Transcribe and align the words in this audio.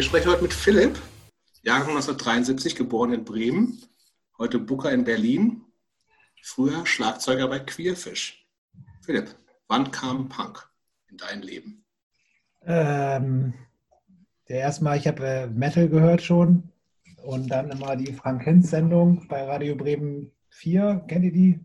Wir 0.00 0.04
sprechen 0.04 0.30
heute 0.30 0.40
mit 0.44 0.54
Philipp, 0.54 0.98
Jahrgang 1.62 1.90
1973, 1.90 2.74
geboren 2.74 3.12
in 3.12 3.22
Bremen, 3.22 3.82
heute 4.38 4.58
Booker 4.58 4.90
in 4.92 5.04
Berlin, 5.04 5.60
früher 6.40 6.86
Schlagzeuger 6.86 7.46
bei 7.48 7.58
Queerfish. 7.58 8.48
Philipp, 9.02 9.36
wann 9.68 9.90
kam 9.90 10.30
Punk 10.30 10.66
in 11.10 11.18
dein 11.18 11.42
Leben? 11.42 11.84
Ähm, 12.62 13.52
der 14.48 14.60
erste 14.60 14.84
Mal, 14.84 14.96
ich 14.96 15.06
habe 15.06 15.22
äh, 15.22 15.46
Metal 15.48 15.86
gehört 15.86 16.22
schon 16.22 16.72
und 17.22 17.48
dann 17.48 17.70
immer 17.70 17.94
die 17.94 18.14
Frank 18.14 18.42
Hinz 18.44 18.70
Sendung 18.70 19.28
bei 19.28 19.44
Radio 19.44 19.76
Bremen 19.76 20.32
4, 20.48 21.04
kennt 21.08 21.26
ihr 21.26 21.32
die? 21.32 21.60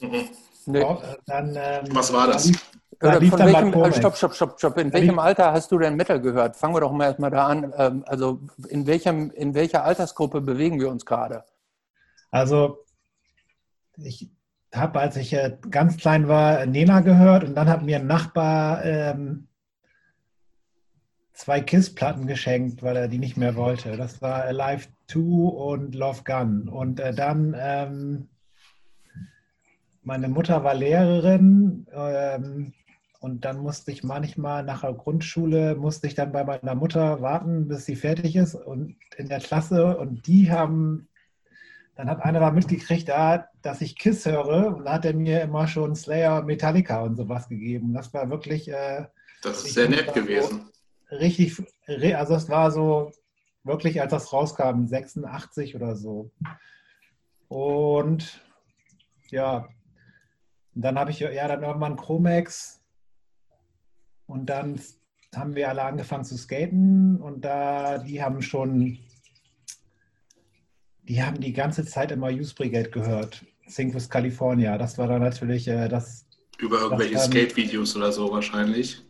Mhm. 0.00 0.30
Nee. 0.64 0.80
Äh, 0.80 1.16
dann, 1.26 1.54
ähm, 1.58 1.88
Was 1.90 2.10
war 2.10 2.26
das? 2.26 2.44
Da 2.44 2.48
lief, 2.48 2.70
da 2.72 2.75
Oder 3.02 3.20
von 3.20 3.38
welchem, 3.38 3.72
äh, 3.74 3.92
stopp, 3.92 4.16
stopp, 4.16 4.34
stopp, 4.34 4.58
stopp. 4.58 4.78
In 4.78 4.92
welchem 4.92 5.18
Alter 5.18 5.52
hast 5.52 5.70
du 5.70 5.78
denn 5.78 5.96
Metal 5.96 6.20
gehört? 6.20 6.56
Fangen 6.56 6.74
wir 6.74 6.80
doch 6.80 6.92
mal 6.92 7.04
erstmal 7.04 7.30
da 7.30 7.46
an. 7.46 7.72
Ähm, 7.76 8.04
Also 8.06 8.40
in, 8.68 8.86
welchem, 8.86 9.30
in 9.30 9.54
welcher 9.54 9.84
Altersgruppe 9.84 10.40
bewegen 10.40 10.80
wir 10.80 10.90
uns 10.90 11.04
gerade? 11.04 11.44
Also, 12.30 12.84
ich 13.96 14.30
habe, 14.74 15.00
als 15.00 15.16
ich 15.16 15.32
äh, 15.32 15.56
ganz 15.70 15.96
klein 15.96 16.28
war, 16.28 16.64
Nena 16.66 17.00
gehört 17.00 17.44
und 17.44 17.54
dann 17.54 17.68
hat 17.68 17.82
mir 17.82 17.96
ein 17.96 18.06
Nachbar 18.06 18.84
ähm, 18.84 19.48
zwei 21.32 21.60
Kiss-Platten 21.60 22.26
geschenkt, 22.26 22.82
weil 22.82 22.96
er 22.96 23.08
die 23.08 23.18
nicht 23.18 23.36
mehr 23.36 23.56
wollte. 23.56 23.96
Das 23.96 24.22
war 24.22 24.44
Alive 24.44 24.88
2 25.08 25.20
und 25.20 25.94
Love 25.94 26.22
Gun. 26.24 26.68
Und 26.68 26.98
äh, 26.98 27.14
dann, 27.14 27.54
ähm, 27.58 28.28
meine 30.02 30.28
Mutter 30.28 30.64
war 30.64 30.74
Lehrerin 30.74 31.86
ähm, 31.92 32.72
und 33.26 33.44
dann 33.44 33.58
musste 33.58 33.90
ich 33.90 34.04
manchmal 34.04 34.62
nach 34.62 34.82
der 34.82 34.92
Grundschule, 34.94 35.74
musste 35.74 36.06
ich 36.06 36.14
dann 36.14 36.30
bei 36.30 36.44
meiner 36.44 36.76
Mutter 36.76 37.20
warten, 37.20 37.66
bis 37.66 37.84
sie 37.84 37.96
fertig 37.96 38.36
ist 38.36 38.54
und 38.54 38.96
in 39.16 39.28
der 39.28 39.40
Klasse 39.40 39.96
und 39.98 40.26
die 40.28 40.50
haben 40.52 41.08
dann 41.96 42.08
hat 42.10 42.22
einer 42.22 42.40
da 42.40 42.50
mitgekriegt, 42.50 43.08
da, 43.08 43.48
dass 43.62 43.80
ich 43.80 43.96
Kiss 43.96 44.26
höre 44.26 44.76
und 44.76 44.84
da 44.84 44.92
hat 44.92 45.04
er 45.06 45.14
mir 45.14 45.40
immer 45.40 45.66
schon 45.66 45.96
Slayer, 45.96 46.42
Metallica 46.42 47.02
und 47.02 47.16
sowas 47.16 47.48
gegeben. 47.48 47.94
Das 47.94 48.12
war 48.14 48.28
wirklich 48.30 48.68
äh, 48.68 49.06
Das 49.42 49.64
ist 49.64 49.74
sehr 49.74 49.88
nett 49.88 50.12
gewesen. 50.14 50.68
richtig, 51.10 51.56
re- 51.88 52.16
also 52.18 52.34
es 52.36 52.48
war 52.48 52.70
so 52.70 53.10
wirklich, 53.64 54.00
als 54.00 54.10
das 54.12 54.32
rauskam, 54.32 54.84
86 54.86 55.74
oder 55.74 55.96
so. 55.96 56.30
Und 57.48 58.40
ja, 59.30 59.68
dann 60.74 60.98
habe 60.98 61.10
ich 61.10 61.20
ja 61.20 61.48
dann 61.48 61.62
irgendwann 61.62 61.96
Chromex 61.96 62.82
und 64.26 64.46
dann 64.46 64.80
haben 65.34 65.54
wir 65.54 65.68
alle 65.68 65.82
angefangen 65.82 66.24
zu 66.24 66.36
skaten 66.36 67.16
und 67.20 67.44
da, 67.44 67.98
die 67.98 68.22
haben 68.22 68.42
schon, 68.42 68.98
die 71.02 71.22
haben 71.22 71.40
die 71.40 71.52
ganze 71.52 71.84
Zeit 71.84 72.10
immer 72.12 72.30
Youth 72.30 72.54
Brigade 72.54 72.90
gehört. 72.90 73.44
Sing 73.66 73.92
with 73.94 74.08
California. 74.08 74.78
Das 74.78 74.96
war 74.98 75.08
dann 75.08 75.22
natürlich 75.22 75.66
äh, 75.68 75.88
das. 75.88 76.26
Über 76.58 76.80
irgendwelche 76.80 77.14
ähm, 77.14 77.20
Skate-Videos 77.20 77.96
oder 77.96 78.12
so 78.12 78.30
wahrscheinlich. 78.32 79.02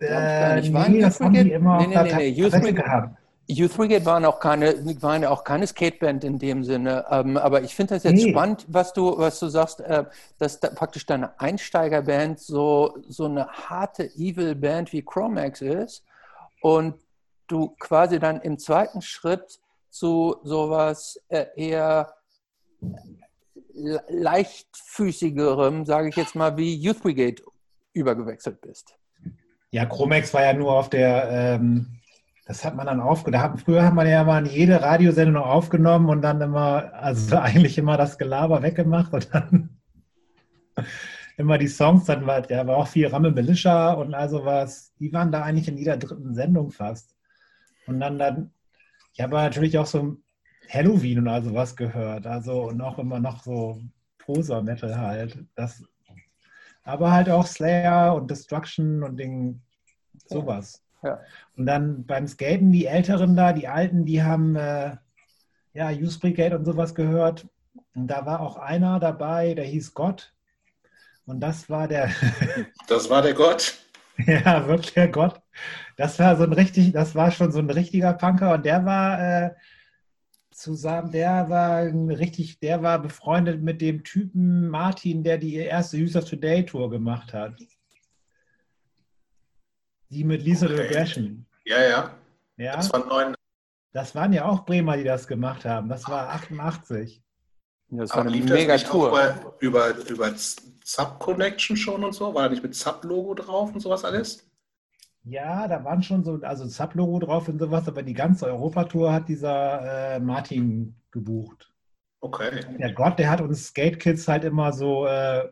Äh, 0.00 0.62
nee, 0.62 1.00
das 1.00 1.20
haben 1.20 1.34
die 1.34 1.50
immer 1.52 1.86
Nee, 1.86 1.96
auf 1.96 2.02
nee, 2.04 2.08
der 2.08 2.16
nee, 2.16 2.30
nee. 2.30 2.42
Kassette 2.42 2.62
Brigade- 2.62 2.82
gehabt. 2.82 3.19
Youth 3.52 3.76
Brigade 3.76 4.04
waren 4.06 4.24
auch 4.24 4.38
keine, 4.40 4.74
waren 5.02 5.24
auch 5.24 5.44
keine 5.44 5.66
Skateband 5.66 6.24
in 6.24 6.38
dem 6.38 6.62
Sinne. 6.64 7.04
Ähm, 7.10 7.36
aber 7.36 7.62
ich 7.62 7.74
finde 7.74 7.94
das 7.94 8.04
jetzt 8.04 8.22
Nee. 8.22 8.30
spannend, 8.30 8.64
was 8.68 8.92
du, 8.92 9.18
was 9.18 9.38
du 9.40 9.48
sagst, 9.48 9.80
äh, 9.80 10.04
dass 10.38 10.60
da 10.60 10.68
praktisch 10.70 11.04
deine 11.06 11.38
Einsteigerband 11.40 12.38
so, 12.40 12.96
so 13.08 13.24
eine 13.26 13.48
harte 13.48 14.04
Evil-Band 14.04 14.92
wie 14.92 15.02
Chromax 15.02 15.60
ist 15.62 16.04
und 16.62 16.94
du 17.48 17.74
quasi 17.78 18.18
dann 18.18 18.40
im 18.42 18.58
zweiten 18.58 19.02
Schritt 19.02 19.58
zu 19.90 20.36
sowas 20.44 21.20
äh, 21.28 21.46
eher 21.56 22.14
le- 23.74 24.04
leichtfüßigerem, 24.08 25.84
sage 25.84 26.08
ich 26.08 26.16
jetzt 26.16 26.34
mal, 26.36 26.56
wie 26.56 26.74
Youth 26.76 27.02
Brigade 27.02 27.42
übergewechselt 27.92 28.60
bist. 28.60 28.94
Ja, 29.72 29.86
Chromex 29.86 30.32
war 30.34 30.42
ja 30.44 30.52
nur 30.52 30.72
auf 30.72 30.90
der, 30.90 31.28
ähm, 31.30 31.99
das 32.50 32.64
hat 32.64 32.74
man 32.74 32.86
dann 32.86 33.00
aufgenommen. 33.00 33.58
Früher 33.58 33.84
hat 33.84 33.94
man 33.94 34.08
ja 34.08 34.24
mal 34.24 34.44
jede 34.44 34.82
Radiosendung 34.82 35.44
aufgenommen 35.44 36.08
und 36.08 36.20
dann 36.20 36.40
immer, 36.40 36.92
also 36.94 37.36
eigentlich 37.38 37.78
immer 37.78 37.96
das 37.96 38.18
Gelaber 38.18 38.60
weggemacht 38.60 39.12
und 39.12 39.32
dann 39.32 39.78
immer 41.36 41.58
die 41.58 41.68
Songs, 41.68 42.06
dann 42.06 42.26
war, 42.26 42.50
ja, 42.50 42.66
war 42.66 42.76
auch 42.76 42.88
viel 42.88 43.06
Ramme 43.06 43.30
Militia 43.30 43.92
und 43.92 44.14
also 44.14 44.44
was, 44.44 44.92
die 44.96 45.12
waren 45.12 45.30
da 45.30 45.44
eigentlich 45.44 45.68
in 45.68 45.78
jeder 45.78 45.96
dritten 45.96 46.34
Sendung 46.34 46.72
fast. 46.72 47.14
Und 47.86 48.00
dann, 48.00 48.18
dann, 48.18 48.50
ich 49.12 49.20
habe 49.20 49.36
natürlich 49.36 49.78
auch 49.78 49.86
so 49.86 50.16
Halloween 50.68 51.20
und 51.20 51.28
also 51.28 51.54
was 51.54 51.76
gehört, 51.76 52.26
also 52.26 52.64
und 52.64 52.80
auch 52.80 52.98
immer 52.98 53.20
noch 53.20 53.44
so 53.44 53.80
Poser-Metal 54.18 54.98
halt. 54.98 55.38
Das, 55.54 55.84
aber 56.82 57.12
halt 57.12 57.30
auch 57.30 57.46
Slayer 57.46 58.12
und 58.16 58.28
Destruction 58.28 59.04
und 59.04 59.18
Ding, 59.18 59.62
sowas. 60.26 60.82
Ja. 61.02 61.20
Und 61.56 61.66
dann 61.66 62.04
beim 62.04 62.26
Skaten, 62.26 62.72
die 62.72 62.86
Älteren 62.86 63.36
da, 63.36 63.52
die 63.52 63.68
Alten, 63.68 64.04
die 64.04 64.22
haben 64.22 64.56
äh, 64.56 64.96
ja 65.72 65.90
Youth 65.90 66.20
Brigade 66.20 66.56
und 66.56 66.64
sowas 66.64 66.94
gehört. 66.94 67.46
Und 67.94 68.08
da 68.08 68.26
war 68.26 68.40
auch 68.40 68.56
einer 68.56 69.00
dabei, 69.00 69.54
der 69.54 69.64
hieß 69.64 69.94
Gott. 69.94 70.32
Und 71.26 71.40
das 71.40 71.70
war 71.70 71.88
der, 71.88 72.10
Das 72.88 73.08
war 73.08 73.22
der 73.22 73.34
Gott. 73.34 73.78
ja, 74.26 74.66
wirklich 74.66 74.94
der 74.94 75.08
Gott. 75.08 75.40
Das 75.96 76.18
war 76.18 76.36
so 76.36 76.44
ein 76.44 76.52
richtig, 76.52 76.92
das 76.92 77.14
war 77.14 77.30
schon 77.30 77.52
so 77.52 77.58
ein 77.58 77.70
richtiger 77.70 78.12
Punker 78.12 78.54
und 78.54 78.64
der 78.64 78.84
war 78.84 79.44
äh, 79.44 79.50
zusammen, 80.50 81.10
der 81.10 81.48
war 81.48 81.78
ein 81.78 82.10
richtig, 82.10 82.58
der 82.60 82.82
war 82.82 82.98
befreundet 83.00 83.62
mit 83.62 83.80
dem 83.80 84.04
Typen 84.04 84.68
Martin, 84.68 85.22
der 85.22 85.38
die 85.38 85.54
erste 85.54 85.96
User 85.96 86.24
Today 86.24 86.66
Tour 86.66 86.90
gemacht 86.90 87.32
hat. 87.32 87.54
Die 90.10 90.24
mit 90.24 90.42
Lisa 90.42 90.66
Okay. 90.66 90.74
Regression. 90.76 91.46
Ja, 91.64 91.80
ja. 91.82 92.10
Ja, 92.56 92.76
Das 92.76 92.92
war 92.92 93.06
neun. 93.06 93.34
das 93.92 94.14
waren 94.14 94.32
ja 94.32 94.44
auch 94.44 94.64
Bremer, 94.64 94.96
die 94.96 95.04
das 95.04 95.26
gemacht 95.26 95.64
haben. 95.64 95.88
Das 95.88 96.08
war 96.08 96.28
88. 96.30 97.22
Das 97.92 98.10
war 98.10 98.18
Aber 98.18 98.30
eine 98.30 98.44
mega 98.44 98.76
Tour. 98.78 99.08
über, 99.08 99.56
über, 99.60 99.96
über 100.08 100.32
Sub 100.84 101.18
Connection 101.18 101.76
schon 101.76 102.04
und 102.04 102.12
so? 102.14 102.34
War 102.34 102.44
da 102.44 102.48
nicht 102.50 102.62
mit 102.62 102.74
Sub-Logo 102.74 103.34
drauf 103.34 103.72
und 103.72 103.80
sowas 103.80 104.04
alles? 104.04 104.46
Ja, 105.24 105.66
da 105.68 105.82
waren 105.84 106.02
schon 106.02 106.24
so, 106.24 106.38
also 106.42 106.66
Sub-Logo 106.66 107.18
drauf 107.20 107.48
und 107.48 107.58
sowas, 107.58 107.86
aber 107.88 108.02
die 108.02 108.14
ganze 108.14 108.46
Europatour 108.46 109.12
hat 109.12 109.28
dieser 109.28 110.14
äh, 110.14 110.20
Martin 110.20 110.94
gebucht. 111.10 111.72
Okay. 112.20 112.64
Der 112.78 112.92
Gott, 112.92 113.18
der 113.18 113.30
hat 113.30 113.40
uns 113.40 113.66
Skate 113.68 113.98
Kids 113.98 114.28
halt 114.28 114.44
immer 114.44 114.72
so, 114.72 115.06
äh, 115.06 115.48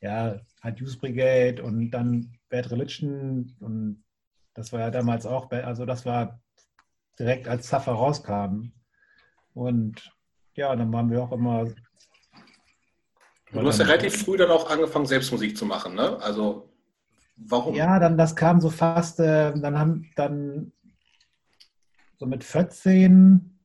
ja, 0.00 0.40
hat 0.60 0.80
Youth 0.80 1.00
Brigade 1.00 1.62
und 1.62 1.90
dann 1.90 2.32
Bad 2.48 2.70
Religion 2.70 3.54
und 3.60 4.02
das 4.54 4.72
war 4.72 4.80
ja 4.80 4.90
damals 4.90 5.24
auch, 5.26 5.50
also 5.50 5.86
das 5.86 6.04
war 6.04 6.40
direkt 7.18 7.48
als 7.48 7.68
Zaffer 7.68 7.92
rauskam. 7.92 8.72
Und 9.54 10.12
ja, 10.54 10.74
dann 10.74 10.92
waren 10.92 11.10
wir 11.10 11.22
auch 11.22 11.32
immer. 11.32 11.66
Du 13.52 13.66
hast 13.66 13.78
ja 13.78 13.86
relativ 13.86 14.24
früh 14.24 14.36
dann 14.36 14.50
auch 14.50 14.70
angefangen, 14.70 15.06
selbst 15.06 15.32
Musik 15.32 15.56
zu 15.56 15.64
machen, 15.64 15.94
ne? 15.94 16.20
Also, 16.20 16.68
warum? 17.36 17.74
Ja, 17.74 17.98
dann 17.98 18.18
das 18.18 18.36
kam 18.36 18.60
so 18.60 18.68
fast, 18.68 19.20
äh, 19.20 19.52
dann 19.58 19.78
haben 19.78 20.10
dann 20.16 20.72
so 22.18 22.26
mit 22.26 22.44
14, 22.44 23.57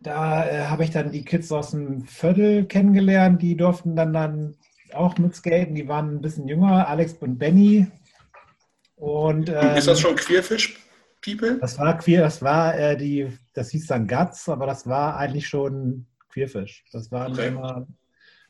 da 0.00 0.46
äh, 0.48 0.64
habe 0.66 0.84
ich 0.84 0.90
dann 0.90 1.12
die 1.12 1.24
Kids 1.24 1.52
aus 1.52 1.72
dem 1.72 2.02
Viertel 2.06 2.64
kennengelernt, 2.66 3.42
die 3.42 3.56
durften 3.56 3.96
dann 3.96 4.12
dann 4.12 4.56
auch 4.94 5.16
mit 5.18 5.34
skaten, 5.34 5.74
die 5.74 5.86
waren 5.88 6.16
ein 6.16 6.20
bisschen 6.20 6.48
jünger, 6.48 6.88
Alex 6.88 7.14
und 7.20 7.38
Benny. 7.38 7.86
Und 8.96 9.48
ähm, 9.48 9.76
Ist 9.76 9.86
das 9.86 10.00
schon 10.00 10.16
Queerfish 10.16 10.78
People? 11.22 11.58
das 11.60 11.78
war 11.78 11.96
queer, 11.98 12.22
das 12.22 12.42
war 12.42 12.76
äh, 12.78 12.96
die, 12.96 13.28
das 13.52 13.70
hieß 13.70 13.86
dann 13.86 14.08
Guts, 14.08 14.48
aber 14.48 14.66
das 14.66 14.86
war 14.86 15.16
eigentlich 15.16 15.46
schon 15.48 16.06
Queerfisch. 16.30 16.84
Das 16.92 17.10
waren 17.12 17.32
Okay. 17.32 17.48
immer, 17.48 17.86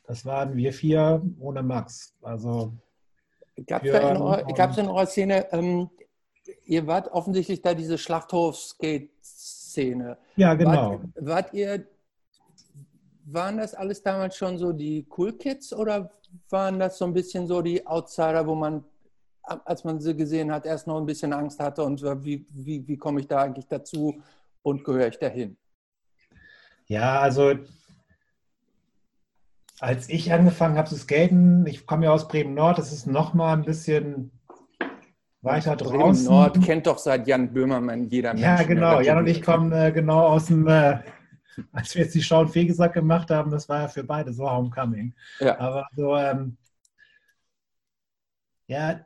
das 0.05 0.25
waren 0.25 0.55
wir 0.55 0.71
vier 0.73 1.21
ohne 1.39 1.63
Max. 1.63 2.13
Also 2.21 2.73
Gab 3.67 3.83
es 3.83 3.91
Ja, 3.91 3.99
in, 4.11 4.17
eurer- 4.17 4.47
in 4.49 4.55
Szene, 5.07 5.51
ähm, 5.51 5.89
ihr 6.65 6.87
wart 6.87 7.09
offensichtlich 7.09 7.61
da 7.61 7.73
diese 7.73 7.97
Schlachthof-Skate-Szene. 9.71 10.17
ja, 10.35 10.53
genau. 10.53 10.91
Wart, 10.91 11.01
wart 11.19 11.53
ihr, 11.53 11.85
waren 13.25 13.57
das 13.57 13.73
alles 13.73 14.01
damals 14.01 14.35
schon 14.35 14.57
so 14.57 14.71
die 14.71 15.05
Cool 15.17 15.33
Kids 15.33 15.73
oder 15.73 16.09
waren 16.49 16.79
das 16.79 16.97
so 16.97 17.05
ein 17.05 17.13
bisschen 17.13 17.47
so 17.47 17.61
die 17.61 17.85
Outsider, 17.85 18.45
wo 18.45 18.55
man, 18.55 18.83
als 19.43 19.83
man 19.83 19.99
sie 19.99 20.15
gesehen 20.15 20.51
hat, 20.51 20.65
erst 20.65 20.87
noch 20.87 20.97
ein 20.97 21.05
bisschen 21.05 21.33
Angst 21.33 21.59
hatte 21.59 21.83
und 21.83 22.01
wie, 22.23 22.45
wie, 22.51 22.87
wie 22.87 22.97
komme 22.97 23.19
ich 23.21 23.27
da 23.27 23.41
eigentlich 23.41 23.67
dazu 23.67 24.21
und 24.63 24.83
gehöre 24.83 25.07
ich 25.07 25.19
dahin? 25.19 25.57
Ja, 26.87 27.19
also 27.21 27.53
als 29.79 30.09
ich 30.09 30.31
angefangen 30.31 30.77
habe 30.77 30.89
zu 30.89 30.95
skaten, 30.95 31.65
ich 31.65 31.85
komme 31.87 32.05
ja 32.05 32.11
aus 32.11 32.27
Bremen 32.27 32.53
Nord, 32.53 32.77
das 32.77 32.91
ist 32.91 33.07
noch 33.07 33.33
mal 33.33 33.53
ein 33.53 33.63
bisschen 33.63 34.31
ich 35.57 35.63
da 35.63 35.75
Bremen 35.75 35.99
draußen. 35.99 36.25
Nord 36.25 36.61
kennt 36.63 36.87
doch 36.87 36.97
seit 36.97 37.27
Jan 37.27 37.51
Böhmermann 37.51 38.05
jeder 38.05 38.33
Mensch. 38.33 38.43
Ja, 38.43 38.57
in 38.57 38.67
der 38.67 38.67
genau. 38.67 39.01
Jan 39.01 39.17
und 39.17 39.27
ich 39.27 39.41
kommen 39.41 39.71
äh, 39.71 39.91
genau 39.91 40.27
aus 40.27 40.47
dem, 40.47 40.67
äh, 40.67 40.99
als 41.71 41.95
wir 41.95 42.03
jetzt 42.03 42.15
die 42.15 42.21
Schau 42.21 42.41
und 42.41 42.49
Fegesack 42.49 42.93
gemacht 42.93 43.31
haben, 43.31 43.51
das 43.51 43.67
war 43.67 43.81
ja 43.81 43.87
für 43.87 44.03
beide 44.03 44.33
so 44.33 44.49
Homecoming. 44.49 45.13
Ja. 45.39 45.59
Aber 45.59 45.87
so, 45.95 46.15
ähm, 46.15 46.57
ja, 48.67 49.05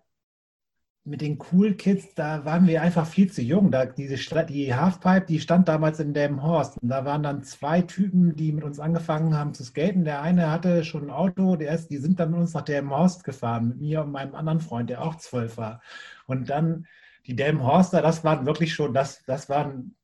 mit 1.06 1.22
den 1.22 1.38
Cool 1.52 1.76
Kids, 1.76 2.16
da 2.16 2.46
waren 2.46 2.66
wir 2.66 2.82
einfach 2.82 3.06
viel 3.06 3.32
zu 3.32 3.42
jung. 3.44 3.70
Da, 3.70 3.86
diese 3.86 4.16
die 4.46 4.74
Halfpipe, 4.74 5.28
die 5.28 5.40
stand 5.40 5.68
damals 5.68 6.00
in 6.00 6.16
Delmenhorst. 6.16 6.80
Und 6.80 6.90
da 6.90 7.06
waren 7.06 7.22
dann 7.22 7.44
zwei 7.44 7.82
Typen, 7.82 8.36
die 8.36 8.52
mit 8.52 8.64
uns 8.64 8.80
angefangen 8.80 9.38
haben 9.38 9.54
zu 9.54 9.64
skaten. 9.64 10.04
Der 10.04 10.24
eine 10.24 10.50
hatte 10.52 10.84
schon 10.84 11.04
ein 11.04 11.10
Auto, 11.12 11.56
der 11.58 11.74
ist, 11.74 11.92
die 11.92 11.98
sind 11.98 12.20
dann 12.20 12.32
mit 12.32 12.40
uns 12.40 12.56
nach 12.56 12.64
Delmenhorst 12.64 13.24
gefahren, 13.24 13.68
mit 13.70 13.82
mir 13.82 14.02
und 14.02 14.12
meinem 14.12 14.34
anderen 14.34 14.60
Freund, 14.60 14.90
der 14.90 15.04
auch 15.04 15.16
zwölf 15.16 15.58
war. 15.58 15.80
Und 16.26 16.50
dann 16.50 16.88
die 17.26 17.36
Delmenhorster, 17.36 18.02
das 18.02 18.24
waren 18.24 18.46
wirklich 18.46 18.74
schon, 18.74 18.94
das, 18.94 19.24
das 19.26 19.50
waren, 19.50 19.96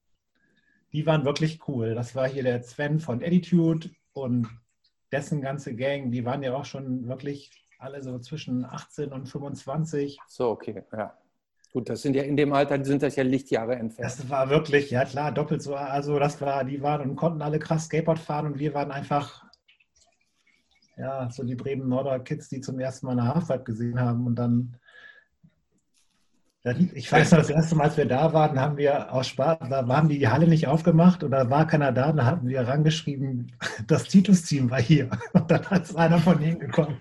die 0.91 1.06
waren 1.06 1.25
wirklich 1.25 1.68
cool. 1.68 1.95
Das 1.95 2.15
war 2.15 2.27
hier 2.27 2.44
der 2.44 2.63
Sven 2.63 3.00
von 3.00 3.23
Attitude 3.23 3.89
und 4.13 4.47
dessen 5.12 5.41
ganze 5.41 5.75
Gang, 5.75 6.12
die 6.12 6.25
waren 6.25 6.44
ja 6.44 6.53
auch 6.53 6.65
schon 6.65 7.07
wirklich 7.07 7.51
alle 7.77 8.01
so 8.01 8.19
zwischen 8.19 8.65
18 8.65 9.12
und 9.12 9.27
25. 9.27 10.19
So, 10.27 10.50
okay, 10.50 10.83
ja. 10.94 11.18
Gut, 11.73 11.89
das 11.89 12.01
sind 12.01 12.15
ja 12.15 12.23
in 12.23 12.35
dem 12.35 12.51
Alter 12.51 12.83
sind 12.83 13.01
das 13.01 13.15
ja 13.15 13.23
Lichtjahre 13.23 13.75
entfernt. 13.75 14.12
Das 14.12 14.29
war 14.29 14.50
wirklich, 14.50 14.91
ja 14.91 15.06
klar, 15.06 15.31
doppelt 15.31 15.62
so. 15.62 15.75
Also 15.75 16.19
das 16.19 16.41
war, 16.41 16.65
die 16.65 16.81
waren 16.81 17.09
und 17.09 17.15
konnten 17.15 17.41
alle 17.41 17.59
krass 17.59 17.85
Skateboard 17.85 18.19
fahren 18.19 18.47
und 18.47 18.59
wir 18.59 18.73
waren 18.73 18.91
einfach, 18.91 19.45
ja, 20.97 21.29
so 21.31 21.44
die 21.44 21.56
Bremen 21.56 21.88
Norder 21.88 22.19
Kids, 22.19 22.50
die 22.50 22.59
zum 22.59 22.77
ersten 22.77 23.06
Mal 23.06 23.13
eine 23.13 23.33
Halfpipe 23.33 23.63
gesehen 23.63 24.00
haben 24.00 24.27
und 24.27 24.35
dann, 24.35 24.75
dann 24.75 24.81
ich 26.63 27.11
weiß 27.11 27.31
noch, 27.31 27.39
das 27.39 27.49
erste 27.49 27.75
Mal, 27.75 27.85
als 27.85 27.97
wir 27.97 28.05
da 28.05 28.33
waren, 28.33 28.59
haben 28.59 28.77
wir 28.77 29.11
aus 29.11 29.27
Spaß, 29.29 29.57
da 29.67 29.87
haben 29.87 30.09
die 30.09 30.19
die 30.19 30.27
Halle 30.27 30.47
nicht 30.47 30.67
aufgemacht 30.67 31.23
und 31.23 31.31
da 31.31 31.49
war 31.49 31.65
keiner 31.65 31.91
da, 31.91 32.11
da 32.11 32.25
hatten 32.25 32.47
wir 32.47 32.67
rangeschrieben, 32.67 33.51
das 33.87 34.03
Titus-Team 34.03 34.69
war 34.69 34.81
hier 34.81 35.09
und 35.33 35.49
dann 35.49 35.63
ist 35.81 35.95
einer 35.95 36.19
von 36.19 36.41
ihnen 36.41 36.59
gekommen. 36.59 36.97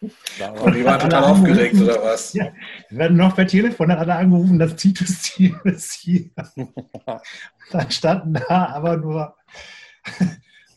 Und 0.00 0.74
die 0.74 0.84
waren 0.84 1.00
total 1.00 1.24
aufgeregt, 1.24 1.80
oder 1.80 2.02
was? 2.02 2.34
Ja. 2.34 2.52
Wir 2.90 2.98
werden 2.98 3.16
noch 3.16 3.34
per 3.34 3.46
Telefon 3.46 3.88
dann 3.88 3.98
alle 3.98 4.14
angerufen, 4.14 4.58
das 4.58 4.76
Titus-Team 4.76 5.58
ist 5.64 5.92
hier. 5.94 6.30
Dann 7.72 7.90
standen 7.90 8.34
da 8.34 8.66
aber 8.66 8.98
nur 8.98 9.34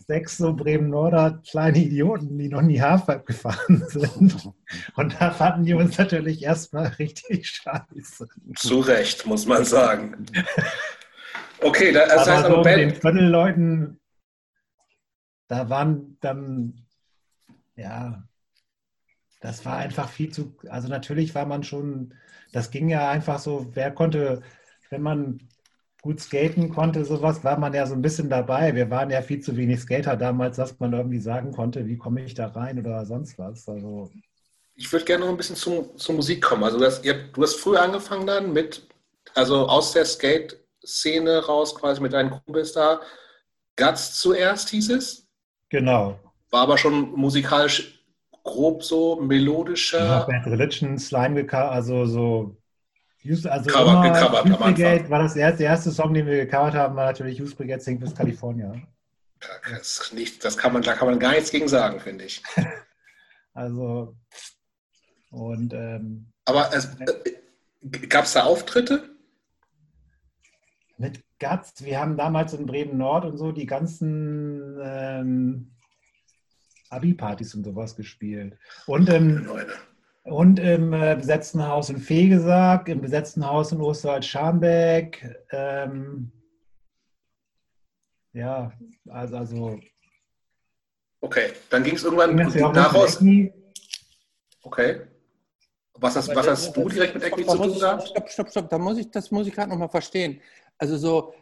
sechs 0.08 0.38
so 0.38 0.54
Bremen-Norder 0.54 1.42
kleine 1.50 1.80
Idioten, 1.80 2.38
die 2.38 2.48
noch 2.48 2.62
nie 2.62 2.82
Halfpipe 2.82 3.26
gefahren 3.26 3.84
sind. 3.88 4.52
Und 4.96 5.20
da 5.20 5.32
fanden 5.32 5.66
die 5.66 5.74
uns 5.74 5.98
natürlich 5.98 6.44
erstmal 6.44 6.88
richtig 6.88 7.48
scheiße. 7.48 8.28
Zu 8.56 8.80
Recht, 8.80 9.26
muss 9.26 9.46
man 9.46 9.66
sagen. 9.66 10.26
Okay, 11.62 11.92
da, 11.92 12.08
das 12.08 12.28
heißt 12.28 12.46
aber 12.46 12.48
so 12.48 12.54
aber 12.60 12.70
mit 12.70 12.78
den 12.78 12.90
Band, 12.90 13.02
Viertelleuten, 13.02 14.00
da 15.50 15.70
waren 15.70 16.18
dann, 16.22 16.86
ja, 17.76 18.24
das 19.42 19.66
war 19.66 19.78
einfach 19.78 20.10
viel 20.10 20.32
zu, 20.32 20.56
also 20.70 20.88
natürlich 20.88 21.36
war 21.36 21.46
man 21.46 21.64
schon, 21.64 22.14
das 22.54 22.72
ging 22.72 22.88
ja 22.90 23.10
einfach 23.10 23.40
so, 23.40 23.68
wer 23.74 23.92
konnte, 23.92 24.42
wenn 24.90 25.02
man 25.02 25.47
gut 26.08 26.22
skaten 26.22 26.70
konnte, 26.70 27.04
sowas, 27.04 27.44
war 27.44 27.60
man 27.60 27.74
ja 27.74 27.86
so 27.86 27.94
ein 27.94 28.02
bisschen 28.02 28.30
dabei. 28.30 28.74
Wir 28.74 28.90
waren 28.90 29.10
ja 29.10 29.22
viel 29.22 29.42
zu 29.42 29.58
wenig 29.58 29.82
Skater 29.82 30.16
damals, 30.16 30.56
dass 30.56 30.80
man 30.80 30.94
irgendwie 30.94 31.20
sagen 31.20 31.52
konnte, 31.52 31.86
wie 31.86 31.98
komme 31.98 32.24
ich 32.24 32.34
da 32.34 32.48
rein 32.48 32.80
oder 32.80 33.06
sonst 33.06 33.38
was. 33.38 33.68
Also, 33.68 34.10
ich 34.76 34.90
würde 34.90 35.04
gerne 35.04 35.26
noch 35.26 35.32
ein 35.32 35.36
bisschen 35.36 35.58
zu, 35.58 35.94
zur 35.98 36.16
Musik 36.16 36.42
kommen. 36.42 36.64
Also 36.64 36.80
du 36.80 36.86
hast, 36.86 37.04
ihr, 37.04 37.28
du 37.34 37.44
hast 37.44 37.56
früh 37.56 37.76
angefangen 37.76 38.26
dann 38.26 38.54
mit, 38.54 38.88
also 39.36 39.68
aus 39.68 39.92
der 39.92 40.06
Skate-Szene 40.06 41.46
raus, 41.46 41.76
quasi 41.76 42.00
mit 42.00 42.14
deinen 42.14 42.30
Kumpels 42.30 42.72
da. 42.72 43.02
Guts 43.76 44.18
zuerst 44.22 44.70
hieß 44.70 44.92
es, 44.92 45.28
genau. 45.68 46.18
war 46.52 46.62
aber 46.62 46.78
schon 46.78 47.12
musikalisch 47.12 48.02
grob 48.46 48.82
so 48.82 49.18
melodischer. 49.18 50.20
Noch 50.20 50.28
Bad 50.28 50.46
Religion, 50.46 50.98
Slime 50.98 51.52
also 51.52 52.06
so. 52.06 52.56
Use- 53.30 53.52
Also 53.52 53.70
Cover- 53.70 54.02
gecovert 54.04 54.46
Youth 54.48 54.60
Brigade 54.60 55.10
war 55.10 55.20
das 55.24 55.36
erste, 55.36 55.60
der 55.60 55.68
erste 55.72 55.92
Song, 55.92 56.14
den 56.14 56.26
wir 56.26 56.46
gecovert 56.46 56.74
haben, 56.76 56.96
war 56.96 57.06
natürlich 57.06 57.38
Youth 57.40 57.56
Brigade 57.58 57.82
Sing 57.82 58.00
bis 58.00 58.14
California. 58.16 58.74
Das, 59.70 60.12
nicht, 60.14 60.44
das 60.44 60.58
kann 60.58 60.74
man, 60.74 60.82
da 60.82 60.94
kann 60.94 61.08
man 61.10 61.20
gar 61.20 61.32
nichts 61.32 61.52
gegen 61.52 61.68
sagen, 61.68 62.00
finde 62.00 62.26
ich. 62.26 62.42
Also 63.54 64.16
und 65.32 65.74
ähm, 65.74 66.32
Aber 66.46 66.70
es, 66.74 66.86
äh, 67.00 68.08
gab 68.08 68.26
es 68.26 68.34
da 68.34 68.44
Auftritte? 68.44 69.10
mit 71.00 71.24
Guts, 71.40 71.84
wir 71.84 72.00
haben 72.00 72.18
damals 72.18 72.54
in 72.54 72.66
Bremen 72.68 72.98
Nord 72.98 73.26
und 73.26 73.38
so 73.38 73.52
die 73.52 73.66
ganzen 73.66 74.78
ähm, 74.84 75.72
Abi-Partys 76.90 77.54
und 77.56 77.64
sowas 77.64 77.96
gespielt. 77.96 78.58
Und 78.88 79.08
Leute. 79.10 79.74
Und 80.28 80.60
im 80.60 80.94
äh, 80.94 81.16
besetzten 81.16 81.66
Haus 81.66 81.90
in 81.90 81.98
Fegesack, 81.98 82.90
im 82.90 83.02
besetzten 83.02 83.46
Haus 83.46 83.72
in 83.72 83.80
Osterwald-Scharmbeck. 83.82 85.46
Ähm, 85.52 86.32
ja, 88.34 88.72
also, 89.10 89.38
also 89.38 89.80
Okay, 91.20 91.52
dann 91.70 91.84
ging 91.84 91.96
es 91.96 92.04
irgendwann 92.04 92.74
daraus. 92.74 93.20
Okay. 94.62 95.02
Was 96.00 96.16
hast, 96.16 96.36
was 96.36 96.48
hast 96.48 96.78
du 96.78 96.88
direkt 96.90 97.16
mit 97.16 97.24
Da 97.24 97.30
zu 97.36 97.58
tun 97.58 97.72
ich- 97.72 97.80
gehabt? 97.80 98.08
Stopp, 98.08 98.30
stopp, 98.30 98.50
stopp. 98.52 98.70
Da 98.70 98.78
muss 98.78 98.98
ich, 99.00 99.10
das 99.10 99.32
muss 99.32 99.48
ich 99.48 99.54
gerade 99.54 99.72
nochmal 99.72 99.90
verstehen. 99.90 100.40
Also 100.78 100.96
so, 100.98 101.34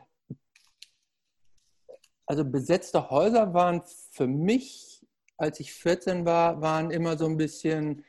also 2.26 2.46
besetzte 2.46 3.10
Häuser 3.10 3.54
waren 3.54 3.82
für 4.12 4.28
mich, 4.28 5.06
als 5.38 5.60
ich 5.60 5.74
14 5.74 6.26
war, 6.26 6.62
waren 6.62 6.90
immer 6.92 7.18
so 7.18 7.26
ein 7.26 7.36
bisschen, 7.36 8.06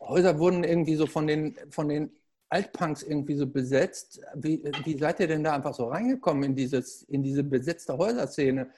Häuser 0.00 0.38
wurden 0.38 0.64
irgendwie 0.64 0.96
so 0.96 1.06
von 1.06 1.26
den, 1.26 1.56
von 1.70 1.88
den 1.88 2.10
Altpunks 2.50 3.02
irgendwie 3.02 3.36
so 3.36 3.46
besetzt. 3.46 4.20
Wie, 4.34 4.62
wie 4.84 4.98
seid 4.98 5.20
ihr 5.20 5.28
denn 5.28 5.44
da 5.44 5.54
einfach 5.54 5.74
so 5.74 5.88
reingekommen 5.88 6.42
in, 6.42 6.56
dieses, 6.56 7.02
in 7.02 7.22
diese 7.22 7.44
besetzte 7.44 7.96
Häuserszene 7.96 8.68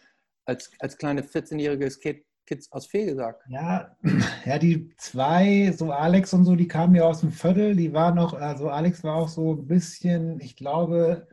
als, 0.44 0.70
als 0.78 0.96
kleine 0.98 1.22
14-jährige 1.22 1.90
Skate-Kids 1.90 2.70
aus 2.70 2.86
Fegesack? 2.86 3.40
Ja, 3.48 3.96
ja, 4.44 4.58
die 4.58 4.94
zwei, 4.98 5.72
so 5.76 5.90
Alex 5.90 6.34
und 6.34 6.44
so, 6.44 6.54
die 6.54 6.68
kamen 6.68 6.94
ja 6.94 7.04
aus 7.04 7.20
dem 7.20 7.32
Viertel, 7.32 7.74
die 7.74 7.92
waren 7.92 8.14
noch, 8.14 8.34
also 8.34 8.68
Alex 8.68 9.02
war 9.04 9.16
auch 9.16 9.28
so 9.28 9.54
ein 9.54 9.66
bisschen, 9.66 10.38
ich 10.40 10.54
glaube, 10.54 11.26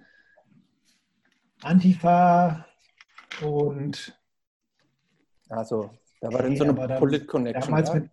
Antifa 1.61 2.65
und 3.41 4.17
Also, 5.49 5.89
da 6.21 6.31
war 6.31 6.43
dann 6.43 6.55
so 6.55 6.63
eine 6.63 6.73
Polit-Connection. 6.73 7.61
damals, 7.61 7.93
mit, 7.93 8.09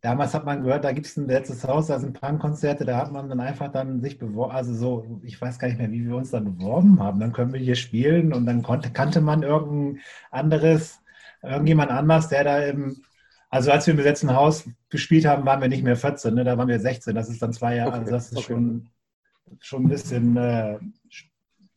damals 0.00 0.34
hat 0.34 0.44
man 0.44 0.62
gehört, 0.62 0.84
da 0.84 0.92
gibt 0.92 1.06
es 1.06 1.16
ein 1.16 1.26
letztes 1.26 1.64
Haus, 1.64 1.88
da 1.88 1.98
sind 1.98 2.20
Punkkonzerte, 2.20 2.84
da 2.84 2.98
hat 2.98 3.12
man 3.12 3.28
dann 3.28 3.40
einfach 3.40 3.70
dann 3.70 4.00
sich 4.00 4.18
beworben, 4.18 4.52
also 4.52 4.74
so, 4.74 5.20
ich 5.24 5.40
weiß 5.40 5.58
gar 5.58 5.68
nicht 5.68 5.78
mehr, 5.78 5.90
wie 5.90 6.06
wir 6.06 6.16
uns 6.16 6.30
dann 6.30 6.44
beworben 6.44 7.00
haben, 7.00 7.20
dann 7.20 7.32
können 7.32 7.52
wir 7.52 7.60
hier 7.60 7.74
spielen 7.74 8.32
und 8.32 8.46
dann 8.46 8.62
konnte, 8.62 8.90
kannte 8.90 9.20
man 9.20 9.42
irgendein 9.42 10.02
anderes, 10.30 11.00
irgendjemand 11.42 11.90
anders, 11.90 12.28
der 12.28 12.44
da 12.44 12.58
im, 12.60 13.02
also 13.50 13.70
als 13.72 13.86
wir 13.86 13.92
im 13.92 13.98
besetzten 13.98 14.34
Haus 14.34 14.68
gespielt 14.88 15.24
haben, 15.24 15.46
waren 15.46 15.60
wir 15.60 15.68
nicht 15.68 15.84
mehr 15.84 15.96
14, 15.96 16.34
ne? 16.34 16.44
da 16.44 16.56
waren 16.58 16.68
wir 16.68 16.80
16, 16.80 17.14
das 17.14 17.28
ist 17.28 17.42
dann 17.42 17.52
zwei 17.52 17.76
Jahre, 17.76 17.90
Okay, 17.90 17.98
also 18.00 18.10
das 18.12 18.32
ist 18.32 18.38
okay. 18.38 18.46
schon, 18.46 18.88
schon 19.60 19.84
ein 19.84 19.88
bisschen, 19.88 20.36
äh, 20.36 20.78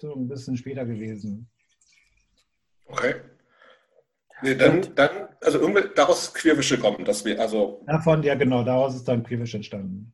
ein 0.04 0.28
bisschen 0.28 0.58
später 0.58 0.86
gewesen. 0.86 1.48
Okay. 2.88 3.16
Nee, 4.42 4.56
dann, 4.56 4.82
dann, 4.96 5.10
also 5.42 5.60
irgendwie 5.60 5.84
daraus 5.96 6.24
ist 6.24 6.34
Queerwische 6.36 6.78
gekommen, 6.78 7.06
dass 7.06 7.24
wir, 7.26 7.40
also, 7.40 7.82
Davon, 7.86 8.24
ja 8.24 8.36
genau, 8.36 8.64
daraus 8.64 8.96
ist 8.96 9.08
dann 9.08 9.24
Queerwisch 9.24 9.56
entstanden. 9.56 10.14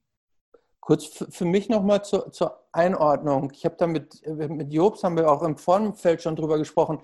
Kurz 0.79 1.05
für, 1.29 1.45
mich 1.45 1.67
nochmal 1.67 2.03
zur, 2.03 2.31
zur 2.31 2.63
Einordnung. 2.71 3.51
Ich 3.53 3.65
habe 3.65 3.75
da 3.77 3.87
mit, 3.87 4.25
mit 4.25 4.71
Jobs 4.71 5.03
haben 5.03 5.17
wir 5.17 5.29
auch 5.29 5.43
im 5.43 5.57
Vorfeld 5.57 6.21
schon 6.21 6.35
drüber 6.35 6.57
gesprochen. 6.57 7.01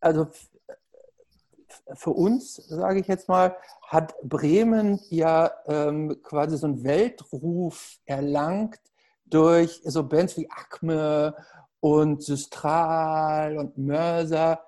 Also 0.00 0.28
für 1.94 2.10
uns, 2.10 2.56
sage 2.56 3.00
ich 3.00 3.06
jetzt 3.06 3.28
mal, 3.28 3.56
hat 3.86 4.14
Bremen 4.22 5.00
ja 5.08 5.50
ähm, 5.66 6.20
quasi 6.22 6.56
so 6.56 6.66
einen 6.66 6.84
Weltruf 6.84 7.98
erlangt 8.04 8.80
durch 9.26 9.80
so 9.84 10.04
Bands 10.04 10.36
wie 10.36 10.48
Acme 10.50 11.34
und 11.80 12.22
Systral 12.22 13.58
und 13.58 13.78
Mörser. 13.78 14.60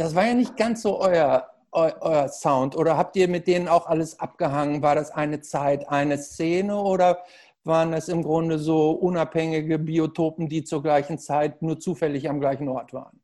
Das 0.00 0.14
war 0.14 0.26
ja 0.26 0.32
nicht 0.32 0.56
ganz 0.56 0.80
so 0.80 0.98
euer, 0.98 1.46
eu, 1.72 1.90
euer 2.00 2.26
Sound. 2.28 2.74
Oder 2.74 2.96
habt 2.96 3.16
ihr 3.16 3.28
mit 3.28 3.46
denen 3.46 3.68
auch 3.68 3.86
alles 3.86 4.18
abgehangen? 4.18 4.80
War 4.80 4.94
das 4.94 5.10
eine 5.10 5.42
Zeit, 5.42 5.90
eine 5.90 6.16
Szene 6.16 6.74
oder 6.74 7.18
waren 7.64 7.92
das 7.92 8.08
im 8.08 8.22
Grunde 8.22 8.58
so 8.58 8.92
unabhängige 8.92 9.78
Biotopen, 9.78 10.48
die 10.48 10.64
zur 10.64 10.82
gleichen 10.82 11.18
Zeit 11.18 11.60
nur 11.60 11.78
zufällig 11.78 12.30
am 12.30 12.40
gleichen 12.40 12.66
Ort 12.66 12.94
waren? 12.94 13.20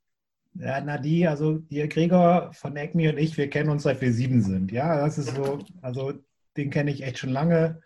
Ja, 0.52 0.78
na 0.82 0.98
die, 0.98 1.26
also 1.26 1.54
die 1.54 1.88
Gregor 1.88 2.50
von 2.52 2.76
ECMI 2.76 3.08
und 3.08 3.18
ich, 3.18 3.38
wir 3.38 3.48
kennen 3.48 3.70
uns 3.70 3.84
seit 3.84 4.02
wir 4.02 4.12
sieben 4.12 4.42
sind. 4.42 4.70
Ja, 4.70 4.98
das 4.98 5.16
ist 5.16 5.34
so, 5.34 5.60
also 5.80 6.12
den 6.58 6.68
kenne 6.68 6.90
ich 6.90 7.02
echt 7.02 7.16
schon 7.16 7.30
lange. 7.30 7.80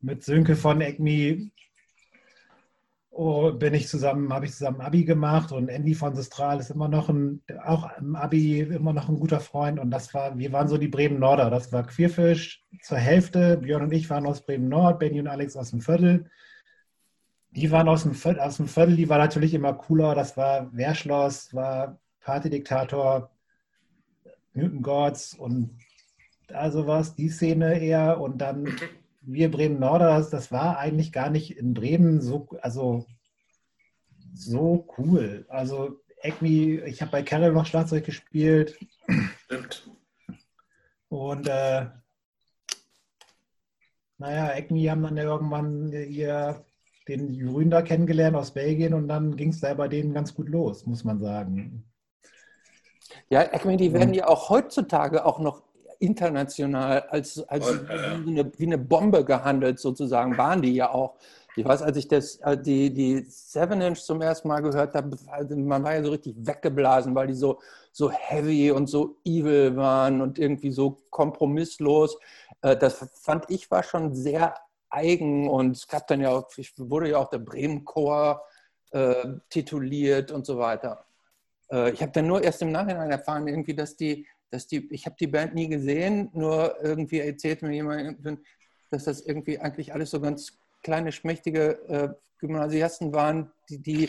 mit 0.00 0.22
Sönke 0.22 0.54
von 0.54 0.80
ECMI 0.80 1.50
oh, 3.18 3.52
bin 3.52 3.74
ich 3.74 3.88
zusammen, 3.88 4.32
habe 4.32 4.44
ich 4.46 4.52
zusammen 4.52 4.80
Abi 4.80 5.04
gemacht 5.04 5.50
und 5.50 5.68
Andy 5.68 5.94
von 5.96 6.14
Sistral 6.14 6.60
ist 6.60 6.70
immer 6.70 6.86
noch 6.86 7.08
ein, 7.08 7.42
auch 7.64 7.90
im 7.98 8.14
Abi 8.14 8.60
immer 8.60 8.92
noch 8.92 9.08
ein 9.08 9.18
guter 9.18 9.40
Freund 9.40 9.80
und 9.80 9.90
das 9.90 10.14
war, 10.14 10.38
wir 10.38 10.52
waren 10.52 10.68
so 10.68 10.78
die 10.78 10.86
Bremen 10.86 11.18
Norder. 11.18 11.50
Das 11.50 11.72
war 11.72 11.84
Queerfisch 11.84 12.64
zur 12.80 12.98
Hälfte. 12.98 13.56
Björn 13.56 13.82
und 13.82 13.92
ich 13.92 14.08
waren 14.08 14.24
aus 14.24 14.46
Bremen 14.46 14.68
Nord, 14.68 15.00
Benny 15.00 15.18
und 15.18 15.26
Alex 15.26 15.56
aus 15.56 15.70
dem 15.70 15.80
Viertel. 15.80 16.30
Die 17.50 17.72
waren 17.72 17.88
aus 17.88 18.04
dem, 18.04 18.14
Viertel, 18.14 18.38
aus 18.40 18.58
dem 18.58 18.68
Viertel, 18.68 18.94
die 18.94 19.08
war 19.08 19.18
natürlich 19.18 19.52
immer 19.52 19.74
cooler. 19.74 20.14
Das 20.14 20.36
war 20.36 20.72
Wehrschloss, 20.72 21.52
war 21.52 21.98
Partydiktator, 22.20 23.32
Newton 24.54 24.82
Gods 24.82 25.34
und 25.34 25.76
also 26.52 26.86
was, 26.86 27.16
die 27.16 27.30
Szene 27.30 27.80
eher 27.80 28.20
und 28.20 28.38
dann 28.38 28.76
wir 29.30 29.50
Bremen 29.50 29.78
Norders, 29.78 30.30
das 30.30 30.50
war 30.50 30.78
eigentlich 30.78 31.12
gar 31.12 31.28
nicht 31.28 31.58
in 31.58 31.74
Bremen 31.74 32.22
so, 32.22 32.48
also 32.62 33.04
so 34.34 34.88
cool. 34.96 35.44
Also 35.50 36.00
Acme, 36.22 36.82
ich 36.86 37.02
habe 37.02 37.12
bei 37.12 37.22
Carol 37.22 37.52
noch 37.52 37.66
Schlagzeug 37.66 38.04
gespielt. 38.04 38.78
Stimmt. 39.44 39.90
Und 41.10 41.46
äh, 41.46 41.86
naja, 44.16 44.46
Acme 44.54 44.90
haben 44.90 45.02
dann 45.02 45.16
ja 45.18 45.24
irgendwann 45.24 45.92
ihr 45.92 46.64
den 47.06 47.38
Grün 47.38 47.70
da 47.70 47.82
kennengelernt 47.82 48.36
aus 48.36 48.52
Belgien 48.52 48.94
und 48.94 49.08
dann 49.08 49.36
ging 49.36 49.50
es 49.50 49.60
da 49.60 49.74
bei 49.74 49.88
denen 49.88 50.14
ganz 50.14 50.34
gut 50.34 50.48
los, 50.48 50.86
muss 50.86 51.04
man 51.04 51.20
sagen. 51.20 51.84
Ja, 53.28 53.40
Acme, 53.40 53.76
die 53.76 53.92
werden 53.92 54.14
ja 54.14 54.26
auch 54.26 54.48
heutzutage 54.48 55.24
auch 55.24 55.38
noch 55.38 55.67
international 55.98 57.02
als, 57.08 57.40
als 57.48 57.66
wie, 57.66 58.30
eine, 58.30 58.52
wie, 58.56 58.66
eine, 58.66 58.78
Bombe 58.78 59.24
gehandelt, 59.24 59.78
sozusagen, 59.78 60.36
waren 60.38 60.62
die 60.62 60.74
ja 60.74 60.90
auch. 60.90 61.16
Ich 61.56 61.64
weiß, 61.64 61.82
als 61.82 61.96
ich 61.96 62.06
das, 62.06 62.36
äh, 62.36 62.56
die, 62.56 62.92
die 62.92 63.24
Seven 63.28 63.80
Inch 63.80 64.00
zum 64.00 64.22
ersten 64.22 64.48
Mal 64.48 64.60
gehört 64.60 64.94
habe, 64.94 65.16
also 65.28 65.56
man 65.56 65.82
war 65.82 65.94
ja 65.94 66.04
so 66.04 66.10
richtig 66.10 66.36
weggeblasen, 66.38 67.14
weil 67.14 67.26
die 67.26 67.34
so, 67.34 67.58
so 67.90 68.10
heavy 68.10 68.70
und 68.70 68.86
so 68.86 69.16
evil 69.24 69.76
waren 69.76 70.20
und 70.20 70.38
irgendwie 70.38 70.70
so 70.70 70.98
kompromisslos. 71.10 72.16
Äh, 72.62 72.76
das 72.76 73.04
fand 73.20 73.50
ich 73.50 73.70
war 73.70 73.82
schon 73.82 74.14
sehr 74.14 74.54
eigen 74.90 75.48
und 75.48 75.76
es 75.76 75.88
gab 75.88 76.06
dann 76.06 76.20
ja 76.20 76.30
auch, 76.30 76.46
ich 76.56 76.72
wurde 76.78 77.10
ja 77.10 77.18
auch 77.18 77.30
der 77.30 77.38
Bremen 77.38 77.84
Chor 77.84 78.42
äh, 78.90 79.26
tituliert 79.50 80.30
und 80.30 80.46
so 80.46 80.58
weiter. 80.58 81.04
Äh, 81.70 81.90
ich 81.90 82.02
habe 82.02 82.12
dann 82.12 82.26
nur 82.26 82.42
erst 82.42 82.62
im 82.62 82.72
Nachhinein 82.72 83.10
erfahren, 83.10 83.46
irgendwie, 83.46 83.74
dass 83.74 83.96
die 83.96 84.26
dass 84.50 84.66
die, 84.66 84.88
ich 84.92 85.06
habe 85.06 85.16
die 85.18 85.26
Band 85.26 85.54
nie 85.54 85.68
gesehen, 85.68 86.30
nur 86.32 86.76
irgendwie 86.82 87.20
erzählt 87.20 87.62
mir 87.62 87.72
jemand, 87.72 88.40
dass 88.90 89.04
das 89.04 89.20
irgendwie 89.20 89.58
eigentlich 89.58 89.92
alles 89.92 90.10
so 90.10 90.20
ganz 90.20 90.58
kleine, 90.82 91.12
schmächtige 91.12 91.78
äh, 91.88 92.08
Gymnasiasten 92.38 93.12
waren, 93.12 93.52
die, 93.68 93.82
die 93.82 94.04
äh, 94.04 94.08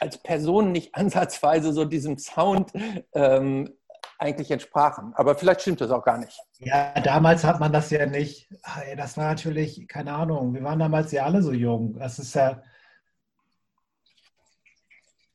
als 0.00 0.18
Personen 0.18 0.72
nicht 0.72 0.94
ansatzweise 0.94 1.72
so 1.72 1.84
diesem 1.84 2.18
Sound 2.18 2.72
ähm, 3.12 3.76
eigentlich 4.18 4.50
entsprachen. 4.50 5.12
Aber 5.14 5.34
vielleicht 5.34 5.62
stimmt 5.62 5.80
das 5.80 5.90
auch 5.90 6.04
gar 6.04 6.18
nicht. 6.18 6.38
Ja, 6.58 6.94
damals 7.00 7.44
hat 7.44 7.58
man 7.58 7.72
das 7.72 7.90
ja 7.90 8.06
nicht. 8.06 8.48
Das 8.96 9.16
war 9.16 9.28
natürlich, 9.28 9.86
keine 9.88 10.12
Ahnung, 10.12 10.54
wir 10.54 10.62
waren 10.62 10.78
damals 10.78 11.10
ja 11.10 11.24
alle 11.24 11.42
so 11.42 11.52
jung. 11.52 11.98
Das 11.98 12.18
ist 12.18 12.34
ja. 12.34 12.62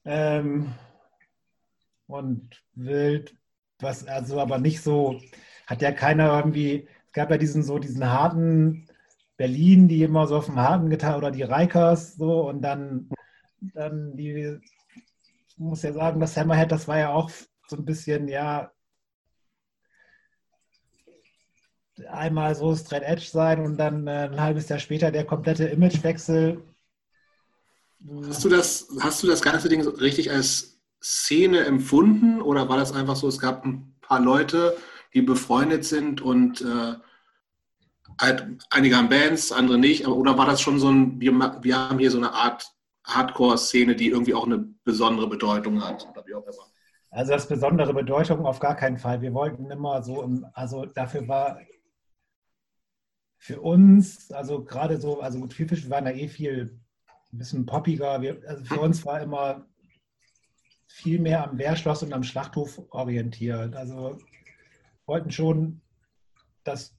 Ähm, 0.05 0.73
und 2.07 2.63
wild 2.75 3.36
was 3.79 4.07
also 4.07 4.39
aber 4.39 4.57
nicht 4.57 4.81
so, 4.81 5.19
hat 5.65 5.81
ja 5.81 5.91
keiner 5.91 6.37
irgendwie, 6.37 6.87
es 7.05 7.13
gab 7.13 7.29
ja 7.31 7.37
diesen 7.37 7.63
so 7.63 7.79
diesen 7.79 8.09
harten 8.09 8.87
Berlin, 9.37 9.87
die 9.87 10.03
immer 10.03 10.27
so 10.27 10.37
auf 10.37 10.45
dem 10.45 10.59
harten 10.59 10.89
getan 10.89 11.15
oder 11.15 11.31
die 11.31 11.43
Reikers 11.43 12.15
so 12.15 12.47
und 12.49 12.61
dann, 12.61 13.09
dann 13.59 14.15
die, 14.15 14.59
ich 15.47 15.57
muss 15.57 15.83
ja 15.83 15.93
sagen, 15.93 16.19
das 16.19 16.35
Hammerhead, 16.37 16.71
das 16.71 16.87
war 16.87 16.97
ja 16.97 17.13
auch 17.13 17.29
so 17.67 17.75
ein 17.75 17.85
bisschen, 17.85 18.27
ja, 18.27 18.71
einmal 22.09 22.55
so 22.55 22.75
Straight 22.75 23.03
Edge 23.03 23.25
sein 23.25 23.59
und 23.63 23.77
dann 23.77 24.07
äh, 24.07 24.29
ein 24.31 24.39
halbes 24.39 24.69
Jahr 24.69 24.79
später 24.79 25.11
der 25.11 25.25
komplette 25.25 25.65
Imagewechsel. 25.65 26.63
Hast 28.27 28.43
du 28.45 28.49
das, 28.49 28.87
hast 28.99 29.23
du 29.23 29.27
das 29.27 29.41
ganze 29.41 29.69
Ding 29.69 29.81
richtig 29.81 30.29
als 30.31 30.76
Szene 31.01 31.65
empfunden 31.65 32.41
oder 32.41 32.69
war 32.69 32.77
das 32.77 32.93
einfach 32.93 33.15
so, 33.15 33.27
es 33.27 33.39
gab 33.39 33.65
ein 33.65 33.95
paar 34.01 34.19
Leute, 34.19 34.75
die 35.13 35.21
befreundet 35.21 35.85
sind 35.85 36.21
und 36.21 36.61
äh, 36.61 36.95
halt, 38.19 38.47
einige 38.69 38.97
haben 38.97 39.09
Bands, 39.09 39.51
andere 39.51 39.77
nicht, 39.77 40.05
aber, 40.05 40.15
oder 40.15 40.37
war 40.37 40.45
das 40.45 40.61
schon 40.61 40.79
so 40.79 40.89
ein, 40.89 41.19
wir, 41.19 41.33
wir 41.61 41.77
haben 41.77 41.99
hier 41.99 42.11
so 42.11 42.17
eine 42.17 42.33
Art 42.33 42.71
Hardcore-Szene, 43.05 43.95
die 43.95 44.09
irgendwie 44.09 44.33
auch 44.33 44.45
eine 44.45 44.67
besondere 44.83 45.27
Bedeutung 45.29 45.83
hat 45.83 46.07
oder 46.11 46.25
wie 46.25 46.35
auch 46.35 46.45
immer? 46.45 46.65
Also 47.09 47.31
das 47.31 47.47
besondere 47.47 47.93
Bedeutung 47.93 48.45
auf 48.45 48.59
gar 48.59 48.75
keinen 48.75 48.97
Fall. 48.97 49.21
Wir 49.21 49.33
wollten 49.33 49.71
immer 49.71 50.03
so, 50.03 50.23
im, 50.23 50.45
also 50.53 50.85
dafür 50.85 51.27
war 51.27 51.59
für 53.37 53.61
uns, 53.61 54.31
also 54.31 54.63
gerade 54.63 54.99
so, 54.99 55.21
also 55.21 55.39
gut, 55.39 55.53
Vielfisch, 55.53 55.83
wir 55.83 55.91
waren 55.91 56.05
da 56.05 56.11
eh 56.11 56.27
viel 56.27 56.79
ein 57.31 57.37
bisschen 57.37 57.65
poppiger. 57.65 58.21
Wir, 58.21 58.41
also 58.47 58.63
für 58.65 58.79
uns 58.79 59.05
war 59.05 59.21
immer 59.21 59.65
viel 60.87 61.19
mehr 61.19 61.43
am 61.43 61.57
Wehrschloss 61.57 62.03
und 62.03 62.13
am 62.13 62.23
Schlachthof 62.23 62.81
orientiert. 62.89 63.75
Also 63.75 64.17
wollten 65.05 65.31
schon, 65.31 65.81
dass 66.63 66.95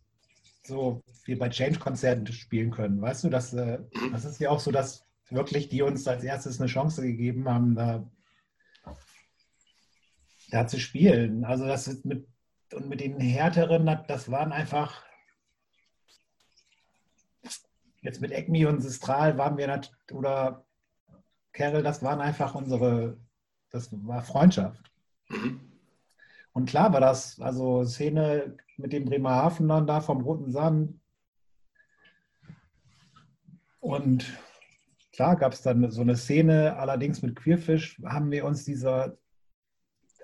so 0.62 1.02
wir 1.25 1.38
bei 1.38 1.49
Change-Konzerten 1.49 2.26
spielen 2.28 2.71
können. 2.71 3.00
Weißt 3.00 3.25
du, 3.25 3.30
das, 3.30 3.52
äh, 3.54 3.78
das 4.12 4.25
ist 4.25 4.40
ja 4.40 4.50
auch 4.50 4.61
so, 4.61 4.71
dass 4.71 5.07
wirklich 5.30 5.68
die 5.68 5.83
uns 5.83 6.07
als 6.07 6.25
erstes 6.25 6.61
eine 6.61 6.68
Chance 6.68 7.02
gegeben 7.02 7.49
haben, 7.49 7.75
da, 7.75 8.11
da 10.50 10.66
zu 10.66 10.78
spielen. 10.78 11.45
Also 11.45 11.66
das 11.66 12.04
mit 12.04 12.26
und 12.73 12.88
mit 12.88 13.00
den 13.00 13.18
härteren, 13.18 13.87
das 14.07 14.30
waren 14.30 14.52
einfach 14.52 15.04
jetzt 18.02 18.21
mit 18.21 18.30
ECMI 18.30 18.66
und 18.66 18.80
Sistral 18.80 19.38
waren 19.38 19.57
wir 19.57 19.80
oder 20.12 20.64
Carol, 21.52 21.83
das 21.83 22.02
waren 22.02 22.21
einfach 22.21 22.54
unsere 22.54 23.18
das 23.70 23.90
war 24.06 24.22
Freundschaft. 24.22 24.90
Mhm. 25.28 25.60
Und 26.52 26.68
klar 26.68 26.92
war 26.92 27.00
das, 27.00 27.40
also 27.40 27.84
Szene 27.84 28.56
mit 28.76 28.92
dem 28.92 29.04
Bremerhaven 29.04 29.68
dann 29.68 29.87
da 29.87 30.00
vom 30.00 30.22
Roten 30.22 30.50
Sand. 30.50 30.98
Und 33.80 34.26
klar 35.12 35.37
gab 35.37 35.52
es 35.52 35.62
dann 35.62 35.90
so 35.90 36.00
eine 36.00 36.16
Szene, 36.16 36.76
allerdings 36.76 37.22
mit 37.22 37.37
Queerfish 37.37 38.00
haben 38.04 38.30
wir 38.30 38.44
uns 38.44 38.64
dieser, 38.64 39.16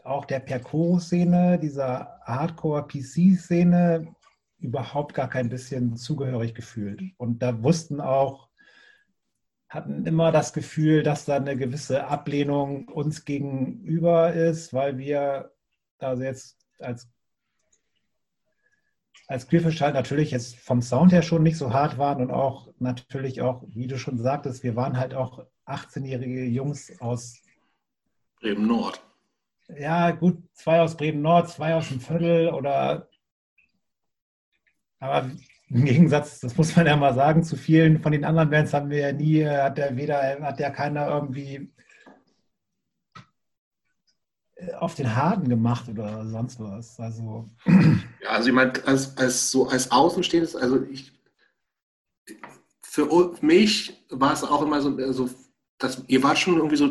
auch 0.02 0.24
der 0.24 0.40
Percoro-Szene, 0.40 1.58
dieser 1.58 2.20
Hardcore-PC-Szene 2.24 4.14
überhaupt 4.58 5.14
gar 5.14 5.28
kein 5.28 5.48
bisschen 5.48 5.96
zugehörig 5.96 6.54
gefühlt. 6.54 7.02
Und 7.16 7.42
da 7.42 7.62
wussten 7.62 8.00
auch 8.00 8.48
hatten 9.75 10.07
immer 10.07 10.31
das 10.31 10.52
Gefühl, 10.52 11.02
dass 11.02 11.25
da 11.25 11.37
eine 11.37 11.57
gewisse 11.57 12.07
Ablehnung 12.07 12.88
uns 12.88 13.25
gegenüber 13.25 14.33
ist, 14.33 14.73
weil 14.73 14.99
wir 14.99 15.52
da 15.99 16.14
jetzt 16.14 16.64
als, 16.78 17.11
als 19.26 19.49
Queerfish 19.49 19.81
halt 19.81 19.95
natürlich 19.95 20.31
jetzt 20.31 20.57
vom 20.57 20.81
Sound 20.81 21.12
her 21.12 21.23
schon 21.23 21.43
nicht 21.43 21.57
so 21.57 21.73
hart 21.73 21.99
waren 21.99 22.23
und 22.23 22.31
auch 22.31 22.69
natürlich 22.78 23.43
auch, 23.43 23.64
wie 23.66 23.88
du 23.88 23.99
schon 23.99 24.16
sagtest, 24.16 24.62
wir 24.62 24.76
waren 24.76 24.97
halt 24.97 25.14
auch 25.14 25.45
18-jährige 25.66 26.45
Jungs 26.45 27.00
aus 27.00 27.43
Bremen 28.40 28.66
Nord. 28.66 29.02
Ja, 29.76 30.12
gut, 30.12 30.38
zwei 30.52 30.81
aus 30.83 30.97
Bremen 30.97 31.23
Nord, 31.23 31.49
zwei 31.49 31.75
aus 31.75 31.88
dem 31.88 32.00
Viertel 32.00 32.50
oder 32.50 33.09
aber 35.00 35.31
im 35.71 35.85
Gegensatz, 35.85 36.40
das 36.40 36.56
muss 36.56 36.76
man 36.76 36.87
ja 36.87 36.97
mal 36.97 37.14
sagen, 37.14 37.42
zu 37.42 37.56
vielen 37.56 38.00
von 38.00 38.12
den 38.12 38.25
anderen 38.25 38.50
Bands 38.50 38.73
haben 38.75 38.90
wir 38.90 38.99
ja 38.99 39.12
nie, 39.12 39.44
hat 39.47 39.78
der 39.78 39.97
weder, 39.97 40.38
hat 40.40 40.59
der 40.59 40.71
keiner 40.71 41.09
irgendwie 41.09 41.73
äh, 44.56 44.73
auf 44.75 44.94
den 44.94 45.16
Harten 45.16 45.49
gemacht 45.49 45.88
oder 45.88 46.26
sonst 46.26 46.61
was. 46.61 46.99
Also. 47.00 47.49
Ja, 48.23 48.30
also 48.30 48.49
ich 48.49 48.54
meine, 48.54 48.73
als, 48.87 49.18
als 49.18 49.50
so 49.50 49.68
als 49.68 49.90
Außenstehendes, 49.90 50.56
also 50.56 50.83
ich 50.85 51.12
für 52.80 53.35
mich 53.42 54.04
war 54.09 54.33
es 54.33 54.44
auch 54.44 54.62
immer 54.62 54.80
so, 54.80 54.97
also 54.97 55.28
das, 55.78 56.04
ihr 56.06 56.23
wart 56.23 56.38
schon 56.38 56.56
irgendwie 56.56 56.76
so, 56.76 56.88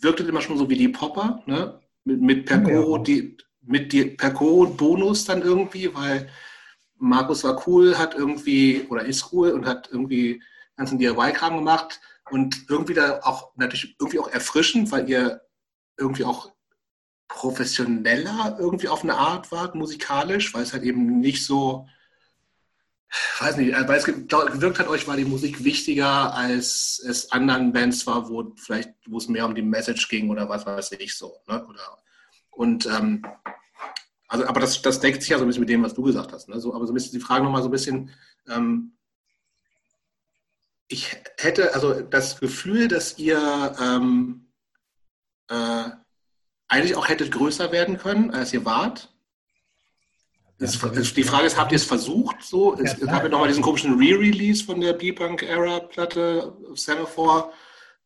wirktet 0.00 0.28
immer 0.28 0.42
schon 0.42 0.58
so 0.58 0.68
wie 0.68 0.76
die 0.76 0.88
Popper, 0.88 1.42
ne? 1.46 1.80
Mit, 2.04 2.20
mit 2.20 2.46
Percoro, 2.46 2.98
ja. 2.98 3.02
die, 3.02 3.36
mit 3.62 3.92
die 3.92 4.04
Percoro 4.04 4.66
Bonus 4.66 5.24
dann 5.24 5.42
irgendwie, 5.42 5.94
weil 5.94 6.28
Markus 7.00 7.44
war 7.44 7.66
cool, 7.66 7.98
hat 7.98 8.14
irgendwie, 8.14 8.86
oder 8.88 9.04
ist 9.04 9.32
cool 9.32 9.50
und 9.50 9.66
hat 9.66 9.88
irgendwie 9.90 10.42
ganzen 10.76 10.98
DIY-Kram 10.98 11.56
gemacht 11.56 12.00
und 12.30 12.66
irgendwie 12.68 12.94
da 12.94 13.20
auch 13.22 13.52
natürlich 13.56 13.96
irgendwie 13.98 14.18
auch 14.18 14.28
erfrischend, 14.28 14.92
weil 14.92 15.08
ihr 15.08 15.40
irgendwie 15.98 16.24
auch 16.24 16.52
professioneller 17.28 18.56
irgendwie 18.58 18.88
auf 18.88 19.02
eine 19.02 19.14
Art 19.14 19.50
wart, 19.52 19.74
musikalisch, 19.74 20.52
weil 20.54 20.62
es 20.62 20.72
halt 20.72 20.82
eben 20.82 21.20
nicht 21.20 21.44
so 21.44 21.86
weiß 23.40 23.56
nicht, 23.56 23.72
weil 23.72 23.98
es 23.98 24.04
gewirkt 24.04 24.78
hat 24.78 24.88
euch, 24.88 25.08
war 25.08 25.16
die 25.16 25.24
Musik 25.24 25.64
wichtiger, 25.64 26.32
als 26.34 27.02
es 27.04 27.32
anderen 27.32 27.72
Bands 27.72 28.06
war, 28.06 28.28
wo 28.28 28.52
vielleicht, 28.56 28.90
wo 29.06 29.18
es 29.18 29.28
mehr 29.28 29.46
um 29.46 29.54
die 29.54 29.62
Message 29.62 30.08
ging 30.08 30.30
oder 30.30 30.48
was 30.48 30.64
weiß 30.64 30.92
ich 30.92 31.16
so. 31.16 31.40
Ne? 31.48 31.66
Oder, 31.66 31.98
und 32.50 32.86
ähm, 32.86 33.24
also, 34.30 34.46
aber 34.46 34.60
das, 34.60 34.80
das 34.80 35.00
deckt 35.00 35.22
sich 35.22 35.30
ja 35.30 35.38
so 35.38 35.44
ein 35.44 35.48
bisschen 35.48 35.62
mit 35.62 35.68
dem, 35.68 35.82
was 35.82 35.94
du 35.94 36.02
gesagt 36.02 36.32
hast. 36.32 36.48
Ne? 36.48 36.60
So, 36.60 36.72
aber 36.72 36.86
so 36.86 36.92
ein 36.92 36.94
bisschen 36.94 37.18
die 37.18 37.24
Frage 37.24 37.42
nochmal 37.42 37.62
so 37.62 37.68
ein 37.68 37.72
bisschen, 37.72 38.10
ähm, 38.48 38.92
ich 40.86 41.16
hätte 41.36 41.74
also 41.74 42.00
das 42.00 42.38
Gefühl, 42.38 42.86
dass 42.86 43.18
ihr 43.18 43.76
ähm, 43.80 44.46
äh, 45.48 45.90
eigentlich 46.68 46.94
auch 46.94 47.08
hättet 47.08 47.32
größer 47.32 47.72
werden 47.72 47.98
können, 47.98 48.30
als 48.30 48.52
ihr 48.52 48.64
wart. 48.64 49.12
Das, 50.58 50.78
die 50.78 51.24
Frage 51.24 51.46
ist, 51.46 51.58
habt 51.58 51.72
ihr 51.72 51.76
es 51.76 51.84
versucht? 51.84 52.36
So? 52.42 52.74
Es, 52.74 52.94
es 52.94 53.06
gab 53.06 53.24
ja 53.24 53.28
nochmal 53.28 53.48
diesen 53.48 53.64
komischen 53.64 53.98
Re-Release 53.98 54.62
von 54.64 54.80
der 54.80 54.92
B-Punk-Era-Platte 54.92 56.56
Semaphore. 56.74 57.52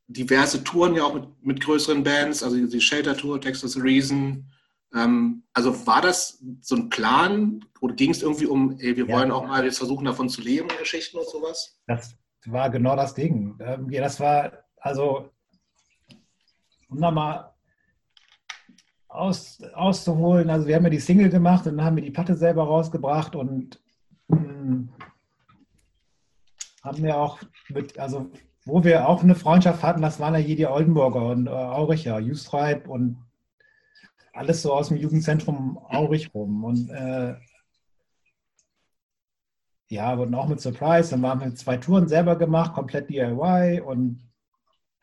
Diverse 0.07 0.65
Touren 0.65 0.95
ja 0.95 1.05
auch 1.05 1.15
mit, 1.15 1.25
mit 1.43 1.61
größeren 1.61 2.03
Bands, 2.03 2.43
also 2.43 2.57
die 2.57 2.81
Shelter 2.81 3.15
Tour, 3.15 3.41
Texas 3.41 3.77
Reason. 3.77 4.51
Ähm, 4.95 5.43
also 5.53 5.87
war 5.87 6.01
das 6.01 6.43
so 6.61 6.77
ein 6.77 6.89
Plan 6.89 7.65
oder 7.81 7.95
ging 7.95 8.11
es 8.11 8.23
irgendwie 8.23 8.47
um, 8.47 8.79
ey, 8.79 8.97
wir 8.97 9.07
ja. 9.07 9.17
wollen 9.17 9.31
auch 9.31 9.47
mal 9.47 9.65
jetzt 9.65 9.79
versuchen, 9.79 10.05
davon 10.05 10.29
zu 10.29 10.41
leben, 10.41 10.69
Geschichten 10.79 11.19
und 11.19 11.29
sowas? 11.29 11.79
Das 11.87 12.17
war 12.47 12.71
genau 12.71 12.95
das 12.95 13.15
Ding. 13.15 13.59
Ähm, 13.61 13.91
ja, 13.91 14.03
das 14.03 14.21
war, 14.21 14.53
also, 14.77 15.31
um 16.89 17.01
da 17.01 17.11
mal 17.11 17.55
aus, 19.09 19.63
auszuholen. 19.75 20.51
Also 20.51 20.67
wir 20.67 20.77
haben 20.77 20.85
ja 20.85 20.91
die 20.91 21.01
Single 21.01 21.31
gemacht 21.31 21.67
und 21.67 21.77
dann 21.77 21.87
haben 21.87 21.97
wir 21.97 22.03
die 22.03 22.11
Platte 22.11 22.35
selber 22.35 22.65
rausgebracht 22.65 23.35
und 23.35 23.81
mh, 24.29 24.39
hm, 24.39 24.89
haben 26.83 27.03
wir 27.03 27.17
auch 27.17 27.39
mit, 27.69 27.99
also 27.99 28.31
wo 28.67 28.85
wir 28.85 29.09
auch 29.09 29.23
eine 29.23 29.35
Freundschaft 29.35 29.83
hatten, 29.83 30.03
das 30.03 30.21
waren 30.21 30.35
ja 30.35 30.41
hier 30.41 30.57
die 30.57 30.67
Oldenburger 30.67 31.27
und 31.31 31.47
äh, 31.47 31.51
Auricher, 31.51 32.19
Justreib 32.19 32.89
und 32.89 33.19
alles 34.35 34.63
so 34.63 34.73
aus 34.73 34.89
dem 34.89 34.97
Jugendzentrum 34.97 35.79
Aurich 35.79 36.35
rum. 36.35 36.65
Und 36.65 36.91
äh, 36.91 37.37
ja, 39.89 40.19
wurden 40.19 40.35
auch 40.35 40.49
mit 40.49 40.61
Surprise. 40.61 41.11
Dann 41.11 41.25
haben 41.25 41.41
wir 41.41 41.55
zwei 41.55 41.77
Touren 41.77 42.09
selber 42.09 42.37
gemacht, 42.37 42.75
komplett 42.75 43.09
DIY 43.09 43.81
und 43.81 44.29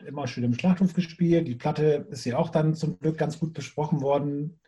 immer 0.05 0.27
schön 0.27 0.43
im 0.43 0.53
Schlachthof 0.53 0.93
gespielt. 0.93 1.47
Die 1.47 1.55
Platte 1.55 2.07
ist 2.09 2.25
ja 2.25 2.37
auch 2.37 2.49
dann 2.49 2.75
zum 2.75 2.99
Glück 2.99 3.17
ganz 3.17 3.39
gut 3.39 3.53
besprochen 3.53 4.01
worden. 4.01 4.59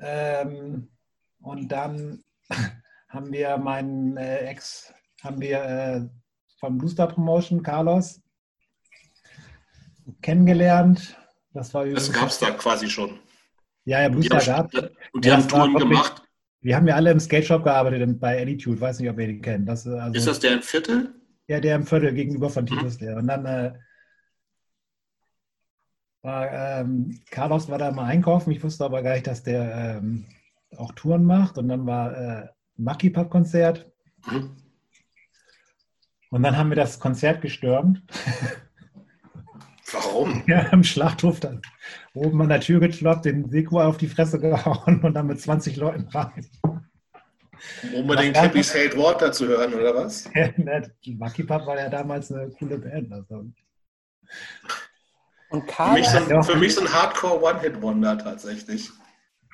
Ähm, 0.00 0.90
und 1.40 1.68
dann 1.70 2.24
haben 3.08 3.32
wir 3.32 3.56
meinen 3.58 4.16
äh, 4.16 4.38
Ex, 4.46 4.92
haben 5.22 5.40
wir 5.40 5.62
äh, 5.62 6.08
vom 6.58 6.78
Bluestar 6.78 7.08
Promotion, 7.08 7.62
Carlos, 7.62 8.20
kennengelernt. 10.22 11.16
Das 11.52 11.72
war 11.72 11.86
Das 11.86 12.12
gab 12.12 12.28
es 12.28 12.38
da 12.38 12.50
quasi 12.50 12.88
schon. 12.88 13.20
Ja, 13.84 14.00
ja, 14.00 14.08
Bluestar 14.08 14.40
gab 14.44 14.74
Und 15.12 15.24
die 15.24 15.28
ja, 15.28 15.36
haben 15.36 15.48
Touren 15.48 15.74
gemacht. 15.74 16.22
Wir 16.60 16.76
haben 16.76 16.88
ja 16.88 16.94
alle 16.94 17.10
im 17.10 17.20
Skate 17.20 17.44
Shop 17.44 17.64
gearbeitet 17.64 18.18
bei 18.18 18.40
Attitude. 18.40 18.80
Weiß 18.80 18.98
nicht, 18.98 19.10
ob 19.10 19.18
ihr 19.18 19.26
den 19.26 19.42
kennt. 19.42 19.68
Das, 19.68 19.86
also, 19.86 20.14
ist 20.14 20.26
das 20.26 20.40
der 20.40 20.54
im 20.54 20.62
Viertel? 20.62 21.14
Ja, 21.46 21.60
der 21.60 21.76
im 21.76 21.86
Viertel 21.86 22.14
gegenüber 22.14 22.48
von 22.48 22.64
Titus, 22.64 22.94
mhm. 22.94 23.04
der. 23.04 23.16
Und 23.18 23.26
dann 23.26 23.44
äh, 23.44 23.74
war, 26.22 26.50
ähm, 26.50 27.20
Carlos 27.30 27.68
war 27.68 27.76
da 27.76 27.92
mal 27.92 28.06
einkaufen. 28.06 28.50
Ich 28.50 28.62
wusste 28.62 28.86
aber 28.86 29.02
gar 29.02 29.12
nicht, 29.12 29.26
dass 29.26 29.42
der 29.42 29.98
ähm, 29.98 30.24
auch 30.78 30.92
Touren 30.92 31.24
macht. 31.24 31.58
Und 31.58 31.68
dann 31.68 31.84
war 31.84 32.16
äh, 32.16 32.48
Mucky 32.76 33.10
Pub 33.10 33.28
Konzert. 33.28 33.92
Mhm. 34.26 34.56
Und 36.30 36.42
dann 36.42 36.56
haben 36.56 36.70
wir 36.70 36.76
das 36.76 36.98
Konzert 36.98 37.42
gestürmt. 37.42 38.02
Warum? 39.92 40.42
Ja, 40.46 40.60
im 40.72 40.82
Schlachthof 40.82 41.40
dann 41.40 41.60
oben 42.14 42.40
an 42.42 42.48
der 42.48 42.60
Tür 42.60 42.80
gekloppt, 42.80 43.24
den 43.24 43.50
Seko 43.50 43.80
auf 43.80 43.98
die 43.98 44.08
Fresse 44.08 44.38
gehauen 44.38 45.00
und 45.02 45.14
dann 45.14 45.26
mit 45.26 45.40
20 45.40 45.76
Leuten 45.76 46.08
rein. 46.08 46.46
Um 47.82 47.94
unbedingt 48.00 48.38
Hippies 48.38 48.74
Hate 48.74 48.96
Water 48.96 49.32
zu 49.32 49.46
hören, 49.46 49.74
oder 49.74 49.94
was? 49.94 50.28
Mucky 51.06 51.44
Pub 51.44 51.66
war 51.66 51.78
ja 51.78 51.88
damals 51.88 52.30
eine 52.30 52.50
coole 52.50 52.78
Band. 52.78 53.12
Also. 53.12 53.46
Und 55.50 55.66
Karl 55.66 55.94
für 55.94 56.00
mich 56.00 56.08
so 56.08 56.16
ein, 56.16 56.44
für 56.44 56.56
mich 56.56 56.74
so 56.74 56.80
ein 56.82 56.92
Hardcore 56.92 57.42
One-Hit-Wonder 57.42 58.18
tatsächlich. 58.18 58.90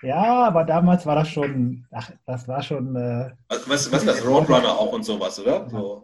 Ja, 0.03 0.45
aber 0.45 0.65
damals 0.65 1.05
war 1.05 1.15
das 1.15 1.29
schon, 1.29 1.87
ach, 1.91 2.11
das 2.27 2.49
war 2.49 2.63
schon. 2.63 2.97
Äh, 2.97 3.33
was, 3.49 3.93
was 3.93 3.93
ist 3.93 4.07
das? 4.07 4.25
Roadrunner 4.25 4.79
auch 4.79 4.93
und 4.93 5.05
sowas, 5.05 5.39
oder? 5.39 5.69
So. 5.69 6.03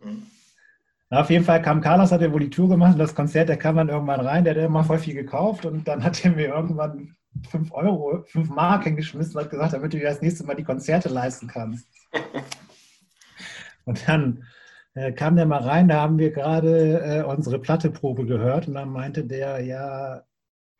Hm. 0.00 0.26
Na, 1.14 1.20
auf 1.20 1.30
jeden 1.30 1.44
Fall 1.44 1.62
kam 1.62 1.80
Carlos, 1.80 2.10
hat 2.10 2.22
er 2.22 2.32
wohl 2.32 2.40
die 2.40 2.50
Tour 2.50 2.68
gemacht, 2.68 2.98
das 2.98 3.14
Konzert, 3.14 3.48
der 3.48 3.56
kam 3.56 3.76
dann 3.76 3.88
irgendwann 3.88 4.18
rein, 4.18 4.42
der 4.42 4.56
hat 4.56 4.60
immer 4.60 4.82
voll 4.82 4.98
viel 4.98 5.14
gekauft 5.14 5.64
und 5.64 5.86
dann 5.86 6.02
hat 6.02 6.24
er 6.24 6.32
mir 6.32 6.48
irgendwann 6.48 7.14
5 7.50 7.70
Euro, 7.70 8.24
5 8.26 8.48
Mark 8.48 8.82
hingeschmissen 8.82 9.36
und 9.36 9.44
hat 9.44 9.50
gesagt, 9.52 9.74
damit 9.74 9.92
du 9.92 9.98
dir 9.98 10.08
das 10.08 10.22
nächste 10.22 10.42
Mal 10.42 10.56
die 10.56 10.64
Konzerte 10.64 11.08
leisten 11.08 11.46
kannst. 11.46 11.86
und 13.84 14.08
dann 14.08 14.42
äh, 14.94 15.12
kam 15.12 15.36
der 15.36 15.46
mal 15.46 15.62
rein, 15.62 15.86
da 15.86 16.00
haben 16.00 16.18
wir 16.18 16.32
gerade 16.32 17.00
äh, 17.04 17.22
unsere 17.22 17.60
Platteprobe 17.60 18.26
gehört 18.26 18.66
und 18.66 18.74
dann 18.74 18.88
meinte 18.88 19.22
der, 19.22 19.60
ja, 19.60 20.22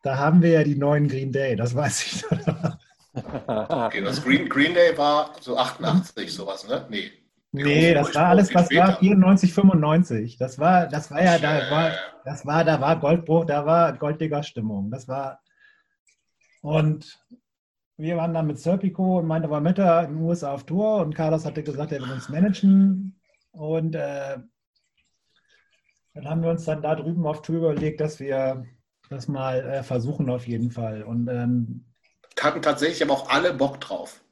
da 0.02 0.18
haben 0.18 0.42
wir 0.42 0.50
ja 0.50 0.64
die 0.64 0.74
neuen 0.74 1.06
Green 1.06 1.30
Day, 1.30 1.54
das 1.54 1.76
weiß 1.76 2.06
ich. 2.06 2.24
okay, 3.46 4.00
das 4.00 4.20
Green, 4.24 4.48
Green 4.48 4.74
Day 4.74 4.98
war 4.98 5.30
so 5.40 5.56
88, 5.56 6.34
sowas, 6.34 6.66
ne? 6.66 6.84
Nee. 6.90 7.12
Nee, 7.54 7.94
das 7.94 8.12
war 8.16 8.26
alles, 8.26 8.52
was 8.52 8.68
war 8.74 8.96
94, 8.98 9.54
95. 9.54 10.38
Das 10.38 10.58
war, 10.58 10.88
das 10.88 11.10
war 11.12 11.22
ja, 11.22 11.38
da 11.38 11.70
war, 11.70 11.92
das 12.24 12.44
war, 12.44 12.64
da 12.64 12.80
war 12.80 12.98
Goldbruch, 12.98 13.44
da 13.44 13.64
war 13.64 13.92
Golddigger-Stimmung. 13.92 14.90
Das 14.90 15.06
war, 15.06 15.40
und 16.62 17.24
wir 17.96 18.16
waren 18.16 18.34
dann 18.34 18.48
mit 18.48 18.58
Serpico 18.58 19.20
und 19.20 19.28
meinte, 19.28 19.50
war 19.50 19.60
mit 19.60 19.78
in 19.78 19.84
den 19.84 20.16
USA 20.16 20.52
auf 20.52 20.64
Tour 20.64 20.96
und 20.96 21.14
Carlos 21.14 21.44
hatte 21.44 21.62
gesagt, 21.62 21.92
er 21.92 22.00
will 22.00 22.10
uns 22.10 22.28
managen. 22.28 23.20
Und 23.52 23.94
äh, 23.94 24.38
dann 26.14 26.28
haben 26.28 26.42
wir 26.42 26.50
uns 26.50 26.64
dann 26.64 26.82
da 26.82 26.96
drüben 26.96 27.24
auf 27.24 27.42
Tour 27.42 27.58
überlegt, 27.58 28.00
dass 28.00 28.18
wir 28.18 28.66
das 29.10 29.28
mal 29.28 29.60
äh, 29.60 29.82
versuchen 29.84 30.28
auf 30.28 30.48
jeden 30.48 30.72
Fall. 30.72 31.04
Und 31.04 31.28
ähm, 31.28 31.84
hatten 32.40 32.62
tatsächlich 32.62 33.02
aber 33.04 33.12
auch 33.12 33.30
alle 33.30 33.54
Bock 33.54 33.80
drauf. 33.80 34.23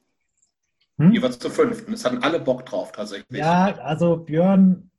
Hm? 1.02 1.12
Jeweils 1.12 1.38
zu 1.38 1.50
fünften. 1.50 1.92
Es 1.92 2.04
hatten 2.04 2.22
alle 2.22 2.38
Bock 2.38 2.64
drauf 2.64 2.92
tatsächlich. 2.92 3.38
Ja, 3.38 3.76
also 3.78 4.16
Björn, 4.16 4.90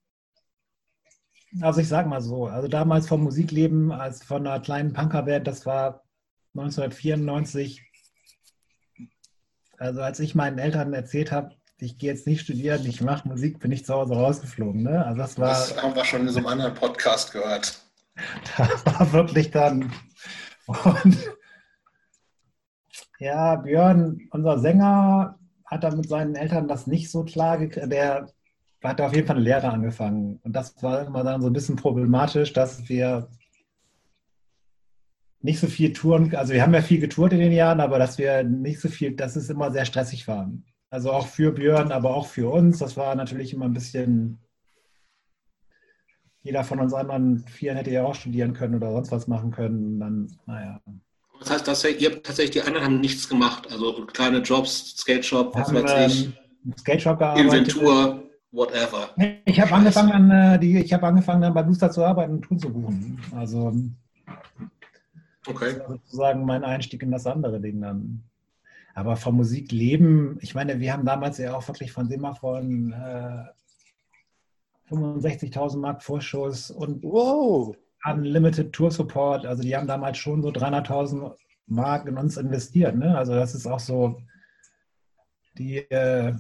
also 1.62 1.80
ich 1.80 1.88
sag 1.88 2.08
mal 2.08 2.22
so, 2.22 2.48
also 2.48 2.68
damals 2.68 3.08
vom 3.08 3.24
Musikleben 3.24 3.92
als 3.92 4.24
von 4.24 4.46
einer 4.46 4.60
kleinen 4.60 4.94
Punkerband, 4.94 5.48
das 5.48 5.66
war 5.66 6.04
1994. 6.56 7.84
Also 9.78 10.02
als 10.02 10.20
ich 10.20 10.36
meinen 10.36 10.60
Eltern 10.60 10.94
erzählt 10.94 11.32
habe, 11.32 11.56
ich 11.78 11.98
gehe 11.98 12.12
jetzt 12.12 12.28
nicht 12.28 12.42
studieren, 12.42 12.86
ich 12.86 13.02
mache 13.02 13.28
Musik, 13.28 13.60
bin 13.60 13.72
ich 13.72 13.86
zu 13.86 13.94
Hause 13.94 14.14
rausgeflogen. 14.14 14.84
Ne? 14.84 15.06
Also 15.06 15.18
das, 15.18 15.40
war, 15.40 15.50
das 15.50 15.82
haben 15.82 15.96
wir 15.96 16.06
schon 16.06 16.22
in 16.22 16.30
so 16.30 16.40
einem 16.40 16.48
anderen 16.48 16.74
Podcast 16.74 17.32
gehört. 17.32 17.80
Das 18.58 18.86
war 18.86 19.12
wirklich 19.12 19.50
dann. 19.50 19.92
Und 20.68 21.18
ja, 23.20 23.56
Björn, 23.56 24.28
unser 24.30 24.60
Sänger, 24.60 25.40
hat 25.74 25.84
er 25.84 25.96
mit 25.96 26.08
seinen 26.08 26.36
Eltern 26.36 26.68
das 26.68 26.88
nicht 26.88 27.12
so 27.12 27.24
klar 27.24 27.58
gekriegt. 27.58 27.92
Der 27.92 28.28
hat 28.84 29.02
auf 29.02 29.16
jeden 29.16 29.28
Fall 29.28 29.38
eine 29.38 29.46
Lehre 29.46 29.70
angefangen. 29.70 30.40
Und 30.44 30.56
das 30.56 30.82
war 30.84 31.08
immer 31.08 31.24
dann 31.24 31.42
so 31.42 31.48
ein 31.48 31.54
bisschen 31.54 31.76
problematisch, 31.76 32.54
dass 32.54 32.88
wir 32.90 33.30
nicht 35.42 35.60
so 35.60 35.68
viel 35.68 35.92
touren, 35.92 36.34
also 36.36 36.54
wir 36.54 36.64
haben 36.64 36.74
ja 36.74 36.82
viel 36.82 37.02
getourt 37.02 37.34
in 37.34 37.40
den 37.40 37.52
Jahren, 37.52 37.82
aber 37.82 38.00
dass 38.00 38.18
wir 38.18 38.44
nicht 38.44 38.80
so 38.80 38.88
viel, 38.88 39.16
dass 39.16 39.36
es 39.36 39.50
immer 39.50 39.72
sehr 39.72 39.86
stressig 39.86 40.28
war. 40.28 40.50
Also 40.90 41.12
auch 41.12 41.28
für 41.28 41.52
Björn, 41.52 41.92
aber 41.92 42.16
auch 42.16 42.28
für 42.28 42.50
uns. 42.50 42.80
Das 42.80 42.96
war 42.96 43.16
natürlich 43.16 43.54
immer 43.54 43.66
ein 43.66 43.74
bisschen. 43.74 44.40
Jeder 46.44 46.64
von 46.64 46.80
uns 46.80 46.94
anderen 46.94 47.40
vier 47.40 47.74
hätte 47.74 47.92
ja 47.92 48.04
auch 48.04 48.16
studieren 48.16 48.54
können 48.54 48.76
oder 48.76 48.92
sonst 48.92 49.12
was 49.12 49.28
machen 49.28 49.52
können. 49.52 50.00
Dann, 50.00 50.28
naja. 50.46 50.82
Das 51.44 51.52
heißt, 51.52 51.68
dass 51.68 51.84
ihr 51.84 52.10
habt 52.10 52.26
tatsächlich, 52.26 52.52
die 52.52 52.62
anderen 52.62 52.86
haben 52.86 53.00
nichts 53.02 53.28
gemacht. 53.28 53.68
Also 53.70 54.06
kleine 54.06 54.38
Jobs, 54.38 54.96
Skate 54.98 55.26
Shop, 55.26 55.54
was 55.54 55.74
weiß 55.74 56.14
ich. 56.14 56.26
Ähm, 56.66 56.74
Skate 56.80 57.02
Shop 57.02 57.20
gearbeitet. 57.20 57.46
Inventur, 57.46 58.24
whatever. 58.52 59.10
Ich 59.44 59.60
habe 59.60 59.74
angefangen, 59.74 60.30
dann, 60.30 60.54
äh, 60.56 60.60
die, 60.60 60.80
ich 60.80 60.94
hab 60.94 61.04
angefangen 61.04 61.42
dann 61.42 61.54
bei 61.54 61.64
Booster 61.64 61.92
zu 61.92 62.04
arbeiten 62.04 62.36
und 62.36 62.42
Tun 62.44 62.60
zu 62.60 62.72
buchen. 62.72 63.20
Also 63.36 63.74
okay. 65.46 65.76
sozusagen 65.86 66.46
mein 66.46 66.64
Einstieg 66.64 67.04
in 67.04 67.12
das 67.12 67.28
andere 67.28 67.60
Ding 67.60 67.82
dann. 67.82 68.24
Aber 68.96 69.18
vom 69.18 69.36
Musikleben, 69.36 70.38
ich 70.40 70.56
meine, 70.56 70.80
wir 70.80 70.94
haben 70.94 71.04
damals 71.04 71.40
ja 71.40 71.56
auch 71.56 71.68
wirklich 71.68 71.92
von 71.92 72.08
Semaphon 72.08 72.94
äh, 72.94 73.44
65.000 74.94 75.78
Mark 75.78 76.04
Vorschuss 76.04 76.72
und 76.72 77.04
wow. 77.04 77.76
Unlimited 78.06 78.74
Tour 78.74 78.92
Support. 78.92 79.46
Also 79.46 79.64
die 79.64 79.76
haben 79.76 79.88
damals 79.88 80.18
schon 80.18 80.42
so 80.42 80.50
300.000 80.50 81.36
Mark 81.68 82.08
in 82.08 82.18
uns 82.18 82.38
investiert. 82.38 82.96
Ne? 82.96 83.18
Also 83.18 83.34
das 83.34 83.56
ist 83.56 83.68
auch 83.68 83.80
so 83.80 84.22
die, 85.58 85.78
äh, 85.78 86.34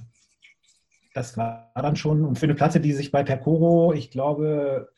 das 1.13 1.37
war 1.37 1.71
dann 1.75 1.95
schon, 1.95 2.25
und 2.25 2.39
für 2.39 2.45
eine 2.45 2.55
Platte, 2.55 2.79
die 2.79 2.93
sich 2.93 3.11
bei 3.11 3.23
Percoro, 3.23 3.93
ich 3.93 4.09
glaube, 4.11 4.89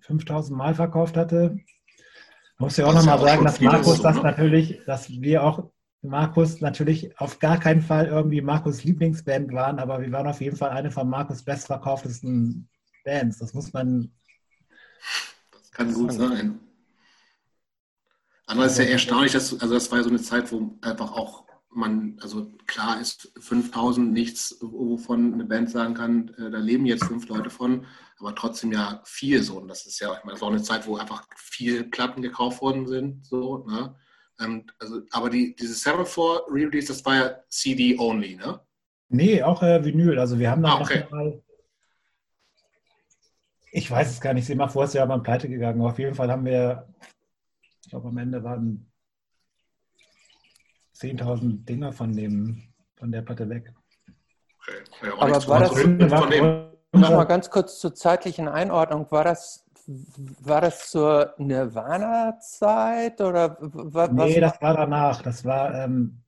5000 0.00 0.56
Mal 0.56 0.74
verkauft 0.74 1.16
hatte. 1.16 1.56
Ich 1.56 2.60
muss 2.60 2.76
ja 2.76 2.86
auch 2.86 2.94
nochmal 2.94 3.18
ja 3.18 3.24
sagen, 3.24 3.44
dass 3.44 3.60
Markus 3.60 4.02
das 4.02 4.16
ne? 4.16 4.22
natürlich, 4.22 4.80
dass 4.86 5.10
wir 5.10 5.42
auch 5.42 5.70
Markus 6.02 6.60
natürlich 6.60 7.18
auf 7.18 7.38
gar 7.38 7.58
keinen 7.58 7.80
Fall 7.80 8.06
irgendwie 8.06 8.42
Markus 8.42 8.84
Lieblingsband 8.84 9.52
waren, 9.52 9.78
aber 9.78 10.02
wir 10.02 10.12
waren 10.12 10.26
auf 10.26 10.40
jeden 10.40 10.56
Fall 10.56 10.70
eine 10.70 10.90
von 10.90 11.08
Markus 11.08 11.42
bestverkauftesten 11.42 12.68
Bands. 13.04 13.38
Das 13.38 13.54
muss 13.54 13.72
man. 13.72 14.12
Das 15.52 15.70
kann 15.70 15.92
gut 15.92 16.12
sein. 16.12 16.60
Andererseits 18.46 18.78
ist 18.78 18.84
ja 18.86 18.92
erstaunlich, 18.92 19.32
dass, 19.32 19.60
also 19.60 19.74
das 19.74 19.90
war 19.90 19.98
ja 19.98 20.04
so 20.04 20.10
eine 20.10 20.20
Zeit, 20.20 20.52
wo 20.52 20.78
einfach 20.82 21.12
auch 21.12 21.44
man, 21.76 22.16
also 22.22 22.52
klar 22.66 23.00
ist 23.00 23.32
5000 23.40 24.12
nichts, 24.12 24.56
wovon 24.60 25.34
eine 25.34 25.44
Band 25.44 25.70
sagen 25.70 25.94
kann, 25.94 26.28
äh, 26.38 26.50
da 26.50 26.58
leben 26.58 26.86
jetzt 26.86 27.04
fünf 27.04 27.28
Leute 27.28 27.50
von, 27.50 27.86
aber 28.18 28.34
trotzdem 28.34 28.72
ja 28.72 29.02
viel 29.04 29.42
so. 29.42 29.58
Und 29.58 29.68
das 29.68 29.86
ist 29.86 30.00
ja, 30.00 30.12
ich 30.12 30.24
meine, 30.24 30.32
das 30.32 30.40
war 30.40 30.48
auch 30.48 30.52
eine 30.52 30.62
Zeit, 30.62 30.86
wo 30.86 30.96
einfach 30.96 31.26
viel 31.36 31.84
Platten 31.84 32.22
gekauft 32.22 32.62
worden 32.62 32.86
sind, 32.86 33.26
so, 33.26 33.66
ne? 33.66 33.94
Ähm, 34.40 34.66
also, 34.78 35.00
aber 35.12 35.30
die, 35.30 35.54
diese 35.54 35.74
7-4 35.74 36.48
Re-Release, 36.48 36.88
das 36.88 37.04
war 37.04 37.14
ja 37.16 37.36
CD 37.48 37.96
only, 37.98 38.36
ne? 38.36 38.60
Nee, 39.08 39.42
auch 39.42 39.62
äh, 39.62 39.84
Vinyl. 39.84 40.18
Also 40.18 40.38
wir 40.38 40.50
haben 40.50 40.62
da 40.62 40.70
ah, 40.70 40.80
okay. 40.80 41.04
mal, 41.10 41.42
ich 43.74 43.90
weiß 43.90 44.08
es 44.08 44.20
gar 44.20 44.34
nicht, 44.34 44.46
sie 44.46 44.54
macht, 44.54 44.74
wo 44.76 44.82
ist 44.82 44.94
ja 44.94 45.04
mal 45.04 45.20
pleite 45.20 45.48
gegangen. 45.48 45.80
Aber 45.80 45.90
auf 45.90 45.98
jeden 45.98 46.14
Fall 46.14 46.30
haben 46.30 46.44
wir, 46.44 46.86
ich 47.82 47.90
glaube 47.90 48.06
am 48.06 48.18
Ende 48.18 48.44
waren 48.44 48.88
10.000 50.96 51.64
Dinger 51.64 51.92
von, 51.92 52.12
dem, 52.12 52.62
von 52.94 53.10
der 53.10 53.22
Platte 53.22 53.48
weg. 53.48 53.74
Okay. 54.60 54.84
Ja, 55.02 55.12
Aber 55.14 55.22
war 55.22 55.60
das, 55.60 55.74
war, 55.74 56.70
noch 56.92 57.10
mal 57.10 57.24
ganz 57.24 57.50
kurz 57.50 57.80
zur 57.80 57.92
zeitlichen 57.96 58.46
Einordnung, 58.46 59.10
war 59.10 59.24
das, 59.24 59.64
war 59.86 60.60
das 60.60 60.88
zur 60.90 61.34
Nirvana-Zeit 61.38 63.20
oder 63.20 63.56
was? 63.60 64.12
Nee, 64.12 64.38
das 64.38 64.62
war 64.62 64.74
danach. 64.76 65.20
Das 65.20 65.44
war 65.44 65.74
ähm, 65.74 66.23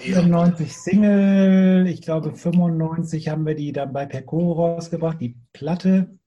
94 0.00 0.76
Single, 0.76 1.86
ich 1.86 2.02
glaube 2.02 2.34
95 2.34 3.28
haben 3.28 3.46
wir 3.46 3.54
die 3.54 3.72
dann 3.72 3.92
bei 3.92 4.06
Percoro 4.06 4.52
rausgebracht, 4.52 5.20
die 5.20 5.36
Platte 5.52 6.18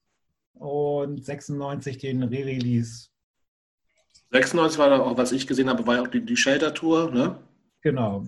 und 0.54 1.24
96 1.24 1.98
den 1.98 2.24
Re-Release 2.24 3.10
96 4.32 4.80
war 4.80 4.90
dann 4.90 5.02
auch, 5.02 5.18
was 5.18 5.32
ich 5.32 5.48
gesehen 5.48 5.70
habe, 5.70 5.86
war 5.88 5.96
ja 5.96 6.02
auch 6.02 6.08
die, 6.08 6.26
die 6.26 6.36
Shelter-Tour, 6.36 7.12
ne? 7.12 7.38
Genau. 7.82 8.26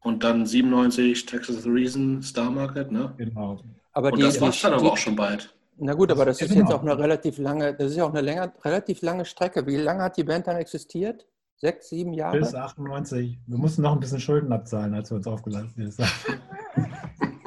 Und 0.00 0.24
dann 0.24 0.46
97 0.46 1.26
Texas 1.26 1.62
the 1.62 1.68
Reason, 1.68 2.22
Star 2.22 2.50
Market, 2.50 2.90
ne? 2.90 3.12
Genau. 3.18 3.60
Aber 3.92 4.12
Und 4.12 4.18
die, 4.18 4.22
das 4.22 4.40
war 4.40 4.48
es 4.48 4.60
dann 4.60 4.72
aber 4.72 4.92
auch 4.92 4.96
schon 4.96 5.16
bald. 5.16 5.54
Na 5.76 5.94
gut, 5.94 6.10
aber 6.10 6.24
das 6.24 6.40
ist 6.40 6.54
jetzt 6.54 6.72
auch 6.72 6.82
eine 6.82 6.98
relativ 6.98 7.38
lange, 7.38 7.74
das 7.74 7.90
ist 7.90 7.96
ja 7.96 8.04
auch 8.04 8.10
eine 8.10 8.20
länger, 8.20 8.52
relativ 8.64 9.02
lange 9.02 9.24
Strecke. 9.24 9.66
Wie 9.66 9.76
lange 9.76 10.02
hat 10.02 10.16
die 10.16 10.24
Band 10.24 10.46
dann 10.46 10.56
existiert? 10.56 11.26
Sechs, 11.62 11.90
sieben 11.90 12.12
Jahre? 12.12 12.40
Bis 12.40 12.56
98. 12.56 13.38
Wir 13.46 13.56
mussten 13.56 13.82
noch 13.82 13.92
ein 13.92 14.00
bisschen 14.00 14.18
Schulden 14.18 14.52
abzahlen, 14.52 14.94
als 14.94 15.12
wir 15.12 15.18
uns 15.18 15.28
aufgelassen 15.28 15.94
haben. 15.96 16.90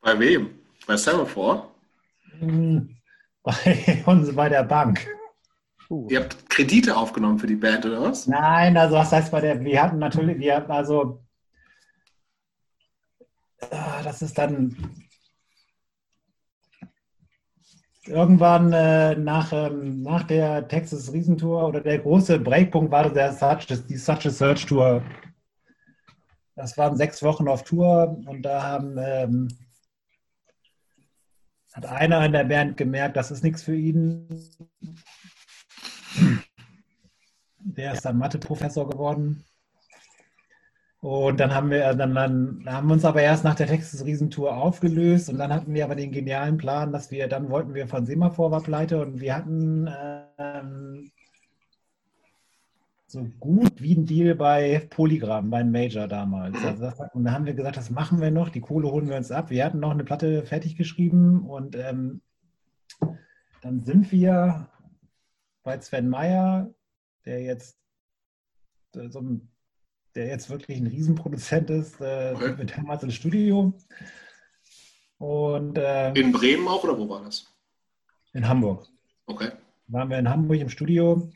bei 0.00 0.18
wem? 0.18 0.58
Bei 0.84 0.96
Semaphore? 0.96 1.68
Hm, 2.40 2.96
bei 3.44 4.02
uns, 4.06 4.34
bei 4.34 4.48
der 4.48 4.64
Bank. 4.64 5.06
Uh. 5.88 6.08
Ihr 6.10 6.22
habt 6.22 6.50
Kredite 6.50 6.96
aufgenommen 6.96 7.38
für 7.38 7.46
die 7.46 7.54
Band, 7.54 7.86
oder 7.86 8.02
was? 8.02 8.26
Nein, 8.26 8.76
also 8.76 8.96
was 8.96 9.12
heißt 9.12 9.30
bei 9.30 9.40
der, 9.40 9.60
wir 9.60 9.80
hatten 9.80 9.98
natürlich, 9.98 10.40
wir 10.40 10.56
hatten 10.56 10.72
also, 10.72 11.24
ah, 13.70 14.02
das 14.02 14.22
ist 14.22 14.36
dann 14.36 14.76
irgendwann 18.06 18.72
äh, 18.72 19.14
nach, 19.16 19.52
ähm, 19.52 20.02
nach 20.02 20.24
der 20.24 20.68
Texas 20.68 21.12
Riesentour 21.12 21.66
oder 21.66 21.80
der 21.80 21.98
große 21.98 22.38
Breakpunkt 22.38 22.90
war 22.90 23.10
der 23.10 23.32
Such, 23.32 23.66
die 23.66 23.96
Such 23.96 24.26
a 24.26 24.30
Search 24.30 24.66
Tour. 24.66 25.02
Das 26.56 26.78
waren 26.78 26.96
sechs 26.96 27.22
Wochen 27.22 27.48
auf 27.48 27.64
Tour 27.64 28.22
und 28.26 28.42
da 28.42 28.62
haben, 28.62 28.96
ähm, 28.98 29.48
hat 31.72 31.86
einer 31.86 32.24
in 32.24 32.32
der 32.32 32.44
Band 32.44 32.76
gemerkt, 32.76 33.16
das 33.16 33.30
ist 33.30 33.42
nichts 33.42 33.62
für 33.62 33.74
ihn. 33.74 34.28
Der 37.58 37.92
ist 37.92 38.04
dann 38.04 38.18
Mathe-Professor 38.18 38.88
geworden. 38.88 39.44
Und 41.04 41.38
dann 41.38 41.54
haben 41.54 41.68
wir 41.68 41.92
dann, 41.92 42.14
dann 42.14 42.64
haben 42.66 42.86
wir 42.88 42.94
uns 42.94 43.04
aber 43.04 43.20
erst 43.20 43.44
nach 43.44 43.54
der 43.54 43.66
Texas-Riesentour 43.66 44.56
aufgelöst 44.56 45.28
und 45.28 45.36
dann 45.36 45.52
hatten 45.52 45.74
wir 45.74 45.84
aber 45.84 45.96
den 45.96 46.12
genialen 46.12 46.56
Plan, 46.56 46.92
dass 46.92 47.10
wir, 47.10 47.28
dann 47.28 47.50
wollten 47.50 47.74
wir 47.74 47.86
von 47.88 48.06
Semaphore 48.06 48.50
war 48.50 48.62
pleite 48.62 49.02
und 49.02 49.20
wir 49.20 49.36
hatten 49.36 49.86
ähm, 50.38 51.10
so 53.06 53.22
gut 53.38 53.82
wie 53.82 53.96
ein 53.96 54.06
Deal 54.06 54.34
bei 54.34 54.86
Polygram, 54.88 55.50
beim 55.50 55.70
Major 55.70 56.08
damals. 56.08 56.64
Also 56.64 56.84
das, 56.84 56.98
und 57.12 57.24
da 57.24 57.32
haben 57.32 57.44
wir 57.44 57.52
gesagt, 57.52 57.76
das 57.76 57.90
machen 57.90 58.22
wir 58.22 58.30
noch, 58.30 58.48
die 58.48 58.62
Kohle 58.62 58.90
holen 58.90 59.10
wir 59.10 59.18
uns 59.18 59.30
ab. 59.30 59.50
Wir 59.50 59.66
hatten 59.66 59.80
noch 59.80 59.90
eine 59.90 60.04
Platte 60.04 60.46
fertig 60.46 60.74
geschrieben 60.74 61.44
und 61.44 61.76
ähm, 61.76 62.22
dann 63.60 63.84
sind 63.84 64.10
wir 64.10 64.70
bei 65.64 65.78
Sven 65.78 66.08
Meyer, 66.08 66.72
der 67.26 67.42
jetzt 67.42 67.76
äh, 68.96 69.10
so 69.10 69.20
ein, 69.20 69.50
der 70.14 70.26
jetzt 70.26 70.50
wirklich 70.50 70.78
ein 70.78 70.86
Riesenproduzent 70.86 71.70
ist, 71.70 72.00
äh, 72.00 72.32
okay. 72.34 72.54
mit 72.56 72.76
damals 72.76 73.02
ins 73.02 73.14
Studio. 73.14 73.74
Und, 75.18 75.78
äh, 75.78 76.12
in 76.12 76.32
Bremen 76.32 76.68
auch 76.68 76.84
oder 76.84 76.98
wo 76.98 77.08
war 77.08 77.22
das? 77.22 77.52
In 78.32 78.48
Hamburg. 78.48 78.86
Okay. 79.26 79.50
Waren 79.86 80.10
wir 80.10 80.18
in 80.18 80.28
Hamburg 80.28 80.60
im 80.60 80.68
Studio 80.68 81.30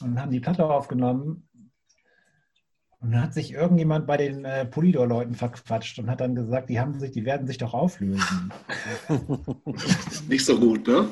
und 0.00 0.20
haben 0.20 0.30
die 0.30 0.40
Platte 0.40 0.64
aufgenommen. 0.64 1.48
Und 3.00 3.12
dann 3.12 3.22
hat 3.22 3.34
sich 3.34 3.52
irgendjemand 3.52 4.06
bei 4.06 4.16
den 4.16 4.44
äh, 4.44 4.64
Polydor-Leuten 4.64 5.34
verquatscht 5.34 5.98
und 6.00 6.10
hat 6.10 6.20
dann 6.20 6.34
gesagt, 6.34 6.68
die 6.68 6.80
haben 6.80 6.98
sich, 6.98 7.12
die 7.12 7.24
werden 7.24 7.46
sich 7.46 7.58
doch 7.58 7.72
auflösen. 7.72 8.52
Nicht 10.28 10.44
so 10.44 10.58
gut, 10.58 10.86
ne? 10.86 11.08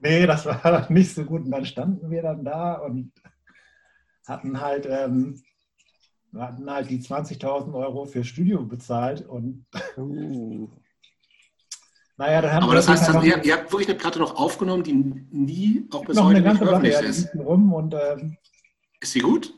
Nee, 0.00 0.26
das 0.26 0.46
war 0.46 0.90
nicht 0.90 1.14
so 1.14 1.24
gut. 1.24 1.44
Und 1.44 1.50
dann 1.50 1.64
standen 1.64 2.10
wir 2.10 2.22
dann 2.22 2.44
da 2.44 2.74
und 2.74 3.12
hatten 4.26 4.60
halt, 4.60 4.86
ähm, 4.88 5.42
hatten 6.38 6.70
halt 6.70 6.90
die 6.90 7.00
20.000 7.00 7.72
Euro 7.74 8.04
für 8.04 8.24
Studio 8.24 8.62
bezahlt 8.62 9.26
und 9.26 9.66
uh. 9.96 10.68
naja, 12.16 12.42
dann 12.42 12.52
haben 12.52 12.64
Aber 12.64 12.74
das 12.74 12.88
heißt, 12.88 13.08
ihr, 13.22 13.44
ihr, 13.44 13.54
habt 13.54 13.72
wirklich 13.72 13.88
eine 13.88 13.98
Platte 13.98 14.18
noch 14.18 14.36
aufgenommen, 14.36 14.82
die 14.82 14.94
nie 14.94 15.88
auch 15.92 16.04
bis 16.04 16.16
noch 16.16 16.24
heute 16.24 16.36
eine 16.36 16.44
ganze 16.44 16.64
Platte, 16.64 16.88
ja, 16.88 17.00
ist. 17.00 17.34
Rum 17.34 17.72
und, 17.72 17.94
ähm, 17.94 18.36
ist 19.00 19.12
sie 19.12 19.20
gut? 19.20 19.52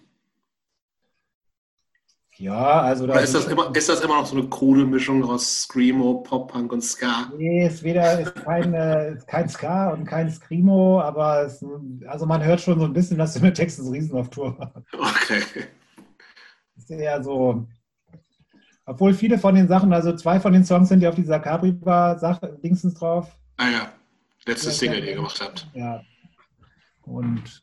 Ja, 2.38 2.82
also 2.82 3.04
da 3.08 3.18
ist 3.18 3.34
das, 3.34 3.46
immer, 3.46 3.74
ist 3.74 3.88
das 3.88 4.00
immer 4.00 4.14
noch 4.14 4.26
so 4.26 4.36
eine 4.36 4.48
krude 4.48 4.84
Mischung 4.84 5.24
aus 5.24 5.62
Screamo, 5.62 6.22
Pop-Punk 6.22 6.72
und 6.72 6.82
Ska? 6.82 7.32
Nee, 7.36 7.66
ist 7.66 7.82
weder 7.82 8.20
ist 8.20 8.36
kein, 8.36 8.74
äh, 8.74 9.16
kein 9.26 9.48
Ska 9.48 9.90
und 9.90 10.04
kein 10.04 10.30
Screamo, 10.30 11.00
aber 11.00 11.46
es, 11.46 11.64
also 12.06 12.26
man 12.26 12.44
hört 12.44 12.60
schon 12.60 12.78
so 12.78 12.84
ein 12.84 12.92
bisschen, 12.92 13.18
dass 13.18 13.34
du 13.34 13.40
mit 13.40 13.56
Texas 13.56 13.90
Riesen 13.90 14.16
auf 14.16 14.30
Tour 14.30 14.56
warst. 14.56 14.76
Okay. 14.92 15.42
Ist 16.88 16.98
eher 16.98 17.22
so. 17.22 17.66
Obwohl 18.86 19.12
viele 19.12 19.38
von 19.38 19.54
den 19.54 19.68
Sachen, 19.68 19.92
also 19.92 20.16
zwei 20.16 20.40
von 20.40 20.54
den 20.54 20.64
Songs 20.64 20.88
sind 20.88 21.02
ja 21.02 21.10
auf 21.10 21.14
dieser 21.14 21.38
Capri-Bar-Sache, 21.38 22.58
Dingsens 22.62 22.94
drauf. 22.94 23.30
Ah 23.58 23.68
ja, 23.68 23.92
letzte 24.46 24.70
Single, 24.70 25.02
die 25.02 25.08
ihr 25.08 25.16
gemacht 25.16 25.38
habt. 25.42 25.68
Ja. 25.74 26.00
Und 27.02 27.62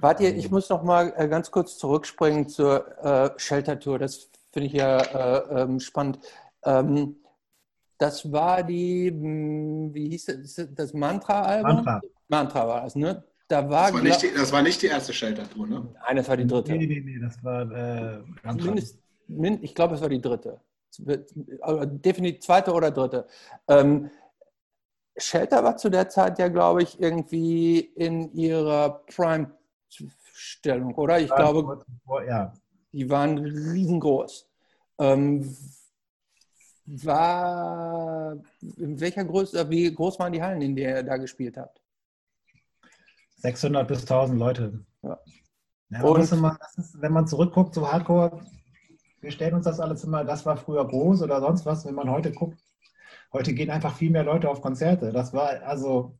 Wart 0.00 0.20
ihr, 0.20 0.34
ich 0.34 0.50
muss 0.50 0.68
noch 0.68 0.82
mal 0.82 1.12
äh, 1.16 1.28
ganz 1.28 1.52
kurz 1.52 1.78
zurückspringen 1.78 2.48
zur 2.48 2.98
äh, 3.04 3.30
Shelter 3.36 3.78
Tour. 3.78 4.00
Das 4.00 4.28
finde 4.52 4.66
ich 4.66 4.72
ja 4.72 4.98
äh, 4.98 5.62
ähm, 5.62 5.78
spannend. 5.78 6.18
Ähm, 6.64 7.14
das 7.96 8.32
war 8.32 8.64
die, 8.64 9.10
hm, 9.10 9.94
wie 9.94 10.08
hieß 10.08 10.24
das, 10.24 10.68
das 10.74 10.92
Mantra-Album? 10.92 11.76
Mantra. 11.76 12.00
Mantra 12.26 12.66
war 12.66 12.80
das, 12.80 12.96
ne? 12.96 13.22
Da 13.50 13.68
war, 13.68 13.90
das, 13.90 13.94
war 13.94 14.02
nicht 14.02 14.22
die, 14.22 14.32
das 14.32 14.52
war 14.52 14.62
nicht 14.62 14.80
die 14.80 14.86
erste 14.86 15.12
Shelter-Tour, 15.12 15.66
ne? 15.66 15.88
Nein, 16.06 16.16
das 16.16 16.28
war 16.28 16.36
die 16.36 16.46
dritte. 16.46 16.70
Nee, 16.70 16.86
nee, 16.86 17.00
nee, 17.00 17.18
das 17.18 17.42
war 17.42 17.62
äh, 17.72 18.22
Mindest, 18.56 18.96
ich 19.62 19.74
glaube, 19.74 19.96
es 19.96 20.00
war 20.00 20.08
die 20.08 20.20
dritte. 20.20 20.60
Definitiv 20.96 22.42
zweite 22.42 22.72
oder 22.72 22.92
dritte. 22.92 23.26
Ähm, 23.66 24.08
Shelter 25.16 25.64
war 25.64 25.76
zu 25.76 25.90
der 25.90 26.08
Zeit 26.08 26.38
ja, 26.38 26.46
glaube 26.46 26.84
ich, 26.84 27.00
irgendwie 27.00 27.80
in 27.80 28.32
ihrer 28.34 29.02
Prime 29.12 29.50
Stellung, 29.88 30.94
oder? 30.94 31.18
Ich 31.18 31.30
ja, 31.30 31.34
glaube, 31.34 31.84
ja. 32.28 32.52
die 32.92 33.10
waren 33.10 33.36
riesengroß. 33.36 34.48
Ähm, 35.00 35.56
war, 36.86 38.36
in 38.76 39.00
welcher 39.00 39.24
Größe, 39.24 39.68
wie 39.68 39.92
groß 39.92 40.20
waren 40.20 40.32
die 40.32 40.40
Hallen, 40.40 40.62
in 40.62 40.76
der 40.76 40.98
ihr 40.98 41.02
da 41.02 41.16
gespielt 41.16 41.56
habt? 41.56 41.80
600 43.40 43.88
bis 43.88 44.00
1000 44.02 44.38
Leute. 44.38 44.84
Ja. 45.02 45.18
Ja, 45.90 46.02
und 46.02 46.32
immer, 46.32 46.56
ist, 46.76 47.00
wenn 47.02 47.12
man 47.12 47.26
zurückguckt, 47.26 47.74
so 47.74 47.90
Hardcore, 47.90 48.40
wir 49.20 49.30
stellen 49.32 49.54
uns 49.54 49.64
das 49.64 49.80
alles 49.80 50.04
immer, 50.04 50.24
das 50.24 50.46
war 50.46 50.56
früher 50.56 50.86
groß 50.86 51.22
oder 51.22 51.40
sonst 51.40 51.66
was, 51.66 51.84
wenn 51.84 51.96
man 51.96 52.08
heute 52.08 52.30
guckt, 52.30 52.60
heute 53.32 53.52
gehen 53.52 53.70
einfach 53.70 53.96
viel 53.96 54.10
mehr 54.10 54.22
Leute 54.22 54.48
auf 54.48 54.62
Konzerte. 54.62 55.12
Das 55.12 55.32
war 55.32 55.62
also. 55.62 56.16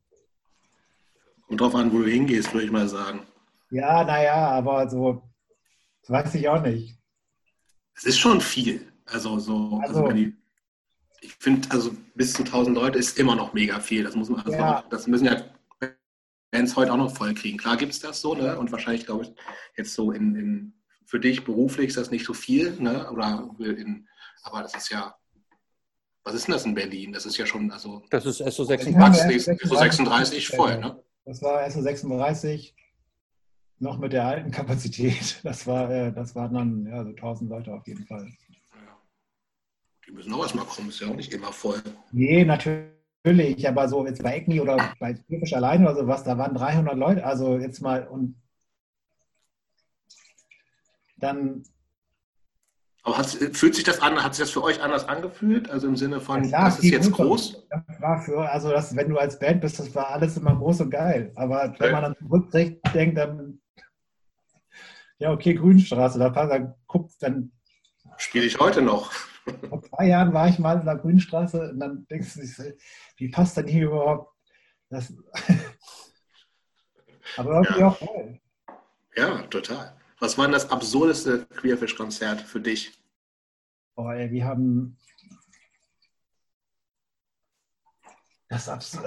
Kommt 1.47 1.61
drauf 1.61 1.75
an, 1.75 1.91
wo 1.93 1.99
du 1.99 2.07
hingehst, 2.07 2.53
würde 2.53 2.65
ich 2.65 2.71
mal 2.71 2.87
sagen. 2.87 3.21
Ja, 3.69 4.03
naja, 4.03 4.49
aber 4.49 4.89
so, 4.89 5.23
das 6.01 6.09
weiß 6.09 6.35
ich 6.35 6.49
auch 6.49 6.61
nicht. 6.61 6.97
Es 7.95 8.03
ist 8.03 8.19
schon 8.19 8.41
viel. 8.41 8.85
Also 9.05 9.39
so, 9.39 9.79
also, 9.81 10.05
also 10.05 10.11
die, 10.11 10.35
ich 11.21 11.33
finde, 11.35 11.69
also 11.71 11.91
bis 12.15 12.33
zu 12.33 12.43
1000 12.43 12.75
Leute 12.75 12.99
ist 12.99 13.17
immer 13.17 13.35
noch 13.35 13.53
mega 13.53 13.79
viel. 13.79 14.03
Das 14.03 14.15
muss 14.15 14.29
man, 14.29 14.41
also 14.41 14.51
ja. 14.51 14.83
das 14.89 15.07
müssen 15.07 15.25
ja 15.25 15.41
Bands 16.51 16.75
heute 16.75 16.91
auch 16.91 16.97
noch 16.97 17.15
voll 17.15 17.33
kriegen. 17.33 17.57
Klar 17.57 17.77
gibt 17.77 17.93
es 17.93 17.99
das 17.99 18.21
so, 18.21 18.35
ne? 18.35 18.59
Und 18.59 18.71
wahrscheinlich, 18.71 19.05
glaube 19.05 19.23
ich, 19.23 19.31
jetzt 19.77 19.93
so 19.93 20.11
in, 20.11 20.35
in, 20.35 20.73
für 21.05 21.19
dich 21.19 21.43
beruflich 21.43 21.87
ist 21.87 21.97
das 21.97 22.11
nicht 22.11 22.25
so 22.25 22.33
viel, 22.33 22.73
ne? 22.79 23.09
Oder 23.09 23.49
in, 23.59 24.07
aber 24.43 24.61
das 24.61 24.75
ist 24.75 24.89
ja, 24.89 25.15
was 26.23 26.35
ist 26.35 26.47
denn 26.47 26.53
das 26.53 26.65
in 26.65 26.75
Berlin? 26.75 27.13
Das 27.13 27.25
ist 27.25 27.37
ja 27.37 27.45
schon, 27.45 27.71
also. 27.71 28.03
Das 28.09 28.25
ist 28.25 28.41
SO36. 28.41 29.49
SO36 29.63 30.55
voll, 30.55 30.77
ne? 30.77 31.01
Das 31.25 31.41
war 31.41 31.63
SO36 31.65 32.73
noch 33.79 33.97
mit 33.97 34.13
der 34.13 34.25
alten 34.25 34.51
Kapazität. 34.51 35.39
Das 35.43 35.65
war, 35.65 35.89
äh, 35.89 36.13
das 36.13 36.35
waren 36.35 36.53
dann 36.53 36.85
ja, 36.85 37.03
so 37.03 37.09
1000 37.09 37.49
Leute 37.49 37.73
auf 37.73 37.87
jeden 37.87 38.05
Fall. 38.05 38.31
Die 40.07 40.11
müssen 40.11 40.33
auch 40.33 40.43
erstmal 40.43 40.65
kommen, 40.65 40.89
ist 40.89 40.99
ja 40.99 41.07
auch 41.07 41.15
nicht 41.15 41.33
immer 41.33 41.53
voll. 41.53 41.81
Nee, 42.11 42.43
natürlich, 42.43 42.89
aber 43.23 43.87
so 43.87 44.05
jetzt 44.05 44.23
bei 44.23 44.37
ECNI 44.37 44.61
oder 44.61 44.93
bei 44.99 45.13
Türkisch 45.13 45.53
allein 45.53 45.83
oder 45.83 45.95
sowas, 45.95 46.23
da 46.23 46.37
waren 46.37 46.55
300 46.55 46.95
Leute, 46.97 47.25
also 47.25 47.57
jetzt 47.57 47.81
mal 47.81 48.07
und 48.07 48.35
dann. 51.17 51.63
Aber 53.03 53.17
hat, 53.17 53.27
fühlt 53.27 53.73
sich 53.73 53.83
das 53.83 53.99
an, 53.99 54.23
hat 54.23 54.35
sich 54.35 54.43
das 54.43 54.51
für 54.51 54.63
euch 54.63 54.81
anders 54.81 55.07
angefühlt? 55.07 55.69
Also 55.71 55.87
im 55.87 55.95
Sinne 55.95 56.19
von, 56.19 56.43
ja, 56.43 56.49
klar, 56.49 56.65
das 56.65 56.79
ist 56.79 56.91
jetzt 56.91 57.11
groß? 57.11 57.67
Das 57.69 58.01
war 58.01 58.21
für, 58.21 58.47
also 58.47 58.69
das, 58.69 58.95
wenn 58.95 59.09
du 59.09 59.17
als 59.17 59.39
Band 59.39 59.61
bist, 59.61 59.79
das 59.79 59.93
war 59.95 60.09
alles 60.09 60.37
immer 60.37 60.55
groß 60.55 60.81
und 60.81 60.91
geil. 60.91 61.31
Aber 61.35 61.63
okay. 61.65 61.75
wenn 61.79 61.91
man 61.93 62.03
dann 62.03 62.15
zurückdenkt, 62.17 63.17
dann 63.17 63.59
ja, 65.21 65.31
okay, 65.31 65.53
Grünstraße, 65.53 66.17
da, 66.17 66.29
da 66.29 66.75
guckt 66.87 67.13
dann. 67.19 67.51
Spiele 68.17 68.45
ich 68.45 68.59
heute 68.59 68.81
noch. 68.81 69.11
Vor 69.69 69.83
zwei 69.83 70.07
Jahren 70.07 70.33
war 70.33 70.49
ich 70.49 70.57
mal 70.57 70.79
in 70.79 70.85
der 70.85 70.95
Grünstraße 70.95 71.69
und 71.69 71.79
dann 71.79 72.07
denkst 72.07 72.33
du 72.33 72.41
dich, 72.41 72.57
wie 73.21 73.29
passt 73.29 73.55
denn 73.55 73.67
hier 73.67 73.85
überhaupt 73.85 74.33
das? 74.89 75.13
Aber 77.37 77.61
irgendwie 77.61 77.79
ja. 77.79 77.87
auch 77.87 77.99
geil. 77.99 78.41
Ja, 79.15 79.41
total. 79.43 79.95
Was 80.19 80.37
war 80.37 80.45
denn 80.45 80.53
das 80.53 80.69
absurdeste 80.69 81.45
Queerfish-Konzert 81.45 82.41
für 82.41 82.59
dich? 82.59 82.99
Oh, 83.95 84.09
ey, 84.09 84.31
wir 84.31 84.45
haben 84.45 84.97
das 88.49 88.67
absurd. 88.67 89.05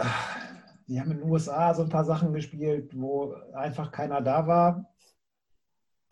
Wir 0.86 1.00
haben 1.00 1.10
in 1.10 1.18
den 1.18 1.30
USA 1.30 1.74
so 1.74 1.82
ein 1.82 1.88
paar 1.88 2.04
Sachen 2.04 2.32
gespielt, 2.32 2.92
wo 2.94 3.34
einfach 3.54 3.90
keiner 3.90 4.20
da 4.20 4.46
war 4.46 4.90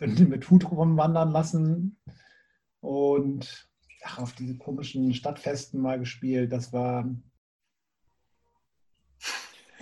mit 0.00 0.50
Hut 0.50 0.68
rumwandern 0.68 1.30
lassen 1.30 1.96
und 2.80 3.68
ach, 4.02 4.18
auf 4.18 4.32
diese 4.32 4.58
komischen 4.58 5.14
Stadtfesten 5.14 5.80
mal 5.80 5.98
gespielt. 5.98 6.52
Das 6.52 6.72
war. 6.72 7.08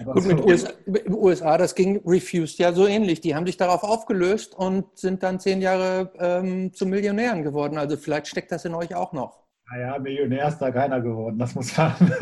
Gut, 0.05 0.25
mit 0.27 0.41
USA, 0.41 0.71
USA, 1.09 1.59
das 1.59 1.75
ging 1.75 2.01
Refused 2.07 2.59
ja 2.59 2.73
so 2.73 2.87
ähnlich. 2.87 3.21
Die 3.21 3.35
haben 3.35 3.47
sich 3.47 3.57
darauf 3.57 3.83
aufgelöst 3.83 4.55
und 4.55 4.99
sind 4.99 5.23
dann 5.23 5.41
zehn 5.41 5.61
Jahre 5.61 6.13
ähm, 6.19 6.73
zu 6.73 6.87
Millionären 6.87 7.43
geworden. 7.43 7.79
Also 7.79 7.97
vielleicht 7.97 8.29
steckt 8.29 8.53
das 8.53 8.65
in 8.65 8.75
euch 8.75 8.95
auch 8.95 9.13
noch. 9.13 9.41
Naja, 9.71 9.99
Millionär 9.99 10.49
ist 10.49 10.59
da 10.59 10.71
keiner 10.71 11.01
geworden, 11.01 11.39
das 11.39 11.55
muss 11.55 11.77
man. 11.77 11.95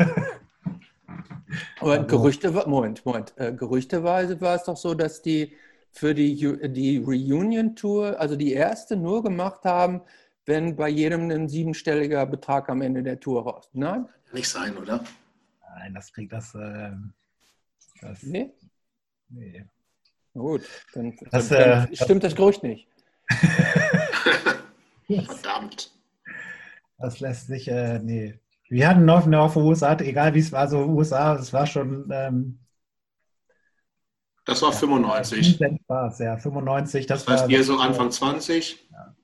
Aber 1.79 1.93
also, 1.93 2.05
Gerüchte, 2.05 2.51
Moment, 2.67 3.05
Moment. 3.05 3.33
Äh, 3.37 3.53
gerüchteweise 3.53 4.39
war 4.41 4.55
es 4.55 4.63
doch 4.63 4.77
so, 4.77 4.93
dass 4.93 5.21
die 5.21 5.55
für 5.91 6.13
die, 6.13 6.35
die 6.69 6.97
Reunion-Tour, 6.97 8.19
also 8.19 8.35
die 8.35 8.53
erste, 8.53 8.95
nur 8.95 9.23
gemacht 9.23 9.63
haben, 9.63 10.01
wenn 10.45 10.75
bei 10.75 10.89
jedem 10.89 11.29
ein 11.31 11.47
siebenstelliger 11.47 12.25
Betrag 12.25 12.69
am 12.69 12.81
Ende 12.81 13.03
der 13.03 13.19
Tour 13.19 13.43
raus. 13.43 13.69
Nein? 13.73 14.07
Nicht 14.31 14.49
sein, 14.49 14.77
oder? 14.77 15.03
Nein, 15.75 15.93
das 15.93 16.13
kriegt 16.13 16.31
das. 16.31 16.53
Äh, 16.55 16.91
das 18.01 18.23
nee? 18.23 18.51
Nee. 19.29 19.65
Gut, 20.33 20.61
dann, 20.93 21.17
das, 21.31 21.49
dann, 21.49 21.91
äh, 21.91 21.95
stimmt 21.95 22.23
das 22.23 22.35
Gerücht 22.35 22.63
nicht. 22.63 22.87
Verdammt. 25.07 25.91
Das 26.97 27.19
lässt 27.19 27.47
sich, 27.47 27.67
äh, 27.67 27.99
nee. 27.99 28.39
Wir 28.69 28.87
hatten 28.87 29.05
noch 29.05 29.25
eine 29.25 29.39
auf 29.39 29.55
USA, 29.55 29.97
egal 29.99 30.33
wie 30.35 30.39
es 30.39 30.51
war, 30.51 30.67
so 30.67 30.85
USA, 30.85 31.35
es 31.35 31.51
war 31.53 31.65
schon 31.65 32.09
ähm, 32.11 32.59
das 34.49 34.63
war 34.63 34.73
95. 34.73 35.59
Spaß, 35.83 36.19
ja, 36.19 36.37
95. 36.37 37.05
Das, 37.05 37.23
das 37.23 37.33
heißt, 37.33 37.43
war 37.43 37.49
ihr 37.51 37.63
so 37.63 37.77
Anfang 37.77 38.09
20? 38.09 38.87
Ja. 38.91 39.15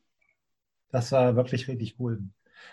Das 0.92 1.12
war 1.12 1.36
wirklich 1.36 1.68
richtig 1.68 1.96
cool. 2.00 2.22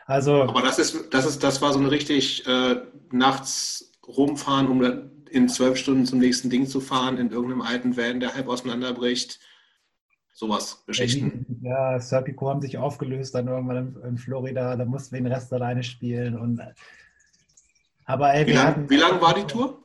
Also, 0.05 0.43
Aber 0.43 0.61
das 0.61 0.79
ist, 0.79 1.15
das 1.15 1.25
ist, 1.25 1.43
das 1.43 1.63
war 1.63 1.73
so 1.73 1.79
ein 1.79 1.87
richtig 1.87 2.47
äh, 2.47 2.83
nachts 3.11 3.93
rumfahren, 4.07 4.69
um 4.69 4.83
in 5.33 5.49
zwölf 5.49 5.77
Stunden 5.77 6.07
zum 6.07 6.19
nächsten 6.19 6.51
Ding 6.51 6.67
zu 6.67 6.81
fahren, 6.81 7.19
in 7.19 7.31
irgendeinem 7.31 7.63
alten 7.63 7.97
Van, 7.97 8.21
der 8.21 8.35
halb 8.35 8.49
auseinanderbricht. 8.49 9.41
Sowas, 10.35 10.83
Geschichten. 10.87 11.61
Ja, 11.63 12.01
Serpico 12.01 12.49
haben 12.49 12.63
sich 12.63 12.79
aufgelöst, 12.79 13.35
dann 13.35 13.49
irgendwann 13.49 13.95
in, 13.95 14.03
in, 14.09 14.19
Florida, 14.19 14.77
da 14.77 14.85
mussten 14.85 15.15
wir 15.15 15.21
den 15.21 15.33
Rest 15.33 15.53
alleine 15.53 15.83
spielen. 15.83 16.39
Und, 16.39 16.61
aber 18.07 18.33
ey, 18.33 18.47
wie 18.47 18.53
lange 18.53 18.97
lang 18.97 19.21
war 19.21 19.35
die 19.35 19.45
Tour? 19.45 19.83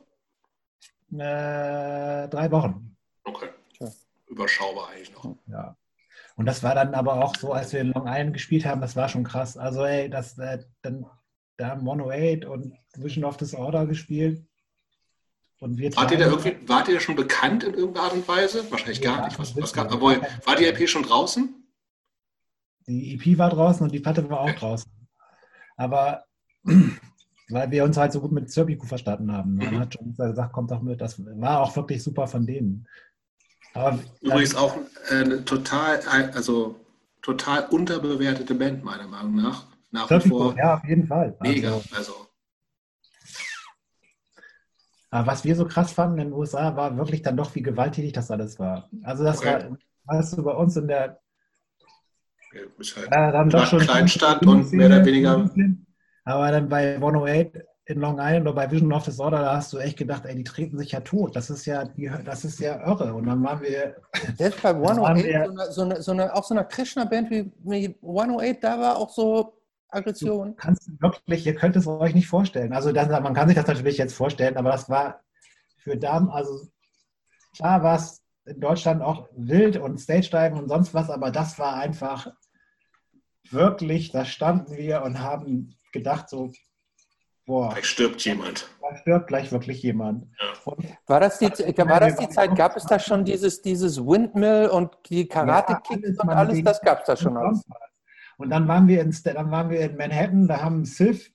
äh, 1.12 2.28
drei 2.28 2.50
Wochen. 2.50 2.96
Okay. 3.24 3.48
Überschaubar 4.26 4.90
eigentlich 4.90 5.12
noch. 5.14 5.36
Ja. 5.46 5.76
Und 6.36 6.46
das 6.46 6.62
war 6.62 6.74
dann 6.74 6.94
aber 6.94 7.24
auch 7.24 7.34
so, 7.34 7.52
als 7.52 7.72
wir 7.72 7.80
in 7.80 7.92
Long 7.92 8.06
Island 8.06 8.32
gespielt 8.32 8.64
haben, 8.64 8.80
das 8.80 8.94
war 8.94 9.08
schon 9.08 9.24
krass. 9.24 9.56
Also, 9.56 9.84
ey, 9.84 10.08
das, 10.10 10.38
äh, 10.38 10.64
dann, 10.82 11.06
da 11.56 11.70
haben 11.70 11.80
108 11.80 12.44
und 12.44 12.74
Vision 12.94 13.24
of 13.24 13.36
Disorder 13.36 13.86
gespielt. 13.86 14.44
Und 15.60 15.76
wir 15.76 15.94
wart, 15.96 16.12
ihr 16.12 16.18
da 16.18 16.26
irgendwie, 16.26 16.56
wart 16.68 16.88
ihr 16.88 17.00
schon 17.00 17.16
bekannt 17.16 17.64
in 17.64 17.74
irgendeiner 17.74 18.06
Art 18.06 18.12
und 18.14 18.28
Weise? 18.28 18.70
Wahrscheinlich 18.70 19.02
gar 19.02 19.24
nicht. 19.24 19.38
Was, 19.38 19.56
was 19.56 19.72
gab, 19.72 19.90
aber 19.92 20.20
war 20.44 20.56
die 20.56 20.66
EP 20.66 20.88
schon 20.88 21.02
draußen? 21.02 21.54
Die 22.86 23.14
EP 23.14 23.38
war 23.38 23.50
draußen 23.50 23.82
und 23.82 23.92
die 23.92 24.00
Platte 24.00 24.28
war 24.30 24.40
auch 24.40 24.52
draußen. 24.52 24.90
Aber 25.76 26.24
weil 27.48 27.70
wir 27.70 27.84
uns 27.84 27.96
halt 27.96 28.12
so 28.12 28.20
gut 28.20 28.32
mit 28.32 28.50
Zerbiku 28.50 28.86
verstanden 28.86 29.32
haben. 29.32 29.56
Man 29.56 29.74
mhm. 29.74 29.78
hat 29.80 29.94
schon 29.94 30.14
gesagt, 30.14 30.52
kommt 30.52 30.70
doch 30.70 30.82
mit. 30.82 31.00
Das 31.00 31.16
war 31.18 31.60
auch 31.60 31.74
wirklich 31.76 32.02
super 32.02 32.26
von 32.26 32.46
denen. 32.46 32.86
Aber, 33.74 33.98
Übrigens 34.20 34.54
auch 34.54 34.76
eine 35.10 35.44
total, 35.44 36.00
also 36.34 36.76
total 37.22 37.66
unterbewertete 37.66 38.54
Band, 38.54 38.84
meiner 38.84 39.06
Meinung 39.06 39.36
nach. 39.36 39.66
Nach 39.90 40.10
wie 40.10 40.28
vor. 40.28 40.56
Ja, 40.56 40.74
auf 40.74 40.84
jeden 40.84 41.06
Fall. 41.06 41.36
Mega. 41.40 41.74
Also, 41.74 41.94
also. 41.94 42.27
Aber 45.10 45.26
was 45.26 45.44
wir 45.44 45.56
so 45.56 45.66
krass 45.66 45.92
fanden 45.92 46.18
in 46.18 46.28
den 46.28 46.34
USA, 46.34 46.76
war 46.76 46.96
wirklich 46.96 47.22
dann 47.22 47.36
doch, 47.36 47.54
wie 47.54 47.62
gewalttätig 47.62 48.12
das 48.12 48.30
alles 48.30 48.58
war. 48.58 48.88
Also 49.02 49.24
das 49.24 49.38
okay. 49.38 49.64
war, 50.04 50.16
weißt 50.16 50.36
du, 50.36 50.42
bei 50.42 50.52
uns 50.52 50.76
in 50.76 50.88
der 50.88 51.20
ja, 52.52 52.60
ist 52.78 52.96
halt 52.96 53.06
äh, 53.08 53.32
dann 53.32 53.50
doch 53.50 53.66
schon 53.66 53.80
Kleinstadt 53.80 54.44
und 54.46 54.72
mehr 54.72 54.86
oder 54.86 55.04
weniger 55.04 55.50
aber 56.24 56.50
dann 56.50 56.68
bei 56.68 56.96
108 56.96 57.58
in 57.86 58.00
Long 58.00 58.18
Island 58.20 58.42
oder 58.42 58.52
bei 58.52 58.70
Vision 58.70 58.92
of 58.92 59.04
Disorder, 59.04 59.38
da 59.38 59.56
hast 59.56 59.72
du 59.72 59.78
echt 59.78 59.96
gedacht, 59.96 60.26
ey, 60.26 60.34
die 60.34 60.44
treten 60.44 60.76
sich 60.76 60.92
ja 60.92 61.00
tot. 61.00 61.34
Das 61.34 61.48
ist 61.48 61.64
ja, 61.64 61.84
das 62.22 62.44
ist 62.44 62.60
ja 62.60 62.86
irre. 62.86 63.14
Und 63.14 63.26
dann 63.26 63.42
waren 63.42 63.62
wir. 63.62 63.96
Selbst 64.36 64.62
bei 64.62 64.68
108, 64.74 65.24
wir, 65.24 65.46
so, 65.46 65.50
eine, 65.50 65.72
so, 65.72 65.82
eine, 65.82 66.02
so 66.02 66.12
eine, 66.12 66.34
auch 66.36 66.44
so 66.44 66.54
eine 66.54 66.66
Krishna-Band 66.66 67.30
wie, 67.30 67.50
wie 67.64 67.96
108, 68.02 68.62
da 68.62 68.78
war 68.78 68.96
auch 68.98 69.08
so 69.08 69.57
Aggression. 69.90 70.48
Du 70.48 70.54
kannst 70.54 70.90
wirklich, 71.00 71.46
ihr 71.46 71.54
könnt 71.54 71.76
es 71.76 71.86
euch 71.86 72.14
nicht 72.14 72.28
vorstellen. 72.28 72.72
Also 72.72 72.92
das, 72.92 73.08
man 73.08 73.34
kann 73.34 73.48
sich 73.48 73.56
das 73.56 73.66
natürlich 73.66 73.98
jetzt 73.98 74.14
vorstellen, 74.14 74.56
aber 74.56 74.70
das 74.70 74.88
war 74.88 75.22
für 75.78 75.96
Damen, 75.96 76.28
also 76.30 76.68
klar 77.56 77.82
war 77.82 77.96
es 77.96 78.22
in 78.44 78.60
Deutschland 78.60 79.02
auch 79.02 79.28
wild 79.36 79.76
und 79.76 79.98
Stage-Diven 79.98 80.58
und 80.58 80.68
sonst 80.68 80.94
was, 80.94 81.10
aber 81.10 81.30
das 81.30 81.58
war 81.58 81.74
einfach 81.74 82.28
wirklich, 83.50 84.10
da 84.10 84.24
standen 84.24 84.76
wir 84.76 85.02
und 85.02 85.20
haben 85.20 85.74
gedacht, 85.92 86.28
so, 86.28 86.52
boah. 87.46 87.70
Gleich 87.70 87.86
stirbt 87.86 88.24
jemand. 88.24 88.68
Da 88.80 88.96
stirbt 88.96 89.26
gleich 89.28 89.52
wirklich 89.52 89.82
jemand. 89.82 90.26
Ja. 90.40 90.76
War 91.06 91.20
das, 91.20 91.38
die, 91.38 91.46
war 91.46 92.00
das 92.00 92.16
die 92.16 92.28
Zeit, 92.28 92.54
gab 92.56 92.76
es 92.76 92.84
da 92.84 92.98
schon 92.98 93.24
dieses, 93.24 93.62
dieses 93.62 93.98
Windmill 93.98 94.68
und 94.68 94.96
die 95.08 95.26
Karate-Kicks 95.26 96.16
ja, 96.16 96.22
und 96.22 96.30
alles? 96.30 96.62
Das 96.62 96.80
gab 96.80 97.00
es 97.00 97.06
da 97.06 97.16
schon 97.16 97.36
alles. 97.36 97.64
Und 98.38 98.50
dann 98.50 98.68
waren, 98.68 98.86
wir 98.86 99.02
in, 99.02 99.14
dann 99.24 99.50
waren 99.50 99.68
wir 99.68 99.80
in 99.80 99.96
Manhattan, 99.96 100.46
da 100.46 100.62
haben 100.62 100.84
Sylph 100.84 101.30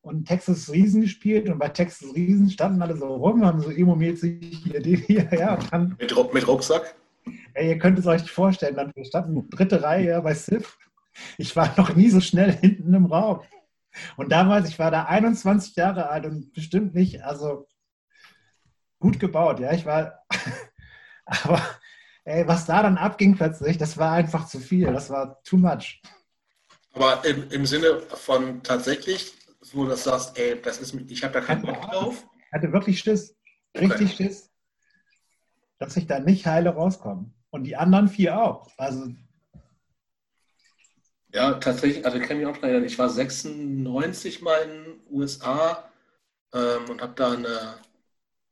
und 0.00 0.26
Texas 0.26 0.70
Riesen 0.70 1.02
gespielt 1.02 1.48
und 1.48 1.58
bei 1.58 1.68
Texas 1.68 2.14
Riesen 2.14 2.48
standen 2.48 2.80
alle 2.80 2.96
so 2.96 3.14
rum, 3.16 3.44
haben 3.44 3.60
so 3.60 3.70
emo-mäßig 3.70 4.62
hier, 4.62 4.80
hier, 4.80 5.28
ja. 5.32 5.56
Dann, 5.70 5.96
mit, 5.98 6.32
mit 6.32 6.46
Rucksack? 6.46 6.94
Ey, 7.54 7.70
ihr 7.70 7.78
könnt 7.78 7.98
es 7.98 8.06
euch 8.06 8.30
vorstellen, 8.30 8.76
dann 8.76 8.92
wir 8.94 9.04
standen 9.04 9.50
dritte 9.50 9.82
Reihe 9.82 10.22
bei 10.22 10.34
SIF. 10.34 10.78
Ich 11.36 11.56
war 11.56 11.74
noch 11.76 11.96
nie 11.96 12.08
so 12.08 12.20
schnell 12.20 12.52
hinten 12.52 12.94
im 12.94 13.06
Raum. 13.06 13.40
Und 14.16 14.30
damals, 14.30 14.68
ich 14.68 14.78
war 14.78 14.92
da 14.92 15.06
21 15.06 15.74
Jahre 15.74 16.08
alt 16.08 16.26
und 16.26 16.52
bestimmt 16.52 16.94
nicht, 16.94 17.24
also 17.24 17.66
gut 19.00 19.18
gebaut, 19.18 19.58
ja. 19.58 19.72
Ich 19.72 19.84
war, 19.84 20.24
aber 21.26 21.60
ey, 22.24 22.46
was 22.46 22.66
da 22.66 22.84
dann 22.84 22.98
abging 22.98 23.34
plötzlich, 23.34 23.78
das 23.78 23.98
war 23.98 24.12
einfach 24.12 24.46
zu 24.46 24.60
viel. 24.60 24.92
Das 24.92 25.10
war 25.10 25.42
too 25.42 25.56
much. 25.56 26.00
Aber 26.92 27.24
im, 27.24 27.50
im 27.50 27.66
Sinne 27.66 28.00
von 28.00 28.62
tatsächlich, 28.62 29.32
wo 29.72 29.84
du 29.84 29.96
sagst, 29.96 30.38
ey, 30.38 30.60
das 30.60 30.78
ist, 30.78 30.94
ich 30.94 31.22
habe 31.22 31.34
da 31.34 31.40
keinen 31.40 31.62
Bock 31.62 31.80
drauf. 31.82 32.26
Ich 32.46 32.52
hatte 32.52 32.72
wirklich 32.72 32.98
Schiss, 32.98 33.36
richtig 33.76 34.14
okay. 34.14 34.24
Schiss, 34.24 34.50
dass 35.78 35.96
ich 35.96 36.06
da 36.06 36.18
nicht 36.18 36.46
heile 36.46 36.70
rauskomme. 36.70 37.30
Und 37.50 37.64
die 37.64 37.76
anderen 37.76 38.08
vier 38.08 38.40
auch. 38.40 38.68
Also 38.76 39.12
ja, 41.32 41.54
tatsächlich, 41.54 42.04
also 42.04 42.18
ich 42.18 42.26
kenne 42.26 42.40
mich 42.40 42.48
auch 42.48 42.54
schon 42.56 42.64
erinnern, 42.64 42.84
ich 42.84 42.98
war 42.98 43.08
96 43.08 44.42
mal 44.42 44.62
in 44.62 44.70
den 44.70 45.00
USA 45.10 45.88
ähm, 46.52 46.90
und 46.90 47.00
habe 47.00 47.12
da 47.14 47.32
eine 47.32 47.74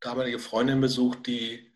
damalige 0.01 0.39
Freundin 0.39 0.81
besucht, 0.81 1.27
die 1.27 1.73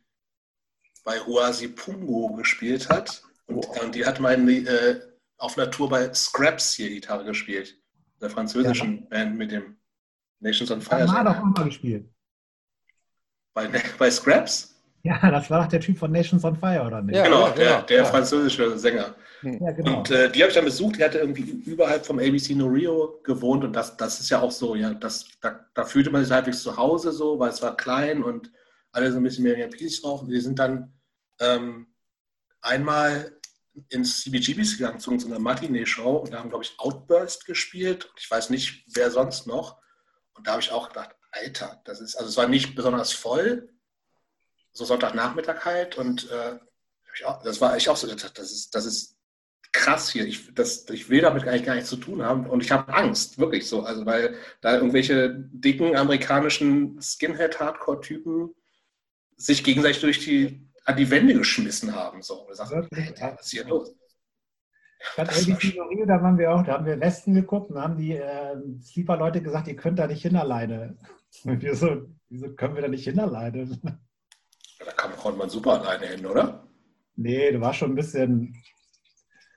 bei 1.05 1.19
Huasi 1.19 1.69
Pungo 1.69 2.35
gespielt 2.35 2.89
hat. 2.89 3.23
Und, 3.47 3.67
oh. 3.67 3.83
und 3.83 3.95
die 3.97 4.07
hat 4.07 4.21
mal 4.21 4.49
äh, 4.49 5.01
auf 5.43 5.59
einer 5.59 5.71
Tour 5.71 5.89
bei 5.89 6.13
Scraps 6.15 6.75
hier 6.75 6.89
Gitarre 6.89 7.25
gespielt. 7.25 7.77
Der 8.21 8.31
französischen 8.31 9.01
ja. 9.01 9.07
Band 9.11 9.37
mit 9.37 9.51
dem 9.51 9.77
Nations 10.39 10.71
on 10.71 10.81
Fire. 10.81 11.01
Ja, 11.01 11.13
hat 11.13 11.27
auch 11.27 11.43
mal 11.43 11.65
gespielt. 11.65 12.09
Bei, 13.53 13.69
bei 13.99 14.11
Scraps? 14.11 14.81
Ja, 15.03 15.19
das 15.33 15.51
war 15.51 15.63
doch 15.63 15.69
der 15.69 15.81
Typ 15.81 15.99
von 15.99 16.13
Nations 16.13 16.45
on 16.45 16.57
Fire, 16.57 16.87
oder 16.87 17.03
nicht? 17.03 17.17
Ja, 17.17 17.25
genau, 17.25 17.51
der, 17.51 17.67
genau, 17.67 17.83
der 17.83 18.05
französische 18.05 18.79
Sänger. 18.79 19.17
Ja, 19.43 19.73
genau. 19.73 19.99
Und 19.99 20.11
äh, 20.13 20.31
die 20.31 20.41
habe 20.41 20.51
ich 20.51 20.55
dann 20.55 20.65
besucht, 20.65 20.97
die 20.99 21.05
hatte 21.05 21.19
irgendwie 21.19 21.43
überhalb 21.43 22.07
vom 22.07 22.21
ABC 22.21 22.55
No 22.55 22.67
Rio 22.67 23.21
gewohnt 23.25 23.65
und 23.65 23.75
das, 23.75 23.97
das 23.97 24.21
ist 24.21 24.31
ja 24.31 24.41
auch 24.41 24.53
so, 24.53 24.77
ja, 24.77 24.95
das, 24.95 25.27
da, 25.41 25.67
da 25.75 25.85
fühlte 25.85 26.11
man 26.11 26.23
sich 26.23 26.33
halbwegs 26.33 26.63
zu 26.63 26.77
Hause 26.77 27.11
so, 27.11 27.41
weil 27.41 27.51
es 27.51 27.61
war 27.61 27.77
klein 27.77 28.23
und 28.23 28.53
alle 28.93 29.11
so 29.11 29.17
ein 29.17 29.25
bisschen 29.25 29.43
mehr 29.43 29.57
in 29.57 29.71
Pieces 29.71 30.03
drauf. 30.03 30.23
Und 30.23 30.31
wir 30.31 30.41
sind 30.41 30.61
dann 30.61 30.93
ähm, 31.41 31.89
einmal 32.61 33.33
ins 33.89 34.21
CBGBs 34.23 34.77
gegangen 34.77 35.01
zu 35.01 35.11
einer 35.11 35.39
Matinee-Show 35.39 36.17
und 36.17 36.33
da 36.33 36.39
haben, 36.39 36.51
glaube 36.51 36.65
ich, 36.65 36.75
Outburst 36.79 37.47
gespielt. 37.47 38.13
Ich 38.19 38.31
weiß 38.31 38.51
nicht, 38.51 38.85
wer 38.95 39.11
sonst 39.11 39.47
noch. 39.47 39.79
Und 40.35 40.47
da 40.47 40.53
habe 40.53 40.63
ich 40.63 40.71
auch 40.71 40.89
gedacht, 40.89 41.17
Alter, 41.31 41.81
das 41.85 42.01
ist, 42.01 42.17
also 42.17 42.29
es 42.29 42.37
war 42.37 42.49
nicht 42.49 42.75
besonders 42.75 43.13
voll, 43.13 43.71
so 44.73 44.85
Sonntagnachmittag 44.85 45.65
halt 45.65 45.97
und 45.97 46.31
äh, 46.31 46.59
das 47.45 47.61
war 47.61 47.77
ich 47.77 47.89
auch 47.89 47.97
so, 47.97 48.07
das 48.07 48.53
ist, 48.53 48.75
das 48.75 48.87
ist 48.87 49.19
krass 49.73 50.11
hier. 50.11 50.27
Ich, 50.27 50.55
das, 50.55 50.89
ich 50.91 51.09
will 51.09 51.23
damit 51.23 51.47
eigentlich 51.47 51.65
gar 51.65 51.75
nichts 51.75 51.91
zu 51.91 51.97
tun 51.97 52.23
haben 52.23 52.49
und 52.49 52.63
ich 52.63 52.71
habe 52.71 52.93
Angst, 52.93 53.39
wirklich 53.39 53.67
so. 53.67 53.83
Also, 53.83 54.07
weil 54.07 54.37
da 54.61 54.75
irgendwelche 54.75 55.35
dicken 55.35 55.97
amerikanischen 55.97 57.01
Skinhead-Hardcore-Typen 57.01 58.55
sich 59.37 59.65
gegenseitig 59.65 60.01
durch 60.01 60.21
die, 60.21 60.69
an 60.85 60.97
die 60.97 61.11
Wände 61.11 61.35
geschmissen 61.35 61.95
haben. 61.95 62.23
So. 62.23 62.47
Und 62.47 62.57
sagst, 62.57 62.73
was 62.73 63.41
ist 63.41 63.51
hier 63.51 63.67
los? 63.67 63.95
Bei 65.17 65.25
ABC 65.25 65.81
Rio, 65.81 66.07
da 66.07 66.23
waren 66.23 66.39
wir 66.39 66.55
auch, 66.55 66.63
da 66.63 66.75
haben 66.75 66.87
wir 66.87 67.01
Westen 67.01 67.35
geguckt 67.35 67.71
und 67.71 67.81
haben 67.81 67.97
die 67.97 68.13
äh, 68.13 68.57
Sleeper-Leute 68.83 69.43
gesagt, 69.43 69.69
ihr 69.69 69.77
könnt 69.77 69.99
da 69.99 70.07
nicht 70.07 70.23
hin 70.23 70.37
alleine. 70.37 70.97
Und 71.45 71.63
wir 71.63 71.75
so, 71.75 72.09
wieso 72.29 72.53
können 72.55 72.75
wir 72.75 72.83
da 72.83 72.89
nicht 72.89 73.05
hin 73.05 73.19
alleine? 73.19 73.81
Ja, 73.83 74.85
da 74.85 74.93
kann, 74.93 75.17
konnte 75.17 75.39
man 75.39 75.49
super 75.49 75.81
alleine 75.81 76.07
hin, 76.07 76.27
oder? 76.27 76.69
Nee, 77.17 77.53
du 77.53 77.61
warst 77.61 77.79
schon 77.79 77.93
ein 77.93 77.97
bisschen, 77.97 78.63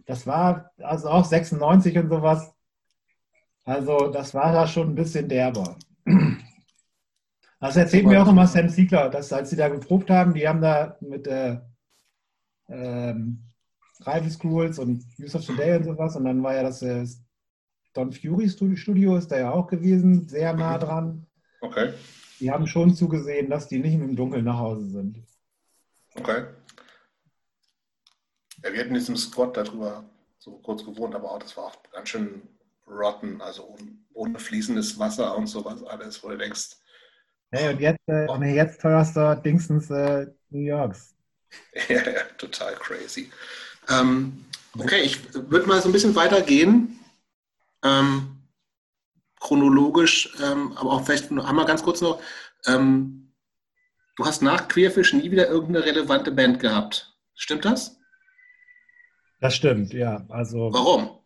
das 0.06 0.26
war 0.26 0.72
also 0.78 1.10
auch 1.10 1.26
96 1.26 1.98
und 1.98 2.10
sowas. 2.10 2.54
Also 3.66 4.08
das 4.08 4.34
war 4.34 4.54
da 4.54 4.68
schon 4.68 4.90
ein 4.90 4.96
bisschen 4.96 5.28
derber. 5.28 5.78
Das 7.60 7.78
erzählt 7.78 8.06
mir 8.06 8.22
auch 8.22 8.28
immer 8.28 8.48
Sam 8.48 8.70
Siegler, 8.70 9.10
dass 9.10 9.32
als 9.32 9.50
sie 9.50 9.56
da 9.56 9.70
geprobt 9.70 10.10
haben, 10.10 10.34
die 10.34 10.48
haben 10.48 10.62
da 10.62 10.98
mit 11.02 11.26
äh, 11.28 11.58
ähm, 12.68 13.44
Rival 14.02 14.30
Schools 14.30 14.80
und 14.80 15.06
Use 15.20 15.38
of 15.38 15.46
Today 15.46 15.78
und 15.78 15.86
sowas 15.86 16.16
und 16.16 16.26
dann 16.26 16.44
war 16.44 16.56
ja 16.56 16.64
das 16.64 16.82
äh, 16.82 17.06
Don 17.94 18.12
Fury 18.12 18.50
Studio, 18.50 19.16
ist 19.16 19.30
da 19.32 19.40
ja 19.40 19.52
auch 19.52 19.68
gewesen, 19.68 20.28
sehr 20.28 20.54
nah 20.54 20.78
dran. 20.78 21.26
Okay. 21.62 21.94
Die 22.42 22.52
haben 22.52 22.68
schon 22.68 22.94
zugesehen, 22.94 23.50
dass 23.50 23.70
die 23.70 23.80
nicht 23.80 23.94
im 23.94 24.16
Dunkeln 24.16 24.44
nach 24.44 24.60
Hause 24.60 24.90
sind. 24.90 25.24
Okay. 26.16 26.46
Ja, 28.64 28.74
wir 28.74 28.80
hatten 28.80 28.90
in 28.90 28.96
diesem 28.96 29.16
Squad 29.16 29.56
darüber 29.56 30.04
so 30.38 30.58
kurz 30.58 30.84
gewohnt, 30.84 31.16
aber 31.16 31.32
auch 31.32 31.40
das 31.40 31.56
war 31.56 31.66
auch 31.66 31.84
ganz 31.94 32.10
schön 32.10 32.42
rotten, 32.88 33.42
also 33.42 33.76
ohne 34.14 34.38
fließendes 34.40 35.00
Wasser 35.00 35.36
und 35.38 35.48
sowas 35.48 35.82
alles, 35.84 36.22
wo 36.22 36.30
du 36.30 36.38
denkst. 36.38 36.78
Hey, 37.52 37.74
und 37.74 37.80
jetzt, 37.80 38.00
äh, 38.08 38.28
oh. 38.28 38.42
jetzt 38.42 38.82
teuerster 38.82 39.36
Dingsens 39.36 39.90
äh, 39.90 40.28
New 40.50 40.62
Yorks. 40.62 41.16
ja, 41.88 41.96
ja, 42.12 42.22
total 42.38 42.76
crazy. 42.76 43.32
Ähm, 43.90 44.46
okay, 44.78 45.02
ich 45.02 45.34
würde 45.34 45.68
mal 45.68 45.82
so 45.82 45.90
ein 45.90 45.92
bisschen 45.92 46.16
weitergehen. 46.16 47.00
Ähm, 47.84 48.36
chronologisch, 49.40 50.36
ähm, 50.44 50.74
aber 50.76 50.92
auch 50.92 51.06
vielleicht 51.06 51.32
noch 51.32 51.46
einmal 51.46 51.66
ganz 51.66 51.84
kurz 51.84 52.02
noch. 52.02 52.22
Ähm, 52.66 53.32
du 54.16 54.26
hast 54.26 54.42
nach 54.42 54.68
Queerfish 54.68 55.14
nie 55.14 55.30
wieder 55.30 55.48
irgendeine 55.48 55.86
relevante 55.86 56.32
Band 56.32 56.60
gehabt. 56.60 57.16
Stimmt 57.36 57.66
das? 57.66 57.98
Das 59.40 59.56
stimmt, 59.56 59.94
ja. 59.94 60.26
Also, 60.30 60.74
Warum? 60.74 61.20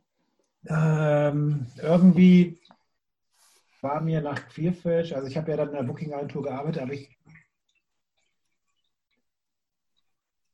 Ähm, 0.68 1.68
irgendwie 1.82 2.59
war 3.82 4.02
mir 4.02 4.22
nach 4.22 4.48
Queerfish, 4.50 5.14
also 5.14 5.28
ich 5.28 5.38
habe 5.38 5.52
ja 5.52 5.58
dann 5.58 5.70
in 5.70 5.76
der 5.76 5.84
Booking-Agentur 5.84 6.44
gearbeitet, 6.44 6.82
aber 6.82 6.94
ich 6.94 7.18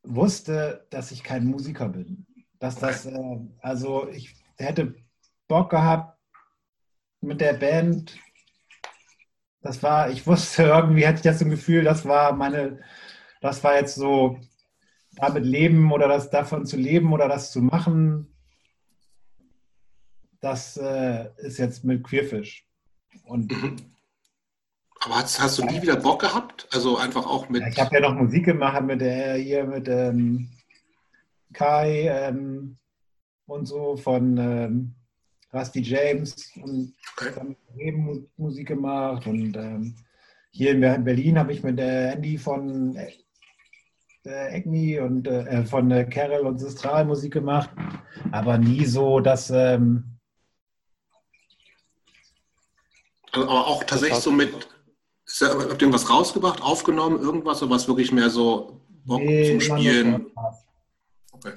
wusste, 0.04 0.86
dass 0.90 1.12
ich 1.12 1.24
kein 1.24 1.46
Musiker 1.46 1.90
bin. 1.90 2.26
Dass 2.60 2.76
das, 2.78 3.06
äh, 3.06 3.40
also 3.62 4.08
ich 4.10 4.36
hätte 4.58 4.96
Bock 5.48 5.72
gehabt, 5.72 6.18
mit 7.22 7.42
der 7.42 7.54
Band, 7.54 8.18
das 9.62 9.82
war, 9.82 10.10
ich 10.10 10.26
wusste 10.28 10.64
irgendwie, 10.64 11.08
hatte 11.08 11.18
ich 11.18 11.24
das 11.24 11.40
so 11.40 11.46
ein 11.46 11.52
Gefühl, 11.52 11.84
das 11.84 12.06
war 12.06 12.34
meine, 12.34 12.82
das 13.42 13.64
war 13.64 13.76
jetzt 13.76 13.96
so, 13.96 14.40
damit 15.16 15.46
leben 15.46 15.92
oder 15.92 16.08
das 16.08 16.30
davon 16.30 16.66
zu 16.66 16.78
leben 16.78 17.14
oder 17.14 17.28
das 17.28 17.52
zu 17.52 17.62
machen, 17.62 18.36
das 20.42 20.78
äh, 20.78 21.30
ist 21.38 21.58
jetzt 21.58 21.84
mit 21.84 22.04
Queerfish. 22.04 22.68
Und 23.24 23.52
mhm. 23.52 23.76
Aber 25.06 25.16
hast, 25.16 25.40
hast, 25.40 25.60
du 25.60 25.66
nie 25.66 25.82
wieder 25.82 25.98
Bock 25.98 26.22
gehabt? 26.22 26.68
Also 26.72 26.98
einfach 26.98 27.26
auch 27.26 27.48
mit. 27.50 27.62
Ja, 27.62 27.68
ich 27.68 27.80
habe 27.80 27.96
ja 27.96 28.02
noch 28.02 28.16
Musik 28.16 28.46
gemacht 28.46 28.84
mit 28.84 29.02
der 29.02 29.36
hier 29.36 29.64
mit 29.66 29.88
ähm, 29.88 30.50
Kai 31.54 32.08
ähm, 32.08 32.78
und 33.46 33.68
so 33.68 33.98
von 33.98 34.38
ähm, 34.38 34.96
Rusty 35.54 35.82
James 35.82 36.52
und 36.62 36.94
okay. 37.16 37.56
eben 37.78 38.28
Musik 38.38 38.68
gemacht. 38.68 39.28
Und 39.28 39.56
ähm, 39.56 39.96
hier 40.52 40.72
in 40.72 41.04
Berlin 41.04 41.38
habe 41.38 41.54
ich 41.54 41.62
mit 41.62 41.80
äh, 41.80 42.14
Andy 42.14 42.38
von 42.38 42.96
äh, 42.96 43.12
Agni 44.26 45.00
und 45.00 45.28
äh, 45.28 45.66
von 45.66 45.92
äh, 45.92 46.06
Carol 46.06 46.48
und 46.48 46.58
Sistral 46.58 47.06
Musik 47.06 47.34
gemacht, 47.34 47.70
aber 48.32 48.58
nie 48.58 48.86
so, 48.86 49.20
dass. 49.20 49.52
Ähm, 49.52 50.15
also, 53.36 53.50
aber 53.50 53.68
auch 53.68 53.84
tatsächlich 53.84 54.20
so 54.20 54.32
mit. 54.32 54.54
Ist 55.26 55.42
da, 55.42 55.48
habt 55.48 55.64
ihr 55.64 55.82
irgendwas 55.82 56.10
rausgebracht, 56.10 56.62
aufgenommen, 56.62 57.20
irgendwas, 57.20 57.62
oder 57.64 57.72
was 57.72 57.88
wirklich 57.88 58.12
mehr 58.12 58.30
so 58.30 58.82
Bock 59.06 59.22
nee, 59.22 59.52
zum 59.52 59.62
Spielen? 59.62 60.28
Okay. 61.32 61.54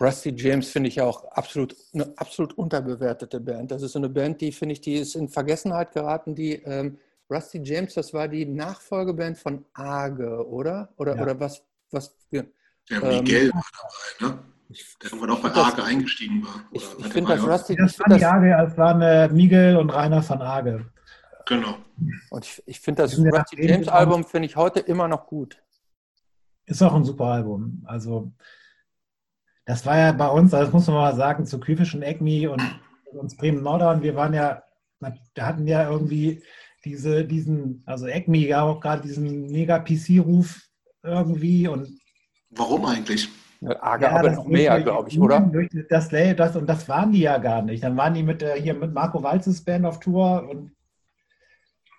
Rusty 0.00 0.34
James 0.36 0.68
finde 0.70 0.88
ich 0.88 1.00
auch 1.00 1.24
absolut 1.32 1.76
eine 1.92 2.12
absolut 2.16 2.56
unterbewertete 2.56 3.40
Band. 3.40 3.70
Das 3.70 3.82
ist 3.82 3.92
so 3.92 3.98
eine 3.98 4.08
Band, 4.08 4.40
die 4.40 4.52
finde 4.52 4.74
ich, 4.74 4.80
die 4.80 4.94
ist 4.94 5.16
in 5.16 5.28
Vergessenheit 5.28 5.92
geraten. 5.92 6.34
Die 6.34 6.54
ähm, 6.54 6.98
Rusty 7.30 7.60
James, 7.62 7.94
das 7.94 8.14
war 8.14 8.28
die 8.28 8.46
Nachfolgeband 8.46 9.38
von 9.38 9.64
Arge, 9.74 10.46
oder? 10.46 10.88
Oder, 10.96 11.16
ja. 11.16 11.22
oder 11.22 11.40
was? 11.40 11.62
was 11.90 12.14
ja, 12.30 12.42
ja 12.88 13.00
Miguel 13.00 13.46
ähm, 13.46 13.52
war 13.52 13.64
dabei, 13.72 14.32
ne? 14.32 14.38
Der 15.02 15.10
irgendwann 15.12 15.30
auch 15.30 15.40
bei 15.40 15.50
Arge 15.50 15.76
das, 15.78 15.86
eingestiegen 15.86 16.44
war. 16.44 16.62
Ich, 16.72 16.86
ich 16.98 17.06
finde 17.06 17.34
das 17.34 17.46
Rusty. 17.46 17.74
Das 17.74 17.98
waren 17.98 18.18
die 18.18 18.24
Arge, 18.24 18.70
es 18.70 18.76
waren 18.76 19.00
äh, 19.00 19.28
Miguel 19.28 19.76
und 19.76 19.90
Rainer 19.90 20.22
von 20.22 20.42
Arge. 20.42 20.84
Genau. 21.48 21.78
Und 22.28 22.44
ich, 22.44 22.62
ich 22.66 22.80
finde 22.80 23.02
das 23.02 23.18
Rusty 23.18 23.66
James 23.66 23.88
Album 23.88 24.24
finde 24.24 24.46
ich 24.46 24.56
heute 24.56 24.80
immer 24.80 25.08
noch 25.08 25.26
gut. 25.26 25.62
Ist 26.66 26.82
auch 26.82 26.94
ein 26.94 27.04
super 27.04 27.24
Album. 27.24 27.82
Also 27.86 28.30
das 29.64 29.86
war 29.86 29.96
ja 29.96 30.12
bei 30.12 30.28
uns, 30.28 30.52
also 30.52 30.66
das 30.66 30.74
muss 30.74 30.86
man 30.88 30.96
mal 30.96 31.16
sagen, 31.16 31.46
zu 31.46 31.58
Küfisch 31.58 31.94
und 31.94 32.02
Egmi 32.02 32.46
und 32.46 32.62
uns 33.12 33.34
Bremen 33.34 33.62
Nordern, 33.62 34.02
wir 34.02 34.14
waren 34.14 34.34
ja, 34.34 34.62
da 35.34 35.46
hatten 35.46 35.66
ja 35.66 35.90
irgendwie 35.90 36.42
diese, 36.84 37.24
diesen, 37.24 37.82
also 37.86 38.06
Egmi 38.06 38.46
ja 38.46 38.62
auch 38.62 38.80
gerade 38.80 39.00
diesen 39.00 39.46
mega 39.46 39.78
PC-Ruf 39.78 40.60
irgendwie 41.02 41.66
und 41.66 41.98
Warum 42.50 42.84
eigentlich? 42.84 43.28
Arge, 43.80 44.04
ja, 44.04 44.12
aber 44.12 44.32
noch 44.32 44.46
mehr, 44.46 44.80
glaube 44.82 45.08
ich, 45.08 45.18
oder? 45.18 45.40
Durch 45.40 45.68
das, 45.88 46.08
das, 46.10 46.56
und 46.56 46.66
das 46.66 46.88
waren 46.88 47.12
die 47.12 47.20
ja 47.20 47.38
gar 47.38 47.60
nicht. 47.62 47.82
Dann 47.82 47.96
waren 47.96 48.14
die 48.14 48.22
mit, 48.22 48.44
hier 48.56 48.74
mit 48.74 48.94
Marco 48.94 49.22
Walzes 49.22 49.64
Band 49.64 49.84
auf 49.84 49.98
Tour 49.98 50.48
und 50.48 50.70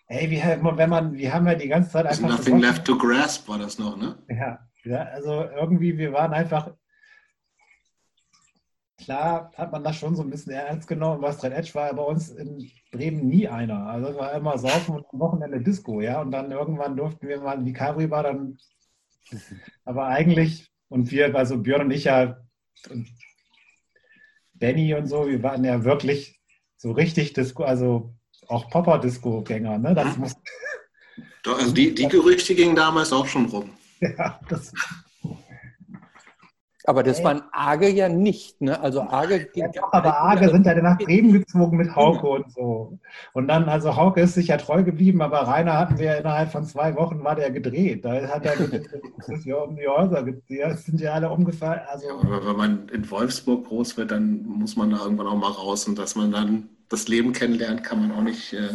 ey, 0.10 0.30
wie, 0.30 0.42
wenn 0.42 0.90
man, 0.90 1.14
wir 1.14 1.34
haben 1.34 1.48
ja 1.48 1.56
die 1.56 1.70
ganze 1.70 1.92
Zeit 1.92 2.06
einfach. 2.06 2.28
Nothing 2.28 2.60
left 2.60 2.86
to 2.86 2.98
grasp 2.98 3.48
war 3.48 3.58
das 3.58 3.80
noch, 3.80 3.96
ne? 3.96 4.18
Ja, 4.28 4.60
ja, 4.84 5.04
also 5.04 5.44
irgendwie, 5.44 5.98
wir 5.98 6.12
waren 6.12 6.34
einfach. 6.34 6.74
Klar 8.98 9.54
hat 9.56 9.72
man 9.72 9.84
das 9.84 9.96
schon 9.96 10.16
so 10.16 10.24
ein 10.24 10.30
bisschen 10.30 10.52
ernst 10.52 10.88
genommen. 10.88 11.22
Was 11.22 11.42
Red 11.42 11.54
Edge 11.54 11.74
war 11.74 11.88
ja 11.88 11.94
bei 11.94 12.04
uns 12.04 12.32
in 12.32 12.70
Bremen 12.92 13.28
nie 13.28 13.48
einer. 13.48 13.88
Also 13.88 14.10
es 14.10 14.18
war 14.18 14.34
immer 14.34 14.58
Saufen 14.58 14.96
und 14.96 15.06
am 15.14 15.20
Wochenende 15.20 15.62
Disco, 15.62 16.02
ja. 16.02 16.20
Und 16.20 16.32
dann 16.32 16.52
irgendwann 16.52 16.98
durften 16.98 17.26
wir 17.28 17.40
mal 17.40 17.58
in 17.58 17.66
die 17.66 17.72
Cabri-Bar 17.72 18.24
dann. 18.24 18.58
Aber 19.86 20.08
eigentlich 20.08 20.70
und 20.90 21.12
wir, 21.12 21.34
also 21.34 21.60
Björn 21.60 21.84
und 21.84 21.92
ich 21.92 22.06
ja, 22.06 22.42
und 22.90 23.08
Benny 24.54 24.94
und 24.96 25.08
so, 25.08 25.30
wir 25.30 25.42
waren 25.44 25.64
ja 25.64 25.86
wirklich 25.86 26.42
so 26.76 26.92
richtig 26.92 27.34
Disco, 27.34 27.64
also 27.64 28.14
auch 28.50 28.70
Popper-Disco-Gänger. 28.70 29.78
Ne? 29.78 29.96
Das 29.96 30.18
muss 30.18 30.36
also 31.48 31.74
die, 31.74 31.96
die 31.96 32.08
Gerüchte 32.08 32.54
gingen 32.54 32.76
damals 32.76 33.14
auch 33.14 33.28
schon 33.28 33.46
rum. 33.46 33.70
Ja, 34.02 34.40
das, 34.48 34.72
aber 36.90 37.04
das 37.04 37.24
waren 37.24 37.44
Arge 37.52 37.90
ja 37.90 38.10
nicht, 38.10 38.62
ne? 38.62 38.80
Also 38.80 39.02
Arge 39.02 39.48
ja, 39.54 39.68
doch, 39.68 39.94
aber 39.94 40.18
Arge 40.18 40.50
sind 40.50 40.66
ja 40.66 40.74
nach 40.82 40.98
Bremen 40.98 41.34
gezogen 41.34 41.78
mit 41.78 41.96
Hauke 41.96 42.28
und 42.28 42.52
so. 42.52 42.98
Und 43.34 43.48
dann, 43.48 43.70
also 43.70 43.96
Hauke 43.96 44.22
ist 44.22 44.34
sich 44.34 44.48
ja 44.48 44.58
treu 44.58 44.84
geblieben, 44.84 45.22
aber 45.22 45.42
Rainer 45.42 45.78
hatten 45.78 46.00
wir 46.00 46.18
innerhalb 46.18 46.52
von 46.52 46.66
zwei 46.66 46.96
Wochen 46.96 47.24
war 47.24 47.36
der 47.36 47.52
gedreht. 47.52 48.06
Da 48.06 48.28
hat 48.30 48.44
er 48.44 48.56
ja 49.44 49.56
um 49.58 49.76
die 49.76 49.88
Häuser, 49.88 50.24
die 50.24 50.64
sind 50.78 51.00
ja 51.00 51.14
alle 51.14 51.30
umgefallen. 51.30 51.82
Also 51.90 52.08
ja, 52.08 52.14
aber 52.14 52.48
wenn 52.48 52.56
man 52.56 52.90
in 52.90 53.12
Wolfsburg 53.12 53.68
groß 53.68 53.98
wird, 53.98 54.10
dann 54.10 54.42
muss 54.48 54.76
man 54.76 54.90
da 54.90 54.98
irgendwann 55.04 55.28
auch 55.28 55.36
mal 55.36 55.52
raus 55.52 55.88
und 55.88 56.00
dass 56.00 56.16
man 56.16 56.32
dann 56.32 56.70
das 56.90 57.08
Leben 57.08 57.34
kennenlernt, 57.34 57.84
kann 57.84 58.08
man 58.08 58.18
auch 58.18 58.24
nicht. 58.24 58.54
Äh 58.54 58.70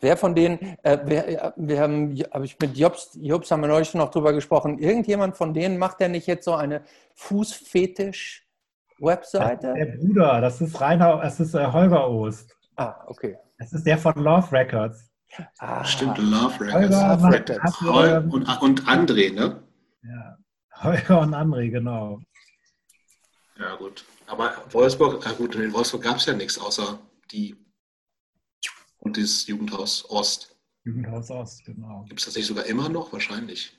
Wer 0.00 0.16
von 0.16 0.34
denen, 0.34 0.58
äh, 0.82 0.98
wer, 1.04 1.54
wir 1.56 1.80
haben, 1.80 2.16
habe 2.32 2.44
ich 2.44 2.58
mit 2.60 2.76
Jobs, 2.76 3.16
Jobs 3.20 3.50
haben 3.50 3.62
wir 3.62 3.68
neulich 3.68 3.94
noch 3.94 4.10
drüber 4.10 4.32
gesprochen, 4.32 4.78
irgendjemand 4.78 5.36
von 5.36 5.52
denen 5.54 5.76
macht 5.76 5.98
der 6.00 6.08
nicht 6.08 6.28
jetzt 6.28 6.44
so 6.44 6.54
eine 6.54 6.82
Fußfetisch-Webseite? 7.14 9.74
Der 9.74 9.86
Bruder, 9.86 10.40
das 10.40 10.60
ist 10.60 10.80
Rainer, 10.80 11.20
das 11.22 11.40
ist 11.40 11.54
äh, 11.54 11.66
Holger 11.66 12.08
Ost. 12.08 12.56
Ah, 12.76 12.94
okay. 13.06 13.36
Das 13.58 13.72
ist 13.72 13.84
der 13.86 13.98
von 13.98 14.14
Love 14.14 14.52
Records. 14.52 15.10
Ah, 15.58 15.84
Stimmt, 15.84 16.18
Love 16.18 16.60
Records. 16.60 16.74
Holger 16.74 17.16
Love 17.16 17.32
Records. 17.32 17.80
Hol 17.80 18.24
und, 18.30 18.62
und 18.62 18.82
André, 18.82 19.34
ne? 19.34 19.60
Ja, 20.02 20.38
Holger 20.76 21.20
und 21.20 21.34
André, 21.34 21.70
genau. 21.70 22.20
Ja, 23.58 23.74
gut. 23.74 24.04
Aber 24.28 24.52
Wolfsburg, 24.70 25.20
na 25.24 25.32
gut, 25.32 25.56
in 25.56 25.72
Wolfsburg 25.72 26.04
gab 26.04 26.18
es 26.18 26.26
ja 26.26 26.34
nichts 26.34 26.60
außer 26.60 27.00
die 27.32 27.56
und 28.98 29.16
das 29.16 29.46
Jugendhaus 29.46 30.08
Ost. 30.10 30.56
Jugendhaus 30.84 31.30
Ost, 31.30 31.64
genau. 31.64 32.04
Gibt 32.08 32.20
es 32.20 32.26
das 32.26 32.36
nicht 32.36 32.46
sogar 32.46 32.66
immer 32.66 32.88
noch? 32.88 33.12
Wahrscheinlich. 33.12 33.78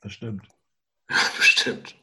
Bestimmt. 0.00 0.46
Bestimmt. 1.36 1.96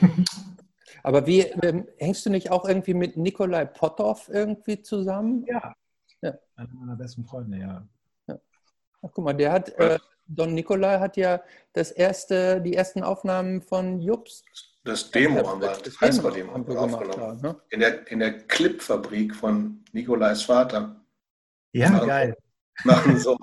Aber 1.02 1.26
wie 1.26 1.40
ähm, 1.40 1.86
hängst 1.98 2.24
du 2.26 2.30
nicht 2.30 2.50
auch 2.50 2.66
irgendwie 2.66 2.94
mit 2.94 3.16
Nikolai 3.16 3.66
Potthoff 3.66 4.28
irgendwie 4.28 4.82
zusammen? 4.82 5.44
Ja. 5.46 5.74
ja. 6.22 6.34
Einer 6.56 6.68
meiner 6.72 6.96
besten 6.96 7.24
Freunde, 7.24 7.58
ja. 7.58 7.86
ja. 8.26 8.40
Ach, 9.02 9.10
guck 9.12 9.24
mal, 9.24 9.34
der 9.34 9.52
hat, 9.52 9.68
äh, 9.70 9.98
Don 10.26 10.54
Nikolai 10.54 10.98
hat 10.98 11.16
ja 11.16 11.42
das 11.74 11.90
erste, 11.90 12.60
die 12.62 12.74
ersten 12.74 13.02
Aufnahmen 13.02 13.60
von 13.60 14.00
Jups. 14.00 14.44
Das 14.84 15.10
Demo 15.10 15.48
haben 15.48 15.62
wir, 15.62 15.68
das 15.68 15.96
Demo 15.96 16.52
haben 16.52 16.68
wir 16.68 16.78
aufgenommen. 16.78 17.20
Haben, 17.20 17.40
ne? 17.40 17.60
in, 17.70 17.80
der, 17.80 18.06
in 18.10 18.18
der 18.18 18.38
Clipfabrik 18.46 19.34
von 19.34 19.82
Nikolais 19.92 20.42
Vater. 20.42 21.02
Ja, 21.72 21.90
machen, 21.90 22.06
geil. 22.06 22.36
Machen 22.84 23.18
so, 23.18 23.38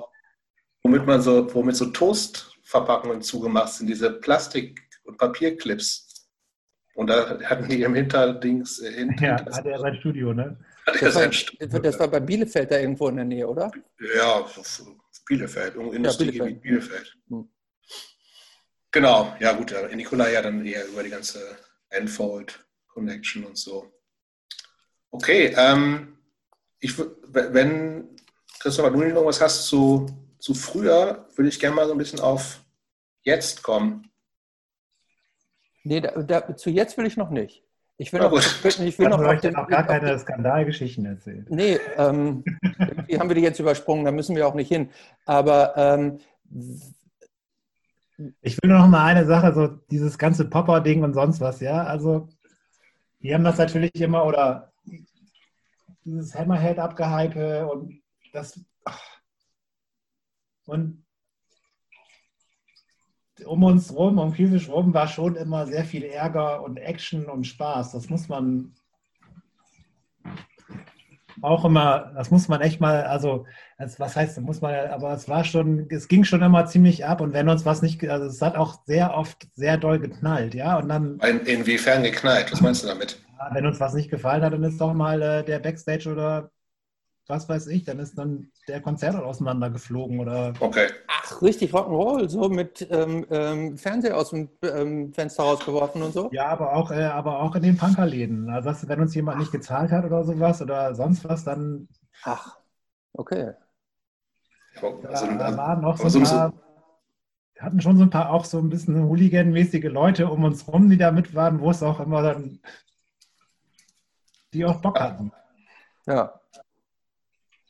womit 0.83 1.05
man 1.05 1.19
so, 1.21 1.51
womit 1.53 1.75
so 1.75 1.87
Toastverpackungen 1.87 3.23
zugemacht 3.23 3.73
sind, 3.73 3.87
diese 3.87 4.11
Plastik- 4.11 4.81
und 5.03 5.17
Papierclips. 5.17 6.29
Und 6.93 7.07
da 7.07 7.39
hatten 7.43 7.67
die 7.67 7.81
im 7.81 7.95
Hinterdings. 7.95 8.79
Äh, 8.79 8.91
hinter, 8.91 9.25
ja, 9.25 9.45
hat 9.51 9.65
er 9.65 9.79
sein 9.79 9.95
Studio, 9.95 10.33
ne? 10.33 10.57
Das 10.99 11.15
war, 11.15 11.79
das 11.79 11.99
war, 11.99 12.07
bei 12.07 12.19
Bielefeld 12.19 12.69
da 12.69 12.77
irgendwo 12.77 13.07
in 13.07 13.15
der 13.15 13.25
Nähe, 13.25 13.47
oder? 13.47 13.71
Ja, 14.15 14.45
Bielefeld, 15.27 15.75
Industriegebiet 15.75 16.55
ja, 16.55 16.59
Bielefeld. 16.59 16.61
Bielefeld. 16.61 17.17
Hm. 17.29 17.49
Genau, 18.91 19.33
ja 19.39 19.53
gut, 19.53 19.73
Nikolai 19.95 20.33
ja 20.33 20.41
dann 20.41 20.65
eher 20.65 20.85
über 20.87 21.01
die 21.03 21.09
ganze 21.09 21.39
Enfold 21.89 22.65
Connection 22.87 23.45
und 23.45 23.57
so. 23.57 23.89
Okay, 25.11 25.53
ähm, 25.57 26.17
ich, 26.79 26.97
wenn 26.97 28.09
Christopher, 28.59 28.91
du 28.91 28.97
noch 28.97 29.25
was 29.25 29.41
hast 29.41 29.67
zu, 29.67 30.07
zu 30.39 30.53
früher, 30.53 31.27
würde 31.35 31.49
ich 31.49 31.59
gerne 31.59 31.75
mal 31.75 31.87
so 31.87 31.93
ein 31.93 31.97
bisschen 31.97 32.19
auf 32.19 32.61
jetzt 33.23 33.63
kommen. 33.63 34.09
Nee, 35.83 36.01
da, 36.01 36.11
da, 36.21 36.55
zu 36.55 36.69
jetzt 36.69 36.97
will 36.97 37.05
ich 37.05 37.17
noch 37.17 37.29
nicht. 37.29 37.63
Ich 37.97 38.11
will 38.11 38.19
noch, 38.19 38.33
ich 38.33 38.99
will 38.99 39.09
noch, 39.09 39.19
noch 39.19 39.39
den, 39.39 39.55
auch 39.55 39.67
gar 39.67 39.85
keine 39.85 40.17
Skandalgeschichten 40.17 41.05
erzählen. 41.05 41.45
Nee, 41.49 41.79
ähm, 41.97 42.43
die 43.07 43.19
haben 43.19 43.29
wir 43.29 43.35
die 43.35 43.41
jetzt 43.41 43.59
übersprungen, 43.59 44.05
da 44.05 44.11
müssen 44.11 44.35
wir 44.35 44.47
auch 44.47 44.55
nicht 44.55 44.69
hin. 44.69 44.89
Aber 45.25 45.73
ähm, 45.77 46.19
ich 48.41 48.57
will 48.61 48.69
nur 48.69 48.79
noch 48.79 48.87
mal 48.87 49.05
eine 49.05 49.25
Sache, 49.25 49.53
so 49.53 49.67
dieses 49.67 50.17
ganze 50.17 50.49
Popper-Ding 50.49 51.03
und 51.03 51.13
sonst 51.13 51.39
was, 51.41 51.59
ja. 51.59 51.83
Also, 51.83 52.29
die 53.21 53.33
haben 53.33 53.43
das 53.43 53.57
natürlich 53.57 53.95
immer, 53.95 54.25
oder 54.25 54.71
dieses 56.03 56.35
Hammerhead-Abgehype 56.35 57.67
und 57.67 58.01
das. 58.33 58.59
Und 60.65 61.03
um 63.45 63.63
uns 63.63 63.93
rum, 63.93 64.19
um 64.19 64.33
Kiesisch 64.33 64.69
rum, 64.69 64.93
war 64.93 65.07
schon 65.07 65.35
immer 65.35 65.65
sehr 65.67 65.85
viel 65.85 66.03
Ärger 66.03 66.63
und 66.63 66.77
Action 66.77 67.25
und 67.25 67.45
Spaß. 67.45 67.91
Das 67.91 68.09
muss 68.09 68.29
man 68.29 68.73
auch 71.41 71.65
immer, 71.65 72.11
das 72.15 72.31
muss 72.31 72.47
man 72.47 72.61
echt 72.61 72.79
mal, 72.79 73.03
also, 73.03 73.45
was 73.77 74.15
heißt, 74.15 74.39
muss 74.41 74.61
man, 74.61 74.73
aber 74.89 75.13
es 75.13 75.27
war 75.27 75.43
schon, 75.43 75.87
es 75.89 76.07
ging 76.07 76.23
schon 76.23 76.41
immer 76.41 76.65
ziemlich 76.65 77.05
ab 77.05 77.21
und 77.21 77.33
wenn 77.33 77.49
uns 77.49 77.65
was 77.65 77.81
nicht, 77.81 78.07
also 78.07 78.27
es 78.27 78.41
hat 78.41 78.55
auch 78.55 78.85
sehr 78.85 79.15
oft 79.15 79.47
sehr 79.55 79.77
doll 79.77 79.99
geknallt, 79.99 80.53
ja, 80.53 80.77
und 80.77 80.89
dann. 80.89 81.19
Inwiefern 81.19 82.03
geknallt? 82.03 82.51
Was 82.51 82.61
meinst 82.61 82.83
du 82.83 82.87
damit? 82.87 83.19
Wenn 83.51 83.65
uns 83.65 83.79
was 83.79 83.93
nicht 83.93 84.11
gefallen 84.11 84.43
hat, 84.43 84.53
dann 84.53 84.63
ist 84.63 84.79
doch 84.79 84.93
mal 84.93 85.21
äh, 85.21 85.43
der 85.43 85.59
Backstage 85.59 86.09
oder 86.11 86.51
was 87.31 87.49
weiß 87.49 87.67
ich, 87.67 87.85
dann 87.85 87.97
ist 87.99 88.17
dann 88.17 88.51
der 88.67 88.81
Konzert 88.81 89.15
auseinandergeflogen 89.15 90.19
oder. 90.19 90.53
Okay. 90.59 90.87
Ach, 91.07 91.41
richtig 91.41 91.73
Rock'n'Roll, 91.73 92.29
so 92.29 92.49
mit 92.49 92.87
ähm, 92.91 93.25
ähm, 93.31 93.77
Fernseher 93.77 94.17
aus 94.17 94.29
dem 94.29 94.49
ähm, 94.61 95.13
Fenster 95.13 95.43
rausgeworfen 95.43 96.03
und 96.03 96.13
so? 96.13 96.29
Ja, 96.31 96.47
aber 96.47 96.75
auch, 96.75 96.91
äh, 96.91 97.05
aber 97.05 97.39
auch 97.39 97.55
in 97.55 97.63
den 97.63 97.77
Punkerläden. 97.77 98.49
Also, 98.49 98.87
wenn 98.87 99.01
uns 99.01 99.15
jemand 99.15 99.37
Ach. 99.37 99.39
nicht 99.39 99.51
gezahlt 99.51 99.91
hat 99.91 100.05
oder 100.05 100.23
sowas 100.23 100.61
oder 100.61 100.93
sonst 100.93 101.27
was, 101.27 101.43
dann. 101.43 101.87
Ach, 102.23 102.57
okay. 103.13 103.53
Also, 104.75 105.01
da, 105.01 105.51
da 105.51 105.57
waren 105.57 105.81
noch 105.81 105.97
so 105.97 106.19
ein 106.19 106.23
paar. 106.23 106.53
Wir 107.53 107.63
hatten 107.63 107.81
schon 107.81 107.97
so 107.97 108.03
ein 108.03 108.09
paar 108.09 108.31
auch 108.31 108.45
so 108.45 108.57
ein 108.57 108.69
bisschen 108.69 109.07
Hooligan-mäßige 109.07 109.85
Leute 109.85 110.27
um 110.27 110.43
uns 110.43 110.67
rum, 110.67 110.89
die 110.89 110.97
da 110.97 111.11
mit 111.11 111.33
waren, 111.33 111.59
wo 111.61 111.69
es 111.69 111.81
auch 111.81 111.99
immer 111.99 112.21
dann. 112.21 112.59
die 114.53 114.65
auch 114.65 114.81
Bock 114.81 114.99
hatten. 114.99 115.31
Ja. 116.05 116.40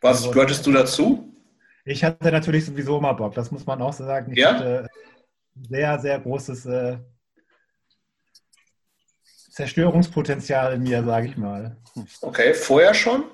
Was 0.01 0.17
also, 0.17 0.31
gehörtest 0.31 0.65
du 0.65 0.71
dazu? 0.71 1.33
Ich 1.85 2.03
hatte 2.03 2.31
natürlich 2.31 2.65
sowieso 2.65 2.97
immer 2.97 3.13
Bock, 3.13 3.33
das 3.35 3.51
muss 3.51 3.65
man 3.65 3.81
auch 3.81 3.93
so 3.93 4.03
sagen. 4.03 4.31
Ich 4.31 4.39
ja? 4.39 4.53
hatte 4.53 4.89
sehr, 5.69 5.99
sehr 5.99 6.19
großes 6.19 6.65
äh, 6.65 6.97
Zerstörungspotenzial 9.51 10.73
in 10.73 10.83
mir, 10.83 11.03
sage 11.03 11.27
ich 11.27 11.37
mal. 11.37 11.77
Okay, 12.21 12.53
vorher 12.53 12.93
schon? 12.93 13.25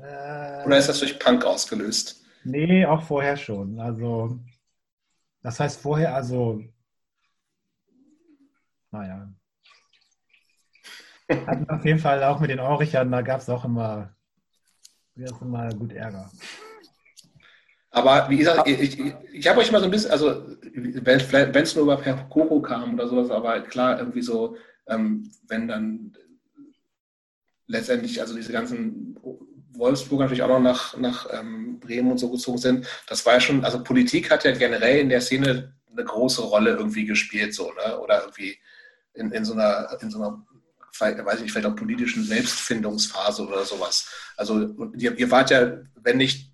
Äh, 0.00 0.64
Oder 0.64 0.78
ist 0.78 0.88
das 0.88 1.00
durch 1.00 1.18
Punk 1.18 1.44
ausgelöst? 1.44 2.24
Nee, 2.44 2.86
auch 2.86 3.02
vorher 3.02 3.36
schon. 3.36 3.78
Also, 3.78 4.38
das 5.42 5.60
heißt 5.60 5.80
vorher, 5.80 6.14
also, 6.14 6.62
naja. 8.90 9.32
Hatten 11.28 11.68
auf 11.68 11.84
jeden 11.84 11.98
Fall 11.98 12.22
auch 12.24 12.40
mit 12.40 12.50
den 12.50 12.60
Aurichern, 12.60 13.10
da 13.10 13.22
gab 13.22 13.40
es 13.40 13.48
auch 13.48 13.64
immer 13.64 14.14
wäre 15.14 15.34
es 15.34 15.40
mal 15.40 15.74
gut 15.74 15.92
Ärger. 15.92 16.30
Aber 17.90 18.30
wie 18.30 18.38
gesagt, 18.38 18.66
ich, 18.66 18.98
ich, 18.98 19.14
ich 19.32 19.48
habe 19.48 19.60
euch 19.60 19.70
mal 19.70 19.78
so 19.78 19.84
ein 19.84 19.90
bisschen, 19.90 20.10
also 20.10 20.42
wenn 20.72 21.62
es 21.62 21.74
nur 21.74 21.84
über 21.84 21.98
per 21.98 22.16
Koko 22.30 22.62
kam 22.62 22.94
oder 22.94 23.06
sowas, 23.06 23.30
aber 23.30 23.60
klar, 23.60 23.98
irgendwie 23.98 24.22
so, 24.22 24.56
ähm, 24.86 25.30
wenn 25.46 25.68
dann 25.68 26.16
letztendlich, 27.66 28.20
also 28.20 28.34
diese 28.34 28.52
ganzen 28.52 29.18
Wolfsburg 29.74 30.20
natürlich 30.20 30.42
auch 30.42 30.48
noch 30.48 30.60
nach, 30.60 30.96
nach 30.96 31.26
ähm, 31.32 31.80
Bremen 31.80 32.12
und 32.12 32.18
so 32.18 32.30
gezogen 32.30 32.58
sind, 32.58 32.86
das 33.08 33.26
war 33.26 33.34
ja 33.34 33.40
schon, 33.40 33.64
also 33.64 33.82
Politik 33.82 34.30
hat 34.30 34.44
ja 34.44 34.52
generell 34.52 35.00
in 35.00 35.10
der 35.10 35.20
Szene 35.20 35.74
eine 35.90 36.04
große 36.04 36.42
Rolle 36.42 36.70
irgendwie 36.70 37.04
gespielt, 37.04 37.54
so, 37.54 37.72
ne? 37.72 38.00
Oder 38.00 38.22
irgendwie 38.22 38.56
in, 39.14 39.30
in, 39.32 39.44
so 39.44 39.52
einer, 39.52 39.94
in 40.00 40.10
so 40.10 40.18
einer, 40.18 40.46
weiß 41.00 41.36
ich 41.36 41.42
nicht, 41.42 41.52
vielleicht 41.52 41.66
auch 41.66 41.76
politischen 41.76 42.24
Selbstfindungsphase 42.24 43.46
oder 43.46 43.64
sowas. 43.64 44.08
Also 44.36 44.90
ihr, 44.96 45.16
ihr 45.18 45.30
wart 45.30 45.50
ja, 45.50 45.78
wenn 45.94 46.18
nicht, 46.18 46.52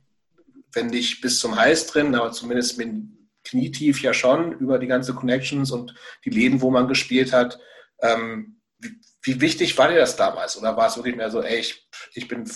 wenn 0.72 0.86
nicht 0.86 1.20
bis 1.20 1.40
zum 1.40 1.56
Hals 1.56 1.86
drin, 1.86 2.14
aber 2.14 2.32
zumindest 2.32 2.78
mit 2.78 2.90
knietief 3.44 4.02
ja 4.02 4.12
schon 4.12 4.52
über 4.52 4.78
die 4.78 4.86
ganze 4.86 5.14
Connections 5.14 5.70
und 5.70 5.94
die 6.24 6.30
Läden, 6.30 6.60
wo 6.60 6.70
man 6.70 6.88
gespielt 6.88 7.32
hat. 7.32 7.58
Ähm, 8.00 8.60
wie, 8.78 9.00
wie, 9.22 9.40
wichtig 9.40 9.76
war 9.78 9.88
dir 9.88 9.96
das 9.96 10.16
damals? 10.16 10.56
Oder 10.58 10.76
war 10.76 10.86
es 10.86 10.96
wirklich 10.96 11.16
mehr 11.16 11.30
so, 11.30 11.42
ey, 11.42 11.58
ich, 11.58 11.88
ich 12.14 12.28
bin 12.28 12.48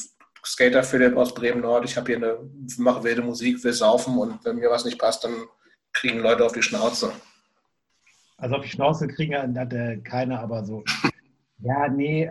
Skater 0.44 0.82
Philipp 0.82 1.16
aus 1.16 1.34
Bremen-Nord, 1.34 1.84
ich 1.84 1.96
habe 1.96 2.08
hier 2.08 2.16
eine, 2.16 2.38
mache 2.78 3.04
wilde 3.04 3.22
Musik, 3.22 3.62
will 3.64 3.72
saufen 3.72 4.18
und 4.18 4.44
wenn 4.44 4.56
mir 4.56 4.70
was 4.70 4.84
nicht 4.84 4.98
passt, 4.98 5.24
dann 5.24 5.46
kriegen 5.92 6.18
Leute 6.18 6.44
auf 6.44 6.52
die 6.52 6.62
Schnauze. 6.62 7.12
Also 8.36 8.56
auf 8.56 8.62
die 8.62 8.70
Schnauze 8.70 9.06
kriegen 9.06 9.56
hatte 9.58 10.00
keiner, 10.02 10.40
aber 10.40 10.64
so. 10.64 10.82
Ja, 11.64 11.88
nee, 11.88 12.30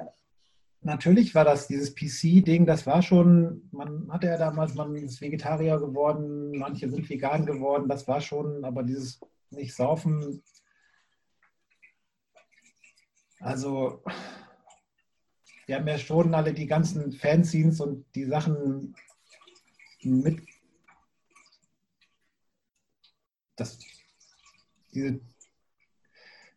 natürlich 0.82 1.34
war 1.34 1.45
das 1.45 1.67
dieses 1.67 1.95
PC-Ding, 1.95 2.65
das 2.65 2.86
war 2.86 3.01
schon, 3.01 3.69
man 3.71 4.11
hatte 4.11 4.27
ja 4.27 4.38
damals, 4.38 4.75
man 4.75 4.93
ist 4.95 5.21
Vegetarier 5.21 5.79
geworden, 5.79 6.57
manche 6.57 6.89
sind 6.89 7.09
vegan 7.09 7.45
geworden, 7.45 7.88
das 7.88 8.07
war 8.07 8.19
schon, 8.19 8.65
aber 8.65 8.84
dieses 8.84 9.21
nicht 9.51 9.73
saufen, 9.73 10.43
also 13.39 14.03
wir 15.65 15.77
haben 15.77 15.88
ja 15.88 15.97
schon 15.97 16.34
alle 16.34 16.53
die 16.53 16.67
ganzen 16.67 17.13
Fanzines 17.13 17.79
und 17.79 18.05
die 18.13 18.25
Sachen 18.25 18.93
mit. 20.01 20.41
Das, 23.55 23.79
diese, 24.93 25.21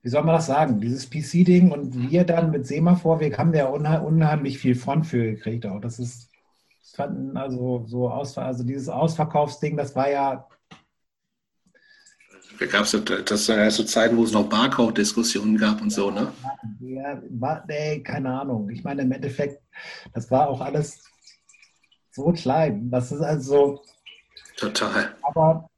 wie 0.05 0.11
soll 0.11 0.22
man 0.22 0.34
das 0.34 0.46
sagen? 0.46 0.80
Dieses 0.80 1.09
PC-Ding 1.09 1.72
und 1.72 2.11
wir 2.11 2.24
dann 2.24 2.50
mit 2.50 2.66
Semaphor, 2.66 3.20
wir 3.20 3.36
haben 3.38 3.55
ja 3.55 3.66
unheimlich 3.66 4.59
viel 4.59 4.74
Front 4.74 5.07
für 5.07 5.32
gekriegt 5.32 5.64
auch. 5.64 5.80
Das 5.80 5.98
ist, 5.98 6.30
das 6.82 6.90
fanden 6.90 7.38
also 7.38 7.84
so 7.86 8.11
aus, 8.11 8.36
also 8.36 8.64
dieses 8.64 8.90
Ausverkaufsding, 8.90 9.78
das 9.78 9.96
war 9.96 10.11
ja 10.11 10.46
da 12.59 12.66
gab 12.66 12.82
es 12.82 12.96
das 13.24 13.46
ja 13.48 13.68
so 13.70 13.82
Zeiten, 13.82 14.16
wo 14.16 14.22
es 14.22 14.32
noch 14.32 14.48
Barcode-Diskussionen 14.48 15.57
gab 15.57 15.80
und 15.80 15.90
so, 15.90 16.11
ne? 16.11 16.32
Ja, 16.78 17.20
war, 17.30 17.64
nee, 17.66 18.00
keine 18.00 18.32
Ahnung. 18.32 18.70
Ich 18.70 18.84
meine, 18.84 19.02
im 19.02 19.11
Endeffekt, 19.11 19.61
das 20.12 20.30
war 20.30 20.48
auch 20.48 20.61
alles 20.61 21.02
so 22.12 22.30
klein. 22.32 22.90
Das 22.90 23.11
ist 23.11 23.22
also. 23.22 23.82
Total. 24.57 25.16
Aber 25.22 25.68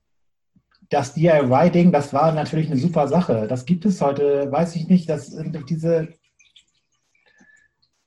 das 0.91 1.15
DIY-Ding, 1.15 1.93
das 1.93 2.13
war 2.13 2.33
natürlich 2.33 2.71
eine 2.71 2.81
super 2.81 3.09
Sache. 3.09 3.47
Das 3.49 3.67
gibt 3.67 3.85
es 3.85 4.01
heute, 4.01 4.51
weiß 4.51 4.77
ich 4.77 4.89
nicht, 4.89 5.09
dass 5.09 5.37
diese. 5.69 6.09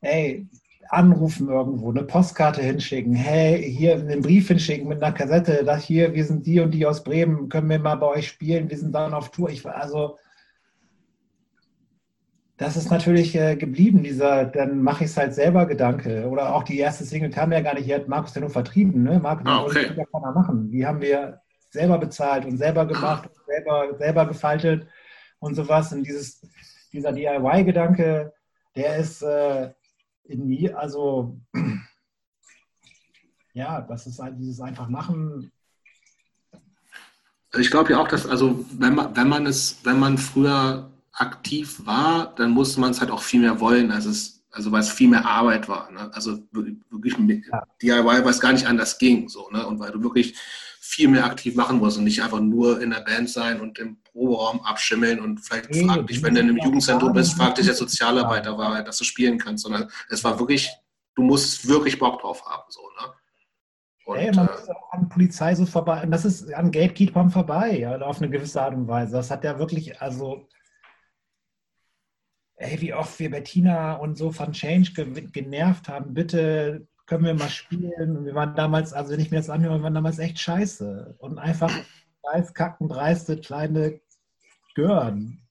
Ey, 0.01 0.47
anrufen 0.89 1.49
irgendwo, 1.49 1.91
eine 1.91 2.03
Postkarte 2.03 2.61
hinschicken, 2.61 3.13
hey, 3.13 3.61
hier 3.61 3.93
einen 3.93 4.21
Brief 4.21 4.47
hinschicken 4.47 4.87
mit 4.87 5.03
einer 5.03 5.13
Kassette, 5.13 5.63
das 5.63 5.83
hier, 5.83 6.13
wir 6.13 6.25
sind 6.25 6.47
die 6.47 6.59
und 6.59 6.71
die 6.71 6.85
aus 6.85 7.03
Bremen, 7.03 7.47
können 7.47 7.69
wir 7.69 7.79
mal 7.79 7.95
bei 7.95 8.07
euch 8.07 8.27
spielen, 8.27 8.69
wir 8.69 8.77
sind 8.77 8.93
dann 8.93 9.13
auf 9.13 9.29
Tour. 9.29 9.49
Ich 9.49 9.63
war 9.63 9.75
also, 9.75 10.17
das 12.57 12.75
ist 12.75 12.89
natürlich 12.89 13.35
äh, 13.35 13.55
geblieben, 13.55 14.03
dieser, 14.03 14.45
dann 14.45 14.81
mache 14.81 15.03
ich 15.03 15.11
es 15.11 15.17
halt 15.17 15.33
selber 15.35 15.67
Gedanke. 15.67 16.27
Oder 16.27 16.55
auch 16.55 16.63
die 16.63 16.79
erste 16.79 17.05
Single 17.05 17.29
kam 17.29 17.51
ja 17.51 17.61
gar 17.61 17.75
nicht, 17.75 17.85
hier 17.85 17.95
hat 17.95 18.07
Markus 18.07 18.33
ja 18.33 18.41
nur 18.41 18.49
vertrieben, 18.49 19.03
ne? 19.03 19.19
Markus 19.19 19.45
ah, 19.47 19.63
okay. 19.63 19.85
kann 19.95 20.23
er 20.23 20.33
machen. 20.33 20.71
Die 20.71 20.85
haben 20.85 21.01
wir 21.01 21.39
selber 21.69 21.97
bezahlt 21.97 22.45
und 22.45 22.57
selber 22.57 22.85
gemacht, 22.85 23.27
und 23.27 23.45
selber, 23.45 23.97
selber 23.97 24.25
gefaltet 24.25 24.87
und 25.39 25.55
sowas. 25.55 25.91
Und 25.93 26.03
dieses, 26.03 26.41
dieser 26.91 27.11
DIY-Gedanke, 27.11 28.33
der 28.75 28.97
ist, 28.97 29.21
äh, 29.21 29.71
nie, 30.27 30.71
also 30.71 31.39
ja, 33.53 33.81
das 33.81 34.07
ist 34.07 34.19
halt 34.19 34.35
dieses 34.37 34.61
einfach 34.61 34.87
machen. 34.87 35.51
Ich 37.57 37.71
glaube 37.71 37.91
ja 37.91 37.99
auch, 37.99 38.07
dass, 38.07 38.27
also 38.27 38.63
wenn 38.77 38.95
man, 38.95 39.15
wenn 39.15 39.27
man 39.27 39.47
es, 39.47 39.79
wenn 39.83 39.99
man 39.99 40.17
früher 40.17 40.91
aktiv 41.13 41.85
war, 41.85 42.33
dann 42.35 42.51
musste 42.51 42.79
man 42.79 42.91
es 42.91 43.01
halt 43.01 43.11
auch 43.11 43.21
viel 43.21 43.41
mehr 43.41 43.59
wollen, 43.59 43.91
als 43.91 44.05
es, 44.05 44.43
also 44.51 44.71
weil 44.71 44.81
es 44.81 44.91
viel 44.91 45.09
mehr 45.09 45.25
Arbeit 45.25 45.67
war. 45.67 45.91
Ne? 45.91 46.11
Also 46.13 46.39
wirklich 46.91 47.17
ja. 47.51 47.63
DIY, 47.81 48.23
weil 48.23 48.27
es 48.27 48.39
gar 48.39 48.53
nicht 48.53 48.67
anders 48.67 48.97
ging. 48.99 49.27
So, 49.27 49.49
ne? 49.49 49.65
Und 49.65 49.79
weil 49.79 49.91
du 49.91 50.03
wirklich 50.03 50.37
viel 50.89 51.07
mehr 51.07 51.25
aktiv 51.25 51.53
machen 51.53 51.77
musst 51.77 51.99
und 51.99 52.03
nicht 52.03 52.23
einfach 52.23 52.39
nur 52.39 52.81
in 52.81 52.89
der 52.89 53.01
Band 53.01 53.29
sein 53.29 53.61
und 53.61 53.77
im 53.77 54.01
Proberaum 54.01 54.59
abschimmeln 54.61 55.19
und 55.19 55.39
vielleicht 55.39 55.69
nee, 55.69 55.85
frag 55.85 56.07
dich, 56.07 56.23
wenn 56.23 56.33
du 56.33 56.39
in 56.39 56.49
einem 56.49 56.57
Jugendzentrum 56.57 57.13
bist, 57.13 57.33
frag 57.33 57.53
dich 57.53 57.67
der 57.67 57.75
Sozialarbeiter, 57.75 58.57
war, 58.57 58.83
dass 58.83 58.97
du 58.97 59.03
spielen 59.03 59.37
kannst, 59.37 59.63
sondern 59.63 59.87
es 60.09 60.23
war 60.23 60.39
wirklich, 60.39 60.67
du 61.13 61.21
musst 61.21 61.67
wirklich 61.67 61.99
Bock 61.99 62.19
drauf 62.19 62.43
haben. 62.43 62.63
So, 62.69 62.81
ne? 62.81 63.13
Und, 64.05 64.17
Ey, 64.17 64.31
man 64.31 64.47
äh, 64.47 64.51
muss 64.51 64.67
auch 64.67 64.91
an 64.93 65.09
Polizei 65.09 65.53
so 65.53 65.67
vorbei, 65.67 66.01
und 66.01 66.09
das 66.09 66.25
ist 66.25 66.51
an 66.55 66.71
Gatekeepern 66.71 67.29
vorbei, 67.29 67.77
ja, 67.77 67.95
auf 68.01 68.17
eine 68.17 68.31
gewisse 68.31 68.59
Art 68.59 68.73
und 68.73 68.87
Weise. 68.87 69.11
Das 69.11 69.29
hat 69.29 69.43
ja 69.43 69.59
wirklich, 69.59 70.01
also, 70.01 70.47
ey, 72.55 72.81
wie 72.81 72.95
oft 72.95 73.19
wir 73.19 73.29
Bettina 73.29 73.93
und 73.93 74.17
so 74.17 74.31
von 74.31 74.53
Change 74.53 74.93
genervt 75.31 75.87
haben, 75.87 76.15
bitte 76.15 76.87
können 77.09 77.25
wir 77.25 77.33
mal 77.33 77.49
spielen. 77.49 78.17
Und 78.17 78.25
wir 78.25 78.35
waren 78.35 78.55
damals, 78.55 78.93
also 78.93 79.11
wenn 79.11 79.19
ich 79.19 79.31
mir 79.31 79.37
das 79.37 79.49
anhöre, 79.49 79.79
wir 79.79 79.83
waren 79.83 79.95
damals 79.95 80.19
echt 80.19 80.39
scheiße. 80.39 81.15
Und 81.17 81.39
einfach 81.39 81.73
kacken, 82.53 82.87
dreiste, 82.87 83.41
kleine 83.41 83.99
Gören. 84.75 85.41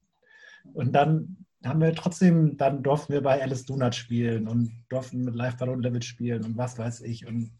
Und 0.72 0.92
dann 0.92 1.44
haben 1.64 1.80
wir 1.80 1.92
trotzdem, 1.94 2.56
dann 2.56 2.84
durften 2.84 3.12
wir 3.12 3.22
bei 3.22 3.42
Alice 3.42 3.66
Donut 3.66 3.96
spielen 3.96 4.46
und 4.46 4.72
durften 4.88 5.24
mit 5.24 5.34
Live 5.34 5.56
Ballon 5.56 5.82
Level 5.82 6.02
spielen 6.02 6.44
und 6.44 6.56
was 6.56 6.78
weiß 6.78 7.00
ich. 7.00 7.26
Und 7.26 7.50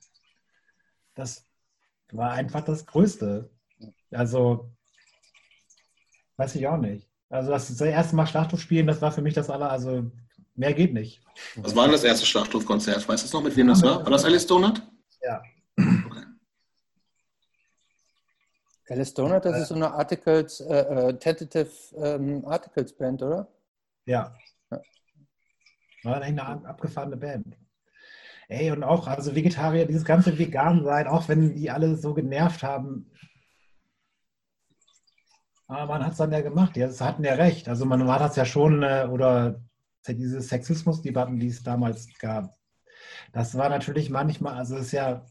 das 1.17 1.45
war 2.13 2.31
einfach 2.31 2.63
das 2.63 2.87
Größte. 2.87 3.51
Also, 4.13 4.71
weiß 6.37 6.55
ich 6.55 6.69
auch 6.69 6.79
nicht. 6.79 7.11
Also 7.29 7.51
das, 7.51 7.67
das 7.67 7.81
erste 7.81 8.15
Mal 8.15 8.29
Schlachthof 8.29 8.61
spielen, 8.61 8.87
das 8.87 9.03
war 9.03 9.11
für 9.11 9.23
mich 9.23 9.35
das 9.35 9.51
aller, 9.51 9.71
also 9.71 10.13
Mehr 10.59 10.75
geht 10.75 10.93
nicht. 10.93 11.21
Was 11.55 11.77
war 11.77 11.85
denn 11.85 11.93
das 11.93 12.03
erste 12.03 12.27
Schlachthofkonzert? 12.27 13.09
Weißt 13.09 13.33
du 13.33 13.37
noch, 13.37 13.45
mit 13.45 13.57
wem 13.57 13.69
das 13.69 13.81
war? 13.81 14.03
War 14.03 14.11
das 14.11 14.25
Alice 14.25 14.45
Donut? 14.45 14.83
Ja. 15.23 15.41
Okay. 15.77 16.25
Alice 18.89 19.15
Donut, 19.15 19.45
das 19.45 19.57
ist 19.61 19.69
so 19.69 19.77
eine 19.77 19.93
Articles, 19.93 20.61
äh, 20.61 21.11
äh, 21.11 21.15
Tentative 21.17 21.71
ähm, 21.97 22.45
Articles 22.45 22.93
Band, 22.93 23.23
oder? 23.23 23.47
Ja. 24.07 24.35
ja. 24.73 24.81
War 26.03 26.23
eine 26.23 26.43
abgefahrene 26.43 27.17
Band. 27.17 27.57
Ey, 28.49 28.73
und 28.73 28.83
auch, 28.83 29.07
also 29.07 29.37
Vegetarier, 29.37 29.87
dieses 29.87 30.05
ganze 30.05 30.39
Vegan-Sein, 30.39 31.07
auch 31.07 31.29
wenn 31.29 31.55
die 31.55 31.71
alle 31.71 31.95
so 31.97 32.15
genervt 32.15 32.65
haben, 32.65 33.13
aber 35.69 35.87
man 35.87 36.05
hat 36.05 36.13
es 36.13 36.19
dann 36.19 36.33
ja 36.33 36.41
gemacht, 36.41 36.77
ja, 36.77 36.89
das 36.89 37.01
hatten 37.01 37.23
ja 37.23 37.35
recht. 37.35 37.69
Also 37.69 37.85
man 37.85 38.09
war 38.09 38.19
das 38.19 38.35
ja 38.35 38.45
schon, 38.45 38.83
äh, 38.83 39.07
oder 39.09 39.61
diese 40.15 40.41
Sexismusdebatten, 40.41 41.39
die 41.39 41.49
es 41.49 41.63
damals 41.63 42.09
gab, 42.19 42.57
das 43.33 43.57
war 43.57 43.69
natürlich 43.69 44.11
manchmal, 44.11 44.55
also 44.55 44.77
es 44.77 44.87
ist 44.87 44.93
ja, 44.93 45.27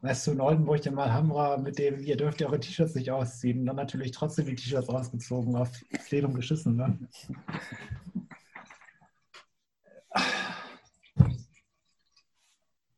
weißt 0.00 0.26
du, 0.26 0.32
in 0.32 0.40
Oldenburg 0.40 0.82
der 0.82 0.92
mal 0.92 1.12
Hamra, 1.12 1.56
mit 1.56 1.78
dem, 1.78 2.02
ihr 2.02 2.16
dürft 2.16 2.40
ja 2.40 2.48
eure 2.48 2.60
T-Shirts 2.60 2.94
nicht 2.94 3.10
ausziehen, 3.10 3.64
dann 3.66 3.76
natürlich 3.76 4.12
trotzdem 4.12 4.46
die 4.46 4.54
T-Shirts 4.54 4.88
ausgezogen, 4.88 5.56
auf 5.56 5.70
Plenum 6.06 6.34
geschissen. 6.34 6.76
Ne? 6.76 6.98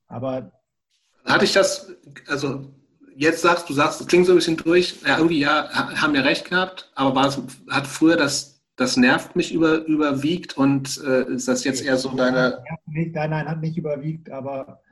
Aber. 0.08 0.52
Hatte 1.24 1.44
ich 1.44 1.52
das, 1.52 1.92
also 2.28 2.72
jetzt 3.16 3.42
sagst 3.42 3.68
du, 3.68 3.74
sagst, 3.74 4.00
das 4.00 4.06
klingt 4.06 4.26
so 4.26 4.32
ein 4.32 4.36
bisschen 4.36 4.56
durch, 4.56 5.02
ja, 5.02 5.16
irgendwie 5.16 5.40
ja, 5.40 5.68
haben 6.00 6.14
wir 6.14 6.24
recht 6.24 6.48
gehabt, 6.48 6.90
aber 6.94 7.14
war 7.14 7.26
es, 7.26 7.40
hat 7.70 7.86
früher 7.86 8.16
das 8.16 8.55
das 8.76 8.96
nervt 8.96 9.34
mich 9.36 9.52
über, 9.52 9.84
überwiegt 9.86 10.56
und 10.56 11.02
äh, 11.02 11.24
ist 11.32 11.48
das 11.48 11.64
jetzt 11.64 11.82
eher 11.82 11.96
so 11.96 12.14
deine. 12.14 12.62
Nein, 12.86 13.12
nein, 13.30 13.48
hat 13.48 13.60
nicht 13.62 13.78
überwiegt, 13.78 14.30
aber 14.30 14.82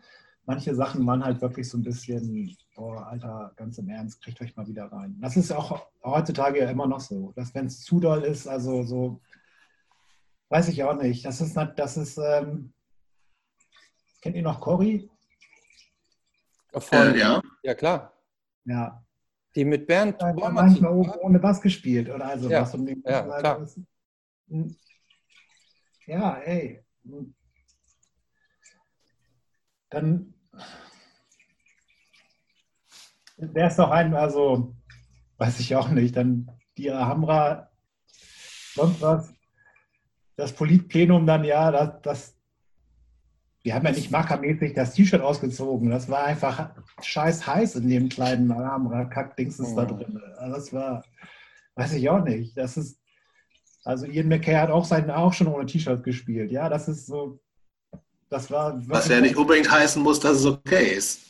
manche 0.47 0.75
Sachen 0.75 1.07
waren 1.07 1.23
halt 1.23 1.41
wirklich 1.43 1.69
so 1.69 1.77
ein 1.77 1.83
bisschen, 1.83 2.57
oh, 2.77 2.93
Alter, 2.93 3.53
ganz 3.57 3.77
im 3.79 3.89
Ernst, 3.89 4.23
kriegt 4.23 4.41
euch 4.41 4.57
mal 4.57 4.67
wieder 4.67 4.87
rein. 4.87 5.17
Das 5.21 5.37
ist 5.37 5.53
auch 5.53 5.87
heutzutage 6.03 6.61
ja 6.61 6.71
immer 6.71 6.87
noch 6.87 7.01
so, 7.01 7.33
dass 7.37 7.55
wenn 7.55 7.67
es 7.67 7.83
zu 7.83 8.01
doll 8.01 8.23
ist, 8.23 8.47
also 8.47 8.83
so, 8.85 9.21
weiß 10.49 10.69
ich 10.69 10.83
auch 10.83 10.97
nicht. 10.97 11.25
Das 11.27 11.43
ist, 11.43 11.55
das 11.77 11.97
ist, 11.99 12.19
ähm, 12.19 12.73
kennt 14.23 14.37
ihr 14.37 14.43
noch 14.43 14.61
Cory? 14.61 15.11
Äh, 16.91 17.19
ja. 17.19 17.41
Ja, 17.63 17.75
klar. 17.75 18.13
Ja, 18.65 19.04
die 19.55 19.65
mit 19.65 19.87
Bernd 19.87 20.21
ja, 20.21 20.33
manchmal 20.51 20.93
oben 20.93 21.13
ohne 21.21 21.39
Bass 21.39 21.61
gespielt 21.61 22.09
oder 22.11 22.27
also 22.27 22.51
ja, 22.51 22.63
was. 22.63 22.75
Und 22.75 22.89
ja, 23.07 23.23
klar. 23.39 23.67
Hm. 24.49 24.77
ja, 26.07 26.37
ey. 26.39 26.85
Dann 29.91 30.35
wäre 33.37 33.69
es 33.69 33.77
doch 33.77 33.91
ein, 33.91 34.15
also 34.15 34.75
weiß 35.39 35.61
ich 35.61 35.75
auch 35.77 35.89
nicht, 35.89 36.17
dann 36.17 36.51
die 36.77 36.91
Hamra, 36.91 37.71
sonst 38.75 39.01
was. 39.01 39.33
das 40.37 40.53
Politplenum 40.53 41.27
dann, 41.27 41.45
ja, 41.45 41.71
das, 41.71 42.01
das 42.03 42.34
wir 43.65 43.75
haben 43.75 43.87
ja 43.87 43.93
nicht 43.93 44.11
mackermäßig 44.11 44.75
das 44.75 44.93
T-Shirt 44.93 45.23
ausgezogen. 45.23 45.89
Das 45.89 46.11
war 46.11 46.25
einfach 46.25 46.71
scheiß 47.03 47.47
heiß 47.47 47.77
in 47.77 47.89
dem 47.89 48.11
kleinen 48.11 48.49
Kack-Dingsens 49.09 49.71
oh. 49.73 49.77
da 49.77 49.85
drin. 49.87 50.21
Also 50.37 50.55
das 50.55 50.73
war, 50.75 51.05
weiß 51.75 51.95
ich 51.95 52.11
auch 52.11 52.23
nicht. 52.23 52.59
Das 52.59 52.77
ist, 52.77 53.01
also 53.83 54.05
Ian 54.05 54.29
McKay 54.29 54.57
hat 54.57 54.71
auch 54.71 54.85
seinen 54.85 55.11
auch 55.11 55.33
schon 55.33 55.47
ohne 55.47 55.65
T-Shirt 55.65 56.05
gespielt. 56.05 56.53
Ja, 56.53 56.69
das 56.69 56.89
ist 56.89 57.07
so, 57.07 57.41
das 58.29 58.51
war. 58.51 58.83
Was 58.87 59.09
ja 59.09 59.23
nicht 59.23 59.37
unbedingt 59.37 59.71
heißen 59.71 60.03
muss, 60.03 60.21
dass 60.21 60.41
es 60.41 60.47
okay 60.47 60.97
ist. 60.97 61.23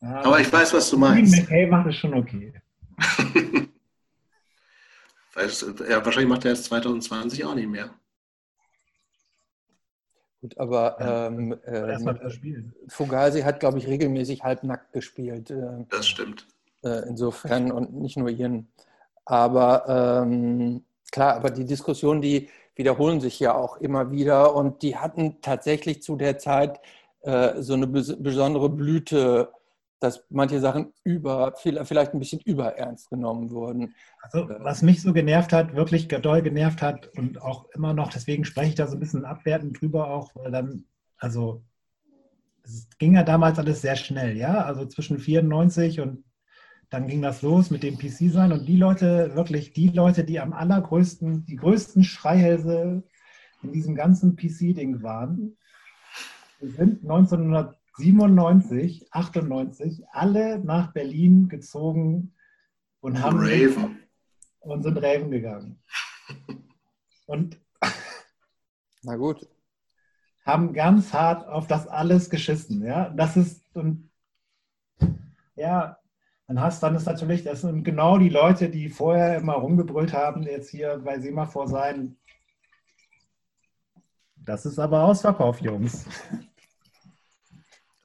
Ja, 0.00 0.22
Aber 0.24 0.38
ich 0.38 0.52
weiß, 0.52 0.74
was 0.74 0.90
du 0.90 0.96
meinst. 0.96 1.34
Ian 1.34 1.42
McKay 1.42 1.66
macht 1.66 1.88
es 1.88 1.96
schon 1.96 2.14
okay. 2.14 2.52
ja, 5.36 6.04
wahrscheinlich 6.04 6.28
macht 6.28 6.44
er 6.44 6.52
es 6.52 6.62
2020 6.64 7.44
auch 7.44 7.56
nicht 7.56 7.68
mehr. 7.68 7.90
Gut, 10.44 10.58
aber 10.58 10.98
ähm, 11.00 11.56
äh, 11.64 11.96
Fugazi 12.88 13.40
hat, 13.40 13.60
glaube 13.60 13.78
ich, 13.78 13.86
regelmäßig 13.86 14.42
halbnackt 14.42 14.92
gespielt. 14.92 15.50
Äh, 15.50 15.86
das 15.88 16.06
stimmt. 16.06 16.46
Äh, 16.84 17.08
insofern 17.08 17.72
und 17.72 17.94
nicht 17.94 18.18
nur 18.18 18.28
Ian. 18.28 18.68
Aber 19.24 20.22
ähm, 20.22 20.84
klar, 21.10 21.36
aber 21.36 21.48
die 21.48 21.64
Diskussionen, 21.64 22.20
die 22.20 22.50
wiederholen 22.74 23.22
sich 23.22 23.40
ja 23.40 23.54
auch 23.54 23.78
immer 23.78 24.10
wieder 24.10 24.54
und 24.54 24.82
die 24.82 24.98
hatten 24.98 25.40
tatsächlich 25.40 26.02
zu 26.02 26.14
der 26.14 26.38
Zeit 26.38 26.78
äh, 27.22 27.62
so 27.62 27.72
eine 27.72 27.86
bes 27.86 28.14
besondere 28.22 28.68
Blüte 28.68 29.48
dass 30.04 30.24
manche 30.30 30.60
Sachen 30.60 30.92
über, 31.02 31.54
vielleicht 31.56 32.12
ein 32.12 32.18
bisschen 32.18 32.40
überernst 32.40 33.10
genommen 33.10 33.50
wurden. 33.50 33.94
Also, 34.20 34.48
was 34.60 34.82
mich 34.82 35.02
so 35.02 35.12
genervt 35.12 35.52
hat, 35.52 35.74
wirklich 35.74 36.08
doll 36.08 36.42
genervt 36.42 36.82
hat 36.82 37.08
und 37.16 37.40
auch 37.40 37.68
immer 37.70 37.94
noch, 37.94 38.12
deswegen 38.12 38.44
spreche 38.44 38.68
ich 38.68 38.74
da 38.74 38.86
so 38.86 38.94
ein 38.96 39.00
bisschen 39.00 39.24
abwertend 39.24 39.80
drüber 39.80 40.08
auch, 40.10 40.34
weil 40.36 40.52
dann, 40.52 40.84
also, 41.16 41.64
es 42.62 42.88
ging 42.98 43.14
ja 43.14 43.22
damals 43.22 43.58
alles 43.58 43.80
sehr 43.80 43.96
schnell, 43.96 44.36
ja, 44.36 44.64
also 44.64 44.86
zwischen 44.86 45.18
94 45.18 46.00
und 46.00 46.24
dann 46.90 47.08
ging 47.08 47.22
das 47.22 47.42
los 47.42 47.70
mit 47.70 47.82
dem 47.82 47.98
PC 47.98 48.30
sein 48.32 48.52
und 48.52 48.66
die 48.66 48.76
Leute, 48.76 49.34
wirklich 49.34 49.72
die 49.72 49.88
Leute, 49.88 50.24
die 50.24 50.38
am 50.38 50.52
allergrößten, 50.52 51.44
die 51.44 51.56
größten 51.56 52.04
Schreihälse 52.04 53.02
in 53.62 53.72
diesem 53.72 53.94
ganzen 53.94 54.36
PC-Ding 54.36 55.02
waren, 55.02 55.56
sind 56.60 57.02
1900 57.02 57.76
97, 57.96 59.08
98 59.12 60.04
alle 60.10 60.58
nach 60.58 60.92
Berlin 60.92 61.48
gezogen 61.48 62.34
und 63.00 63.22
haben 63.22 63.38
Raven. 63.38 63.98
und 64.60 64.82
sind 64.82 64.96
Raven 64.98 65.30
gegangen. 65.30 65.78
Und 67.26 67.60
na 69.02 69.16
gut. 69.16 69.48
Haben 70.44 70.72
ganz 70.72 71.12
hart 71.12 71.46
auf 71.48 71.66
das 71.66 71.86
alles 71.86 72.28
geschissen. 72.28 72.82
Ja, 72.84 73.10
das 73.10 73.36
ist 73.36 73.64
und 73.74 74.10
ja, 75.56 75.98
dann 76.46 76.60
hast 76.60 76.82
dann 76.82 76.94
ist 76.94 77.06
natürlich, 77.06 77.44
das 77.44 77.62
sind 77.62 77.84
genau 77.84 78.18
die 78.18 78.28
Leute, 78.28 78.68
die 78.68 78.88
vorher 78.88 79.38
immer 79.38 79.54
rumgebrüllt 79.54 80.12
haben, 80.12 80.42
jetzt 80.42 80.70
hier 80.70 80.98
bei 80.98 81.18
Semaphor 81.18 81.68
sein. 81.68 82.16
Das 84.36 84.66
ist 84.66 84.78
aber 84.78 85.04
Ausverkauf, 85.04 85.60
Jungs. 85.60 86.06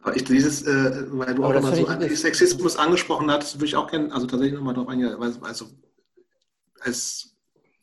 Aber 0.01 0.15
ich 0.15 0.23
dieses, 0.23 0.63
äh, 0.63 1.05
weil 1.09 1.35
du 1.35 1.43
auch 1.43 1.53
nochmal 1.53 1.75
so 1.75 1.87
Antisexismus 1.87 2.77
angesprochen 2.77 3.29
hattest, 3.29 3.55
würde 3.55 3.65
ich 3.65 3.75
auch 3.75 3.89
gerne, 3.89 4.13
also 4.13 4.27
tatsächlich 4.27 4.55
nochmal 4.55 4.73
darauf 4.73 4.89
eingehen, 4.89 5.15
also 5.41 5.69
als 6.79 7.35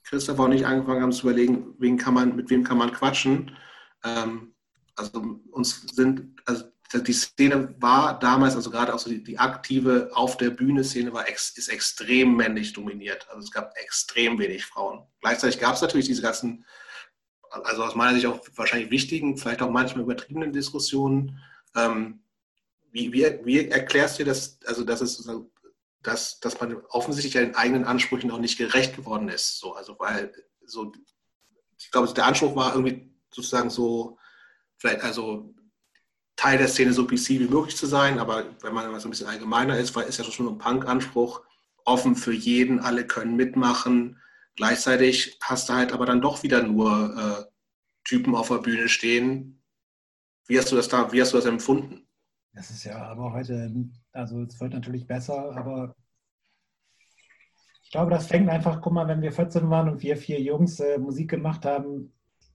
Christopher 0.05 0.45
und 0.45 0.53
ich 0.53 0.67
angefangen 0.67 1.03
haben 1.03 1.13
zu 1.13 1.29
überlegen, 1.29 1.75
wen 1.79 1.99
kann 1.99 2.15
man, 2.15 2.35
mit 2.37 2.49
wem 2.49 2.65
kann 2.65 2.79
man 2.79 2.93
quatschen, 2.93 3.57
ähm, 4.05 4.55
also 4.95 5.41
uns 5.51 5.83
sind, 5.95 6.41
also 6.47 6.65
die 6.95 7.13
Szene 7.13 7.75
war 7.81 8.19
damals, 8.19 8.55
also 8.55 8.71
gerade 8.71 8.95
auch 8.95 8.99
so 8.99 9.11
die, 9.11 9.23
die 9.23 9.39
aktive 9.39 10.11
auf 10.15 10.37
der 10.37 10.51
Bühne-Szene 10.51 11.13
war 11.13 11.29
ex, 11.29 11.51
ist 11.59 11.69
extrem 11.69 12.37
männlich 12.37 12.73
dominiert. 12.73 13.27
Also 13.29 13.43
es 13.43 13.51
gab 13.51 13.77
extrem 13.77 14.39
wenig 14.39 14.65
Frauen. 14.65 15.05
Gleichzeitig 15.21 15.59
gab 15.59 15.75
es 15.75 15.83
natürlich 15.83 16.07
diese 16.07 16.23
ganzen, 16.23 16.65
also 17.51 17.83
aus 17.83 17.97
meiner 17.97 18.15
Sicht 18.15 18.27
auch 18.27 18.41
wahrscheinlich 18.55 18.91
wichtigen, 18.91 19.37
vielleicht 19.37 19.63
auch 19.63 19.71
manchmal 19.71 20.05
übertriebenen 20.05 20.53
Diskussionen 20.53 21.41
ähm, 21.77 22.21
wie, 22.91 23.13
wie, 23.13 23.25
wie, 23.45 23.69
erklärst 23.69 24.19
du 24.19 24.25
dir 24.25 24.31
das, 24.31 24.59
also 24.67 24.85
dass 24.85 25.01
es 25.01 25.29
dass, 26.03 26.39
dass 26.41 26.61
man 26.61 26.77
offensichtlich 26.89 27.35
den 27.35 27.57
eigenen 27.57 27.85
Ansprüchen 27.85 28.31
auch 28.31 28.39
nicht 28.39 28.59
gerecht 28.59 28.97
geworden 28.97 29.29
ist? 29.29 29.59
So, 29.59 29.75
also 29.75 29.97
weil 29.99 30.33
so, 30.65 30.93
ich 31.79 31.91
glaube, 31.91 32.13
der 32.13 32.27
Anspruch 32.27 32.55
war 32.55 32.75
irgendwie 32.75 33.11
sozusagen 33.31 33.71
so, 33.71 34.17
vielleicht 34.79 35.03
also 35.03 35.53
Teil 36.37 36.59
der 36.59 36.69
Szene 36.69 36.93
so 36.93 37.07
PC 37.07 37.31
wie 37.31 37.49
möglich 37.49 37.77
zu 37.77 37.87
sein, 37.87 38.19
aber 38.19 38.45
wenn 38.61 38.75
man 38.75 39.01
so 39.01 39.09
ein 39.09 39.11
bisschen 39.11 39.27
allgemeiner 39.27 39.79
ist, 39.79 39.97
weil 39.97 40.07
ist 40.07 40.19
ja 40.19 40.25
schon 40.25 40.49
ein 40.49 40.59
Punk-Anspruch, 40.59 41.43
offen 41.85 42.15
für 42.15 42.33
jeden, 42.33 42.79
alle 42.79 43.07
können 43.07 43.37
mitmachen. 43.37 44.21
Gleichzeitig 44.55 45.39
hast 45.41 45.69
du 45.69 45.75
halt 45.75 45.93
aber 45.93 46.07
dann 46.07 46.21
doch 46.21 46.43
wieder 46.43 46.63
nur 46.63 47.17
äh, 47.17 47.53
Typen 48.05 48.35
auf 48.35 48.49
der 48.49 48.59
Bühne 48.59 48.89
stehen, 48.89 49.63
wie 50.47 50.59
hast 50.59 50.71
du 50.71 50.77
das 50.77 50.89
da, 50.89 51.11
wie 51.13 51.21
hast 51.21 51.33
du 51.33 51.37
das 51.37 51.47
empfunden? 51.47 52.07
Das 52.53 52.71
ist 52.71 52.85
ja 52.85 52.97
aber 52.97 53.33
heute, 53.33 53.71
also 54.13 54.43
es 54.43 54.59
wird 54.61 54.73
natürlich 54.73 55.07
besser, 55.07 55.55
aber 55.57 55.95
ich 57.83 57.91
glaube, 57.91 58.11
das 58.11 58.27
fängt 58.27 58.49
einfach, 58.49 58.81
guck 58.81 58.93
mal, 58.95 59.07
wenn 59.07 59.23
wir 59.23 59.33
14 59.33 59.69
waren 59.71 59.89
und 59.89 60.03
wir 60.03 60.17
vier 60.17 60.41
Jungs 60.41 60.81
äh, 60.81 60.99
Musik 60.99 61.31
gemacht 61.31 61.65
haben 61.65 62.13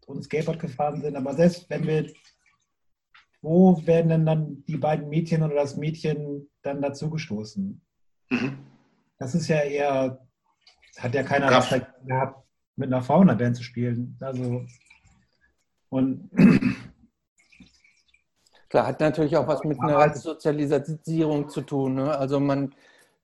und 0.07 0.23
Skateboard 0.23 0.59
gefahren 0.59 1.01
sind, 1.01 1.15
aber 1.15 1.33
selbst 1.35 1.69
wenn 1.69 1.85
wir, 1.85 2.11
wo 3.41 3.85
werden 3.85 4.09
denn 4.09 4.25
dann 4.25 4.65
die 4.65 4.77
beiden 4.77 5.07
Mädchen 5.07 5.43
oder 5.43 5.55
das 5.55 5.77
Mädchen 5.77 6.49
dann 6.63 6.81
dazugestoßen? 6.81 7.81
Mhm. 8.29 8.57
Das 9.19 9.35
ist 9.35 9.47
ja 9.47 9.61
eher, 9.61 10.27
hat 10.97 11.13
ja 11.13 11.23
keiner 11.23 11.51
Lust 11.51 11.79
gehabt, 12.05 12.43
mit 12.75 12.87
einer 12.87 13.03
Frau 13.03 13.21
in 13.21 13.27
der 13.27 13.35
Band 13.35 13.55
zu 13.55 13.63
spielen. 13.63 14.17
Also, 14.19 14.65
und 15.89 16.29
Klar, 18.71 18.87
hat 18.87 19.01
natürlich 19.01 19.35
auch 19.35 19.47
was 19.47 19.65
mit 19.65 19.81
einer 19.81 20.15
Sozialisierung 20.15 21.49
zu 21.49 21.59
tun. 21.59 21.95
Ne? 21.95 22.17
Also 22.17 22.39
man 22.39 22.73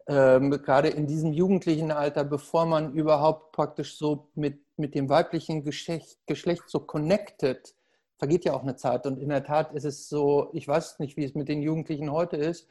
ähm, 0.06 0.52
gerade 0.52 0.90
in 0.90 1.08
diesem 1.08 1.32
jugendlichen 1.32 1.90
Alter, 1.90 2.26
bevor 2.26 2.66
man 2.66 2.92
überhaupt 2.92 3.54
praktisch 3.54 3.98
so 3.98 4.28
mit, 4.36 4.60
mit 4.76 4.94
dem 4.94 5.08
weiblichen 5.08 5.64
Geschlecht, 5.64 6.18
Geschlecht 6.26 6.64
so 6.68 6.82
connected, 6.82 7.74
vergeht 8.18 8.44
ja 8.44 8.56
auch 8.56 8.64
eine 8.64 8.76
Zeit. 8.76 9.06
Und 9.06 9.20
in 9.20 9.30
der 9.30 9.46
Tat 9.46 9.74
ist 9.74 9.86
es 9.86 10.10
so, 10.10 10.50
ich 10.52 10.68
weiß 10.68 11.00
nicht, 11.00 11.16
wie 11.16 11.24
es 11.24 11.34
mit 11.34 11.48
den 11.48 11.62
Jugendlichen 11.62 12.12
heute 12.12 12.36
ist, 12.36 12.68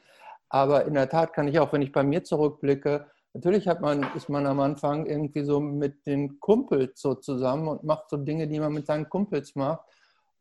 aber 0.47 0.85
in 0.85 0.93
der 0.93 1.09
Tat 1.09 1.33
kann 1.33 1.47
ich 1.47 1.57
auch, 1.59 1.73
wenn 1.73 1.81
ich 1.81 1.91
bei 1.91 2.03
mir 2.03 2.23
zurückblicke, 2.23 3.07
natürlich 3.33 3.67
hat 3.67 3.81
man, 3.81 4.05
ist 4.15 4.29
man 4.29 4.45
am 4.45 4.59
Anfang 4.59 5.07
irgendwie 5.07 5.43
so 5.43 5.59
mit 5.59 6.05
den 6.05 6.39
Kumpels 6.39 7.01
so 7.01 7.15
zusammen 7.15 7.69
und 7.69 7.83
macht 7.83 8.11
so 8.11 8.17
Dinge, 8.17 8.47
die 8.47 8.59
man 8.59 8.71
mit 8.71 8.85
seinen 8.85 9.09
Kumpels 9.09 9.55
macht. 9.55 9.81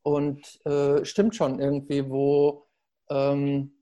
Und 0.07 0.65
äh, 0.65 1.05
stimmt 1.05 1.35
schon 1.35 1.59
irgendwie, 1.59 2.09
wo. 2.09 2.69
Ähm 3.11 3.73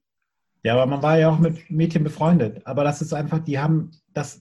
ja, 0.63 0.73
aber 0.73 0.87
man 0.87 1.03
war 1.03 1.19
ja 1.19 1.29
auch 1.29 1.39
mit 1.39 1.71
Mädchen 1.71 2.03
befreundet. 2.03 2.67
Aber 2.67 2.83
das 2.83 3.03
ist 3.03 3.13
einfach, 3.13 3.41
die 3.41 3.59
haben 3.59 3.91
das. 4.15 4.41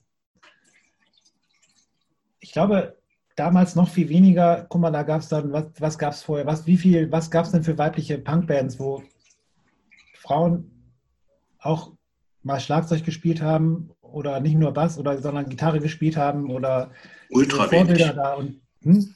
Ich 2.40 2.54
glaube, 2.54 2.98
damals 3.36 3.76
noch 3.76 3.90
viel 3.90 4.08
weniger. 4.08 4.66
Guck 4.70 4.80
mal, 4.80 4.92
da 4.92 5.04
gab 5.04 5.20
es 5.20 5.28
dann, 5.28 5.52
was, 5.52 5.66
was 5.78 5.98
gab 5.98 6.14
es 6.14 6.24
vorher? 6.24 6.46
Was, 6.46 6.66
wie 6.66 6.78
viel, 6.78 7.12
was 7.12 7.30
gab 7.30 7.44
es 7.44 7.52
denn 7.52 7.64
für 7.64 7.78
weibliche 7.78 8.18
Punkbands, 8.18 8.80
wo 8.80 9.04
Frauen 10.14 10.72
auch 11.60 11.92
mal 12.44 12.62
Schlagzeug 12.62 13.04
gespielt 13.04 13.42
haben 13.42 13.92
oder 14.02 14.40
nicht 14.40 14.56
nur 14.56 14.72
Bass, 14.72 14.98
oder, 14.98 15.22
sondern 15.22 15.50
Gitarre 15.50 15.82
gespielt 15.82 16.16
haben 16.16 16.50
oder 16.50 16.92
Ultra 17.30 17.70
wenig. 17.70 17.98
Da 17.98 18.36
und, 18.36 18.62
hm? 18.84 19.14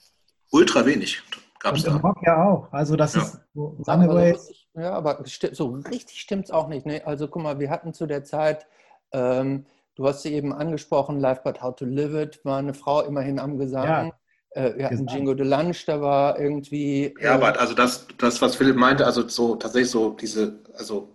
Ultra 0.52 0.86
wenig. 0.86 1.24
Gab 1.68 1.76
es 1.76 1.84
ja. 1.84 1.98
Rock 1.98 2.18
ja 2.26 2.44
auch. 2.44 2.72
Also 2.72 2.96
das 2.96 3.16
ja. 3.16 3.22
ist 3.22 3.40
so 3.54 3.78
Runaways. 3.88 4.50
Ja, 4.74 4.94
aber 4.94 5.24
so 5.26 5.70
richtig 5.90 6.20
stimmt 6.22 6.46
es 6.46 6.52
auch 6.52 6.68
nicht. 6.68 6.86
Ne? 6.86 7.02
Also 7.06 7.28
guck 7.28 7.44
mal, 7.44 7.60
wir 7.60 7.70
hatten 7.70 7.94
zu 7.94 8.06
der 8.06 8.24
Zeit, 8.24 8.68
ähm, 9.12 9.66
du 9.96 10.08
hast 10.08 10.22
sie 10.22 10.34
eben 10.34 10.54
angesprochen, 10.54 11.20
Life 11.20 11.42
But 11.44 11.62
How 11.62 11.76
to 11.76 11.86
Live 11.86 12.14
It, 12.14 12.46
war 12.46 12.60
eine 12.60 12.74
Frau 12.74 13.02
immerhin 13.02 13.40
am 13.40 13.58
Gesang. 13.58 13.86
Ja. 13.86 14.12
Äh, 14.52 14.78
wir 14.78 14.86
hatten 14.86 15.06
Gesang. 15.06 15.18
Jingo 15.18 15.34
de 15.34 15.46
Lunch, 15.46 15.86
da 15.86 16.00
war 16.00 16.40
irgendwie. 16.40 17.14
Ja, 17.20 17.32
äh, 17.32 17.34
aber 17.34 17.60
also 17.60 17.74
das, 17.74 18.08
das, 18.18 18.42
was 18.42 18.56
Philipp 18.56 18.76
meinte, 18.76 19.06
also 19.06 19.28
so 19.28 19.56
tatsächlich 19.56 19.92
so 19.92 20.12
diese, 20.12 20.60
also 20.78 21.10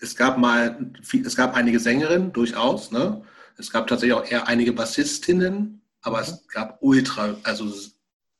es 0.00 0.14
gab 0.14 0.38
mal, 0.38 0.78
es 1.00 1.36
gab 1.36 1.56
einige 1.56 1.80
Sängerinnen 1.80 2.32
durchaus, 2.32 2.92
ne? 2.92 3.22
Es 3.56 3.72
gab 3.72 3.88
tatsächlich 3.88 4.16
auch 4.16 4.24
eher 4.24 4.46
einige 4.46 4.72
Bassistinnen, 4.72 5.82
aber 6.02 6.18
mhm. 6.18 6.22
es 6.22 6.48
gab 6.48 6.78
ultra, 6.80 7.34
also 7.42 7.66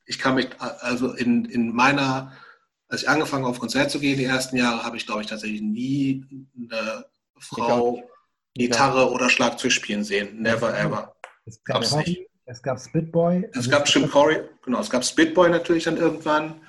ich 0.09 0.19
kann 0.19 0.35
mich, 0.35 0.49
also 0.59 1.13
in, 1.13 1.45
in 1.45 1.75
meiner, 1.75 2.33
als 2.89 3.03
ich 3.03 3.09
angefangen 3.09 3.45
habe, 3.45 3.53
auf 3.53 3.61
Konzert 3.61 3.91
zu 3.91 4.01
gehen, 4.01 4.19
die 4.19 4.25
ersten 4.25 4.57
Jahre, 4.57 4.83
habe 4.83 4.97
ich, 4.97 5.07
glaube 5.07 5.21
ich, 5.21 5.27
tatsächlich 5.27 5.61
nie 5.61 6.25
eine 6.57 7.05
Frau 7.39 8.03
Gitarre 8.55 9.11
oder 9.11 9.29
Schlagzeug 9.29 9.71
spielen 9.71 10.03
sehen. 10.03 10.41
Never 10.41 10.77
ever. 10.77 11.15
Gab's 11.65 11.95
nicht. 11.95 12.27
Es 12.47 12.63
gab 12.63 12.81
Spitboy. 12.81 13.47
Es 13.53 13.69
gab 13.69 13.87
Jim 13.87 14.11
Corey, 14.11 14.41
genau, 14.65 14.81
es 14.81 14.89
gab 14.89 15.05
Spitboy 15.05 15.51
natürlich 15.51 15.85
dann 15.85 15.99
irgendwann. 15.99 16.63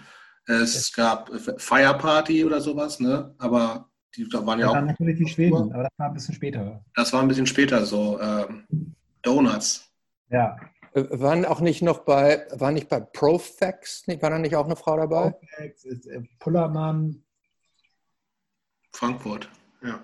Es 0.45 0.91
gab 0.93 1.31
Fire 1.57 1.97
Party 1.97 2.43
oder 2.43 2.59
sowas, 2.59 2.99
ne? 2.99 3.33
Aber 3.37 3.89
die 4.15 4.27
da 4.27 4.45
waren 4.45 4.59
ja 4.59 4.73
Da 4.73 4.79
auch. 4.79 4.85
natürlich 4.85 5.17
die 5.17 5.27
Schweden, 5.27 5.71
aber 5.71 5.83
das 5.83 5.91
war 5.97 6.07
ein 6.07 6.13
bisschen 6.13 6.35
später. 6.35 6.83
Das 6.95 7.13
war 7.13 7.21
ein 7.21 7.27
bisschen 7.29 7.45
später 7.47 7.85
so. 7.85 8.19
Ähm, 8.19 8.65
Donuts. 9.21 9.89
Ja. 10.29 10.57
Äh, 10.99 11.19
Waren 11.19 11.45
auch 11.45 11.59
nicht 11.59 11.81
noch 11.81 11.99
bei, 11.99 12.45
war 12.51 12.71
nicht 12.71 12.89
bei 12.89 12.99
Profex, 12.99 14.07
war 14.07 14.29
da 14.29 14.39
nicht 14.39 14.55
auch 14.55 14.65
eine 14.65 14.75
Frau 14.75 14.97
dabei? 14.97 15.35
Ist, 15.83 16.07
äh, 16.07 16.21
Pullermann. 16.39 17.23
Frankfurt, 18.91 19.49
ja. 19.81 20.03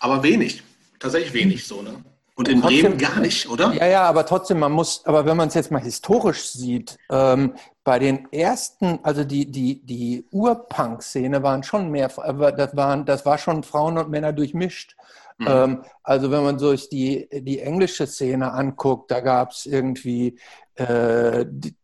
Aber 0.00 0.22
wenig. 0.22 0.62
Tatsächlich 0.98 1.32
wenig 1.32 1.66
so, 1.66 1.82
ne? 1.82 2.04
Und 2.38 2.46
in 2.46 2.60
Trotzdem- 2.60 2.82
Bremen 2.82 2.98
gar 2.98 3.18
nicht, 3.18 3.48
oder? 3.50 3.72
Ja, 3.74 3.86
ja, 3.88 4.02
aber 4.02 4.24
trotzdem, 4.24 4.60
man 4.60 4.70
muss, 4.70 5.04
aber 5.04 5.26
wenn 5.26 5.36
man 5.36 5.48
es 5.48 5.54
jetzt 5.54 5.72
mal 5.72 5.82
historisch 5.82 6.52
sieht, 6.52 6.96
ähm, 7.10 7.54
bei 7.82 7.98
den 7.98 8.32
ersten, 8.32 9.00
also 9.02 9.24
die, 9.24 9.50
die, 9.50 9.84
die 9.84 10.24
Urpunk-Szene 10.30 11.42
waren 11.42 11.64
schon 11.64 11.90
mehr, 11.90 12.08
aber 12.16 12.52
das, 12.52 12.76
waren, 12.76 13.04
das 13.04 13.26
war 13.26 13.38
schon 13.38 13.64
Frauen 13.64 13.98
und 13.98 14.08
Männer 14.10 14.32
durchmischt. 14.32 14.94
Mhm. 15.38 15.46
Ähm, 15.48 15.82
also 16.04 16.30
wenn 16.30 16.44
man 16.44 16.60
sich 16.60 16.88
die, 16.88 17.28
die 17.32 17.58
englische 17.58 18.06
Szene 18.06 18.52
anguckt, 18.52 19.10
da 19.10 19.18
gab 19.18 19.50
es 19.50 19.66
irgendwie, 19.66 20.38
äh, 20.76 21.44
die, 21.48 21.74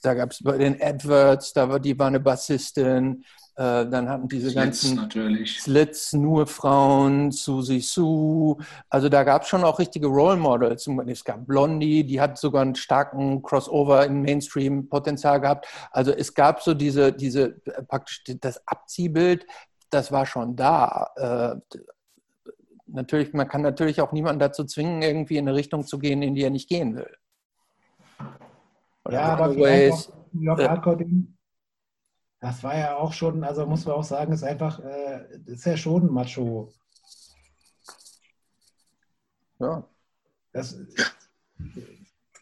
da 0.00 0.14
gab 0.14 0.30
es 0.30 0.44
bei 0.44 0.58
den 0.58 0.80
Adverts, 0.80 1.52
da 1.54 1.68
war, 1.68 1.80
die 1.80 1.98
war 1.98 2.06
eine 2.06 2.20
Bassistin, 2.20 3.24
äh, 3.56 3.86
dann 3.86 4.08
hatten 4.08 4.26
diese 4.26 4.50
Slits 4.50 4.82
ganzen 4.82 4.96
natürlich. 4.96 5.60
Slits, 5.60 6.12
nur 6.12 6.46
Frauen, 6.46 7.30
Susie 7.30 7.80
Sue. 7.80 8.56
Also 8.88 9.08
da 9.08 9.22
gab 9.22 9.42
es 9.42 9.48
schon 9.48 9.62
auch 9.62 9.78
richtige 9.78 10.08
Role 10.08 10.36
Models. 10.36 10.88
Es 11.06 11.24
gab 11.24 11.46
Blondie, 11.46 12.02
die 12.02 12.20
hat 12.20 12.36
sogar 12.36 12.62
einen 12.62 12.74
starken 12.74 13.42
Crossover 13.42 14.06
in 14.06 14.22
Mainstream-Potenzial 14.22 15.40
gehabt. 15.40 15.68
Also 15.92 16.10
es 16.10 16.34
gab 16.34 16.62
so 16.62 16.74
diese, 16.74 17.12
diese 17.12 17.50
praktisch 17.86 18.24
das 18.40 18.66
Abziehbild, 18.66 19.46
das 19.90 20.10
war 20.10 20.26
schon 20.26 20.56
da. 20.56 21.10
Äh, 21.14 21.78
natürlich, 22.86 23.32
man 23.34 23.46
kann 23.48 23.62
natürlich 23.62 24.00
auch 24.00 24.10
niemanden 24.10 24.40
dazu 24.40 24.64
zwingen, 24.64 25.02
irgendwie 25.02 25.36
in 25.36 25.48
eine 25.48 25.56
Richtung 25.56 25.86
zu 25.86 26.00
gehen, 26.00 26.22
in 26.22 26.34
die 26.34 26.42
er 26.42 26.50
nicht 26.50 26.68
gehen 26.68 26.96
will. 26.96 27.10
Oder 29.04 29.14
Ja, 29.14 29.22
aber 29.36 29.56
äh, 29.56 29.92
Hardcore-Ding. 30.68 31.36
Das 32.44 32.62
war 32.62 32.76
ja 32.76 32.96
auch 32.96 33.14
schon, 33.14 33.42
also 33.42 33.64
muss 33.64 33.86
man 33.86 33.94
auch 33.94 34.04
sagen, 34.04 34.30
ist 34.34 34.44
einfach, 34.44 34.78
äh, 34.78 35.24
ist 35.46 35.64
ja 35.64 35.78
schon 35.78 36.12
Macho. 36.12 36.74
Ja. 39.58 39.88
Das 40.52 40.76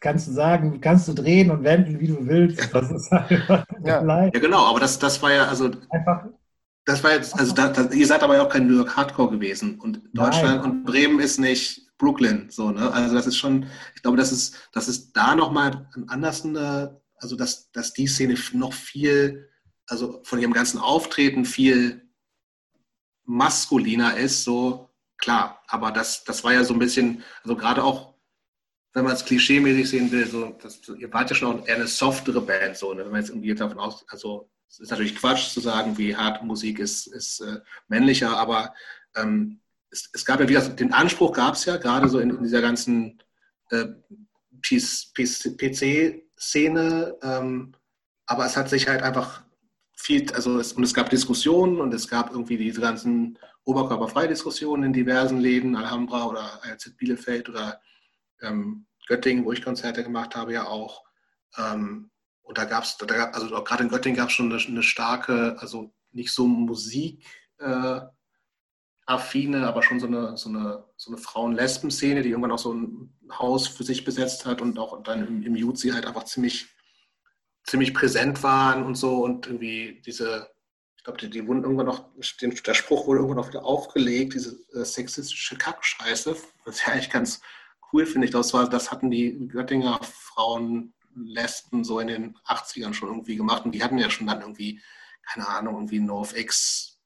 kannst 0.01 0.27
du 0.27 0.33
sagen, 0.33 0.81
kannst 0.81 1.07
du 1.07 1.13
drehen 1.13 1.49
und 1.51 1.63
wenden, 1.63 2.01
wie 2.01 2.07
du 2.07 2.27
willst. 2.27 2.73
Das 2.75 2.91
ist 2.91 3.09
einfach 3.13 3.65
Ja. 3.85 4.01
leid. 4.01 4.33
Ja, 4.35 4.41
genau, 4.41 4.65
aber 4.65 4.81
das, 4.81 4.99
das 4.99 5.21
war 5.21 5.31
ja, 5.31 5.47
also 5.47 5.71
einfach 5.89 6.25
Das 6.83 7.01
war 7.01 7.11
jetzt, 7.13 7.39
also 7.39 7.55
da, 7.55 7.69
da, 7.69 7.83
ihr 7.89 8.05
seid 8.05 8.23
aber 8.23 8.35
ja 8.35 8.43
auch 8.45 8.49
kein 8.49 8.67
New 8.67 8.75
York 8.75 8.97
Hardcore 8.97 9.31
gewesen. 9.31 9.79
Und 9.79 10.01
Deutschland 10.11 10.63
Nein. 10.63 10.69
und 10.69 10.83
Bremen 10.83 11.21
ist 11.21 11.39
nicht 11.39 11.87
Brooklyn. 11.97 12.49
So, 12.49 12.71
ne? 12.71 12.91
Also 12.91 13.15
das 13.15 13.25
ist 13.25 13.37
schon, 13.37 13.67
ich 13.95 14.01
glaube, 14.01 14.17
das 14.17 14.33
ist, 14.33 14.69
das 14.73 14.89
ist 14.89 15.13
da 15.13 15.33
nochmal 15.33 15.87
anders, 16.07 16.43
eine, 16.43 16.99
also 17.15 17.37
dass, 17.37 17.71
dass 17.71 17.93
die 17.93 18.07
Szene 18.07 18.35
noch 18.51 18.73
viel, 18.73 19.47
also 19.87 20.21
von 20.23 20.39
ihrem 20.39 20.53
ganzen 20.53 20.79
Auftreten 20.79 21.45
viel 21.45 22.07
maskuliner 23.25 24.17
ist, 24.17 24.43
so 24.43 24.89
klar. 25.17 25.61
Aber 25.67 25.91
das, 25.91 26.23
das 26.23 26.43
war 26.43 26.53
ja 26.53 26.63
so 26.63 26.73
ein 26.73 26.79
bisschen, 26.79 27.23
also 27.43 27.55
gerade 27.55 27.83
auch, 27.83 28.13
wenn 28.93 29.05
man 29.05 29.13
es 29.13 29.25
klischeemäßig 29.25 29.89
sehen 29.89 30.11
will, 30.11 30.27
so, 30.27 30.55
das, 30.61 30.81
ihr 30.97 31.11
wart 31.11 31.29
ja 31.29 31.35
schon 31.35 31.61
auch 31.61 31.67
eher 31.67 31.75
eine 31.75 31.87
softere 31.87 32.41
Band, 32.41 32.77
so, 32.77 32.93
ne? 32.93 33.03
wenn 33.03 33.11
man 33.11 33.21
jetzt 33.21 33.29
irgendwie 33.29 33.55
davon 33.55 33.79
aus, 33.79 34.05
also 34.09 34.49
es 34.69 34.79
ist 34.79 34.91
natürlich 34.91 35.15
Quatsch 35.15 35.51
zu 35.51 35.59
sagen, 35.59 35.97
wie 35.97 36.15
hart 36.15 36.43
Musik 36.43 36.79
ist, 36.79 37.07
ist 37.07 37.41
äh, 37.41 37.59
männlicher, 37.87 38.37
aber 38.37 38.73
ähm, 39.15 39.59
es, 39.89 40.09
es 40.13 40.25
gab 40.25 40.39
ja 40.39 40.49
wieder, 40.49 40.61
den 40.61 40.93
Anspruch 40.93 41.33
gab 41.33 41.55
es 41.55 41.65
ja, 41.65 41.77
gerade 41.77 42.09
so 42.09 42.19
in, 42.19 42.31
in 42.31 42.43
dieser 42.43 42.61
ganzen 42.61 43.21
äh, 43.69 43.85
PC-Szene, 45.51 47.17
ähm, 47.21 47.75
aber 48.25 48.45
es 48.45 48.57
hat 48.57 48.69
sich 48.69 48.87
halt 48.87 49.03
einfach 49.03 49.43
viel, 50.03 50.31
also 50.33 50.59
es, 50.59 50.73
und 50.73 50.83
es 50.83 50.93
gab 50.93 51.09
Diskussionen 51.09 51.79
und 51.79 51.93
es 51.93 52.07
gab 52.07 52.31
irgendwie 52.31 52.57
diese 52.57 52.81
ganzen 52.81 53.39
Oberkörperfreidiskussionen 53.63 54.87
in 54.87 54.93
diversen 54.93 55.39
Läden, 55.39 55.75
Alhambra 55.75 56.25
oder 56.25 56.63
ALZ 56.63 56.97
Bielefeld 56.97 57.47
oder 57.49 57.81
ähm, 58.41 58.85
Göttingen, 59.07 59.45
wo 59.45 59.53
ich 59.53 59.63
Konzerte 59.63 60.03
gemacht 60.03 60.35
habe, 60.35 60.53
ja 60.53 60.67
auch. 60.67 61.03
Ähm, 61.57 62.11
und 62.41 62.57
da 62.57 62.65
gab 62.65 62.83
es, 62.83 62.97
also 63.31 63.63
gerade 63.63 63.83
in 63.83 63.89
Göttingen 63.89 64.17
gab 64.17 64.27
es 64.27 64.35
schon 64.35 64.51
eine, 64.51 64.61
eine, 64.61 64.83
starke, 64.83 65.55
also 65.59 65.93
nicht 66.11 66.31
so 66.31 66.45
Musik 66.45 67.25
äh, 67.59 68.01
aber 69.05 69.83
schon 69.83 69.99
so 69.99 70.07
eine, 70.07 70.37
so 70.37 70.49
eine, 70.49 70.83
so 70.97 71.11
eine 71.11 71.17
Frauen-Lesben-Szene, 71.17 72.21
die 72.21 72.29
irgendwann 72.29 72.51
auch 72.51 72.59
so 72.59 72.73
ein 72.73 73.13
Haus 73.31 73.67
für 73.67 73.83
sich 73.83 74.03
besetzt 74.05 74.45
hat 74.45 74.61
und 74.61 74.79
auch 74.79 75.01
dann 75.03 75.27
im, 75.27 75.43
im 75.43 75.55
Jutzi 75.55 75.89
halt 75.89 76.05
einfach 76.05 76.23
ziemlich, 76.23 76.67
ziemlich 77.63 77.93
präsent 77.93 78.43
waren 78.43 78.83
und 78.83 78.95
so 78.95 79.23
und 79.23 79.47
irgendwie 79.47 80.01
diese, 80.05 80.49
ich 80.97 81.03
glaube, 81.03 81.19
die, 81.19 81.29
die 81.29 81.47
wurden 81.47 81.63
irgendwann 81.63 81.85
noch, 81.85 82.09
den, 82.41 82.53
der 82.53 82.73
Spruch 82.73 83.07
wurde 83.07 83.19
irgendwann 83.19 83.37
noch 83.37 83.49
wieder 83.49 83.65
aufgelegt, 83.65 84.33
diese 84.33 84.57
äh, 84.73 84.83
sexistische 84.83 85.57
Kackscheiße, 85.57 86.35
was 86.65 86.85
ja 86.85 86.93
eigentlich 86.93 87.09
ganz 87.09 87.41
cool 87.91 88.05
finde 88.05 88.25
ich. 88.25 88.33
Das, 88.33 88.53
war, 88.53 88.69
das 88.69 88.91
hatten 88.91 89.09
die 89.09 89.47
Göttinger 89.47 89.99
Frauen 90.03 90.93
Lesben 91.15 91.83
so 91.83 91.99
in 91.99 92.07
den 92.07 92.37
80ern 92.47 92.93
schon 92.93 93.09
irgendwie 93.09 93.35
gemacht 93.35 93.65
und 93.65 93.73
die 93.73 93.83
hatten 93.83 93.97
ja 93.97 94.09
schon 94.09 94.27
dann 94.27 94.41
irgendwie, 94.41 94.81
keine 95.21 95.47
Ahnung, 95.47 95.75
irgendwie 95.75 95.99
NoFX 95.99 96.99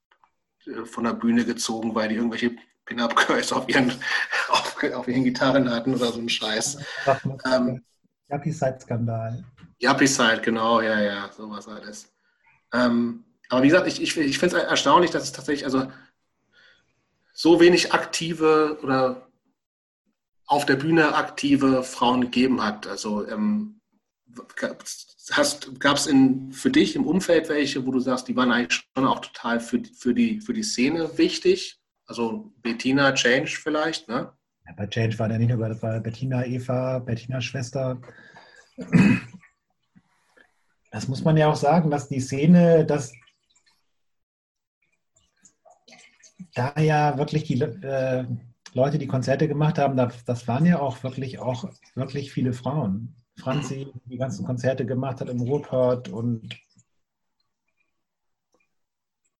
von 0.84 1.04
der 1.04 1.12
Bühne 1.12 1.44
gezogen, 1.44 1.94
weil 1.94 2.08
die 2.08 2.16
irgendwelche 2.16 2.56
Pin-Up-Girls 2.86 3.52
auf 3.52 3.68
ihren, 3.68 3.92
auf, 4.48 4.82
auf 4.94 5.08
ihren 5.08 5.24
Gitarren 5.24 5.70
hatten 5.70 5.94
oder 5.94 6.10
so 6.10 6.20
ein 6.20 6.28
Scheiß. 6.28 6.78
Ähm, 7.44 7.84
Yuppie-Side-Skandal. 8.30 9.44
Yuppie-Side, 9.80 10.40
genau, 10.42 10.80
ja, 10.80 11.00
ja, 11.00 11.30
sowas 11.32 11.68
alles. 11.68 12.12
Ähm, 12.72 13.24
aber 13.48 13.62
wie 13.62 13.68
gesagt, 13.68 13.86
ich, 13.86 14.02
ich, 14.02 14.16
ich 14.16 14.38
finde 14.38 14.56
es 14.56 14.62
erstaunlich, 14.64 15.10
dass 15.10 15.24
es 15.24 15.32
tatsächlich 15.32 15.64
also 15.64 15.90
so 17.32 17.60
wenig 17.60 17.92
aktive 17.92 18.78
oder 18.82 19.28
auf 20.46 20.66
der 20.66 20.76
Bühne 20.76 21.14
aktive 21.14 21.82
Frauen 21.82 22.22
gegeben 22.22 22.62
hat. 22.62 22.86
Also 22.86 23.26
ähm, 23.28 23.80
gab 24.56 24.82
es 24.82 26.10
für 26.52 26.70
dich 26.70 26.96
im 26.96 27.06
Umfeld 27.06 27.48
welche, 27.48 27.86
wo 27.86 27.92
du 27.92 28.00
sagst, 28.00 28.28
die 28.28 28.36
waren 28.36 28.50
eigentlich 28.50 28.82
schon 28.96 29.06
auch 29.06 29.20
total 29.20 29.60
für, 29.60 29.82
für, 29.84 30.14
die, 30.14 30.40
für 30.40 30.52
die 30.52 30.62
Szene 30.62 31.16
wichtig? 31.16 31.78
Also 32.06 32.52
Bettina, 32.62 33.12
Change 33.12 33.50
vielleicht, 33.50 34.08
ne? 34.08 34.32
Ja, 34.66 34.72
bei 34.76 34.86
Change 34.86 35.18
war 35.18 35.28
der 35.28 35.38
nicht 35.38 35.50
nur, 35.50 35.68
das 35.68 35.82
war 35.82 36.00
Bettina, 36.00 36.44
Eva, 36.44 36.98
Bettinas 36.98 37.44
Schwester. 37.44 38.00
Das 40.90 41.08
muss 41.08 41.22
man 41.22 41.36
ja 41.36 41.50
auch 41.50 41.56
sagen, 41.56 41.90
dass 41.90 42.08
die 42.08 42.20
Szene, 42.20 42.84
dass 42.86 43.12
da 46.54 46.78
ja 46.80 47.16
wirklich 47.18 47.44
die 47.44 47.60
äh, 47.60 48.24
Leute, 48.72 48.98
die 48.98 49.06
Konzerte 49.06 49.48
gemacht 49.48 49.78
haben, 49.78 49.96
das, 49.96 50.24
das 50.24 50.48
waren 50.48 50.64
ja 50.64 50.78
auch 50.80 51.02
wirklich 51.02 51.38
auch 51.38 51.64
wirklich 51.94 52.32
viele 52.32 52.52
Frauen. 52.52 53.14
Franzi, 53.38 53.92
die 54.06 54.18
ganzen 54.18 54.44
Konzerte 54.44 54.84
gemacht 54.84 55.20
hat 55.20 55.28
im 55.28 55.40
Ruhrpott 55.40 56.08
und 56.08 56.58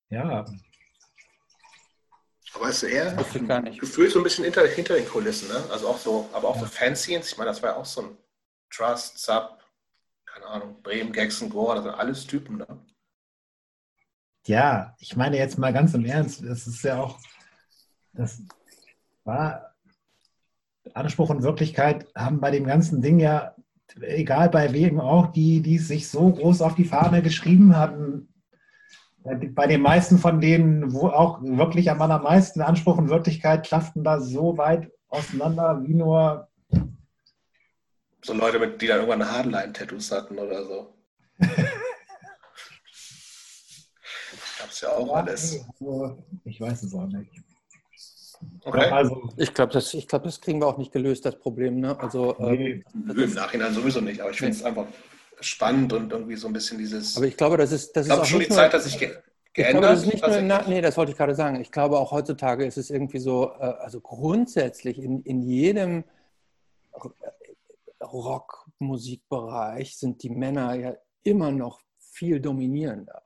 ja. 0.09 0.45
Aber 2.53 2.69
es 2.69 2.81
ist 2.81 2.89
eher 2.89 3.13
gefühlt 3.13 4.11
so 4.11 4.19
ein 4.19 4.23
bisschen 4.23 4.43
hinter, 4.45 4.65
hinter 4.67 4.95
den 4.95 5.07
Kulissen, 5.07 5.49
ne? 5.49 5.63
Also 5.71 5.87
auch 5.87 5.97
so, 5.97 6.29
aber 6.33 6.47
auch 6.47 6.55
ja. 6.55 6.61
so 6.61 6.67
Fanzines, 6.67 7.31
ich 7.31 7.37
meine, 7.37 7.49
das 7.49 7.61
war 7.61 7.71
ja 7.71 7.75
auch 7.75 7.85
so 7.85 8.01
ein 8.01 8.17
Trust, 8.71 9.19
Sub, 9.19 9.58
keine 10.33 10.45
Ahnung, 10.47 10.81
Bremen, 10.81 11.11
Gaxen, 11.11 11.49
Gore, 11.49 11.75
das 11.75 11.83
sind 11.85 11.93
alles 11.93 12.27
Typen, 12.27 12.57
ne? 12.57 12.67
Ja, 14.47 14.95
ich 14.99 15.15
meine 15.15 15.37
jetzt 15.37 15.57
mal 15.57 15.73
ganz 15.73 15.93
im 15.93 16.05
Ernst, 16.05 16.41
es 16.41 16.65
ist 16.65 16.83
ja 16.83 17.01
auch, 17.01 17.19
das 18.13 18.41
war 19.23 19.75
Anspruch 20.93 21.29
und 21.29 21.43
Wirklichkeit 21.43 22.07
haben 22.15 22.39
bei 22.39 22.51
dem 22.51 22.65
ganzen 22.65 23.01
Ding 23.01 23.19
ja, 23.19 23.55
egal 24.01 24.49
bei 24.49 24.73
wem 24.73 24.99
auch, 24.99 25.27
die, 25.27 25.61
die 25.61 25.77
sich 25.77 26.09
so 26.09 26.31
groß 26.31 26.61
auf 26.61 26.75
die 26.75 26.85
Fahne 26.85 27.21
geschrieben 27.21 27.75
hatten, 27.75 28.29
bei 29.23 29.67
den 29.67 29.81
meisten 29.81 30.17
von 30.17 30.39
denen, 30.39 30.93
wo 30.93 31.07
auch 31.07 31.41
wirklich 31.41 31.91
am 31.91 32.01
allermeisten 32.01 32.61
Anspruch 32.61 32.97
und 32.97 33.09
Wirklichkeit 33.09 33.65
klafften 33.65 34.03
da 34.03 34.21
so 34.21 34.57
weit 34.57 34.91
auseinander, 35.09 35.83
wie 35.83 35.93
nur. 35.93 36.47
So 38.21 38.33
Leute, 38.33 38.59
mit, 38.59 38.81
die 38.81 38.87
dann 38.87 38.99
irgendwann 38.99 39.29
Hardline-Tattoos 39.29 40.11
hatten 40.11 40.37
oder 40.37 40.65
so. 40.65 40.93
Gab's 44.59 44.81
ja 44.81 44.89
auch 44.89 45.07
ja, 45.07 45.13
alles. 45.13 45.65
Also, 45.79 46.23
ich 46.43 46.59
weiß 46.59 46.83
es 46.83 46.93
auch 46.93 47.07
nicht. 47.07 47.31
Okay. 48.63 48.89
Also, 48.89 49.29
ich 49.37 49.53
glaube, 49.53 49.73
das, 49.73 49.95
glaub, 50.07 50.23
das 50.23 50.39
kriegen 50.41 50.59
wir 50.61 50.67
auch 50.67 50.77
nicht 50.77 50.91
gelöst, 50.91 51.25
das 51.25 51.39
Problem. 51.39 51.79
Ne? 51.79 51.97
Also, 51.99 52.35
nee, 52.39 52.83
ähm, 52.93 53.09
Im 53.09 53.33
Nachhinein 53.33 53.73
sowieso 53.73 54.01
nicht, 54.01 54.21
aber 54.21 54.31
ich 54.31 54.37
finde 54.37 54.53
es 54.53 54.63
einfach 54.63 54.85
spannend 55.41 55.93
und 55.93 56.11
irgendwie 56.11 56.35
so 56.35 56.47
ein 56.47 56.53
bisschen 56.53 56.77
dieses. 56.77 57.17
Aber 57.17 57.25
ich 57.25 57.37
glaube, 57.37 57.57
das 57.57 57.71
ist. 57.71 57.95
Das 57.95 58.05
ich 58.07 58.13
glaube 58.13 58.27
schon 58.27 58.39
die 58.39 58.49
Zeit, 58.49 58.73
dass 58.73 58.85
ich 58.85 58.99
geändert. 58.99 59.23
Glaube, 59.53 59.87
das 59.87 60.03
ist 60.03 60.13
nicht 60.13 60.25
nur 60.25 60.41
na, 60.41 60.63
nee, 60.67 60.81
das 60.81 60.97
wollte 60.97 61.11
ich 61.11 61.17
gerade 61.17 61.35
sagen. 61.35 61.59
Ich 61.61 61.71
glaube, 61.71 61.97
auch 61.97 62.11
heutzutage 62.11 62.65
ist 62.65 62.77
es 62.77 62.89
irgendwie 62.89 63.19
so, 63.19 63.51
äh, 63.59 63.63
also 63.63 63.99
grundsätzlich 64.01 64.99
in, 64.99 65.21
in 65.23 65.41
jedem 65.41 66.03
Rockmusikbereich 68.01 69.97
sind 69.97 70.23
die 70.23 70.29
Männer 70.29 70.73
ja 70.75 70.95
immer 71.23 71.51
noch 71.51 71.81
viel 71.97 72.39
dominierender. 72.39 73.23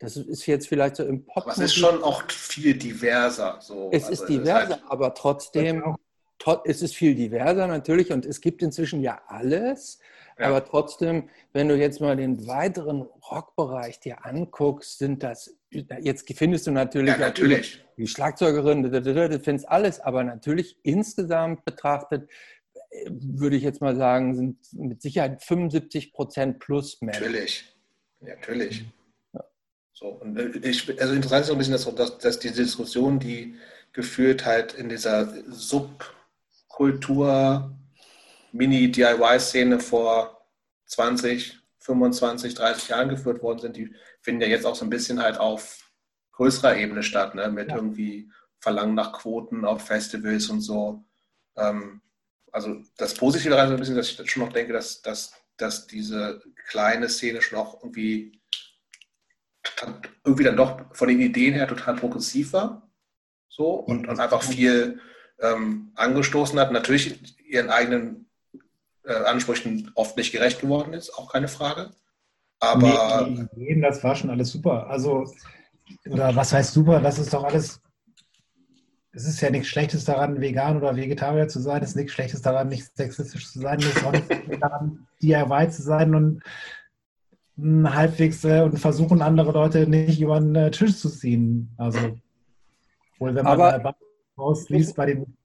Das 0.00 0.16
ist 0.16 0.46
jetzt 0.46 0.66
vielleicht 0.66 0.96
so 0.96 1.04
im 1.04 1.26
Pop. 1.26 1.44
Aber 1.44 1.52
es 1.52 1.58
ist 1.58 1.74
schon 1.74 2.02
auch 2.02 2.22
viel 2.30 2.74
diverser. 2.74 3.58
So. 3.60 3.90
Es 3.92 4.04
also 4.04 4.22
ist 4.22 4.28
diverser, 4.28 4.62
es 4.62 4.68
ist 4.70 4.82
halt 4.82 4.90
aber 4.90 5.14
trotzdem, 5.14 5.96
es 6.64 6.80
ist 6.80 6.96
viel 6.96 7.14
diverser 7.14 7.66
natürlich 7.66 8.10
und 8.10 8.24
es 8.24 8.40
gibt 8.40 8.62
inzwischen 8.62 9.02
ja 9.02 9.20
alles. 9.26 9.98
Ja. 10.38 10.46
Aber 10.46 10.64
trotzdem, 10.64 11.28
wenn 11.52 11.68
du 11.68 11.76
jetzt 11.76 12.00
mal 12.00 12.16
den 12.16 12.46
weiteren 12.46 13.02
Rockbereich 13.30 14.00
dir 14.00 14.24
anguckst, 14.24 14.98
sind 14.98 15.22
das, 15.22 15.54
jetzt 15.70 16.26
findest 16.32 16.66
du 16.66 16.70
natürlich, 16.70 17.12
ja, 17.12 17.18
natürlich. 17.18 17.84
die 17.98 18.06
Schlagzeugerin, 18.06 18.82
du 18.82 19.40
findest 19.40 19.68
alles, 19.68 20.00
aber 20.00 20.24
natürlich 20.24 20.78
insgesamt 20.82 21.66
betrachtet, 21.66 22.30
würde 23.08 23.56
ich 23.56 23.62
jetzt 23.62 23.80
mal 23.80 23.96
sagen, 23.96 24.34
sind 24.34 24.58
mit 24.72 25.00
Sicherheit 25.02 25.42
75 25.42 26.12
Prozent 26.12 26.58
plus 26.58 27.00
Männer. 27.00 27.20
Natürlich, 27.20 27.64
natürlich. 28.20 28.84
Ja. 29.32 29.44
So, 29.92 30.08
und 30.08 30.36
äh, 30.36 30.58
ich, 30.68 31.00
also 31.00 31.14
interessant 31.14 31.44
ist 31.44 31.50
auch 31.50 31.54
ein 31.54 31.58
bisschen, 31.58 31.72
dass, 31.72 31.94
dass, 31.94 32.18
dass 32.18 32.38
die 32.40 32.50
Diskussion, 32.50 33.18
die 33.18 33.54
geführt 33.92 34.44
halt 34.44 34.74
in 34.74 34.88
dieser 34.88 35.32
Subkultur 35.50 36.06
Mini-DIY-Szene 38.52 39.78
vor 39.80 40.46
20, 40.86 41.58
25, 41.78 42.54
30 42.54 42.88
Jahren 42.88 43.08
geführt 43.08 43.42
worden 43.42 43.60
sind, 43.60 43.76
die 43.76 43.94
finden 44.20 44.42
ja 44.42 44.48
jetzt 44.48 44.66
auch 44.66 44.74
so 44.74 44.84
ein 44.84 44.90
bisschen 44.90 45.22
halt 45.22 45.38
auf 45.38 45.92
größerer 46.32 46.76
Ebene 46.76 47.02
statt, 47.02 47.34
ne? 47.34 47.48
mit 47.50 47.68
ja. 47.68 47.76
irgendwie 47.76 48.30
Verlangen 48.58 48.94
nach 48.94 49.12
Quoten 49.12 49.64
auf 49.64 49.86
Festivals 49.86 50.48
und 50.48 50.60
so. 50.60 51.04
Ähm, 51.56 52.00
also 52.52 52.82
das 52.96 53.14
Positive 53.14 53.50
daran 53.50 53.66
ist 53.66 53.72
ein 53.72 53.78
bisschen, 53.78 53.96
dass 53.96 54.10
ich 54.10 54.30
schon 54.30 54.44
noch 54.44 54.52
denke, 54.52 54.72
dass, 54.72 55.02
dass, 55.02 55.32
dass 55.56 55.86
diese 55.86 56.42
kleine 56.68 57.08
Szene 57.08 57.42
schon 57.42 57.58
auch 57.58 57.82
irgendwie, 57.82 58.40
irgendwie 60.24 60.44
dann 60.44 60.56
doch 60.56 60.94
von 60.94 61.08
den 61.08 61.20
Ideen 61.20 61.54
her 61.54 61.68
total 61.68 61.96
progressiv 61.96 62.52
war. 62.52 62.90
So 63.48 63.70
und, 63.70 64.08
und 64.08 64.20
einfach 64.20 64.42
viel 64.42 65.00
ähm, 65.40 65.92
angestoßen 65.96 66.58
hat. 66.58 66.72
Natürlich 66.72 67.38
ihren 67.46 67.70
eigenen 67.70 68.30
äh, 69.04 69.12
Ansprüchen 69.12 69.90
oft 69.94 70.16
nicht 70.16 70.32
gerecht 70.32 70.60
geworden 70.60 70.92
ist, 70.92 71.10
auch 71.10 71.32
keine 71.32 71.48
Frage. 71.48 71.90
Aber. 72.60 73.26
Nee, 73.26 73.48
nee, 73.74 73.80
das 73.80 74.04
war 74.04 74.14
schon 74.14 74.30
alles 74.30 74.50
super. 74.50 74.86
Also, 74.88 75.32
oder 76.08 76.34
was 76.36 76.52
heißt 76.52 76.72
super? 76.72 77.00
Das 77.00 77.18
ist 77.18 77.32
doch 77.32 77.44
alles. 77.44 77.80
Es 79.12 79.26
ist 79.26 79.40
ja 79.40 79.50
nichts 79.50 79.68
Schlechtes 79.68 80.04
daran, 80.04 80.40
vegan 80.40 80.76
oder 80.76 80.94
Vegetarier 80.94 81.48
zu 81.48 81.60
sein. 81.60 81.82
Es 81.82 81.90
ist 81.90 81.96
nichts 81.96 82.12
Schlechtes 82.12 82.42
daran, 82.42 82.68
nicht 82.68 82.96
sexistisch 82.96 83.50
zu 83.50 83.60
sein. 83.60 83.80
Es 83.80 83.96
ist 83.96 84.04
auch 84.04 84.12
nichts 84.12 84.28
daran, 84.60 85.06
DIY 85.20 85.70
zu 85.70 85.82
sein 85.82 86.14
und 86.14 86.42
halbwegs 87.84 88.44
äh, 88.44 88.62
und 88.62 88.78
versuchen, 88.78 89.20
andere 89.22 89.52
Leute 89.52 89.86
nicht 89.86 90.20
über 90.20 90.38
den 90.40 90.54
äh, 90.54 90.70
Tisch 90.70 90.96
zu 90.96 91.10
ziehen. 91.10 91.74
Also, 91.76 91.98
wohl, 93.18 93.34
wenn 93.34 93.44
man 93.44 93.60
Aber, 93.60 93.96
rausliest 94.38 94.96
bei 94.96 95.06
den 95.06 95.36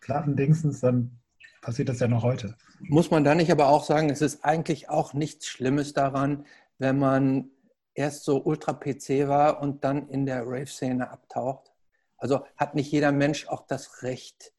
Platten-Dingsens, 0.00 0.80
dann 0.80 1.18
passiert 1.60 1.88
das 1.88 2.00
ja 2.00 2.08
noch 2.08 2.22
heute. 2.22 2.54
Muss 2.80 3.10
man 3.10 3.24
da 3.24 3.34
nicht 3.34 3.50
aber 3.50 3.68
auch 3.68 3.84
sagen, 3.84 4.10
es 4.10 4.22
ist 4.22 4.44
eigentlich 4.44 4.88
auch 4.88 5.12
nichts 5.12 5.46
Schlimmes 5.46 5.92
daran, 5.92 6.46
wenn 6.78 6.98
man 6.98 7.50
erst 7.94 8.24
so 8.24 8.42
Ultra-PC 8.42 9.28
war 9.28 9.60
und 9.60 9.84
dann 9.84 10.08
in 10.08 10.24
der 10.24 10.46
Rave-Szene 10.46 11.10
abtaucht? 11.10 11.67
Also 12.18 12.44
hat 12.56 12.74
nicht 12.74 12.92
jeder 12.92 13.12
Mensch 13.12 13.46
auch 13.48 13.66
das 13.66 14.02
Recht, 14.02 14.52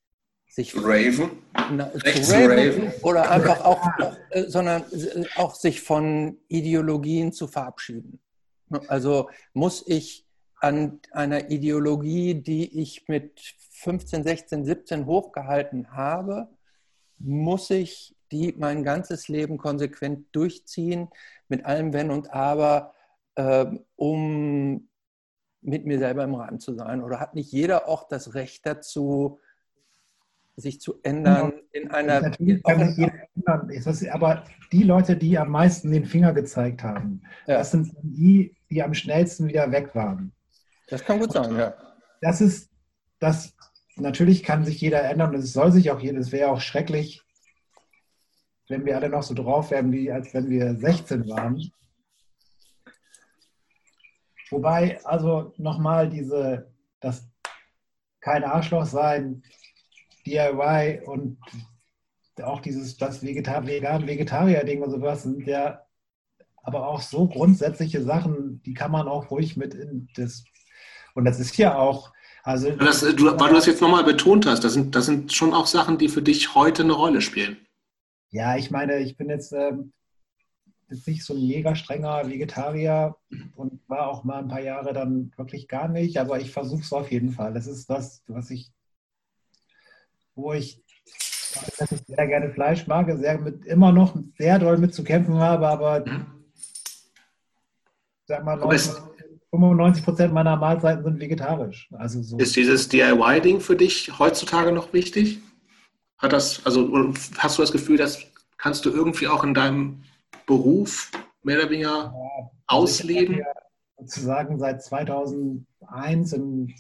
sich 0.47 0.76
Raven? 0.76 1.43
Na, 1.72 1.91
zu 1.91 1.99
raven, 2.34 2.57
raven, 2.57 2.93
oder 3.03 3.30
einfach 3.30 3.64
auch, 3.64 3.88
äh, 4.32 4.43
sondern 4.47 4.84
äh, 4.91 5.26
auch 5.36 5.53
sich 5.53 5.82
von 5.82 6.38
Ideologien 6.47 7.32
zu 7.32 7.47
verabschieden. 7.47 8.20
Also 8.88 9.30
muss 9.53 9.84
ich 9.88 10.26
an 10.60 10.99
einer 11.12 11.49
Ideologie, 11.51 12.36
die 12.36 12.82
ich 12.82 13.07
mit 13.07 13.39
15, 13.72 14.24
16, 14.24 14.66
17 14.66 15.05
hochgehalten 15.05 15.91
habe, 15.91 16.49
muss 17.20 17.70
ich 17.70 18.16
die 18.32 18.53
mein 18.57 18.84
ganzes 18.84 19.28
Leben 19.28 19.57
konsequent 19.57 20.28
durchziehen, 20.34 21.10
mit 21.47 21.66
allem 21.66 21.93
Wenn 21.93 22.12
und 22.12 22.32
Aber, 22.32 22.93
äh, 23.36 23.66
um 23.95 24.89
mit 25.62 25.86
mir 25.86 25.99
selber 25.99 26.24
im 26.24 26.36
Reim 26.36 26.60
zu 26.60 26.74
sein? 26.74 27.03
Oder 27.03 27.20
hat 27.20 27.36
nicht 27.36 27.51
jeder 27.51 27.88
auch 27.88 28.07
das 28.07 28.34
Recht 28.34 28.66
dazu, 28.66 29.39
sich 30.60 30.82
zu 30.82 30.99
ändern 31.03 31.53
in 31.72 31.89
einer. 31.91 32.22
Natürlich 32.22 32.64
kann 32.64 32.88
sich 32.88 32.97
jeder 32.97 33.14
ändern. 33.36 34.12
aber 34.12 34.43
die 34.72 34.84
Leute, 34.84 35.16
die 35.16 35.38
am 35.38 35.49
meisten 35.49 35.91
den 35.91 36.05
Finger 36.05 36.34
gezeigt 36.34 36.84
haben, 36.84 37.22
ja. 37.47 37.57
das 37.57 37.72
sind 37.72 37.91
die, 38.01 38.55
die 38.70 38.84
am 38.84 38.93
schnellsten 38.93 39.47
wieder 39.47 39.72
weg 39.72 39.95
waren. 39.95 40.34
Das 40.88 41.03
kann 41.03 41.20
gut 41.20 41.32
sein, 41.32 41.55
ja. 41.55 41.74
Das 42.22 42.41
ist, 42.41 42.70
das 43.20 43.55
natürlich 43.95 44.43
kann 44.43 44.66
sich 44.66 44.82
jeder 44.82 45.03
ändern 45.03 45.34
und 45.36 45.41
es 45.41 45.53
soll 45.53 45.72
sich 45.72 45.91
auch 45.91 45.99
jeder, 45.99 46.20
es 46.20 46.32
wäre 46.32 46.49
auch 46.49 46.62
schrecklich, 46.62 47.22
wenn 48.68 48.86
wir 48.86 48.95
alle 48.95 49.10
noch 49.10 49.24
so 49.24 49.34
drauf 49.34 49.72
wären, 49.72 49.91
wie 49.91 50.12
als 50.12 50.34
wenn 50.34 50.49
wir 50.49 50.76
16 50.76 51.28
waren. 51.30 51.72
Wobei, 54.52 55.04
also 55.06 55.54
nochmal 55.58 56.10
diese, 56.10 56.72
das 57.00 57.30
kein 58.20 58.43
Arschloch 58.43 58.86
sein, 58.86 59.43
DIY 60.26 61.02
und 61.06 61.38
auch 62.43 62.62
dieses, 62.62 62.97
das 62.97 63.22
Vegetar 63.22 63.66
Vegan-Vegetarier-Ding 63.68 64.82
und 64.82 64.91
sowas 64.91 65.24
sind 65.24 65.45
ja 65.45 65.82
aber 66.64 66.88
auch 66.88 67.02
so 67.02 67.28
grundsätzliche 67.28 68.04
Sachen, 68.04 68.62
die 68.64 68.74
kann 68.74 68.91
man 68.91 69.08
auch 69.08 69.32
ruhig 69.32 69.58
mit 69.58 69.74
in 69.74 70.08
das, 70.16 70.43
und 71.16 71.26
das 71.26 71.39
ist 71.39 71.58
ja 71.58 71.78
auch, 71.78 72.12
also. 72.43 72.72
Das, 72.72 73.02
du, 73.02 73.26
weil 73.26 73.50
du 73.50 73.56
das 73.56 73.66
jetzt 73.66 73.82
nochmal 73.82 74.04
betont 74.04 74.45
hast, 74.45 74.64
das 74.64 74.74
sind, 74.74 74.95
das 74.95 75.06
sind 75.06 75.34
schon 75.34 75.54
auch 75.54 75.68
Sachen, 75.68 75.97
die 75.97 76.10
für 76.10 76.22
dich 76.22 76.56
heute 76.56 76.84
eine 76.84 76.93
Rolle 76.93 77.22
spielen. 77.22 77.58
Ja, 78.30 78.56
ich 78.56 78.72
meine, 78.72 79.00
ich 79.00 79.18
bin 79.18 79.30
jetzt, 79.30 79.52
ähm, 79.54 79.93
jetzt 80.90 81.08
nicht 81.08 81.24
so 81.24 81.34
ein 81.34 81.48
mega 81.48 81.76
strenger 81.76 82.28
Vegetarier 82.28 83.16
und 83.56 83.80
war 83.88 84.08
auch 84.08 84.24
mal 84.24 84.40
ein 84.40 84.48
paar 84.48 84.62
Jahre 84.62 84.94
dann 84.94 85.32
wirklich 85.38 85.68
gar 85.68 85.88
nicht, 85.88 86.18
aber 86.18 86.40
ich 86.40 86.52
versuche 86.52 86.82
es 86.82 86.94
auf 86.94 87.12
jeden 87.12 87.32
Fall. 87.32 87.54
Das 87.54 87.68
ist 87.68 87.90
das, 87.90 88.24
was 88.28 88.50
ich, 88.50 88.72
wo 90.36 90.54
ich, 90.54 90.84
dass 91.78 91.92
ich 91.92 92.02
sehr 92.08 92.28
gerne 92.28 92.52
Fleisch 92.52 92.88
mag, 92.88 93.12
sehr 93.18 93.40
mit, 93.40 93.66
immer 93.66 93.92
noch 93.92 94.16
sehr 94.38 94.60
doll 94.60 94.78
mit 94.78 94.94
zu 94.94 95.04
kämpfen 95.04 95.38
habe, 95.40 95.68
aber 95.68 96.06
sag 98.26 98.44
mal, 98.44 98.60
95 99.52 100.04
Prozent 100.04 100.34
meiner 100.34 100.56
Mahlzeiten 100.56 101.04
sind 101.04 101.20
vegetarisch. 101.20 101.90
Also 101.94 102.22
so. 102.22 102.38
Ist 102.38 102.56
dieses 102.56 102.88
DIY-Ding 102.90 103.60
für 103.60 103.76
dich 103.76 104.20
heutzutage 104.20 104.72
noch 104.72 104.94
wichtig? 104.94 105.40
Hat 106.20 106.34
das, 106.34 106.66
also 106.66 107.14
hast 107.38 107.58
du 107.58 107.64
das 107.64 107.72
Gefühl, 107.72 107.98
dass 107.98 108.20
kannst 108.60 108.86
du 108.86 108.92
irgendwie 108.92 109.28
auch 109.28 109.44
in 109.44 109.56
deinem 109.56 110.04
Beruf 110.46 111.12
mehr 111.44 111.60
oder 111.60 111.70
weniger 111.70 112.14
ja, 112.14 112.52
ausleben? 112.68 113.38
Ja 113.38 113.54
sozusagen 114.00 114.60
seit 114.60 114.84
2001 114.84 116.34
in 116.34 116.74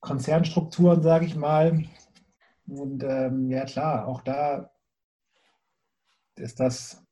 Konzernstrukturen, 0.00 1.02
sage 1.02 1.26
ich 1.26 1.34
mal. 1.34 1.84
Und 2.66 3.02
ähm, 3.02 3.50
ja 3.50 3.64
klar, 3.64 4.06
auch 4.06 4.22
da 4.22 4.70
ist 6.36 6.58
das 6.60 7.04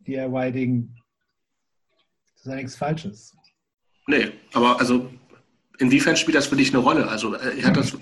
DIY-Ding 0.00 0.96
das 2.34 2.46
ist 2.46 2.50
ja 2.50 2.56
nichts 2.56 2.76
Falsches. 2.76 3.36
Nee, 4.08 4.32
aber 4.52 4.80
also 4.80 5.08
inwiefern 5.78 6.16
spielt 6.16 6.36
das 6.36 6.48
für 6.48 6.56
dich 6.56 6.74
eine 6.74 6.82
Rolle? 6.82 7.06
Also 7.06 7.36
äh, 7.36 7.62
hat 7.62 7.76
das, 7.76 7.96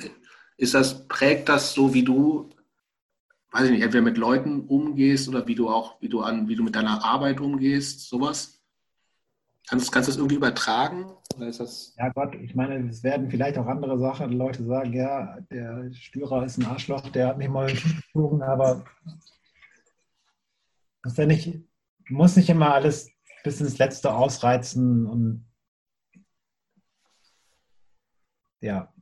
ist 0.56 0.72
das, 0.72 1.06
prägt 1.08 1.50
das 1.50 1.74
so, 1.74 1.92
wie 1.92 2.02
du, 2.02 2.48
weiß 3.52 3.64
ich 3.64 3.70
nicht, 3.70 3.82
entweder 3.82 4.02
mit 4.02 4.16
Leuten 4.16 4.60
umgehst 4.60 5.28
oder 5.28 5.46
wie 5.46 5.54
du 5.54 5.68
auch, 5.68 6.00
wie 6.00 6.08
du 6.08 6.20
an, 6.20 6.48
wie 6.48 6.56
du 6.56 6.62
mit 6.62 6.76
deiner 6.76 7.04
Arbeit 7.04 7.40
umgehst, 7.40 8.08
sowas? 8.08 8.62
Kannst, 9.68 9.92
kannst 9.92 10.08
du 10.08 10.12
das 10.12 10.18
irgendwie 10.18 10.36
übertragen? 10.36 11.12
Oder 11.36 11.48
ist 11.48 11.60
das 11.60 11.94
ja 11.96 12.08
Gott, 12.10 12.34
ich 12.34 12.54
meine, 12.54 12.88
es 12.88 13.02
werden 13.02 13.30
vielleicht 13.30 13.56
auch 13.58 13.66
andere 13.66 13.98
Sachen. 13.98 14.32
Leute 14.32 14.64
sagen, 14.64 14.92
ja, 14.92 15.38
der 15.50 15.92
Stürer 15.92 16.44
ist 16.44 16.58
ein 16.58 16.66
Arschloch, 16.66 17.08
der 17.10 17.28
hat 17.28 17.38
mich 17.38 17.48
mal 17.48 17.70
geflogen, 17.70 18.42
aber 18.42 18.84
ist 21.04 21.18
ja 21.18 21.26
nicht, 21.26 21.58
muss 22.08 22.36
nicht 22.36 22.50
immer 22.50 22.74
alles 22.74 23.10
bis 23.44 23.60
ins 23.60 23.78
Letzte 23.78 24.12
ausreizen 24.12 25.06
und 25.06 25.46
ja. 28.60 28.92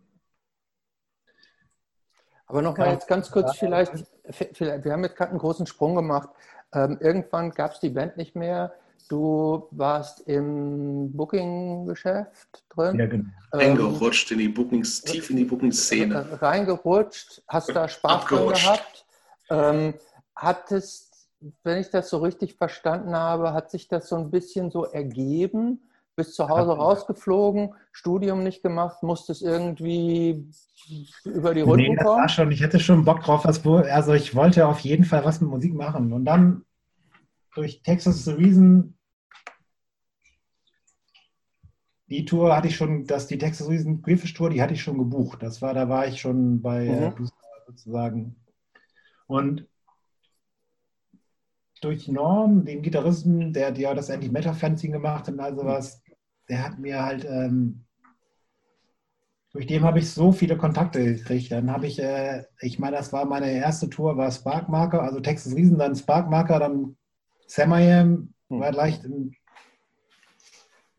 Aber 2.49 2.62
nochmal 2.62 2.92
jetzt 2.92 3.07
ganz 3.07 3.30
kurz 3.30 3.57
vielleicht, 3.57 3.92
vielleicht, 4.30 4.84
wir 4.84 4.92
haben 4.92 5.05
jetzt 5.05 5.16
gerade 5.16 5.30
einen 5.30 5.38
großen 5.38 5.66
Sprung 5.66 5.94
gemacht. 5.94 6.30
Ähm, 6.72 6.99
irgendwann 7.01 7.51
gab 7.51 7.72
es 7.72 7.80
die 7.80 7.90
Band 7.90 8.16
nicht 8.16 8.34
mehr. 8.34 8.72
Du 9.09 9.68
warst 9.70 10.20
im 10.20 11.12
Booking-Geschäft 11.12 12.64
drin. 12.70 12.99
Ja, 12.99 13.07
genau. 13.07 13.28
Reingerutscht 13.53 14.30
in 14.32 14.38
die 14.38 14.49
Bookings, 14.49 15.01
tief 15.03 15.30
in 15.30 15.36
die 15.36 15.44
Booking-Szene. 15.44 16.42
Reingerutscht, 16.42 17.42
hast 17.49 17.74
da 17.74 17.88
Spaß 17.88 18.24
dran 18.26 18.49
gehabt. 18.49 19.07
Ähm, 19.51 19.94
hattest, 20.36 21.28
wenn 21.62 21.78
ich 21.78 21.90
das 21.90 22.11
so 22.11 22.18
richtig 22.18 22.57
verstanden 22.57 23.14
habe, 23.14 23.55
hat 23.55 23.70
sich 23.70 23.88
das 23.88 24.09
so 24.09 24.16
ein 24.16 24.30
bisschen 24.30 24.70
so 24.70 24.84
ergeben? 24.84 25.88
Bist 26.18 26.34
zu 26.34 26.48
Hause 26.48 26.72
rausgeflogen, 26.72 27.74
Studium 27.92 28.42
nicht 28.42 28.60
gemacht, 28.60 29.04
musstest 29.04 29.40
irgendwie 29.40 30.50
über 31.24 31.54
die 31.54 31.60
Runden 31.60 31.90
nee, 31.90 31.96
das 31.96 32.04
War 32.04 32.28
schon, 32.28 32.50
ich 32.50 32.60
hätte 32.60 32.80
schon 32.80 33.04
Bock 33.04 33.20
drauf, 33.20 33.44
was, 33.44 33.64
also 33.64 34.14
ich 34.14 34.34
wollte 34.34 34.66
auf 34.66 34.80
jeden 34.80 35.04
Fall 35.04 35.24
was 35.24 35.40
mit 35.40 35.48
Musik 35.48 35.74
machen. 35.74 36.12
Und 36.12 36.24
dann 36.24 36.64
durch 37.54 37.82
Texas 37.82 38.24
the 38.24 38.32
Reason 38.32 38.98
die 42.08 42.24
Tour 42.24 42.56
hatte 42.56 42.66
ich 42.66 42.74
schon, 42.74 43.06
dass 43.06 43.28
die 43.28 43.38
Texas 43.38 43.68
Reason 43.68 44.02
Queerfish 44.02 44.34
Tour, 44.34 44.50
die 44.50 44.60
hatte 44.60 44.74
ich 44.74 44.82
schon 44.82 44.98
gebucht. 44.98 45.40
Das 45.42 45.62
war, 45.62 45.72
da 45.72 45.88
war 45.88 46.08
ich 46.08 46.20
schon 46.20 46.60
bei 46.60 47.12
mhm. 47.16 47.28
sozusagen. 47.66 48.34
Und 49.26 49.68
durch 51.80 52.08
Norm, 52.08 52.64
den 52.64 52.82
Gitarristen, 52.82 53.52
der, 53.52 53.70
der 53.72 53.94
das 53.94 54.10
Anti-Meta-Fencing 54.10 54.90
gemacht 54.90 55.28
hat 55.28 55.34
und 55.34 55.40
all 55.40 55.54
sowas, 55.54 56.02
der 56.49 56.64
hat 56.64 56.78
mir 56.78 57.05
halt, 57.05 57.24
ähm, 57.24 57.84
durch 59.53 59.66
dem 59.66 59.84
habe 59.84 59.99
ich 59.99 60.11
so 60.11 60.32
viele 60.32 60.57
Kontakte 60.57 61.03
gekriegt. 61.03 61.51
Dann 61.53 61.70
habe 61.72 61.86
ich, 61.86 61.99
äh, 61.99 62.44
ich 62.61 62.78
meine, 62.78 62.96
das 62.96 63.12
war 63.12 63.24
meine 63.24 63.51
erste 63.51 63.88
Tour, 63.88 64.16
war 64.16 64.30
Sparkmarker, 64.30 65.03
also 65.03 65.20
Texas 65.20 65.55
Riesen, 65.55 65.78
dann 65.78 65.96
Sparkmarker, 65.96 66.59
dann 66.59 66.96
Sam 67.46 67.72
I 67.72 67.92
Am, 67.92 68.34
war 68.49 68.72
leicht 68.72 69.05
in, 69.05 69.34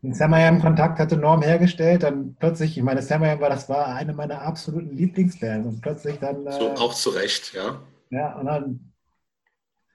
in 0.02 0.14
Sam 0.14 0.34
I 0.34 0.44
Am 0.44 0.60
Kontakt 0.60 0.98
hatte 0.98 1.16
Norm 1.16 1.42
hergestellt, 1.42 2.02
dann 2.02 2.34
plötzlich, 2.34 2.76
ich 2.76 2.82
meine, 2.82 3.02
Sam 3.02 3.24
I 3.24 3.30
Am 3.30 3.40
war, 3.40 3.50
das 3.50 3.68
war 3.68 3.94
eine 3.94 4.14
meiner 4.14 4.42
absoluten 4.42 4.96
Lieblingsbands 4.96 5.66
und 5.66 5.80
plötzlich 5.80 6.18
dann... 6.18 6.46
Äh, 6.46 6.52
so, 6.52 6.70
auch 6.72 6.94
zu 6.94 7.10
Recht, 7.10 7.54
ja. 7.54 7.80
Ja, 8.10 8.36
und 8.36 8.46
dann 8.46 8.90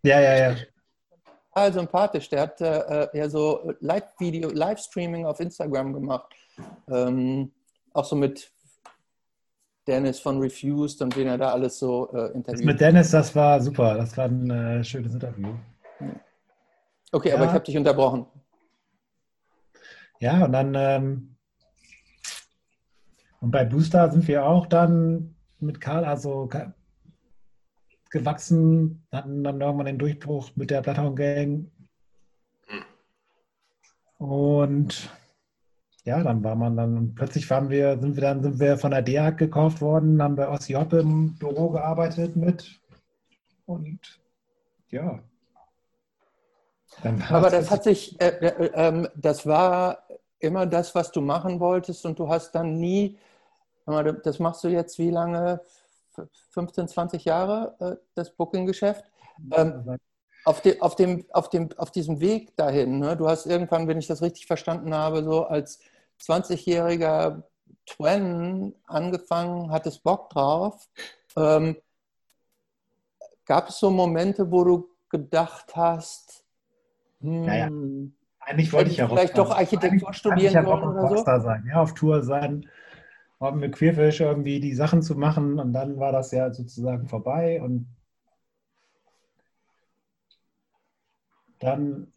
Ja, 0.03 0.21
ja, 0.21 0.37
ja. 0.37 0.55
Total 1.55 1.73
sympathisch. 1.73 2.29
Der 2.29 2.43
hat 2.43 2.61
äh, 2.61 3.09
ja 3.13 3.29
so 3.29 3.73
Live-Video, 3.81 4.51
Livestreaming 4.51 5.27
auf 5.27 5.41
Instagram 5.41 5.93
gemacht. 5.93 6.33
Ähm, 6.89 7.51
auch 7.93 8.05
so 8.05 8.15
mit 8.17 8.51
Dennis 9.87 10.19
von 10.21 10.41
Refused 10.41 11.03
und 11.03 11.17
wen 11.17 11.27
er 11.27 11.39
da 11.39 11.53
alles 11.53 11.79
so 11.79 12.11
äh, 12.13 12.33
interviewt. 12.33 12.61
Das 12.61 12.65
mit 12.65 12.81
Dennis, 12.81 13.11
das 13.11 13.35
war 13.35 13.61
super. 13.61 13.97
Das 13.97 14.17
war 14.17 14.27
ein 14.27 14.51
äh, 14.51 14.85
schönes 14.85 15.15
Interview. 15.15 15.49
Okay, 17.11 17.31
ja. 17.31 17.37
aber 17.37 17.47
ich 17.47 17.53
habe 17.53 17.65
dich 17.65 17.77
unterbrochen. 17.77 18.27
Ja, 20.21 20.45
und 20.45 20.53
dann 20.53 20.75
ähm, 20.77 21.32
und 23.43 23.51
bei 23.51 23.65
Booster 23.65 24.11
sind 24.11 24.27
wir 24.29 24.47
auch 24.47 24.67
dann 24.67 25.35
mit 25.59 25.81
Karl 25.81 26.05
also 26.05 26.49
gewachsen, 28.09 29.05
hatten 29.13 29.43
dann 29.43 29.61
irgendwann 29.61 29.87
den 29.87 29.99
Durchbruch 29.99 30.51
mit 30.55 30.71
der 30.71 30.81
Platon 30.81 31.17
Gang. 31.17 31.71
Und 34.19 35.11
ja, 36.05 36.23
dann 36.23 36.43
war 36.45 36.55
man 36.55 36.77
dann, 36.77 37.15
plötzlich 37.15 37.51
waren 37.51 37.69
wir, 37.69 37.99
sind 37.99 38.15
wir 38.15 38.23
dann, 38.23 38.43
sind 38.43 38.61
wir 38.61 38.79
von 38.79 38.93
der 38.93 39.03
DEAG 39.03 39.37
gekauft 39.37 39.81
worden, 39.81 40.23
haben 40.23 40.37
bei 40.37 40.49
Ossi 40.49 40.75
Hoppe 40.75 41.01
im 41.01 41.35
Büro 41.35 41.71
gearbeitet 41.71 42.37
mit. 42.37 42.81
Und 43.67 44.21
ja, 44.89 45.21
aber 47.31 47.51
das 47.51 47.71
hat 47.71 47.85
sich, 47.85 48.21
äh, 48.21 48.29
äh, 48.29 48.67
äh, 48.67 49.09
das 49.17 49.47
war 49.47 50.07
immer 50.39 50.67
das, 50.67 50.95
was 50.95 51.11
du 51.11 51.21
machen 51.21 51.61
wolltest 51.61 52.05
und 52.05 52.19
du 52.19 52.29
hast 52.29 52.55
dann 52.55 52.79
nie, 52.79 53.19
das 53.87 54.39
machst 54.39 54.65
du 54.65 54.69
jetzt 54.69 54.99
wie 54.99 55.11
lange? 55.11 55.61
15, 56.51 56.89
20 56.89 57.25
Jahre, 57.25 57.75
äh, 57.81 57.97
das 58.15 58.31
Booking-Geschäft. 58.31 59.05
Ähm, 59.53 59.99
auf, 60.45 60.61
de, 60.61 60.81
auf, 60.81 60.97
dem, 60.97 61.25
auf, 61.33 61.49
dem, 61.49 61.71
auf 61.77 61.91
diesem 61.91 62.21
Weg 62.21 62.57
dahin, 62.57 62.99
ne? 62.99 63.17
du 63.17 63.29
hast 63.29 63.47
irgendwann, 63.47 63.89
wenn 63.89 63.99
ich 63.99 64.07
das 64.07 64.23
richtig 64.23 64.47
verstanden 64.47 64.95
habe, 64.95 65.25
so 65.25 65.47
als 65.47 65.81
20-jähriger 66.21 67.43
Twen 67.87 68.75
angefangen, 68.87 69.71
hattest 69.71 70.03
Bock 70.03 70.31
drauf. 70.31 70.89
Ähm, 71.37 71.77
gab 73.45 73.69
es 73.69 73.79
so 73.79 73.91
Momente, 73.91 74.51
wo 74.51 74.65
du 74.65 74.89
gedacht 75.09 75.75
hast, 75.75 76.45
naja, 77.21 77.67
hm. 77.67 78.15
eigentlich 78.41 78.73
wollte 78.73 78.91
ich 78.91 78.97
ja 78.97 79.09
vielleicht 79.09 79.39
doch 79.39 79.51
Architektur 79.51 80.13
studieren 80.13 80.55
ja 80.55 80.65
wollen 80.65 80.83
oder 80.89 81.09
so. 81.09 81.25
Sein, 81.25 81.65
ja, 81.69 81.81
auf 81.81 81.95
Tour 81.95 82.23
sein, 82.23 82.69
haben 83.43 83.61
mit 83.61 83.75
Queerfish 83.75 84.21
irgendwie 84.21 84.61
die 84.61 84.75
Sachen 84.75 85.03
zu 85.03 85.17
machen 85.17 85.59
und 85.59 85.73
dann 85.73 85.99
war 85.99 86.13
das 86.13 86.31
ja 86.33 86.53
sozusagen 86.53 87.09
vorbei 87.09 87.61
und 87.63 87.89
dann 91.59 92.13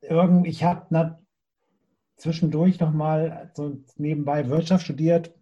irgendwie, 0.00 0.50
ich 0.50 0.64
habe 0.64 1.18
zwischendurch 2.16 2.80
nochmal 2.80 3.50
so 3.54 3.82
nebenbei 3.96 4.48
Wirtschaft 4.48 4.84
studiert 4.84 5.34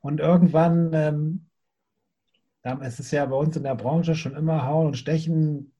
und 0.00 0.20
irgendwann, 0.20 0.92
ähm, 0.92 1.46
es 2.82 2.98
ist 3.00 3.12
ja 3.12 3.24
bei 3.26 3.36
uns 3.36 3.56
in 3.56 3.62
der 3.62 3.74
Branche 3.76 4.14
schon 4.14 4.34
immer 4.34 4.66
Hauen 4.66 4.88
und 4.88 4.96
Stechen, 4.98 5.72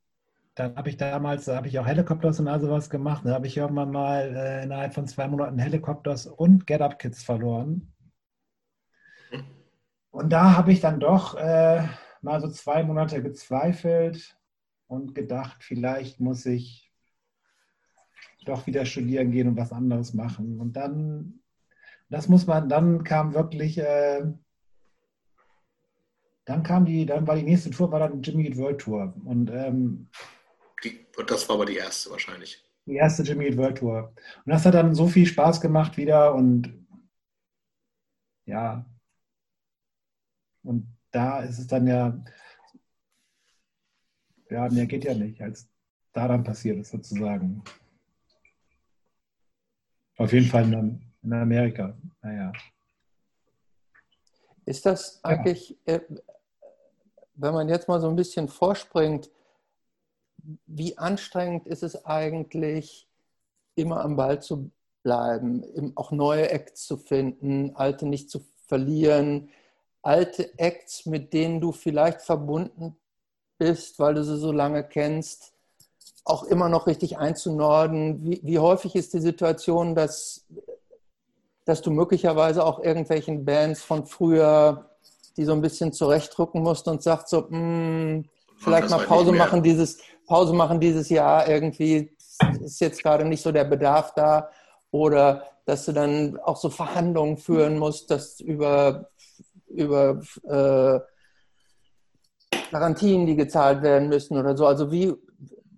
dann 0.55 0.74
habe 0.76 0.88
ich 0.88 0.97
damals, 0.97 1.44
da 1.44 1.57
habe 1.57 1.68
ich 1.68 1.78
auch 1.78 1.86
Helikopters 1.86 2.40
und 2.40 2.49
all 2.49 2.61
sowas 2.61 2.88
gemacht. 2.88 3.22
Da 3.26 3.34
habe 3.34 3.47
ich 3.47 3.57
irgendwann 3.59 3.90
mal 3.90 4.34
äh, 4.34 4.64
innerhalb 4.64 4.94
von 4.94 5.07
zwei 5.07 5.28
Monaten 5.28 5.59
Helikopters 5.59 6.26
und 6.26 6.66
Get 6.66 6.80
Up 6.80 6.99
Kids 6.99 7.22
verloren. 7.22 7.92
Und 10.16 10.30
da 10.30 10.56
habe 10.56 10.72
ich 10.72 10.80
dann 10.80 10.98
doch 10.98 11.34
äh, 11.34 11.86
mal 12.22 12.40
so 12.40 12.48
zwei 12.48 12.82
Monate 12.82 13.22
gezweifelt 13.22 14.34
und 14.86 15.14
gedacht, 15.14 15.62
vielleicht 15.62 16.20
muss 16.20 16.46
ich 16.46 16.90
doch 18.46 18.66
wieder 18.66 18.86
studieren 18.86 19.30
gehen 19.30 19.46
und 19.46 19.58
was 19.58 19.72
anderes 19.72 20.14
machen. 20.14 20.58
Und 20.58 20.72
dann, 20.72 21.42
das 22.08 22.30
muss 22.30 22.46
man, 22.46 22.70
dann 22.70 23.04
kam 23.04 23.34
wirklich, 23.34 23.76
äh, 23.76 24.22
dann 26.46 26.62
kam 26.62 26.86
die, 26.86 27.04
dann 27.04 27.26
war 27.26 27.36
die 27.36 27.42
nächste 27.42 27.68
Tour, 27.68 27.92
war 27.92 28.00
dann 28.00 28.22
Jimmy 28.22 28.46
Eat 28.46 28.56
World 28.56 28.80
Tour. 28.80 29.12
Und 29.26 29.50
ähm, 29.50 30.08
die, 30.82 31.06
das 31.26 31.46
war 31.46 31.56
aber 31.56 31.66
die 31.66 31.76
erste 31.76 32.08
wahrscheinlich. 32.10 32.64
Die 32.86 32.94
erste 32.94 33.22
Jimmy 33.22 33.48
Eat 33.48 33.58
World 33.58 33.76
Tour. 33.76 34.14
Und 34.46 34.50
das 34.50 34.64
hat 34.64 34.72
dann 34.72 34.94
so 34.94 35.08
viel 35.08 35.26
Spaß 35.26 35.60
gemacht 35.60 35.98
wieder 35.98 36.34
und 36.34 36.72
ja. 38.46 38.86
Und 40.66 40.86
da 41.12 41.40
ist 41.40 41.58
es 41.58 41.66
dann 41.66 41.86
ja, 41.86 42.18
ja, 44.50 44.68
mehr 44.68 44.86
geht 44.86 45.04
ja 45.04 45.14
nicht, 45.14 45.40
als 45.40 45.68
da 46.12 46.28
dann 46.28 46.44
passiert 46.44 46.78
ist 46.78 46.90
sozusagen. 46.90 47.62
Auf 50.16 50.32
jeden 50.32 50.46
Fall 50.46 50.72
in, 50.72 51.00
in 51.22 51.32
Amerika. 51.32 51.96
Naja. 52.22 52.52
Ist 54.64 54.86
das 54.86 55.22
eigentlich, 55.22 55.78
ja. 55.86 55.94
äh, 55.94 56.00
wenn 57.34 57.54
man 57.54 57.68
jetzt 57.68 57.86
mal 57.86 58.00
so 58.00 58.08
ein 58.08 58.16
bisschen 58.16 58.48
vorspringt, 58.48 59.30
wie 60.66 60.96
anstrengend 60.98 61.66
ist 61.66 61.82
es 61.82 62.04
eigentlich, 62.04 63.08
immer 63.74 64.02
am 64.04 64.16
Ball 64.16 64.40
zu 64.40 64.70
bleiben, 65.02 65.92
auch 65.96 66.10
neue 66.10 66.50
Acts 66.50 66.86
zu 66.86 66.96
finden, 66.96 67.76
alte 67.76 68.06
nicht 68.06 68.30
zu 68.30 68.40
verlieren, 68.66 69.50
alte 70.07 70.59
Acts, 70.59 71.07
mit 71.07 71.32
denen 71.32 71.61
du 71.61 71.72
vielleicht 71.72 72.22
verbunden 72.22 72.96
bist, 73.59 73.98
weil 73.98 74.14
du 74.14 74.24
sie 74.24 74.38
so 74.38 74.52
lange 74.52 74.84
kennst, 74.84 75.52
auch 76.24 76.44
immer 76.44 76.68
noch 76.68 76.86
richtig 76.86 77.18
einzunorden. 77.18 78.24
Wie, 78.24 78.40
wie 78.42 78.59
häufig 78.59 78.94
ist 78.94 79.14
die 79.14 79.20
Situation, 79.20 79.94
dass, 79.94 80.46
dass 81.64 81.82
du 81.82 81.90
möglicherweise 81.90 82.64
auch 82.64 82.80
irgendwelchen 82.80 83.44
Bands 83.44 83.82
von 83.82 84.07
früher, 84.07 84.90
die 85.36 85.44
so 85.44 85.52
ein 85.52 85.61
bisschen 85.61 85.92
zurechtdrücken 85.92 86.62
musst 86.62 86.88
und 86.88 87.02
sagst 87.02 87.28
so, 87.28 87.42
mh, 87.42 87.50
hm, 87.50 88.24
vielleicht 88.59 88.90
mal 88.90 89.04
Pause 89.04 89.32
machen 89.32 89.62
dieses 89.62 89.98
Pause 90.26 90.52
machen 90.52 90.80
dieses 90.80 91.09
Jahr 91.09 91.48
irgendwie, 91.48 92.11
ist 92.61 92.80
jetzt 92.80 93.02
gerade 93.02 93.24
nicht 93.24 93.42
so 93.42 93.52
der 93.52 93.64
Bedarf 93.64 94.12
da. 94.14 94.50
Oder 94.90 95.44
dass 95.64 95.84
du 95.84 95.92
dann 95.92 96.38
auch 96.38 96.57
so 96.57 96.70
Verhandlungen 96.70 97.38
führen 97.38 97.78
musst, 97.78 98.11
dass 98.11 98.40
über, 98.40 99.09
über 99.76 100.20
äh, 100.44 101.00
Garantien, 102.70 103.26
die 103.26 103.36
gezahlt 103.36 103.82
werden 103.82 104.08
müssen 104.08 104.36
oder 104.36 104.56
so. 104.56 104.66
Also 104.66 104.90
wie, 104.90 105.14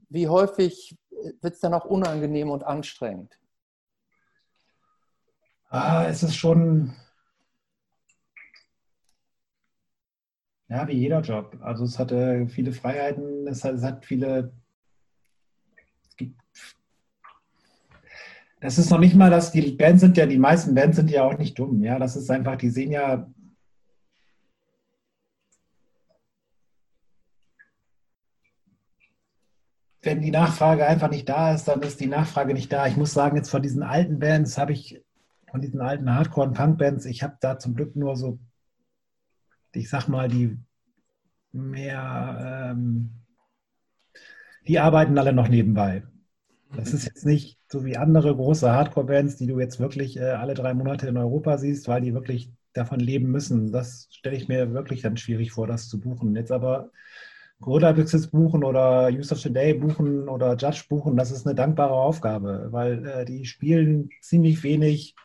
wie 0.09 0.29
häufig 0.29 0.97
wird 1.41 1.55
es 1.55 1.61
dann 1.61 1.75
auch 1.75 1.85
unangenehm 1.85 2.51
und 2.51 2.65
anstrengend? 2.65 3.39
Ah, 5.71 6.07
es 6.07 6.23
ist 6.23 6.37
schon, 6.37 6.95
ja, 10.69 10.87
wie 10.89 10.95
jeder 10.95 11.21
Job. 11.21 11.57
Also 11.61 11.85
es 11.85 11.99
hat 11.99 12.13
äh, 12.13 12.47
viele 12.47 12.73
Freiheiten, 12.73 13.47
es 13.47 13.65
hat, 13.65 13.75
es 13.75 13.83
hat 13.83 14.05
viele, 14.05 14.53
das 18.61 18.79
ist 18.79 18.91
noch 18.91 18.99
nicht 18.99 19.15
mal, 19.15 19.31
dass 19.31 19.53
die 19.53 19.73
Bands 19.73 20.01
sind 20.01 20.17
ja, 20.17 20.27
die 20.27 20.39
meisten 20.39 20.75
Bands 20.75 20.97
sind 20.97 21.11
ja 21.11 21.25
auch 21.25 21.37
nicht 21.37 21.59
dumm. 21.59 21.83
Ja, 21.83 21.99
das 21.99 22.17
ist 22.17 22.31
einfach, 22.31 22.57
die 22.57 22.71
sehen 22.71 22.91
ja 22.91 23.29
wenn 30.09 30.23
die 30.23 30.31
Nachfrage 30.31 30.87
einfach 30.87 31.11
nicht 31.11 31.29
da 31.29 31.53
ist, 31.53 31.69
dann 31.69 31.83
ist 31.83 32.01
die 32.01 32.07
Nachfrage 32.07 32.55
nicht 32.55 32.73
da. 32.73 32.87
Ich 32.87 32.97
muss 32.97 33.13
sagen, 33.13 33.37
jetzt 33.37 33.51
von 33.51 33.61
diesen 33.61 33.83
alten 33.83 34.19
Bands 34.19 34.57
habe 34.57 34.73
ich, 34.73 35.05
von 35.51 35.61
diesen 35.61 35.83
alten 35.83 36.15
Hardcore- 36.15 36.47
und 36.47 36.55
Punk-Bands, 36.55 37.05
ich 37.05 37.23
habe 37.23 37.37
da 37.41 37.59
zum 37.59 37.75
Glück 37.75 37.95
nur 37.95 38.17
so, 38.17 38.39
ich 39.73 39.91
sag 39.91 40.09
mal, 40.09 40.29
die 40.29 40.57
mehr, 41.53 42.71
ähm, 42.73 43.11
die 44.67 44.79
arbeiten 44.79 45.19
alle 45.19 45.35
noch 45.35 45.49
nebenbei. 45.49 46.05
Das 46.75 46.95
ist 46.95 47.05
jetzt 47.05 47.27
nicht 47.27 47.59
so 47.71 47.85
wie 47.85 47.99
andere 47.99 48.35
große 48.35 48.73
Hardcore-Bands, 48.73 49.37
die 49.37 49.47
du 49.47 49.61
jetzt 49.61 49.79
wirklich 49.79 50.17
äh, 50.17 50.31
alle 50.31 50.55
drei 50.55 50.73
Monate 50.73 51.07
in 51.07 51.19
Europa 51.19 51.59
siehst, 51.59 51.87
weil 51.87 52.01
die 52.01 52.15
wirklich 52.15 52.51
davon 52.73 53.01
leben 53.01 53.31
müssen. 53.31 53.73
Das 53.73 54.09
stelle 54.11 54.37
ich 54.37 54.49
mir 54.49 54.73
wirklich 54.73 55.03
dann 55.03 55.19
schwierig 55.19 55.53
vor, 55.53 55.67
das 55.67 55.87
zu 55.87 56.01
buchen. 56.01 56.35
Jetzt 56.35 56.53
aber 56.53 56.93
Gorilla 57.61 57.93
Bixes 57.93 58.29
buchen 58.29 58.63
oder 58.63 59.09
Use 59.09 59.33
of 59.33 59.41
the 59.41 59.53
Day 59.53 59.75
buchen 59.75 60.29
oder 60.29 60.57
Judge 60.57 60.85
buchen, 60.89 61.17
das 61.17 61.31
ist 61.31 61.47
eine 61.47 61.57
dankbare 61.57 61.93
Aufgabe, 61.95 62.69
weil 62.71 63.07
äh, 63.07 63.25
die 63.25 63.45
spielen 63.45 64.11
ziemlich 64.21 64.63
wenig. 64.63 65.17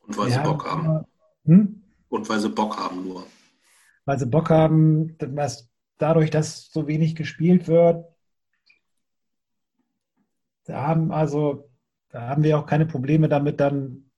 Und 0.00 0.18
weil 0.18 0.30
sie 0.30 0.40
Bock 0.40 0.66
haben. 0.66 1.06
Hm? 1.44 1.82
Und 2.08 2.28
weil 2.28 2.40
sie 2.40 2.50
Bock 2.50 2.76
haben 2.76 3.02
nur. 3.02 3.26
Weil 4.04 4.18
sie 4.18 4.26
Bock 4.26 4.50
haben, 4.50 5.16
dass 5.18 5.70
dadurch, 5.96 6.30
dass 6.30 6.70
so 6.70 6.86
wenig 6.86 7.16
gespielt 7.16 7.66
wird, 7.68 8.04
da 10.64 10.86
haben 10.86 11.12
also, 11.12 11.70
da 12.10 12.28
haben 12.28 12.42
wir 12.42 12.58
auch 12.58 12.66
keine 12.66 12.86
Probleme 12.86 13.28
damit, 13.28 13.58
dann 13.58 14.10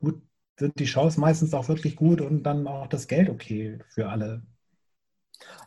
gut, 0.00 0.20
sind 0.58 0.78
die 0.80 0.86
Shows 0.86 1.16
meistens 1.16 1.54
auch 1.54 1.68
wirklich 1.68 1.94
gut 1.94 2.20
und 2.20 2.42
dann 2.42 2.66
auch 2.66 2.88
das 2.88 3.06
Geld 3.06 3.30
okay 3.30 3.78
für 3.88 4.08
alle. 4.08 4.42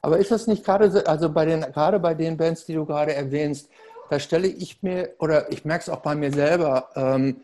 Aber 0.02 0.18
ist 0.18 0.32
das 0.32 0.48
nicht 0.48 0.64
gerade, 0.64 1.06
also 1.08 1.32
bei 1.32 1.46
den, 1.46 1.62
gerade 1.62 2.00
bei 2.00 2.14
den 2.14 2.38
Bands, 2.38 2.66
die 2.66 2.74
du 2.74 2.86
gerade 2.86 3.14
erwähnst, 3.14 3.70
da 4.10 4.20
stelle 4.20 4.48
ich 4.48 4.82
mir, 4.82 5.14
oder 5.20 5.52
ich 5.52 5.66
merke 5.66 5.84
es 5.84 5.90
auch 5.90 6.02
bei 6.02 6.16
mir 6.16 6.32
selber, 6.32 6.90
ähm, 6.96 7.42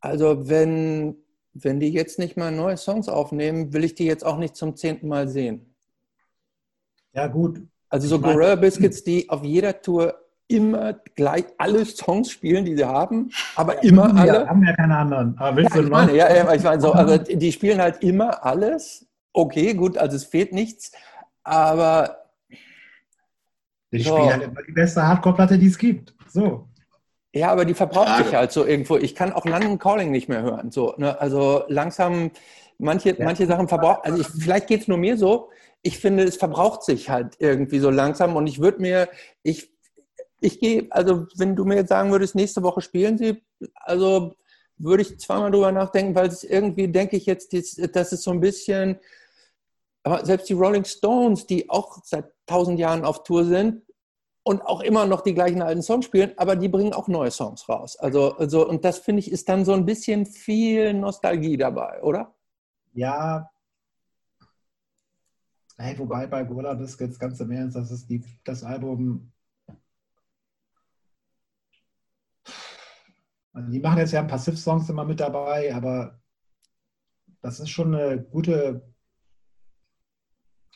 also 0.00 0.48
wenn, 0.48 1.16
wenn 1.52 1.80
die 1.80 1.92
jetzt 1.92 2.18
nicht 2.18 2.36
mal 2.36 2.50
neue 2.50 2.76
Songs 2.76 3.08
aufnehmen, 3.08 3.72
will 3.72 3.84
ich 3.84 3.94
die 3.94 4.06
jetzt 4.06 4.24
auch 4.24 4.38
nicht 4.38 4.56
zum 4.56 4.76
zehnten 4.76 5.08
Mal 5.08 5.28
sehen. 5.28 5.74
Ja, 7.12 7.26
gut. 7.26 7.60
Also 7.88 8.06
so 8.06 8.20
Gorilla 8.20 8.54
Biscuits, 8.54 9.02
die 9.02 9.28
auf 9.28 9.42
jeder 9.42 9.82
Tour 9.82 10.14
immer 10.46 10.94
gleich 11.14 11.44
alle 11.58 11.84
Songs 11.84 12.30
spielen, 12.30 12.64
die 12.64 12.76
sie 12.76 12.84
haben, 12.84 13.30
aber 13.56 13.82
immer 13.82 14.14
alle. 14.16 14.32
Ja, 14.32 14.48
haben 14.48 14.64
ja 14.64 14.74
keine 14.74 14.96
anderen. 14.96 15.38
Aber 15.38 15.56
willst 15.56 15.74
ja, 15.74 15.80
du 15.80 15.86
ich 15.86 15.90
meine, 15.90 16.16
ja, 16.16 16.54
ich 16.54 16.62
meine 16.62 16.80
so, 16.80 16.92
also 16.92 17.18
die 17.18 17.52
spielen 17.52 17.80
halt 17.80 18.02
immer 18.02 18.44
alles 18.44 19.06
okay, 19.32 19.74
gut, 19.74 19.98
also 19.98 20.16
es 20.16 20.24
fehlt 20.24 20.52
nichts, 20.52 20.92
aber. 21.42 22.24
Ich 23.90 24.04
so. 24.04 24.16
spiele 24.16 24.32
halt 24.32 24.42
immer 24.42 24.62
die 24.62 24.72
beste 24.72 25.06
Hardcore-Platte, 25.06 25.58
die 25.58 25.66
es 25.66 25.78
gibt. 25.78 26.14
So. 26.28 26.68
Ja, 27.32 27.52
aber 27.52 27.64
die 27.64 27.74
verbraucht 27.74 28.24
sich 28.24 28.34
halt 28.34 28.50
so 28.50 28.64
irgendwo. 28.64 28.96
Ich 28.96 29.14
kann 29.14 29.32
auch 29.32 29.44
London 29.44 29.78
Calling 29.78 30.10
nicht 30.10 30.28
mehr 30.28 30.42
hören. 30.42 30.70
So, 30.70 30.94
ne? 30.96 31.20
Also 31.20 31.64
langsam, 31.68 32.30
manche, 32.78 33.16
ja. 33.16 33.24
manche 33.24 33.46
Sachen 33.46 33.68
verbraucht. 33.68 34.04
Also 34.04 34.20
ich, 34.20 34.26
vielleicht 34.26 34.66
geht 34.66 34.82
es 34.82 34.88
nur 34.88 34.98
mir 34.98 35.16
so. 35.16 35.50
Ich 35.82 35.98
finde, 35.98 36.24
es 36.24 36.36
verbraucht 36.36 36.82
sich 36.82 37.08
halt 37.08 37.36
irgendwie 37.38 37.78
so 37.78 37.90
langsam. 37.90 38.34
Und 38.34 38.48
ich 38.48 38.60
würde 38.60 38.80
mir, 38.80 39.08
ich, 39.42 39.72
ich 40.40 40.58
gehe, 40.58 40.86
also 40.90 41.26
wenn 41.36 41.54
du 41.54 41.64
mir 41.64 41.76
jetzt 41.76 41.90
sagen 41.90 42.10
würdest, 42.10 42.34
nächste 42.34 42.62
Woche 42.62 42.80
spielen 42.80 43.16
sie, 43.16 43.42
also 43.74 44.34
würde 44.76 45.02
ich 45.02 45.20
zweimal 45.20 45.50
drüber 45.50 45.70
nachdenken, 45.70 46.14
weil 46.14 46.28
es 46.28 46.42
irgendwie, 46.42 46.88
denke 46.88 47.16
ich 47.16 47.26
jetzt, 47.26 47.52
das 47.52 48.12
ist 48.12 48.22
so 48.22 48.30
ein 48.30 48.40
bisschen, 48.40 48.98
aber 50.02 50.24
selbst 50.24 50.48
die 50.48 50.54
Rolling 50.54 50.84
Stones, 50.84 51.46
die 51.46 51.68
auch 51.68 51.98
seit 52.04 52.32
tausend 52.46 52.78
Jahren 52.78 53.04
auf 53.04 53.22
Tour 53.22 53.44
sind 53.44 53.82
und 54.42 54.62
auch 54.62 54.80
immer 54.80 55.06
noch 55.06 55.20
die 55.20 55.34
gleichen 55.34 55.62
alten 55.62 55.82
Songs 55.82 56.06
spielen, 56.06 56.32
aber 56.36 56.56
die 56.56 56.68
bringen 56.68 56.94
auch 56.94 57.08
neue 57.08 57.30
Songs 57.30 57.68
raus. 57.68 57.96
Also, 57.96 58.36
also 58.36 58.66
und 58.68 58.84
das 58.84 58.98
finde 58.98 59.20
ich 59.20 59.30
ist 59.30 59.48
dann 59.48 59.64
so 59.64 59.72
ein 59.72 59.84
bisschen 59.84 60.26
viel 60.26 60.94
Nostalgie 60.94 61.56
dabei, 61.56 62.02
oder? 62.02 62.34
Ja. 62.92 63.50
Hey, 65.76 65.98
wobei 65.98 66.26
bei 66.26 66.44
Gorilla 66.44 66.74
Biscuits 66.74 67.18
ganz 67.18 67.40
im 67.40 67.50
Ernst, 67.50 67.76
das 67.76 67.90
ist 67.90 68.08
die, 68.08 68.22
das 68.44 68.64
Album. 68.64 69.32
Also 73.52 73.70
die 73.70 73.80
machen 73.80 73.98
jetzt 73.98 74.12
ja 74.12 74.20
ein 74.20 74.26
paar 74.26 74.38
Passiv-Songs 74.38 74.88
immer 74.88 75.04
mit 75.04 75.20
dabei, 75.20 75.74
aber 75.74 76.20
das 77.42 77.60
ist 77.60 77.70
schon 77.70 77.94
eine 77.94 78.22
gute 78.22 78.89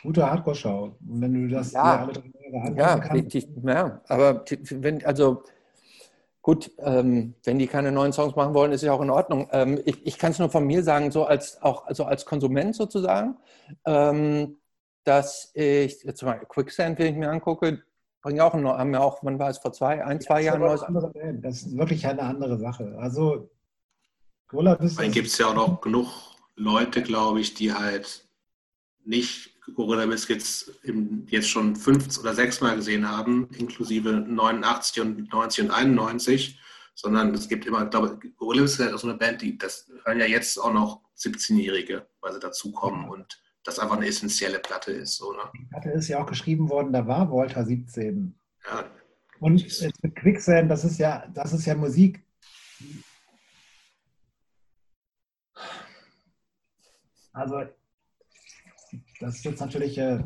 gute 0.04 0.30
Hardcore-Show. 0.30 0.96
Und 1.00 1.20
wenn 1.20 1.32
du 1.32 1.54
das 1.54 1.72
ja, 1.72 2.02
alle 2.02 2.12
drei 2.12 2.50
Jahre 2.52 2.76
ja, 2.76 2.98
kannst. 2.98 3.34
Die, 3.34 3.48
ja, 3.64 4.00
aber 4.06 4.44
wenn, 4.70 5.04
also 5.04 5.42
gut, 6.42 6.70
ähm, 6.78 7.34
wenn 7.42 7.58
die 7.58 7.66
keine 7.66 7.90
neuen 7.90 8.12
Songs 8.12 8.36
machen 8.36 8.54
wollen, 8.54 8.72
ist 8.72 8.82
ja 8.82 8.92
auch 8.92 9.00
in 9.00 9.10
Ordnung. 9.10 9.48
Ähm, 9.50 9.80
ich, 9.84 10.06
ich 10.06 10.18
kann 10.18 10.30
es 10.30 10.38
nur 10.38 10.50
von 10.50 10.66
mir 10.66 10.84
sagen, 10.84 11.10
so 11.10 11.24
als 11.24 11.60
auch 11.62 11.86
also 11.86 12.04
als 12.04 12.26
Konsument 12.26 12.76
sozusagen, 12.76 13.36
ähm, 13.86 14.58
dass 15.04 15.50
ich 15.54 16.04
jetzt 16.04 16.22
mal 16.22 16.38
Quicksand, 16.48 16.98
wenn 16.98 17.14
ich 17.14 17.18
mir 17.18 17.30
angucke, 17.30 17.82
bringen 18.22 18.40
auch 18.40 18.54
noch, 18.54 18.78
haben 18.78 18.92
ja 18.92 19.00
auch, 19.00 19.18
wann 19.22 19.38
war 19.38 19.50
es 19.50 19.58
vor 19.58 19.72
zwei, 19.72 20.04
ein, 20.04 20.20
zwei 20.20 20.42
Jahren 20.42 20.60
neues. 20.60 20.84
Das 21.42 21.62
ist 21.62 21.76
wirklich 21.76 22.06
eine 22.06 22.22
andere 22.22 22.58
Sache. 22.58 22.94
Also 22.98 23.50
Dann 24.50 25.12
gibt 25.12 25.28
es 25.28 25.38
ja 25.38 25.48
auch 25.48 25.54
noch 25.54 25.80
genug 25.80 26.08
Leute, 26.56 27.02
glaube 27.02 27.40
ich, 27.40 27.54
die 27.54 27.72
halt 27.72 28.26
nicht 29.04 29.53
Gorilla 29.74 30.06
Biscuits 30.06 30.70
jetzt 31.26 31.48
schon 31.48 31.76
fünf 31.76 32.18
oder 32.18 32.34
sechs 32.34 32.60
Mal 32.60 32.76
gesehen 32.76 33.08
haben, 33.08 33.48
inklusive 33.56 34.12
89 34.12 35.02
und 35.02 35.32
90 35.32 35.64
und 35.64 35.70
91, 35.70 36.60
sondern 36.94 37.34
es 37.34 37.48
gibt 37.48 37.66
immer, 37.66 37.84
ich 37.84 37.90
glaube, 37.90 38.18
Gorilla 38.36 38.62
Biscuits 38.62 38.94
ist 38.94 39.00
so 39.00 39.08
eine 39.08 39.18
Band, 39.18 39.42
die, 39.42 39.56
das 39.56 39.90
hören 40.04 40.20
ja 40.20 40.26
jetzt 40.26 40.58
auch 40.58 40.72
noch 40.72 41.02
17-Jährige, 41.16 42.06
weil 42.20 42.32
sie 42.32 42.40
dazukommen 42.40 43.08
und 43.08 43.40
das 43.64 43.78
einfach 43.78 43.96
eine 43.96 44.06
essentielle 44.06 44.58
Platte 44.58 44.92
ist. 44.92 45.16
So, 45.16 45.32
ne? 45.32 45.42
Die 45.58 45.64
Platte 45.64 45.90
ist 45.90 46.08
ja 46.08 46.22
auch 46.22 46.26
geschrieben 46.26 46.68
worden, 46.68 46.92
da 46.92 47.06
war 47.06 47.30
Walter 47.32 47.64
17. 47.64 48.34
Ja. 48.66 48.84
Und 49.40 49.64
mit 50.02 50.16
Quicksand, 50.16 50.70
das 50.70 50.84
ist 50.84 50.98
ja, 50.98 51.26
das 51.32 51.52
ist 51.52 51.66
ja 51.66 51.74
Musik, 51.74 52.24
also 57.34 57.64
das 59.20 59.36
ist 59.36 59.44
jetzt 59.44 59.60
natürlich 59.60 59.98
äh, 59.98 60.20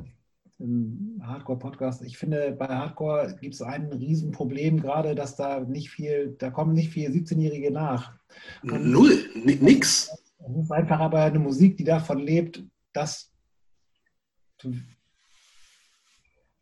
ein 0.61 1.21
Hardcore-Podcast. 1.25 2.03
Ich 2.03 2.19
finde, 2.19 2.53
bei 2.53 2.67
Hardcore 2.67 3.37
gibt 3.41 3.55
es 3.55 3.63
ein 3.63 3.93
Riesenproblem 3.93 4.81
gerade, 4.81 5.15
dass 5.15 5.37
da 5.37 5.61
nicht 5.61 5.91
viel, 5.91 6.37
da 6.39 6.51
kommen 6.51 6.73
nicht 6.73 6.91
viele 6.91 7.13
17-Jährige 7.13 7.71
nach. 7.71 8.15
Und 8.63 8.91
Null, 8.91 9.31
nix. 9.45 10.11
Es 10.39 10.57
ist 10.57 10.73
einfach 10.73 11.01
aber 11.01 11.23
eine 11.23 11.39
Musik, 11.39 11.77
die 11.77 11.85
davon 11.85 12.19
lebt, 12.19 12.65
dass 12.93 13.33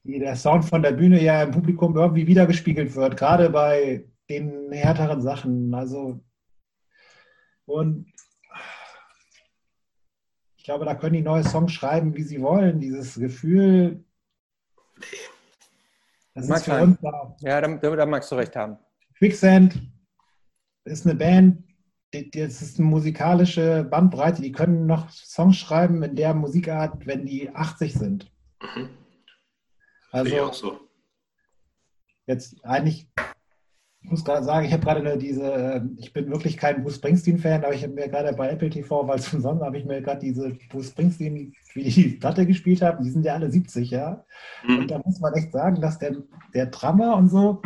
der 0.05 0.37
Sound 0.37 0.65
von 0.65 0.83
der 0.83 0.93
Bühne 0.93 1.23
ja 1.23 1.43
im 1.43 1.51
Publikum 1.51 1.97
irgendwie 1.97 2.27
wiedergespiegelt 2.27 2.95
wird, 2.95 3.17
gerade 3.17 3.51
bei 3.51 4.05
den 4.29 4.71
härteren 4.73 5.23
Sachen. 5.23 5.75
Also 5.75 6.21
und 7.65 8.07
glaube, 10.67 10.85
da 10.85 10.95
können 10.95 11.15
die 11.15 11.23
neue 11.23 11.45
Songs 11.45 11.73
schreiben, 11.73 12.15
wie 12.17 12.23
sie 12.23 12.43
wollen. 12.43 12.81
Dieses 12.81 13.15
Gefühl, 13.15 14.05
das 16.35 16.49
Mag 16.49 16.59
ist 16.59 16.65
für 16.65 16.83
uns 16.83 16.99
da. 17.01 17.37
Ja, 17.41 17.61
da, 17.61 17.97
da, 17.97 18.07
magst 18.07 18.31
du 18.31 18.35
recht 18.35 18.55
haben. 18.57 18.77
Quicksand 19.17 19.81
ist 20.85 21.07
eine 21.07 21.15
Band, 21.15 21.65
das 22.13 22.63
ist 22.63 22.79
eine 22.79 22.89
musikalische 22.89 23.85
Bandbreite, 23.85 24.43
die 24.43 24.53
können 24.53 24.87
noch 24.87 25.09
Songs 25.11 25.57
schreiben 25.57 26.03
in 26.03 26.17
der 26.17 26.35
Musikart, 26.35 27.07
wenn 27.07 27.25
die 27.25 27.49
80 27.49 27.95
sind. 27.95 28.33
Mhm. 28.61 28.91
Also, 30.11 30.53
so. 30.53 30.81
jetzt 32.27 32.65
eigentlich 32.65 33.09
Ich 34.07 34.13
muss 34.13 34.25
gerade 34.25 34.45
sagen, 34.45 34.65
ich 34.65 34.73
habe 34.73 34.85
gerade 34.85 35.19
diese, 35.19 35.85
ich 35.97 36.13
bin 36.13 36.31
wirklich 36.31 36.57
kein 36.57 36.85
Bruce 36.85 36.95
Springsteen-Fan, 36.95 37.65
aber 37.65 37.75
ich 37.75 37.83
habe 37.83 37.93
mir 37.93 38.09
gerade 38.09 38.33
bei 38.35 38.51
Apple 38.51 38.71
TV, 38.71 39.09
weil 39.09 39.19
es 39.19 39.25
Sonntag 39.33 39.67
habe 39.67 39.79
ich 39.79 39.85
mir 39.85 40.01
gerade 40.01 40.21
diese 40.21 40.51
Bruce 40.71 40.91
Springsteen, 40.91 41.53
wie 41.75 41.83
die 41.83 42.09
Platte 42.11 42.47
gespielt 42.47 42.83
haben, 42.83 43.03
die 43.03 43.11
sind 43.11 43.25
ja 43.25 43.35
alle 43.35 43.51
70, 43.51 43.91
ja. 43.91 44.25
Mhm. 44.65 44.79
Und 44.79 44.91
da 44.93 45.01
muss 45.05 45.19
man 45.19 45.35
echt 45.35 45.51
sagen, 45.51 45.81
dass 45.81 45.99
der, 45.99 46.15
der 46.55 46.67
Drummer 46.67 47.17
und 47.17 47.31
so, 47.31 47.61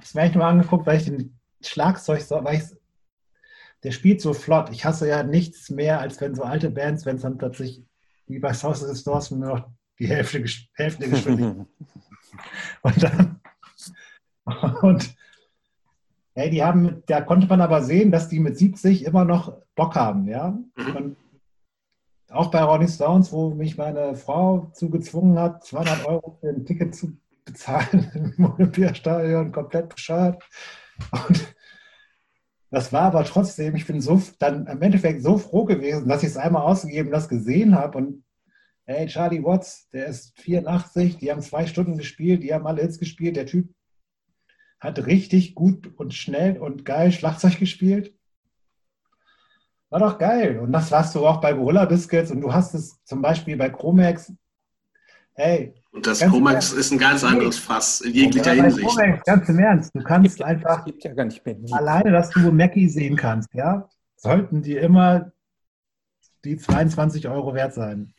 das 0.00 0.12
mir 0.12 0.20
echt 0.20 0.34
nur 0.34 0.44
angeguckt, 0.44 0.86
weil 0.86 0.98
ich 0.98 1.06
den 1.06 1.34
Schlagzeug, 1.62 2.20
so, 2.20 2.44
weil 2.44 2.56
ich, 2.56 2.64
der 3.82 3.92
spielt 3.92 4.20
so 4.20 4.34
flott. 4.34 4.68
Ich 4.70 4.84
hasse 4.84 5.08
ja 5.08 5.22
nichts 5.22 5.70
mehr, 5.70 5.98
als 5.98 6.20
wenn 6.20 6.34
so 6.34 6.42
alte 6.42 6.68
Bands, 6.68 7.06
wenn 7.06 7.16
es 7.16 7.22
dann 7.22 7.38
plötzlich, 7.38 7.82
wie 8.26 8.38
bei 8.38 8.52
South 8.52 8.82
of 8.82 8.90
the 8.90 9.00
Stores, 9.00 9.30
nur 9.30 9.48
noch 9.48 9.68
die 9.98 10.08
Hälfte, 10.08 10.44
Hälfte 10.74 11.08
geschwindig. 11.08 11.66
und 12.82 13.02
dann, 13.02 13.40
und 14.82 15.16
Hey, 16.34 16.50
die 16.50 16.62
haben, 16.62 17.02
da 17.06 17.20
konnte 17.20 17.46
man 17.48 17.60
aber 17.60 17.82
sehen, 17.82 18.12
dass 18.12 18.28
die 18.28 18.40
mit 18.40 18.56
70 18.56 19.04
immer 19.04 19.24
noch 19.24 19.56
Bock 19.74 19.96
haben, 19.96 20.28
ja. 20.28 20.58
Mhm. 20.76 20.96
Und 20.96 21.16
auch 22.30 22.50
bei 22.50 22.62
Ronnie 22.62 22.88
Stones, 22.88 23.32
wo 23.32 23.50
mich 23.50 23.76
meine 23.76 24.14
Frau 24.14 24.70
zugezwungen 24.72 25.38
hat, 25.38 25.64
200 25.64 26.06
Euro 26.06 26.38
für 26.40 26.48
ein 26.48 26.64
Ticket 26.64 26.94
zu 26.94 27.16
bezahlen 27.44 28.34
im 28.36 28.44
Olympiastadion, 28.44 29.52
komplett 29.52 29.88
bescheuert. 29.88 30.42
Und 31.10 31.54
das 32.70 32.92
war 32.92 33.02
aber 33.02 33.24
trotzdem, 33.24 33.74
ich 33.74 33.86
bin 33.86 34.00
so 34.00 34.22
dann 34.38 34.66
im 34.66 34.80
Endeffekt 34.80 35.22
so 35.22 35.38
froh 35.38 35.64
gewesen, 35.64 36.08
dass 36.08 36.22
ich 36.22 36.30
es 36.30 36.36
einmal 36.36 36.62
ausgegeben, 36.62 37.10
das 37.10 37.28
gesehen 37.28 37.74
habe. 37.74 37.98
Und 37.98 38.24
hey, 38.84 39.06
Charlie 39.08 39.42
Watts, 39.42 39.88
der 39.90 40.06
ist 40.06 40.38
84, 40.40 41.18
die 41.18 41.32
haben 41.32 41.42
zwei 41.42 41.66
Stunden 41.66 41.98
gespielt, 41.98 42.44
die 42.44 42.54
haben 42.54 42.66
alle 42.66 42.82
Hits 42.82 42.98
gespielt. 42.98 43.36
Der 43.36 43.46
Typ 43.46 43.74
hat 44.80 45.06
richtig 45.06 45.54
gut 45.54 45.92
und 45.98 46.14
schnell 46.14 46.58
und 46.58 46.84
geil 46.84 47.12
Schlagzeug 47.12 47.58
gespielt. 47.58 48.14
War 49.90 50.00
doch 50.00 50.18
geil. 50.18 50.58
Und 50.60 50.72
das 50.72 50.90
warst 50.90 51.14
du 51.14 51.26
auch 51.26 51.40
bei 51.40 51.52
Gorilla 51.52 51.84
Biscuits 51.84 52.30
und 52.30 52.40
du 52.40 52.52
hast 52.52 52.74
es 52.74 53.02
zum 53.04 53.20
Beispiel 53.20 53.56
bei 53.56 53.68
Chromex. 53.68 54.32
Hey. 55.34 55.74
Und 55.92 56.06
das 56.06 56.20
Chromex 56.20 56.72
ist 56.72 56.92
ein 56.92 56.98
ganz 56.98 57.24
anderes 57.24 57.58
Fass 57.58 58.00
in 58.00 58.12
jeglicher 58.12 58.52
Hinsicht. 58.52 58.88
Chromex, 58.88 59.24
ganz 59.24 59.48
im 59.48 59.58
Ernst. 59.58 59.94
Du 59.94 60.02
kannst 60.02 60.36
gibt, 60.36 60.46
einfach 60.46 60.86
ja 60.86 61.76
alleine, 61.76 62.12
dass 62.12 62.30
du 62.30 62.52
Mackie 62.52 62.88
sehen 62.88 63.16
kannst, 63.16 63.52
ja, 63.54 63.88
sollten 64.16 64.62
die 64.62 64.76
immer 64.76 65.32
die 66.44 66.56
22 66.56 67.28
Euro 67.28 67.54
wert 67.54 67.74
sein. 67.74 68.14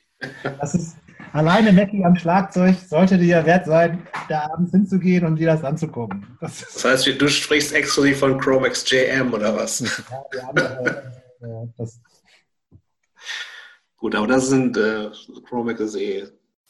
Das 0.60 0.76
ist, 0.76 0.98
Alleine 1.34 1.72
Mackie 1.72 2.04
am 2.04 2.16
Schlagzeug 2.16 2.76
sollte 2.90 3.18
dir 3.18 3.28
ja 3.28 3.46
wert 3.46 3.66
sein, 3.66 4.06
da 4.28 4.50
abends 4.52 4.72
hinzugehen 4.72 5.26
und 5.26 5.38
dir 5.38 5.48
das 5.48 5.64
anzugucken. 5.64 6.26
Das, 6.42 6.60
das 6.60 6.84
heißt, 6.84 7.22
du 7.22 7.28
sprichst 7.30 7.74
exklusiv 7.74 8.20
von 8.20 8.38
Chromex 8.38 8.90
JM 8.90 9.34
oder 9.34 9.56
was? 9.56 9.80
Ja, 9.80 10.24
die 10.34 10.40
andere, 10.40 11.14
äh, 11.42 11.68
das 11.78 12.00
Gut, 14.02 14.16
aber 14.16 14.26
das 14.26 14.48
sind 14.48 14.76
äh, 14.78 15.12
Chromex 15.48 15.96
eh. 15.96 16.28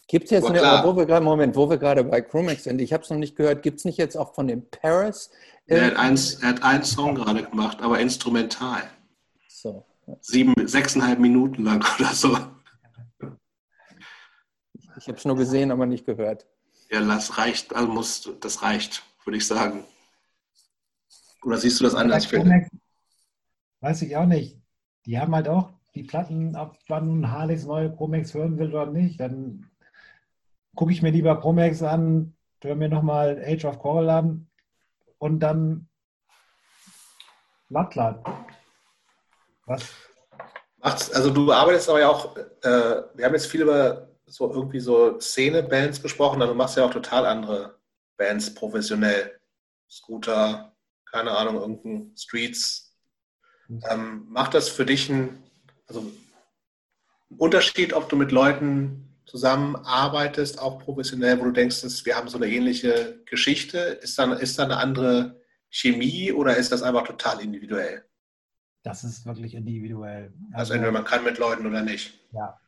Gibt 0.08 0.26
es 0.26 0.32
jetzt, 0.32 0.50
eine, 0.50 0.60
wo 0.84 0.96
wir 0.98 1.06
gerade, 1.06 1.24
Moment, 1.24 1.56
wo 1.56 1.70
wir 1.70 1.78
gerade 1.78 2.04
bei 2.04 2.20
Chromex 2.20 2.66
sind, 2.66 2.82
ich 2.82 2.92
habe 2.92 3.04
es 3.04 3.10
noch 3.10 3.18
nicht 3.18 3.38
gehört, 3.38 3.64
gibt 3.64 3.80
es 3.80 3.86
nicht 3.86 3.98
jetzt 3.98 4.18
auch 4.18 4.36
von 4.36 4.48
dem 4.48 4.70
Paris? 4.70 5.32
Er 5.66 5.86
hat, 5.86 5.96
ein, 5.96 6.20
er 6.42 6.50
hat 6.50 6.64
einen 6.64 6.84
Song 6.84 7.16
gerade 7.16 7.44
gemacht, 7.44 7.78
aber 7.82 8.00
instrumental. 8.00 8.84
So. 9.48 9.86
Sieben, 10.20 10.54
sechseinhalb 10.68 11.20
Minuten 11.20 11.64
lang 11.64 11.82
oder 12.00 12.10
so. 12.10 12.38
Ich 15.02 15.08
habe 15.08 15.18
es 15.18 15.26
nur 15.26 15.36
gesehen, 15.36 15.72
aber 15.72 15.88
nicht 15.88 16.06
gehört. 16.06 16.46
Ja, 16.92 17.02
das 17.02 17.40
reicht, 17.40 17.76
also 17.76 17.88
muss, 17.88 18.30
das 18.40 18.62
reicht, 18.62 19.04
würde 19.26 19.38
ich 19.38 19.48
sagen. 19.48 19.84
Oder 21.44 21.58
siehst 21.58 21.80
du 21.80 21.86
das 21.86 21.96
anders? 21.96 22.32
Weiß 23.80 24.04
ich 24.04 24.16
auch 24.16 24.28
nicht. 24.28 24.60
Die 25.08 25.20
haben 25.20 25.34
halt 25.34 25.48
auch 25.48 25.72
die 25.96 26.04
Platten, 26.04 26.56
ab 26.56 26.78
wann 26.88 27.32
Harleys 27.32 27.66
neue 27.66 27.90
Promax 27.90 28.36
hören 28.36 28.60
will 28.60 28.70
oder 28.70 28.92
nicht, 28.92 29.20
dann 29.20 29.72
gucke 30.76 30.92
ich 30.92 31.02
mir 31.02 31.10
lieber 31.10 31.34
Promax 31.34 31.82
an, 31.82 32.36
höre 32.62 32.76
mir 32.76 32.88
nochmal 32.88 33.44
Age 33.44 33.66
of 33.66 33.80
Coral 33.80 34.10
an 34.12 34.48
und 35.18 35.40
dann 35.40 35.90
Lattlat. 37.70 38.24
Was? 39.66 39.84
Also 40.80 41.32
du 41.32 41.52
arbeitest 41.52 41.90
aber 41.90 42.02
ja 42.02 42.10
auch, 42.10 42.36
äh, 42.36 43.02
wir 43.16 43.26
haben 43.26 43.34
jetzt 43.34 43.48
viel 43.48 43.64
über 43.64 44.11
so 44.32 44.52
irgendwie 44.52 44.80
so 44.80 45.20
Szene-Bands 45.20 46.00
besprochen, 46.00 46.42
also 46.42 46.54
du 46.54 46.58
machst 46.58 46.78
ja 46.78 46.86
auch 46.86 46.92
total 46.92 47.26
andere 47.26 47.80
Bands 48.18 48.54
professionell. 48.54 49.40
Scooter, 49.90 50.76
keine 51.10 51.32
Ahnung, 51.32 51.56
irgendein 51.56 52.16
Streets. 52.16 52.96
Ähm, 53.90 54.26
macht 54.30 54.54
das 54.54 54.70
für 54.70 54.86
dich 54.86 55.10
einen, 55.10 55.44
also 55.88 56.00
einen 56.00 57.38
Unterschied, 57.38 57.94
ob 57.94 58.10
du 58.10 58.16
mit 58.16 58.32
Leuten 58.32 59.18
zusammenarbeitest, 59.26 60.60
auch 60.60 60.80
professionell, 60.80 61.40
wo 61.40 61.46
du 61.46 61.52
denkst, 61.52 61.82
dass 61.82 62.06
wir 62.06 62.16
haben 62.16 62.28
so 62.28 62.38
eine 62.38 62.48
ähnliche 62.48 63.22
Geschichte? 63.26 63.78
Ist 63.78 64.18
da, 64.18 64.34
ist 64.34 64.60
da 64.60 64.64
eine 64.64 64.78
andere 64.78 65.42
Chemie 65.70 66.32
oder 66.32 66.58
ist 66.58 66.72
das 66.72 66.84
einfach 66.84 67.06
total 67.06 67.42
individuell? 67.42 68.06
Das 68.84 69.04
ist 69.04 69.26
wirklich 69.26 69.54
individuell. 69.54 70.34
Also, 70.52 70.58
also 70.58 70.74
entweder 70.74 70.92
man 70.92 71.06
kann 71.06 71.24
mit 71.24 71.38
Leuten 71.38 71.66
oder 71.66 71.82
nicht. 71.82 72.20
Ja, 72.32 72.60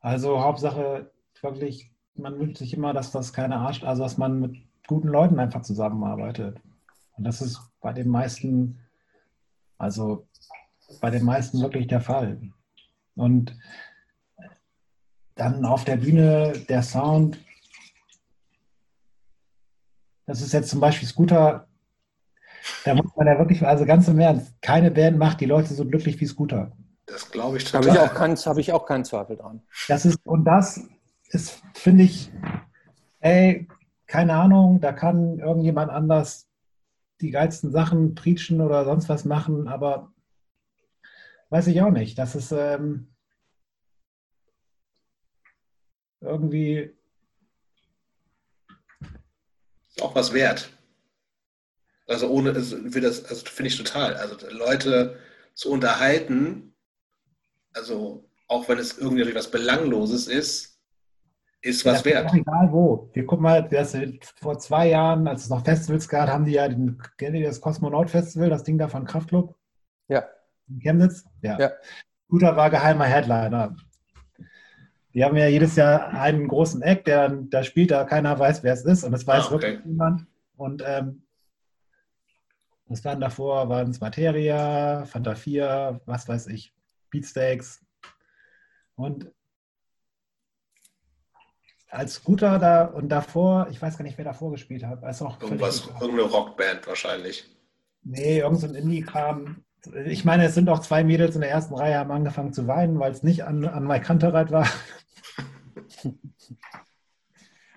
also 0.00 0.40
Hauptsache 0.42 1.10
wirklich, 1.40 1.90
man 2.14 2.38
wünscht 2.38 2.58
sich 2.58 2.74
immer, 2.74 2.92
dass 2.92 3.10
das 3.10 3.32
keine 3.32 3.56
Arsch, 3.56 3.82
also 3.84 4.02
dass 4.02 4.18
man 4.18 4.40
mit 4.40 4.56
guten 4.86 5.08
Leuten 5.08 5.38
einfach 5.38 5.62
zusammenarbeitet. 5.62 6.60
Und 7.16 7.24
das 7.24 7.42
ist 7.42 7.60
bei 7.80 7.92
den 7.92 8.08
meisten, 8.08 8.80
also 9.76 10.26
bei 11.00 11.10
den 11.10 11.24
meisten 11.24 11.60
wirklich 11.60 11.86
der 11.86 12.00
Fall. 12.00 12.40
Und 13.14 13.56
dann 15.34 15.64
auf 15.64 15.84
der 15.84 15.96
Bühne 15.96 16.52
der 16.68 16.82
Sound, 16.82 17.38
das 20.26 20.42
ist 20.42 20.52
jetzt 20.52 20.70
zum 20.70 20.80
Beispiel 20.80 21.08
Scooter, 21.08 21.68
da 22.84 22.94
muss 22.94 23.14
man 23.16 23.26
ja 23.26 23.38
wirklich, 23.38 23.64
also 23.64 23.86
ganz 23.86 24.08
im 24.08 24.18
Ernst, 24.18 24.60
keine 24.60 24.90
Band 24.90 25.18
macht 25.18 25.40
die 25.40 25.46
Leute 25.46 25.74
so 25.74 25.84
glücklich 25.84 26.20
wie 26.20 26.26
Scooter. 26.26 26.72
Das 27.08 27.30
glaube 27.30 27.56
ich 27.56 27.64
total. 27.64 27.90
Habe 27.90 27.96
ich, 27.96 28.10
auch 28.10 28.14
keinen, 28.14 28.36
habe 28.36 28.60
ich 28.60 28.72
auch 28.72 28.86
keinen 28.86 29.04
Zweifel 29.04 29.36
dran. 29.36 29.62
Das 29.88 30.04
ist, 30.04 30.18
und 30.24 30.44
das 30.44 30.82
ist, 31.30 31.62
finde 31.74 32.04
ich, 32.04 32.30
ey, 33.20 33.66
keine 34.06 34.34
Ahnung, 34.34 34.80
da 34.80 34.92
kann 34.92 35.38
irgendjemand 35.38 35.90
anders 35.90 36.48
die 37.20 37.30
geilsten 37.30 37.72
Sachen 37.72 38.14
preachen 38.14 38.60
oder 38.60 38.84
sonst 38.84 39.08
was 39.08 39.24
machen, 39.24 39.68
aber 39.68 40.12
weiß 41.50 41.66
ich 41.68 41.80
auch 41.82 41.90
nicht. 41.90 42.18
Das 42.18 42.34
ist 42.34 42.52
ähm, 42.52 43.08
irgendwie. 46.20 46.94
Ist 49.88 50.02
auch 50.02 50.14
was 50.14 50.32
wert. 50.32 50.70
Also 52.06 52.28
ohne, 52.28 52.52
also, 52.52 52.76
also 52.76 53.46
finde 53.46 53.68
ich 53.68 53.76
total. 53.76 54.14
Also 54.16 54.36
Leute 54.50 55.18
zu 55.54 55.70
unterhalten, 55.70 56.67
also 57.74 58.28
auch 58.46 58.68
wenn 58.68 58.78
es 58.78 58.98
irgendwie 58.98 59.34
was 59.34 59.50
Belangloses 59.50 60.26
ist, 60.26 60.78
ist 61.60 61.84
was 61.84 62.04
ja, 62.04 62.12
wert. 62.12 62.34
Egal 62.34 62.68
wo. 62.70 63.10
Wir 63.12 63.26
gucken 63.26 63.42
mal, 63.42 63.62
das, 63.68 63.96
vor 64.36 64.58
zwei 64.58 64.88
Jahren, 64.90 65.26
als 65.26 65.44
es 65.44 65.50
noch 65.50 65.64
Festivals 65.64 66.08
gab, 66.08 66.28
haben 66.28 66.44
die 66.44 66.52
ja 66.52 66.68
den, 66.68 66.98
das 67.42 67.60
Kosmonaut 67.60 68.10
Festival, 68.10 68.48
das 68.48 68.62
Ding 68.62 68.78
da 68.78 68.88
von 68.88 69.04
Kraftclub. 69.04 69.54
Ja. 70.08 70.24
In 70.68 70.78
Chemnitz? 70.78 71.24
Ja. 71.42 71.58
ja. 71.58 71.72
Guter 72.28 72.56
war 72.56 72.70
geheimer 72.70 73.06
Headliner. 73.06 73.76
Die 75.14 75.24
haben 75.24 75.36
ja 75.36 75.48
jedes 75.48 75.74
Jahr 75.76 76.10
einen 76.10 76.46
großen 76.46 76.82
Eck, 76.82 77.04
der 77.04 77.28
da 77.28 77.64
spielt, 77.64 77.90
da 77.90 78.04
keiner 78.04 78.38
weiß, 78.38 78.62
wer 78.62 78.74
es 78.74 78.84
ist. 78.84 79.04
Und 79.04 79.14
es 79.14 79.26
weiß 79.26 79.44
ah, 79.44 79.54
okay. 79.54 79.62
wirklich 79.62 79.84
niemand. 79.84 80.26
Und 80.56 80.82
ähm, 80.86 81.22
was 82.86 83.04
waren 83.04 83.20
davor? 83.20 83.68
Waren 83.68 83.90
es 83.90 84.00
Materia, 84.00 85.04
Fanta 85.06 85.34
4, 85.34 86.00
was 86.06 86.28
weiß 86.28 86.46
ich. 86.48 86.72
Beatsteaks. 87.10 87.84
Und 88.96 89.30
als 91.90 92.22
Guter 92.22 92.58
da 92.58 92.84
und 92.84 93.08
davor, 93.08 93.68
ich 93.70 93.80
weiß 93.80 93.96
gar 93.96 94.04
nicht, 94.04 94.18
wer 94.18 94.24
davor 94.24 94.50
gespielt 94.50 94.84
hat. 94.84 95.02
Ist 95.04 95.22
auch 95.22 95.40
Irgendwas, 95.40 95.86
irgendeine 95.86 96.22
Rockband 96.22 96.86
wahrscheinlich. 96.86 97.44
Nee, 98.02 98.40
irgendein 98.40 98.70
so 98.70 98.76
Indie-Kram. 98.76 99.64
Ich 100.06 100.24
meine, 100.24 100.44
es 100.44 100.54
sind 100.54 100.68
auch 100.68 100.80
zwei 100.80 101.04
Mädels 101.04 101.34
in 101.34 101.40
der 101.40 101.50
ersten 101.50 101.74
Reihe, 101.74 101.98
haben 101.98 102.10
angefangen 102.10 102.52
zu 102.52 102.66
weinen, 102.66 102.98
weil 102.98 103.12
es 103.12 103.22
nicht 103.22 103.44
an, 103.44 103.64
an 103.64 103.86
Mike 103.86 104.04
Kantereit 104.04 104.50
war. 104.50 104.68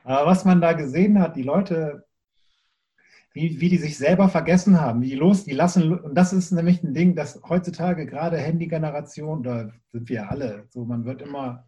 Aber 0.04 0.26
was 0.26 0.46
man 0.46 0.62
da 0.62 0.74
gesehen 0.74 1.20
hat, 1.20 1.36
die 1.36 1.44
Leute 1.44 2.08
wie, 3.34 3.62
wie 3.62 3.70
die 3.70 3.78
sich 3.78 3.98
selber 3.98 4.28
vergessen 4.28 4.80
haben, 4.82 5.02
wie 5.02 5.10
die 5.10 5.16
los, 5.16 5.46
die 5.46 5.54
lassen, 5.54 5.98
und 5.98 6.16
das 6.16 6.34
ist 6.34 6.52
nämlich 6.52 6.84
ein 6.84 6.94
Ding, 6.94 7.16
das 7.16 7.42
heutzutage 7.48 8.06
gerade 8.06 8.38
Handy-Generation, 8.38 9.44
da 9.44 9.72
sind 9.92 10.10
wir 10.10 10.30
alle, 10.30 10.68
so 10.70 10.84
man 10.84 11.06
wird 11.06 11.22
immer, 11.22 11.66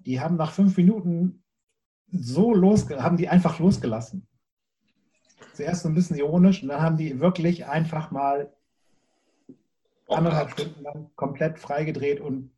die 0.00 0.20
haben 0.20 0.36
nach 0.36 0.52
fünf 0.52 0.76
Minuten 0.76 1.44
so 2.10 2.52
los, 2.52 2.90
haben 2.90 3.16
die 3.16 3.28
einfach 3.28 3.58
losgelassen. 3.60 4.26
Zuerst 5.54 5.82
so 5.82 5.88
ein 5.88 5.94
bisschen 5.94 6.16
ironisch 6.16 6.62
und 6.62 6.68
dann 6.68 6.82
haben 6.82 6.96
die 6.96 7.20
wirklich 7.20 7.66
einfach 7.66 8.10
mal 8.10 8.52
anderthalb 10.08 10.50
Stunden 10.50 10.82
lang 10.82 11.10
komplett 11.14 11.58
freigedreht 11.58 12.20
und 12.20 12.50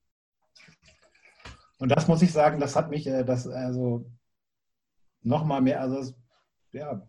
und 1.78 1.89
das 1.91 2.09
muss 2.09 2.23
ich 2.23 2.32
sagen, 2.32 2.61
das 2.61 2.77
hat 2.77 2.89
mich 2.89 3.07
äh, 3.07 3.24
das 3.24 3.47
also 3.47 4.11
noch 5.23 5.45
mal 5.45 5.61
mehr, 5.61 5.81
also 5.81 6.15
ja, 6.74 7.06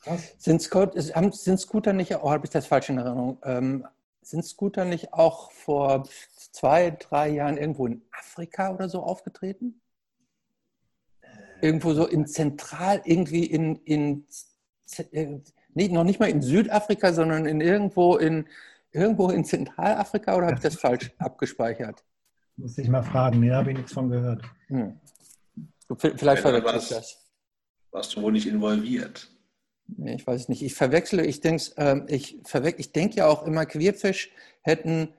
krass. 0.00 0.34
Sind, 0.38 0.62
sind 0.62 1.60
Scooter 1.60 1.92
nicht, 1.92 2.14
oh, 2.16 2.30
habe 2.30 2.46
ich 2.46 2.50
das 2.50 2.66
falsch 2.66 2.88
in 2.88 2.98
Erinnerung, 2.98 3.38
ähm, 3.44 3.86
sind 4.22 4.44
Scooter 4.44 4.84
nicht 4.84 5.12
auch 5.12 5.52
vor 5.52 6.08
zwei, 6.50 6.90
drei 6.90 7.28
Jahren 7.28 7.56
irgendwo 7.56 7.86
in 7.86 8.02
Afrika 8.10 8.74
oder 8.74 8.88
so 8.88 9.02
aufgetreten? 9.02 9.80
Irgendwo 11.60 11.94
so 11.94 12.06
in 12.06 12.26
Zentral, 12.26 13.02
irgendwie 13.04 13.44
in, 13.44 13.76
in 13.84 14.26
äh, 15.12 15.40
nicht, 15.74 15.92
noch 15.92 16.04
nicht 16.04 16.18
mal 16.18 16.28
in 16.28 16.42
Südafrika, 16.42 17.12
sondern 17.12 17.46
in 17.46 17.60
irgendwo 17.60 18.16
in 18.16 18.46
irgendwo 18.92 19.30
in 19.30 19.44
Zentralafrika 19.44 20.36
oder 20.36 20.46
habe 20.46 20.56
ich 20.56 20.62
das 20.62 20.76
falsch 20.76 21.12
abgespeichert? 21.18 22.02
Muss 22.56 22.78
ich 22.78 22.88
mal 22.88 23.02
fragen, 23.02 23.40
nee, 23.40 23.50
habe 23.50 23.70
ich 23.70 23.76
nichts 23.76 23.92
von 23.92 24.08
gehört. 24.08 24.42
Hm. 24.68 24.98
Vielleicht 25.98 26.42
verwechsel 26.42 26.78
ich 26.78 26.88
das. 26.88 27.25
Warst 27.96 28.14
du 28.14 28.20
wohl 28.20 28.32
nicht 28.32 28.46
involviert? 28.46 29.26
Nee, 29.86 30.16
ich 30.16 30.26
weiß 30.26 30.50
nicht. 30.50 30.62
Ich 30.62 30.74
verwechsle, 30.74 31.24
ich 31.24 31.40
denke 31.40 31.64
ähm, 31.78 32.04
ich, 32.08 32.38
ich 32.76 32.92
denk 32.92 33.14
ja 33.14 33.26
auch 33.26 33.46
immer, 33.46 33.64
Queerfisch 33.64 34.32
hätten 34.60 35.14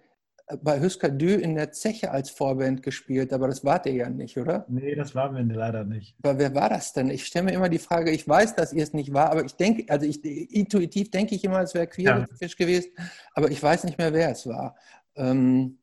bei 0.62 0.80
Husker 0.80 1.10
Dü 1.10 1.34
in 1.34 1.56
der 1.56 1.72
Zeche 1.72 2.12
als 2.12 2.30
Vorband 2.30 2.84
gespielt, 2.84 3.34
aber 3.34 3.48
das 3.48 3.66
wart 3.66 3.88
ihr 3.88 3.94
ja 3.94 4.10
nicht, 4.12 4.38
oder? 4.38 4.64
Nee, 4.70 4.94
das 4.94 5.16
waren 5.16 5.36
wir 5.36 5.56
leider 5.56 5.86
nicht. 5.86 6.16
Aber 6.22 6.38
wer 6.38 6.54
war 6.54 6.70
das 6.70 6.94
denn? 6.94 7.10
Ich 7.10 7.26
stelle 7.26 7.46
mir 7.46 7.54
immer 7.54 7.70
die 7.70 7.80
Frage, 7.80 8.12
ich 8.12 8.28
weiß, 8.28 8.54
dass 8.54 8.74
ihr 8.74 8.84
es 8.84 8.94
nicht 8.94 9.12
war, 9.12 9.32
aber 9.32 9.44
ich 9.44 9.56
denke, 9.56 9.92
also 9.92 10.06
ich, 10.06 10.24
intuitiv 10.24 11.10
denke 11.10 11.34
ich 11.34 11.44
immer, 11.44 11.62
es 11.62 11.74
wäre 11.74 11.88
Queerfisch 11.88 12.56
ja. 12.60 12.64
gewesen, 12.64 12.92
aber 13.34 13.50
ich 13.50 13.64
weiß 13.64 13.86
nicht 13.86 13.98
mehr, 13.98 14.14
wer 14.14 14.30
es 14.30 14.46
war. 14.46 14.76
Ähm, 15.16 15.80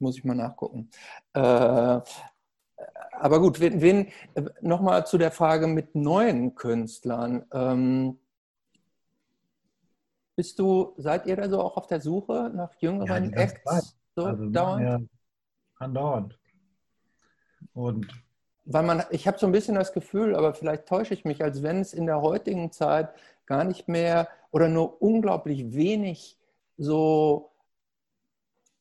muss 0.00 0.18
ich 0.18 0.24
mal 0.24 0.34
nachgucken. 0.34 0.90
Äh, 1.34 2.00
aber 3.12 3.40
gut, 3.40 3.60
wen, 3.60 3.80
wen 3.80 4.12
nochmal 4.60 5.06
zu 5.06 5.18
der 5.18 5.30
Frage 5.30 5.66
mit 5.66 5.94
neuen 5.94 6.54
Künstlern. 6.54 7.44
Ähm, 7.52 8.18
bist 10.34 10.58
du, 10.58 10.94
seid 10.96 11.26
ihr 11.26 11.36
da 11.36 11.48
so 11.48 11.60
auch 11.60 11.76
auf 11.76 11.86
der 11.86 12.00
Suche 12.00 12.50
nach 12.54 12.74
jüngeren 12.80 13.30
ja, 13.32 13.38
Acts? 13.38 13.96
So 14.16 14.24
also 14.24 14.46
dauernd? 14.46 14.82
Ja, 14.82 14.98
andauernd. 15.76 16.38
Und 17.74 18.06
weil 18.64 18.82
man, 18.82 19.04
ich 19.10 19.26
habe 19.26 19.38
so 19.38 19.46
ein 19.46 19.52
bisschen 19.52 19.74
das 19.74 19.92
Gefühl, 19.92 20.36
aber 20.36 20.54
vielleicht 20.54 20.86
täusche 20.86 21.14
ich 21.14 21.24
mich, 21.24 21.42
als 21.42 21.62
wenn 21.62 21.80
es 21.80 21.92
in 21.92 22.06
der 22.06 22.22
heutigen 22.22 22.70
Zeit 22.70 23.10
gar 23.46 23.64
nicht 23.64 23.88
mehr 23.88 24.28
oder 24.50 24.68
nur 24.68 25.02
unglaublich 25.02 25.74
wenig 25.74 26.38
so 26.76 27.52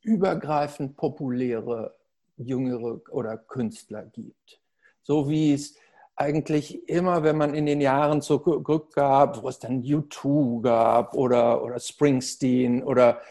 übergreifend 0.01 0.97
populäre 0.97 1.95
jüngere 2.43 3.01
oder 3.09 3.37
Künstler 3.37 4.03
gibt. 4.03 4.61
So 5.01 5.29
wie 5.29 5.53
es 5.53 5.75
eigentlich 6.15 6.87
immer, 6.87 7.23
wenn 7.23 7.37
man 7.37 7.55
in 7.55 7.65
den 7.65 7.81
Jahren 7.81 8.21
zurückgab, 8.21 9.41
wo 9.41 9.49
es 9.49 9.59
dann 9.59 9.81
U2 9.81 10.61
gab 10.61 11.13
oder, 11.15 11.63
oder 11.63 11.79
Springsteen 11.79 12.83
oder 12.83 13.21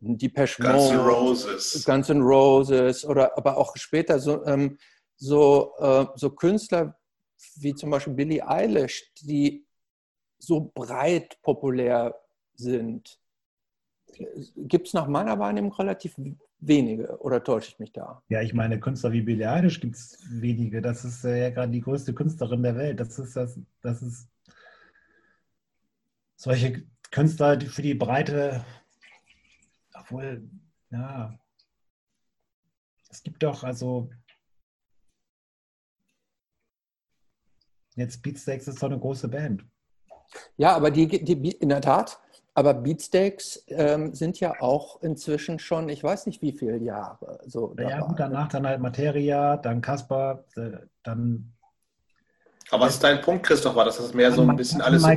Depeche 0.00 0.62
Mode, 0.62 0.74
Guns 0.74 0.90
N' 0.90 1.00
Roses, 1.00 1.84
Guns 1.84 2.10
N' 2.10 2.20
Roses 2.20 3.04
oder 3.04 3.36
aber 3.38 3.56
auch 3.56 3.74
später 3.76 4.18
so, 4.18 4.44
ähm, 4.44 4.78
so, 5.16 5.72
äh, 5.78 6.06
so 6.16 6.30
Künstler 6.30 6.98
wie 7.56 7.74
zum 7.74 7.90
Beispiel 7.90 8.12
Billie 8.12 8.46
Eilish, 8.46 9.12
die 9.20 9.66
so 10.38 10.70
breit 10.74 11.40
populär 11.42 12.14
sind, 12.54 13.18
gibt 14.56 14.88
es 14.88 14.94
nach 14.94 15.06
meiner 15.06 15.38
Wahrnehmung 15.38 15.72
relativ 15.72 16.14
wenige 16.60 17.18
oder 17.20 17.42
täusche 17.42 17.70
ich 17.70 17.78
mich 17.78 17.92
da? 17.92 18.22
Ja, 18.28 18.42
ich 18.42 18.54
meine, 18.54 18.80
Künstler 18.80 19.12
wie 19.12 19.22
Billie 19.22 19.50
Eilish 19.50 19.80
gibt 19.80 19.96
es 19.96 20.18
wenige. 20.30 20.80
Das 20.82 21.04
ist 21.04 21.24
ja 21.24 21.50
gerade 21.50 21.72
die 21.72 21.80
größte 21.80 22.14
Künstlerin 22.14 22.62
der 22.62 22.76
Welt. 22.76 23.00
Das 23.00 23.18
ist 23.18 23.36
das, 23.36 23.58
das 23.82 24.02
ist 24.02 24.28
solche 26.36 26.84
Künstler 27.10 27.56
die 27.56 27.66
für 27.66 27.82
die 27.82 27.94
breite 27.94 28.64
obwohl, 30.04 30.48
ja, 30.90 31.38
es 33.08 33.22
gibt 33.22 33.42
doch, 33.42 33.64
also, 33.64 34.10
jetzt 37.94 38.22
Beatsteaks 38.22 38.68
ist 38.68 38.82
doch 38.82 38.88
eine 38.88 38.98
große 38.98 39.28
Band. 39.28 39.64
Ja, 40.56 40.74
aber 40.74 40.90
die, 40.90 41.06
die 41.06 41.52
in 41.52 41.68
der 41.68 41.80
Tat, 41.80 42.20
aber 42.54 42.74
Beatsteaks 42.74 43.64
ähm, 43.68 44.14
sind 44.14 44.40
ja 44.40 44.60
auch 44.60 45.02
inzwischen 45.02 45.58
schon, 45.58 45.88
ich 45.88 46.02
weiß 46.02 46.26
nicht 46.26 46.40
wie 46.40 46.52
viele 46.52 46.78
Jahre. 46.78 47.40
So 47.46 47.74
ja, 47.78 48.00
gut, 48.00 48.18
danach 48.18 48.48
dann 48.48 48.66
halt 48.66 48.80
Materia, 48.80 49.56
dann 49.56 49.80
Kasper, 49.80 50.44
äh, 50.56 50.78
dann. 51.02 51.52
Aber 52.70 52.86
was 52.86 52.94
ist 52.94 53.04
dein 53.04 53.20
Punkt, 53.20 53.46
Christoph? 53.46 53.74
War 53.74 53.84
das, 53.84 53.98
das 53.98 54.14
mehr 54.14 54.32
so 54.32 54.42
ein 54.42 54.56
bisschen 54.56 54.80
alles 54.80 55.02
so. 55.02 55.08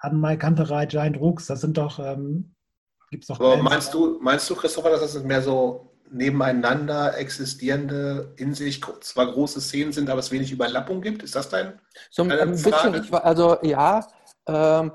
An 0.00 0.20
Mike 0.20 0.38
Kanterei, 0.38 0.86
Giant 0.86 1.18
Rooks, 1.20 1.46
das 1.46 1.60
sind 1.60 1.76
doch 1.76 1.98
ähm, 1.98 2.54
Gibt's 3.10 3.28
doch 3.28 3.40
Aber 3.40 3.56
meinst 3.56 3.94
du, 3.94 4.18
meinst 4.20 4.48
du, 4.50 4.54
Christopher, 4.54 4.90
dass 4.90 5.00
das 5.00 5.22
mehr 5.22 5.42
so 5.42 5.94
nebeneinander 6.10 7.16
existierende, 7.18 8.34
in 8.36 8.54
sich 8.54 8.82
zwar 9.00 9.30
große 9.32 9.60
Szenen 9.60 9.92
sind, 9.92 10.08
aber 10.10 10.20
es 10.20 10.30
wenig 10.30 10.52
Überlappung 10.52 11.00
gibt? 11.00 11.22
Ist 11.22 11.34
das 11.34 11.48
dein? 11.48 11.78
So 12.10 12.22
ein 12.22 12.50
bisschen, 12.50 12.94
ich, 12.94 13.12
also 13.12 13.58
ja, 13.62 14.06
ähm, 14.46 14.92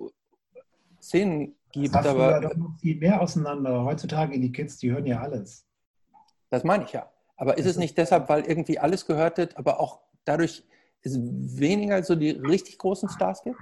Szenen 1.01 1.55
gibt. 1.71 1.93
Das 1.93 2.05
aber 2.05 2.39
doch 2.39 2.55
noch 2.55 2.79
viel 2.79 2.95
mehr 2.97 3.21
auseinander. 3.21 3.83
Heutzutage 3.83 4.39
die 4.39 4.51
Kids, 4.51 4.77
die 4.77 4.91
hören 4.91 5.05
ja 5.05 5.19
alles. 5.19 5.65
Das 6.49 6.63
meine 6.63 6.85
ich 6.85 6.93
ja. 6.93 7.11
Aber 7.35 7.57
ist 7.57 7.65
es 7.65 7.77
nicht 7.77 7.97
deshalb, 7.97 8.29
weil 8.29 8.45
irgendwie 8.45 8.79
alles 8.79 9.05
gehört 9.05 9.37
wird, 9.37 9.57
aber 9.57 9.79
auch 9.79 10.01
dadurch 10.23 10.63
es 11.01 11.19
weniger 11.19 12.01
so 12.03 12.15
die 12.15 12.29
richtig 12.29 12.77
großen 12.77 13.09
Stars 13.09 13.43
gibt? 13.43 13.59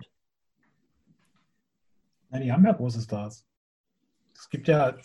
Nein, 2.29 2.43
die 2.43 2.51
haben 2.51 2.65
ja 2.65 2.71
große 2.71 3.01
Stars. 3.01 3.45
Es 4.35 4.49
gibt 4.49 4.67
ja. 4.67 4.95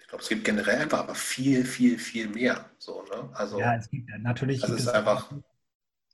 Ich 0.00 0.08
glaube, 0.08 0.22
es 0.22 0.28
gibt 0.28 0.44
generell 0.44 0.80
einfach 0.80 1.00
aber 1.00 1.14
viel, 1.14 1.64
viel, 1.64 1.98
viel 1.98 2.28
mehr. 2.28 2.70
So, 2.78 3.02
ne? 3.02 3.28
also, 3.34 3.60
ja, 3.60 3.76
es 3.76 3.90
gibt 3.90 4.08
ja 4.08 4.18
natürlich. 4.18 4.60
Das 4.60 4.70
ist 4.70 4.88
einfach. 4.88 5.30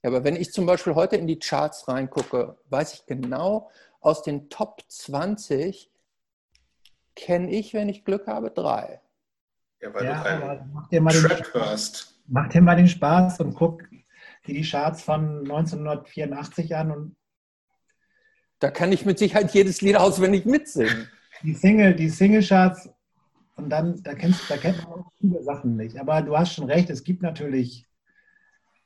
Ja, 0.05 0.11
aber 0.11 0.23
wenn 0.23 0.35
ich 0.35 0.53
zum 0.53 0.67
Beispiel 0.67 0.93
heute 0.93 1.15
in 1.15 1.25
die 1.25 1.39
Charts 1.39 1.87
reingucke, 1.87 2.59
weiß 2.69 2.93
ich 2.93 3.05
genau, 3.07 3.71
aus 4.01 4.21
den 4.21 4.51
Top 4.51 4.83
20 4.87 5.91
kenne 7.15 7.49
ich, 7.49 7.73
wenn 7.73 7.89
ich 7.89 8.05
Glück 8.05 8.27
habe, 8.27 8.51
drei. 8.51 9.01
Ja, 9.81 9.91
weil 9.95 10.05
ja, 10.05 10.17
du 10.17 10.23
keinen 10.23 10.71
mach 10.71 10.87
dir 10.89 11.01
mal 11.01 11.11
Trap 11.11 11.37
den, 11.37 11.53
hörst. 11.53 12.21
Mach 12.27 12.47
dir 12.49 12.61
mal 12.61 12.75
den 12.75 12.87
Spaß 12.87 13.39
und 13.39 13.55
guck 13.55 13.81
dir 14.45 14.53
die 14.53 14.61
Charts 14.61 15.01
von 15.01 15.39
1984 15.39 16.75
an 16.75 16.91
und 16.91 17.15
da 18.59 18.69
kann 18.69 18.91
ich 18.91 19.07
mit 19.07 19.17
Sicherheit 19.17 19.55
jedes 19.55 19.81
Lied 19.81 19.95
auswendig 19.95 20.45
mitsingen. 20.45 21.09
Die 21.41 21.55
Single, 21.55 21.95
die 21.95 22.09
Single-Charts 22.09 22.91
und 23.55 23.71
dann, 23.71 24.03
da, 24.03 24.13
kennst, 24.13 24.51
da 24.51 24.57
kennt 24.57 24.83
man 24.83 24.99
auch 24.99 25.11
viele 25.19 25.41
Sachen 25.41 25.75
nicht. 25.75 25.97
Aber 25.97 26.21
du 26.21 26.37
hast 26.37 26.53
schon 26.53 26.69
recht, 26.69 26.91
es 26.91 27.03
gibt 27.03 27.23
natürlich 27.23 27.87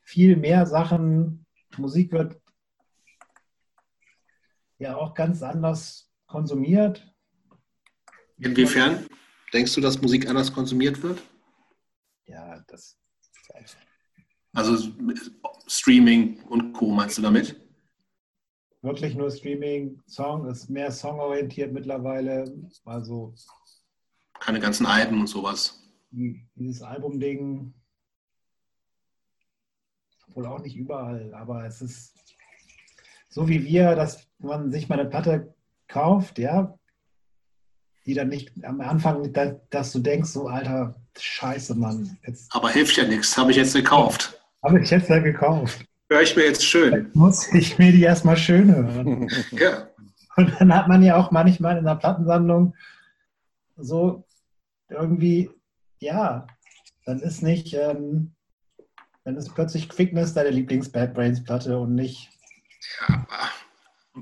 viel 0.10 0.36
mehr 0.36 0.66
Sachen. 0.66 1.46
Musik 1.78 2.12
wird 2.12 2.42
ja 4.80 4.98
auch 4.98 5.14
ganz 5.14 5.44
anders 5.44 6.12
konsumiert. 6.26 7.14
Inwiefern? 8.40 9.06
Denkst 9.54 9.76
du, 9.76 9.82
dass 9.82 10.02
Musik 10.02 10.28
anders 10.28 10.52
konsumiert 10.52 11.04
wird? 11.04 11.22
Ja, 12.26 12.64
das. 12.68 12.98
Also 14.54 14.92
Streaming 15.68 16.42
und 16.44 16.74
Co. 16.74 16.90
meinst 16.90 17.20
du 17.20 17.22
damit? 17.22 17.62
Wirklich 18.82 19.14
nur 19.14 19.30
Streaming, 19.30 20.02
Song 20.08 20.48
ist 20.48 20.70
mehr 20.70 20.92
songorientiert 20.92 21.72
mittlerweile. 21.72 22.52
Also 22.84 23.36
keine 24.40 24.60
ganzen 24.60 24.88
Alben 24.88 25.20
und 25.20 25.28
sowas. 25.28 25.84
dieses 26.12 26.82
Albumding, 26.82 27.74
wohl 30.40 30.46
auch 30.46 30.62
nicht 30.62 30.78
überall, 30.78 31.34
aber 31.34 31.66
es 31.66 31.82
ist 31.82 32.14
so 33.28 33.48
wie 33.50 33.64
wir, 33.66 33.96
dass 33.96 34.28
man 34.40 34.72
sich 34.72 34.88
mal 34.88 35.00
eine 35.00 35.10
Platte 35.10 35.54
kauft, 35.88 36.40
ja, 36.40 36.78
die 38.06 38.14
dann 38.14 38.30
nicht 38.30 38.52
am 38.64 38.80
Anfang, 38.80 39.34
dass, 39.34 39.56
dass 39.70 39.92
du 39.92 40.00
denkst, 40.00 40.30
so 40.30 40.48
alter 40.48 40.96
Scheiße, 41.18 41.76
Mann. 41.76 42.18
Jetzt, 42.26 42.56
aber 42.56 42.70
hilft 42.70 42.96
ja 42.96 43.04
nichts, 43.04 43.38
habe 43.38 43.52
ich 43.52 43.58
jetzt 43.58 43.74
gekauft. 43.74 44.42
Habe 44.64 44.80
ich 44.80 44.90
jetzt 44.90 45.10
ja 45.10 45.20
gekauft. 45.20 45.86
Höre 46.10 46.22
ich 46.22 46.36
mir 46.36 46.46
jetzt 46.46 46.66
schön. 46.66 46.94
Jetzt 46.94 47.16
muss 47.16 47.54
ich 47.54 47.78
mir 47.78 47.92
die 47.92 48.02
erstmal 48.02 48.38
schön 48.38 48.74
hören. 48.74 49.30
ja. 49.52 49.90
Und 50.38 50.54
dann 50.60 50.74
hat 50.74 50.88
man 50.88 51.04
ja 51.04 51.18
auch 51.18 51.32
manchmal 51.32 51.78
in 51.78 51.86
der 51.86 51.96
Plattensammlung 51.96 52.74
so 53.76 54.26
irgendwie, 54.90 55.50
ja, 56.00 56.48
dann 57.06 57.20
ist 57.20 57.44
nicht, 57.44 57.74
ähm, 57.74 58.34
dann 59.30 59.38
ist 59.38 59.54
plötzlich 59.54 59.88
Quickness 59.88 60.34
deine 60.34 60.50
Lieblings-Bad 60.50 61.14
Brains-Platte 61.14 61.78
und 61.78 61.94
nicht. 61.94 62.30
Ja, 63.08 63.28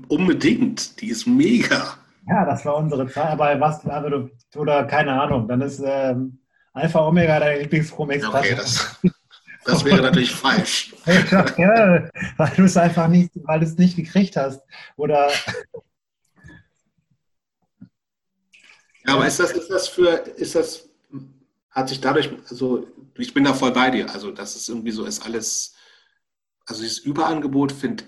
unbedingt. 0.08 1.00
Die 1.00 1.08
ist 1.08 1.26
mega. 1.26 1.96
Ja, 2.28 2.44
das 2.44 2.66
war 2.66 2.76
unsere 2.76 3.06
Zeit, 3.06 3.30
aber 3.30 3.58
was, 3.58 3.86
aber 3.86 4.10
du, 4.10 4.30
oder 4.54 4.84
keine 4.84 5.18
Ahnung, 5.18 5.48
dann 5.48 5.62
ist 5.62 5.82
ähm, 5.82 6.40
Alpha 6.74 7.00
Omega 7.00 7.40
deine 7.40 7.62
Lieblings-Chromex-Platte. 7.62 8.38
Okay, 8.38 8.54
das, 8.54 9.00
das 9.64 9.82
wäre 9.82 10.02
natürlich 10.02 10.34
falsch. 10.34 10.94
ja, 11.06 12.10
weil 12.36 12.50
du 12.54 12.64
es 12.64 12.76
einfach 12.76 13.08
nicht, 13.08 13.30
weil 13.44 13.60
du 13.60 13.64
es 13.64 13.78
nicht 13.78 13.96
gekriegt 13.96 14.36
hast. 14.36 14.60
Oder 14.96 15.30
Ja, 19.06 19.14
aber 19.14 19.26
ist 19.26 19.40
das, 19.40 19.52
ist 19.52 19.70
das 19.70 19.88
für, 19.88 20.10
ist 20.36 20.54
das, 20.54 20.86
hat 21.70 21.88
sich 21.88 22.00
dadurch, 22.00 22.30
also 22.48 22.86
ich 23.16 23.34
bin 23.34 23.44
da 23.44 23.54
voll 23.54 23.72
bei 23.72 23.90
dir, 23.90 24.10
also 24.12 24.30
das 24.30 24.56
ist 24.56 24.68
irgendwie 24.68 24.90
so, 24.90 25.04
ist 25.04 25.24
alles, 25.24 25.74
also 26.66 26.82
dieses 26.82 26.98
Überangebot 26.98 27.72
finde 27.72 28.04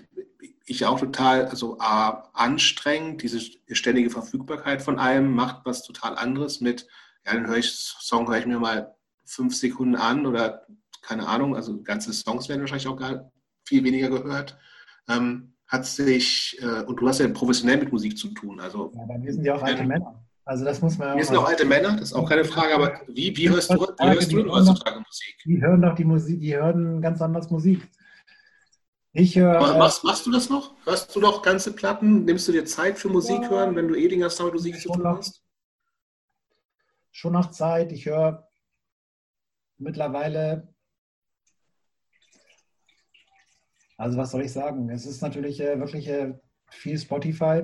ich 0.65 0.85
auch 0.85 0.99
total, 0.99 1.45
also 1.45 1.77
A, 1.79 2.29
anstrengend, 2.33 3.21
diese 3.21 3.39
ständige 3.71 4.09
Verfügbarkeit 4.09 4.81
von 4.81 4.99
allem 4.99 5.33
macht 5.33 5.65
was 5.65 5.83
total 5.83 6.17
anderes 6.17 6.61
mit, 6.61 6.87
ja, 7.25 7.33
den 7.33 7.47
höre 7.47 7.57
ich, 7.57 7.71
Song 7.71 8.27
höre 8.27 8.39
ich 8.39 8.45
mir 8.45 8.59
mal 8.59 8.95
fünf 9.25 9.55
Sekunden 9.55 9.95
an 9.95 10.25
oder 10.25 10.65
keine 11.01 11.27
Ahnung, 11.27 11.55
also 11.55 11.81
ganze 11.81 12.13
Songs 12.13 12.47
werden 12.47 12.61
wahrscheinlich 12.61 12.87
auch 12.87 12.97
gar 12.97 13.31
viel 13.65 13.83
weniger 13.83 14.09
gehört. 14.09 14.57
Ähm, 15.07 15.53
hat 15.67 15.85
sich, 15.85 16.57
äh, 16.61 16.83
und 16.83 16.97
du 16.97 17.07
hast 17.07 17.19
ja 17.19 17.27
professionell 17.29 17.77
mit 17.77 17.91
Musik 17.91 18.17
zu 18.17 18.27
tun. 18.29 18.59
Also, 18.59 18.91
ja, 18.93 19.03
aber 19.03 19.23
wir 19.23 19.33
sind 19.33 19.45
ja 19.45 19.55
auch 19.55 19.63
alte 19.63 19.83
Männer. 19.83 20.21
Also 20.51 20.65
das 20.65 20.81
muss 20.81 20.97
man 20.97 21.07
ja 21.07 21.15
Wir 21.15 21.23
sind 21.23 21.37
auch 21.37 21.47
alte 21.47 21.63
Männer, 21.63 21.93
das 21.93 22.09
ist 22.09 22.13
auch 22.13 22.27
keine 22.27 22.43
Frage, 22.43 22.75
aber 22.75 22.99
wie, 23.07 23.37
wie 23.37 23.49
hörst 23.49 23.71
du, 23.71 23.75
wie 23.75 24.09
hörst 24.09 24.33
du 24.33 24.51
heutzutage 24.51 24.99
Musik? 24.99 25.37
Die 25.45 25.61
hören 25.61 25.81
doch 25.81 25.95
die 25.95 26.03
Musik, 26.03 26.41
die 26.41 26.57
hören 26.57 27.01
ganz 27.01 27.21
anders 27.21 27.49
Musik. 27.49 27.87
Ich 29.13 29.37
höre. 29.37 29.55
Äh, 29.55 29.77
machst, 29.77 30.03
machst, 30.03 30.25
du 30.25 30.31
das 30.31 30.49
noch? 30.49 30.75
Hörst 30.83 31.15
du 31.15 31.21
noch 31.21 31.41
ganze 31.41 31.71
Platten? 31.71 32.25
Nimmst 32.25 32.49
du 32.49 32.51
dir 32.51 32.65
Zeit 32.65 32.99
für 32.99 33.07
Musik 33.07 33.43
ja, 33.43 33.49
hören, 33.49 33.77
wenn 33.77 33.87
du 33.87 33.95
eh 33.95 34.09
den 34.09 34.19
ganzen 34.19 34.45
Musik 34.47 34.77
zu 34.77 34.89
tun 34.89 35.07
hast? 35.07 35.41
Schon 37.11 37.31
noch 37.31 37.51
Zeit. 37.51 37.93
Ich 37.93 38.05
höre 38.05 38.49
mittlerweile. 39.77 40.67
Also 43.95 44.17
was 44.17 44.31
soll 44.31 44.41
ich 44.41 44.51
sagen? 44.51 44.89
Es 44.89 45.05
ist 45.05 45.21
natürlich 45.21 45.61
äh, 45.61 45.79
wirklich 45.79 46.09
äh, 46.09 46.33
viel 46.67 46.99
Spotify. 46.99 47.63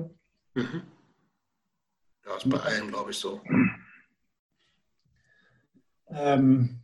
Mhm. 0.54 0.84
Ja, 2.28 2.36
ist 2.36 2.48
bei 2.50 2.60
allen, 2.60 2.88
glaube 2.88 3.10
ich, 3.10 3.16
so. 3.16 3.40
Ähm, 6.10 6.80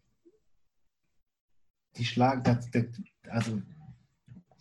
die 1.96 2.04
schlagen, 2.04 2.42
das, 2.44 2.70
das, 2.70 2.84
also 3.28 3.60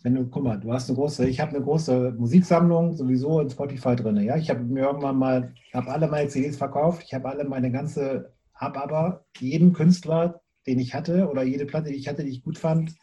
wenn 0.02 0.14
du, 0.14 0.26
guck 0.26 0.44
mal, 0.44 0.60
du 0.60 0.72
hast 0.72 0.90
eine 0.90 0.96
große, 0.96 1.26
ich 1.26 1.40
habe 1.40 1.56
eine 1.56 1.64
große 1.64 2.14
Musiksammlung 2.18 2.94
sowieso 2.94 3.40
in 3.40 3.48
Spotify 3.48 3.96
drin. 3.96 4.16
Ja, 4.18 4.36
ich 4.36 4.50
habe 4.50 4.60
mir 4.60 4.84
irgendwann 4.84 5.16
mal, 5.16 5.54
habe 5.72 5.90
alle 5.90 6.06
meine 6.08 6.28
CDs 6.28 6.58
verkauft, 6.58 7.02
ich 7.06 7.14
habe 7.14 7.30
alle 7.30 7.44
meine 7.44 7.72
ganze, 7.72 8.34
habe 8.54 8.82
aber 8.82 9.24
jeden 9.38 9.72
Künstler, 9.72 10.42
den 10.66 10.78
ich 10.78 10.94
hatte 10.94 11.28
oder 11.28 11.42
jede 11.42 11.64
Platte, 11.64 11.88
die 11.88 11.96
ich 11.96 12.08
hatte, 12.08 12.24
die 12.24 12.30
ich 12.30 12.44
gut 12.44 12.58
fand, 12.58 12.94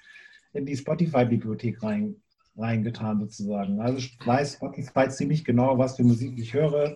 in 0.54 0.68
die 0.68 0.78
Spotify-Bibliothek 0.78 1.82
rein, 1.82 2.22
reingetan 2.56 3.20
sozusagen. 3.22 3.82
Also 3.82 3.98
ich 3.98 4.20
weiß 4.24 4.54
Spotify 4.54 5.10
ziemlich 5.10 5.44
genau, 5.44 5.80
was 5.80 5.96
für 5.96 6.04
Musik 6.04 6.38
ich 6.38 6.54
höre, 6.54 6.96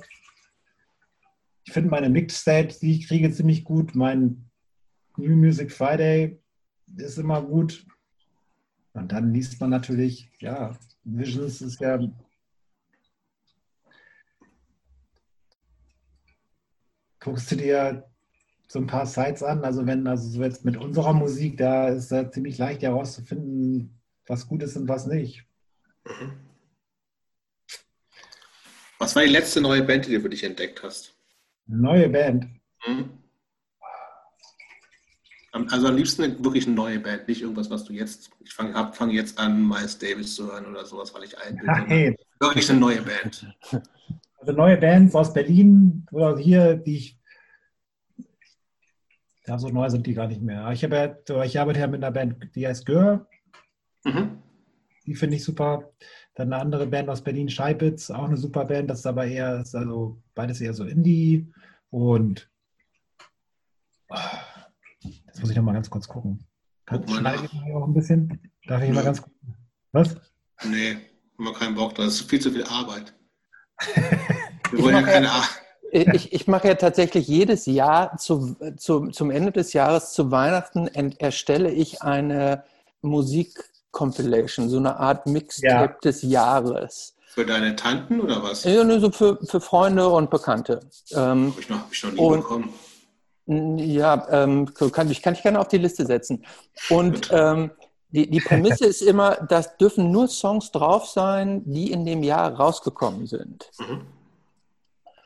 ich 1.66 1.74
finde 1.74 1.90
meine 1.90 2.10
Mixtapes, 2.10 2.80
die 2.80 2.92
ich 2.92 3.08
kriege, 3.08 3.32
ziemlich 3.32 3.64
gut. 3.64 3.96
Mein 3.96 4.50
New 5.18 5.36
Music 5.36 5.72
Friday 5.72 6.40
ist 6.96 7.18
immer 7.18 7.42
gut. 7.42 7.86
Und 8.94 9.12
dann 9.12 9.34
liest 9.34 9.60
man 9.60 9.72
natürlich, 9.72 10.30
ja, 10.40 10.78
Visions 11.04 11.62
ist 11.62 11.82
ja 11.82 12.00
guckst 17.26 17.52
du 17.52 17.56
dir 17.56 18.08
so 18.68 18.80
ein 18.80 18.88
paar 18.88 19.08
Sites 19.08 19.42
an. 19.42 19.64
Also 19.64 19.88
wenn, 19.88 20.06
also 20.06 20.30
so 20.30 20.44
jetzt 20.44 20.64
mit 20.64 20.78
unserer 20.78 21.14
Musik, 21.14 21.58
da 21.58 21.90
ist 21.90 22.12
es 22.12 22.32
ziemlich 22.32 22.60
leicht 22.60 22.84
herauszufinden, 22.84 24.00
was 24.28 24.48
gut 24.48 24.62
ist 24.62 24.78
und 24.78 24.88
was 24.88 25.08
nicht. 25.08 25.44
Was 29.00 29.16
war 29.16 29.24
die 29.24 29.32
letzte 29.32 29.60
neue 29.60 29.84
Band, 29.84 30.06
die 30.06 30.14
du 30.14 30.22
für 30.22 30.30
dich 30.30 30.44
entdeckt 30.44 30.84
hast? 30.84 31.15
Neue 31.68 32.10
Band. 32.10 32.48
Mhm. 32.86 33.10
Also 35.70 35.88
am 35.88 35.96
liebsten 35.96 36.44
wirklich 36.44 36.68
eine 36.68 36.76
neue 36.76 37.00
Band, 37.00 37.30
nicht 37.30 37.42
irgendwas, 37.42 37.70
was 37.70 37.86
du 37.86 37.94
jetzt, 37.94 38.30
ich 38.44 38.52
fange 38.52 38.92
fang 38.92 39.10
jetzt 39.10 39.40
an, 39.40 39.66
Miles 39.66 39.98
Davis 39.98 40.36
zu 40.36 40.52
hören 40.52 40.66
oder 40.66 40.86
sowas, 40.86 41.14
weil 41.14 41.24
ich 41.24 41.38
alt 41.38 41.56
bin. 41.56 41.66
Nein. 41.66 42.16
Wirklich 42.42 42.70
eine 42.70 42.80
neue 42.80 43.02
Band. 43.02 43.56
Also 44.38 44.52
neue 44.52 44.76
Bands 44.76 45.16
aus 45.16 45.34
Berlin 45.34 46.06
oder 46.12 46.38
hier, 46.38 46.76
die 46.76 46.98
ich, 46.98 47.20
ja, 49.48 49.58
so 49.58 49.70
neu 49.70 49.90
sind 49.90 50.06
die 50.06 50.14
gar 50.14 50.28
nicht 50.28 50.42
mehr. 50.42 50.70
Ich, 50.72 50.84
habe 50.84 51.24
ich 51.46 51.60
arbeite 51.60 51.80
ja 51.80 51.88
mit 51.88 52.04
einer 52.04 52.12
Band, 52.12 52.54
die 52.54 52.68
heißt 52.68 52.86
Gör. 52.86 53.26
Mhm. 54.04 54.44
Die 55.06 55.16
finde 55.16 55.38
ich 55.38 55.44
super. 55.46 55.94
Dann 56.36 56.52
eine 56.52 56.62
andere 56.62 56.86
Band 56.86 57.10
aus 57.10 57.22
Berlin, 57.22 57.49
Scheibitz, 57.49 58.12
auch 58.12 58.26
eine 58.26 58.38
super 58.38 58.66
Band. 58.66 58.90
Das 58.90 58.99
ist 58.99 59.06
aber 59.06 59.26
eher, 59.26 59.62
ist 59.62 59.74
also 59.74 60.22
beides 60.36 60.60
eher 60.60 60.74
so 60.74 60.84
Indie. 60.84 61.52
Und 61.90 62.49
oh, 64.10 64.18
jetzt 64.99 65.40
muss 65.40 65.49
ich 65.49 65.56
noch 65.56 65.64
mal 65.64 65.74
ganz 65.74 65.90
kurz 65.90 66.07
gucken. 66.07 66.45
Kann, 66.86 67.07
schneide 67.07 67.45
ich 67.45 67.74
auch 67.74 67.88
ein 67.88 67.94
bisschen? 67.94 68.52
Darf 68.68 68.82
ich 68.84 68.90
Nö. 68.90 68.95
mal 68.95 69.03
ganz 69.03 69.22
kurz? 69.22 69.34
Was? 69.94 70.16
Nee, 70.66 70.98
haben 71.38 71.45
wir 71.45 71.53
keinen 71.53 71.76
Bock. 71.76 71.95
Das 71.95 72.07
ist 72.07 72.30
viel 72.30 72.41
zu 72.41 72.52
viel 72.52 72.66
Arbeit. 72.66 73.14
Wir 74.72 74.84
wollen 74.84 74.95
ja 74.95 75.02
keine 75.03 75.30
Arbeit. 75.30 75.49
Ich, 75.91 76.34
ich, 76.34 76.48
mache 76.48 76.68
ja 76.68 76.76
tatsächlich 76.76 77.28
jedes 77.28 77.66
Jahr 77.68 78.18
zu, 78.18 78.57
zu, 78.76 79.07
zum 79.10 79.32
Ende 79.32 79.52
des 79.52 79.72
Jahres 79.72 80.12
zu 80.12 80.32
Weihnachten 80.32 80.88
erstelle 80.88 81.72
ich 81.72 82.02
eine 82.02 82.66
Musik 83.02 83.64
Compilation, 83.96 84.70
so 84.70 84.78
eine 84.78 84.98
Art 84.98 85.26
Mixtape 85.26 85.94
ja. 85.94 85.98
des 86.04 86.22
Jahres. 86.22 87.16
Für 87.34 87.46
deine 87.46 87.76
Tanten 87.76 88.22
oder 88.22 88.44
was? 88.44 88.66
Ja, 88.66 88.84
nur 88.84 89.00
so 89.00 89.10
für, 89.10 89.40
für 89.44 89.60
Freunde 89.60 90.08
und 90.08 90.30
Bekannte. 90.30 90.82
Ähm, 91.12 91.52
Habe 91.52 91.54
ich, 91.60 91.70
noch, 91.70 91.80
hab 91.80 91.92
ich 91.92 92.04
noch 92.04 92.12
nie 92.12 92.20
und, 92.20 92.42
bekommen. 92.42 92.74
Ja, 93.80 94.28
ähm, 94.30 94.74
kann, 94.74 95.10
ich 95.10 95.22
kann 95.22 95.34
ich 95.34 95.44
gerne 95.44 95.60
auf 95.60 95.68
die 95.70 95.78
Liste 95.78 96.06
setzen. 96.06 96.46
Und 96.90 97.30
ähm, 97.32 97.72
die, 98.10 98.30
die 98.30 98.40
Prämisse 98.40 98.86
ist 98.94 99.02
immer, 99.02 99.36
das 99.48 99.78
dürfen 99.78 100.12
nur 100.12 100.28
Songs 100.28 100.72
drauf 100.72 101.08
sein, 101.08 101.64
die 101.66 101.92
in 101.92 102.06
dem 102.06 102.24
Jahr 102.24 102.54
rausgekommen 102.54 103.28
sind. 103.28 103.70
Mhm. 103.80 104.02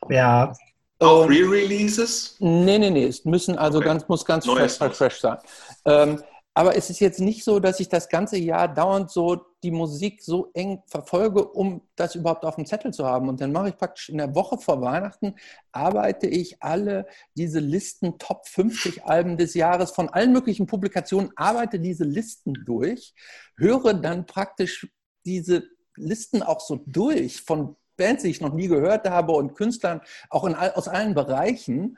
Ja. 0.08 0.52
Auch 1.00 1.28
Re-Releases? 1.28 2.36
Nee, 2.38 2.78
nee, 2.78 2.90
nee. 2.90 3.06
Es 3.06 3.24
müssen 3.24 3.58
also 3.58 3.78
okay. 3.78 3.88
ganz, 3.88 4.08
muss 4.08 4.24
ganz 4.24 4.46
fresh, 4.46 4.76
fresh, 4.76 5.20
sein. 5.20 5.38
Ähm, 5.86 6.22
aber 6.60 6.76
es 6.76 6.90
ist 6.90 7.00
jetzt 7.00 7.20
nicht 7.20 7.42
so, 7.42 7.58
dass 7.58 7.80
ich 7.80 7.88
das 7.88 8.10
ganze 8.10 8.36
Jahr 8.36 8.68
dauernd 8.68 9.10
so 9.10 9.46
die 9.62 9.70
Musik 9.70 10.22
so 10.22 10.50
eng 10.52 10.82
verfolge, 10.84 11.42
um 11.42 11.80
das 11.96 12.16
überhaupt 12.16 12.44
auf 12.44 12.56
dem 12.56 12.66
Zettel 12.66 12.92
zu 12.92 13.06
haben. 13.06 13.30
Und 13.30 13.40
dann 13.40 13.50
mache 13.50 13.70
ich 13.70 13.78
praktisch 13.78 14.10
in 14.10 14.18
der 14.18 14.34
Woche 14.34 14.58
vor 14.58 14.82
Weihnachten, 14.82 15.36
arbeite 15.72 16.26
ich 16.26 16.62
alle 16.62 17.06
diese 17.34 17.60
Listen, 17.60 18.18
Top 18.18 18.46
50 18.46 19.06
Alben 19.06 19.38
des 19.38 19.54
Jahres 19.54 19.92
von 19.92 20.10
allen 20.10 20.34
möglichen 20.34 20.66
Publikationen, 20.66 21.30
arbeite 21.34 21.80
diese 21.80 22.04
Listen 22.04 22.52
durch, 22.66 23.14
höre 23.56 23.94
dann 23.94 24.26
praktisch 24.26 24.86
diese 25.24 25.62
Listen 25.96 26.42
auch 26.42 26.60
so 26.60 26.82
durch 26.84 27.40
von 27.40 27.74
Bands, 27.96 28.22
die 28.22 28.28
ich 28.28 28.42
noch 28.42 28.52
nie 28.52 28.68
gehört 28.68 29.08
habe 29.08 29.32
und 29.32 29.54
Künstlern 29.54 30.02
auch 30.28 30.44
in, 30.44 30.54
aus 30.54 30.88
allen 30.88 31.14
Bereichen. 31.14 31.96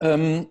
Ähm, 0.00 0.50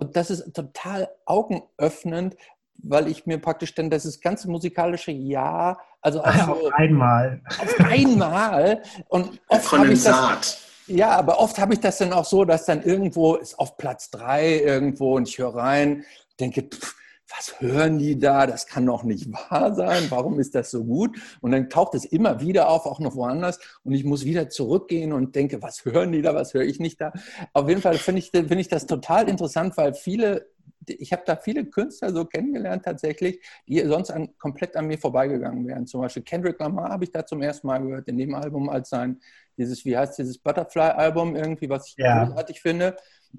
und 0.00 0.16
das 0.16 0.30
ist 0.30 0.54
total 0.54 1.10
augenöffnend, 1.26 2.36
weil 2.82 3.08
ich 3.08 3.26
mir 3.26 3.38
praktisch 3.38 3.74
dann 3.74 3.90
das 3.90 4.20
ganze 4.20 4.50
musikalische 4.50 5.12
Jahr, 5.12 5.80
also 6.00 6.20
auf, 6.24 6.48
auf 6.48 6.72
einmal. 6.74 7.40
Auf 7.60 7.80
einmal. 7.80 8.82
Und 9.08 9.40
oft 9.48 9.72
habe 9.72 9.92
ich 9.92 10.02
das. 10.02 10.66
Ja, 10.86 11.10
aber 11.10 11.38
oft 11.38 11.58
habe 11.58 11.74
ich 11.74 11.80
das 11.80 11.98
dann 11.98 12.12
auch 12.12 12.24
so, 12.24 12.44
dass 12.44 12.64
dann 12.66 12.82
irgendwo 12.82 13.36
ist 13.36 13.58
auf 13.58 13.76
Platz 13.76 14.10
drei 14.10 14.58
irgendwo 14.58 15.16
und 15.16 15.28
ich 15.28 15.38
höre 15.38 15.54
rein, 15.54 16.04
denke, 16.40 16.62
pff, 16.62 16.96
was 17.30 17.60
hören 17.60 17.98
die 17.98 18.18
da? 18.18 18.46
Das 18.46 18.66
kann 18.66 18.86
doch 18.86 19.04
nicht 19.04 19.30
wahr 19.32 19.74
sein. 19.74 20.06
Warum 20.08 20.40
ist 20.40 20.54
das 20.54 20.70
so 20.70 20.84
gut? 20.84 21.16
Und 21.40 21.52
dann 21.52 21.70
taucht 21.70 21.94
es 21.94 22.04
immer 22.04 22.40
wieder 22.40 22.68
auf, 22.68 22.86
auch 22.86 22.98
noch 22.98 23.14
woanders. 23.14 23.58
Und 23.84 23.92
ich 23.92 24.04
muss 24.04 24.24
wieder 24.24 24.48
zurückgehen 24.48 25.12
und 25.12 25.34
denke, 25.36 25.62
was 25.62 25.84
hören 25.84 26.12
die 26.12 26.22
da? 26.22 26.34
Was 26.34 26.54
höre 26.54 26.64
ich 26.64 26.80
nicht 26.80 27.00
da? 27.00 27.12
Auf 27.52 27.68
jeden 27.68 27.82
Fall 27.82 27.94
finde 27.98 28.18
ich, 28.18 28.30
find 28.30 28.52
ich 28.52 28.68
das 28.68 28.86
total 28.86 29.28
interessant, 29.28 29.76
weil 29.76 29.94
viele 29.94 30.46
ich 30.86 31.12
habe 31.12 31.22
da 31.26 31.36
viele 31.36 31.66
Künstler 31.66 32.12
so 32.12 32.24
kennengelernt 32.24 32.84
tatsächlich, 32.84 33.40
die 33.66 33.80
sonst 33.80 34.10
an, 34.10 34.36
komplett 34.38 34.76
an 34.76 34.86
mir 34.86 34.98
vorbeigegangen 34.98 35.66
wären. 35.66 35.86
Zum 35.86 36.00
Beispiel 36.00 36.22
Kendrick 36.22 36.58
Lamar 36.58 36.90
habe 36.90 37.04
ich 37.04 37.12
da 37.12 37.24
zum 37.24 37.42
ersten 37.42 37.66
Mal 37.66 37.78
gehört, 37.78 38.08
in 38.08 38.16
dem 38.16 38.34
Album 38.34 38.68
als 38.68 38.90
sein, 38.90 39.20
dieses, 39.56 39.84
wie 39.84 39.96
heißt 39.96 40.18
dieses 40.18 40.38
Butterfly-Album 40.38 41.36
irgendwie, 41.36 41.68
was 41.68 41.88
ich 41.88 41.94
ja. 41.98 42.24
großartig 42.24 42.60
finde, 42.62 42.96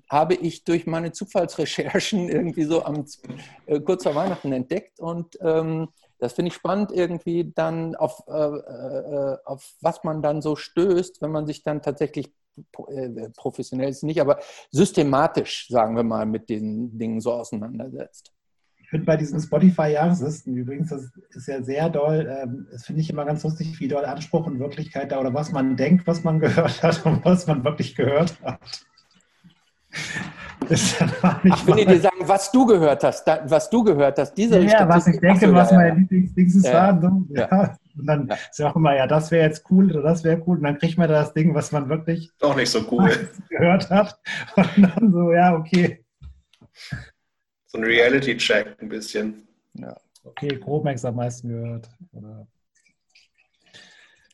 habe 0.10 0.36
ich 0.36 0.64
durch 0.64 0.86
meine 0.86 1.12
Zufallsrecherchen 1.12 2.30
irgendwie 2.30 2.64
so 2.64 2.84
am, 2.84 3.06
äh, 3.66 3.80
kurz 3.80 4.04
vor 4.04 4.16
Weihnachten 4.16 4.52
entdeckt 4.52 5.00
und 5.00 5.38
ähm, 5.42 5.90
das 6.20 6.34
finde 6.34 6.50
ich 6.50 6.54
spannend 6.54 6.92
irgendwie 6.92 7.52
dann 7.56 7.96
auf, 7.96 8.24
äh, 8.28 8.32
äh, 8.32 9.38
auf 9.44 9.74
was 9.82 10.04
man 10.04 10.22
dann 10.22 10.44
so 10.44 10.56
stößt, 10.56 11.22
wenn 11.22 11.32
man 11.32 11.48
sich 11.48 11.64
dann 11.64 11.82
tatsächlich 11.82 12.28
äh, 12.28 12.32
professionell 13.36 13.90
ist 13.90 14.04
nicht, 14.04 14.22
aber 14.22 14.40
systematisch, 14.72 15.68
sagen 15.70 15.96
wir 15.96 16.04
mal, 16.04 16.26
mit 16.26 16.50
den 16.50 16.98
Dingen 16.98 17.22
so 17.22 17.34
auseinandersetzt. 17.34 18.34
Ich 18.78 18.90
finde 18.90 19.06
bei 19.06 19.16
diesen 19.16 19.40
Spotify-Jahreslisten 19.40 20.56
übrigens, 20.58 20.90
das 20.90 21.10
ist 21.30 21.48
ja 21.48 21.64
sehr 21.64 21.90
doll, 21.90 22.28
ähm, 22.30 22.68
das 22.72 22.86
finde 22.86 23.02
ich 23.02 23.10
immer 23.10 23.24
ganz 23.24 23.44
lustig, 23.44 23.80
wie 23.80 23.88
doll 23.88 24.04
Anspruch 24.04 24.46
und 24.48 24.60
Wirklichkeit 24.60 25.14
da 25.14 25.20
oder 25.20 25.34
was 25.34 25.54
man 25.54 25.78
denkt, 25.78 26.08
was 26.08 26.24
man 26.26 26.40
gehört 26.42 26.84
hat 26.84 27.06
und 27.06 27.24
was 27.24 27.48
man 27.48 27.64
wirklich 27.64 27.96
gehört 27.96 28.42
hat. 28.42 28.60
Ich 30.72 31.68
will 31.68 31.86
dir 31.86 32.00
sagen, 32.00 32.18
was 32.22 32.52
du 32.52 32.66
gehört 32.66 33.04
hast, 33.04 33.26
was 33.28 33.70
du 33.70 33.84
gehört 33.84 34.18
hast, 34.18 34.34
diese 34.34 34.60
Ja, 34.60 34.88
was 34.88 35.08
ich 35.08 35.20
denke, 35.20 35.54
was 35.54 35.72
mein 35.72 35.98
Lieblingsdings 36.00 36.64
ja. 36.64 36.74
war. 36.74 37.02
So, 37.02 37.26
ja. 37.30 37.78
Und 37.98 38.06
dann 38.08 38.28
ja. 38.28 38.36
ist 38.36 38.60
ja 38.60 38.72
auch 38.72 38.76
immer, 38.76 38.96
ja, 38.96 39.08
das 39.08 39.32
wäre 39.32 39.48
jetzt 39.48 39.66
cool 39.70 39.92
oder 39.92 40.02
das 40.02 40.24
wäre 40.24 40.42
cool. 40.48 40.58
Und 40.58 40.64
dann 40.64 40.78
kriegt 40.78 40.98
man 40.98 41.10
das 41.10 41.34
Ding, 41.34 41.54
was 41.54 41.72
man 41.72 41.90
wirklich 41.90 42.32
doch 42.40 42.56
nicht 42.56 42.70
so 42.70 42.86
cool 42.92 43.10
gehört 43.50 43.90
hat. 43.90 44.20
Und 44.56 44.82
dann 44.82 45.12
so, 45.12 45.34
ja, 45.34 45.56
okay. 45.56 46.04
So 47.68 47.78
ein 47.78 47.84
Reality-Check 47.84 48.82
ein 48.82 48.90
bisschen. 48.90 49.48
Ja. 49.74 49.96
Okay, 50.24 50.60
Chromex 50.60 51.04
am 51.06 51.16
meisten 51.16 51.50
gehört. 51.50 51.90
Oder, 52.12 52.48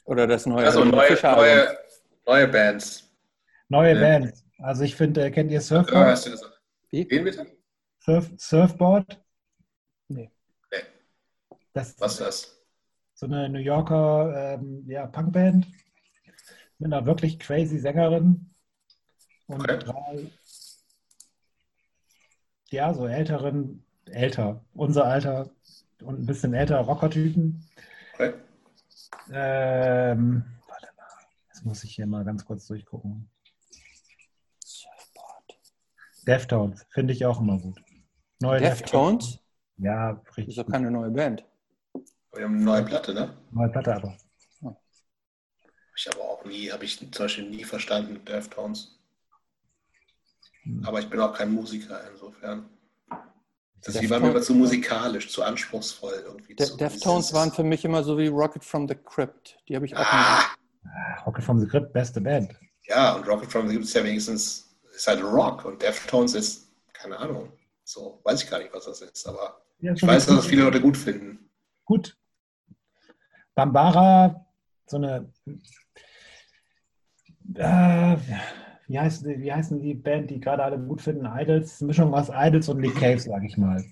oder 0.05 0.27
das 0.27 0.45
neue. 0.45 0.65
Also 0.65 0.83
neue, 0.83 1.17
neue, 1.21 1.77
neue 2.25 2.47
Bands. 2.47 3.09
Neue 3.69 3.93
ja. 3.93 4.01
Bands. 4.01 4.46
Also 4.59 4.83
ich 4.83 4.95
finde, 4.95 5.29
kennt 5.31 5.51
ihr 5.51 5.61
Surfboard? 5.61 6.05
Ja, 6.05 6.11
hast 6.11 6.25
du 6.25 6.31
gesagt. 6.31 6.61
Wie? 6.89 7.09
Wen 7.09 7.23
bitte? 7.23 7.45
Surf, 7.99 8.31
Surfboard? 8.37 9.21
Nee. 10.07 10.31
nee. 10.71 10.77
Das, 11.73 11.99
Was 11.99 12.13
ist 12.13 12.21
das? 12.21 12.57
so 13.17 13.25
eine 13.25 13.49
New 13.49 13.59
Yorker 13.59 14.53
ähm, 14.53 14.83
ja, 14.87 15.07
Punkband 15.07 15.67
mit 16.77 16.93
einer 16.93 17.05
wirklich 17.05 17.39
crazy 17.39 17.79
Sängerin 17.79 18.53
und 19.47 19.61
okay. 19.61 19.79
drei, 19.79 20.31
ja, 22.69 22.93
so 22.93 23.07
älteren, 23.07 23.83
älter, 24.05 24.63
unser 24.73 25.05
Alter 25.05 25.49
und 26.01 26.19
ein 26.19 26.25
bisschen 26.27 26.53
älter 26.53 26.79
Rockertypen. 26.79 27.63
Okay. 28.13 28.33
Ähm, 29.31 30.45
warte 30.67 30.87
mal, 30.95 31.05
jetzt 31.47 31.65
muss 31.65 31.83
ich 31.83 31.95
hier 31.95 32.05
mal 32.05 32.23
ganz 32.23 32.45
kurz 32.45 32.67
durchgucken. 32.67 33.29
Deftones, 36.27 36.85
finde 36.89 37.13
ich 37.13 37.25
auch 37.25 37.39
immer 37.39 37.57
gut. 37.57 37.79
Neue 38.39 38.59
Deftones? 38.59 39.25
Deftones? 39.25 39.39
Ja, 39.77 40.09
richtig. 40.11 40.45
Das 40.45 40.47
ist 40.49 40.57
doch 40.57 40.71
keine 40.71 40.91
neue 40.91 41.09
Band. 41.09 41.45
Wir 42.33 42.43
haben 42.43 42.55
eine 42.55 42.63
neue 42.65 42.83
Platte, 42.83 43.13
ne? 43.13 43.37
Neue 43.51 43.69
Platte 43.69 43.95
aber. 43.95 44.17
Ich 45.95 46.07
aber 46.11 46.21
auch 46.21 46.45
nie, 46.45 46.71
habe 46.71 46.85
ich 46.85 46.99
zum 46.99 47.09
Beispiel 47.09 47.49
nie 47.49 47.63
verstanden, 47.63 48.23
Deftones. 48.23 48.99
Hm. 50.63 50.83
Aber 50.85 50.99
ich 50.99 51.09
bin 51.09 51.19
auch 51.19 51.33
kein 51.33 51.51
Musiker 51.51 51.99
insofern. 52.11 52.69
Das 53.83 53.95
die 53.95 54.09
war 54.09 54.19
mir 54.19 54.29
aber 54.29 54.41
zu 54.41 54.53
musikalisch, 54.53 55.29
zu 55.29 55.43
anspruchsvoll 55.43 56.23
irgendwie. 56.25 56.55
De 56.55 56.67
zu, 56.67 56.77
Deftones 56.77 57.33
waren 57.33 57.51
für 57.51 57.63
mich 57.63 57.85
immer 57.85 58.03
so 58.03 58.17
wie 58.17 58.27
Rocket 58.27 58.63
from 58.63 58.87
the 58.87 58.95
Crypt. 58.95 59.57
Die 59.67 59.75
habe 59.75 59.85
ich 59.85 59.95
auch 59.95 60.01
ah. 60.01 60.41
ah. 60.85 61.23
Rocket 61.25 61.43
from 61.43 61.59
the 61.59 61.67
Crypt, 61.67 61.93
beste 61.93 62.21
Band. 62.21 62.53
Ja, 62.83 63.15
und 63.15 63.27
Rocket 63.27 63.51
from 63.51 63.67
the 63.67 63.75
Crypt 63.75 63.85
ist 63.85 63.93
ja 63.93 64.03
wenigstens, 64.03 64.66
ist 64.97 65.07
halt 65.07 65.23
Rock 65.23 65.65
und 65.65 65.81
Deftones 65.81 66.33
ist, 66.33 66.71
keine 66.91 67.17
Ahnung, 67.17 67.51
so, 67.83 68.19
weiß 68.23 68.43
ich 68.43 68.49
gar 68.49 68.59
nicht, 68.59 68.73
was 68.73 68.85
das 68.85 69.01
ist, 69.01 69.27
aber 69.27 69.61
ja, 69.79 69.93
ich 69.93 70.01
weiß, 70.01 70.25
dass 70.25 70.35
das 70.37 70.45
viele 70.47 70.63
Leute 70.63 70.81
gut 70.81 70.97
finden. 70.97 71.49
Gut, 71.85 72.17
Bambara, 73.53 74.45
so 74.87 74.97
eine, 74.97 75.31
äh, 77.55 78.17
wie, 78.87 78.99
heißt, 78.99 79.25
wie 79.25 79.53
heißen 79.53 79.81
die 79.81 79.93
Band, 79.93 80.31
die 80.31 80.39
gerade 80.39 80.63
alle 80.63 80.79
gut 80.79 81.01
finden? 81.01 81.25
Idols, 81.25 81.81
Mischung 81.81 82.13
aus 82.13 82.29
Idols 82.33 82.69
und 82.69 82.79
Nick 82.79 82.95
Cave, 82.95 83.19
sage 83.19 83.45
ich 83.45 83.57
mal. 83.57 83.83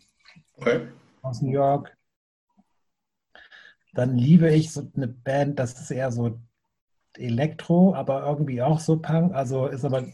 Okay. 0.57 0.88
Aus 1.22 1.41
New 1.41 1.52
York. 1.52 1.95
Dann 3.94 4.18
liebe 4.18 4.52
ich 4.52 4.73
so 4.73 4.88
eine 4.95 5.07
Band, 5.07 5.60
das 5.60 5.80
ist 5.80 5.91
eher 5.91 6.11
so 6.11 6.40
Elektro, 7.18 7.95
aber 7.95 8.26
irgendwie 8.26 8.61
auch 8.61 8.80
so 8.80 8.99
Punk, 8.99 9.34
also 9.34 9.68
ist 9.68 9.86
aber 9.86 10.06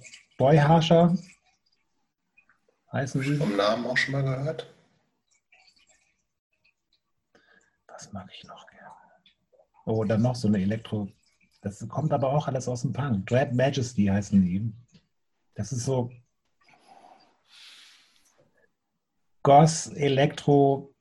Boy 0.42 0.58
Harsher. 0.58 1.16
Heißen 2.92 3.22
sie? 3.22 3.36
Vom 3.36 3.56
Namen 3.56 3.86
auch 3.86 3.96
schon 3.96 4.14
mal 4.14 4.24
gehört. 4.24 4.74
Was 7.86 8.12
mag 8.12 8.28
ich 8.34 8.44
noch? 8.46 8.66
Oh, 9.86 10.04
dann 10.04 10.24
noch 10.24 10.34
so 10.34 10.48
eine 10.48 10.60
Elektro. 10.60 11.12
Das 11.62 11.88
kommt 11.88 12.12
aber 12.12 12.34
auch 12.34 12.48
alles 12.48 12.68
aus 12.68 12.82
dem 12.82 12.92
Punk. 12.92 13.28
Dread 13.28 13.54
Majesty 13.54 14.06
heißen 14.06 14.42
die. 14.42 14.74
Das 15.54 15.72
ist 15.72 15.86
so 15.86 16.12
Goss, 19.44 19.90
Elektro. 19.90 20.96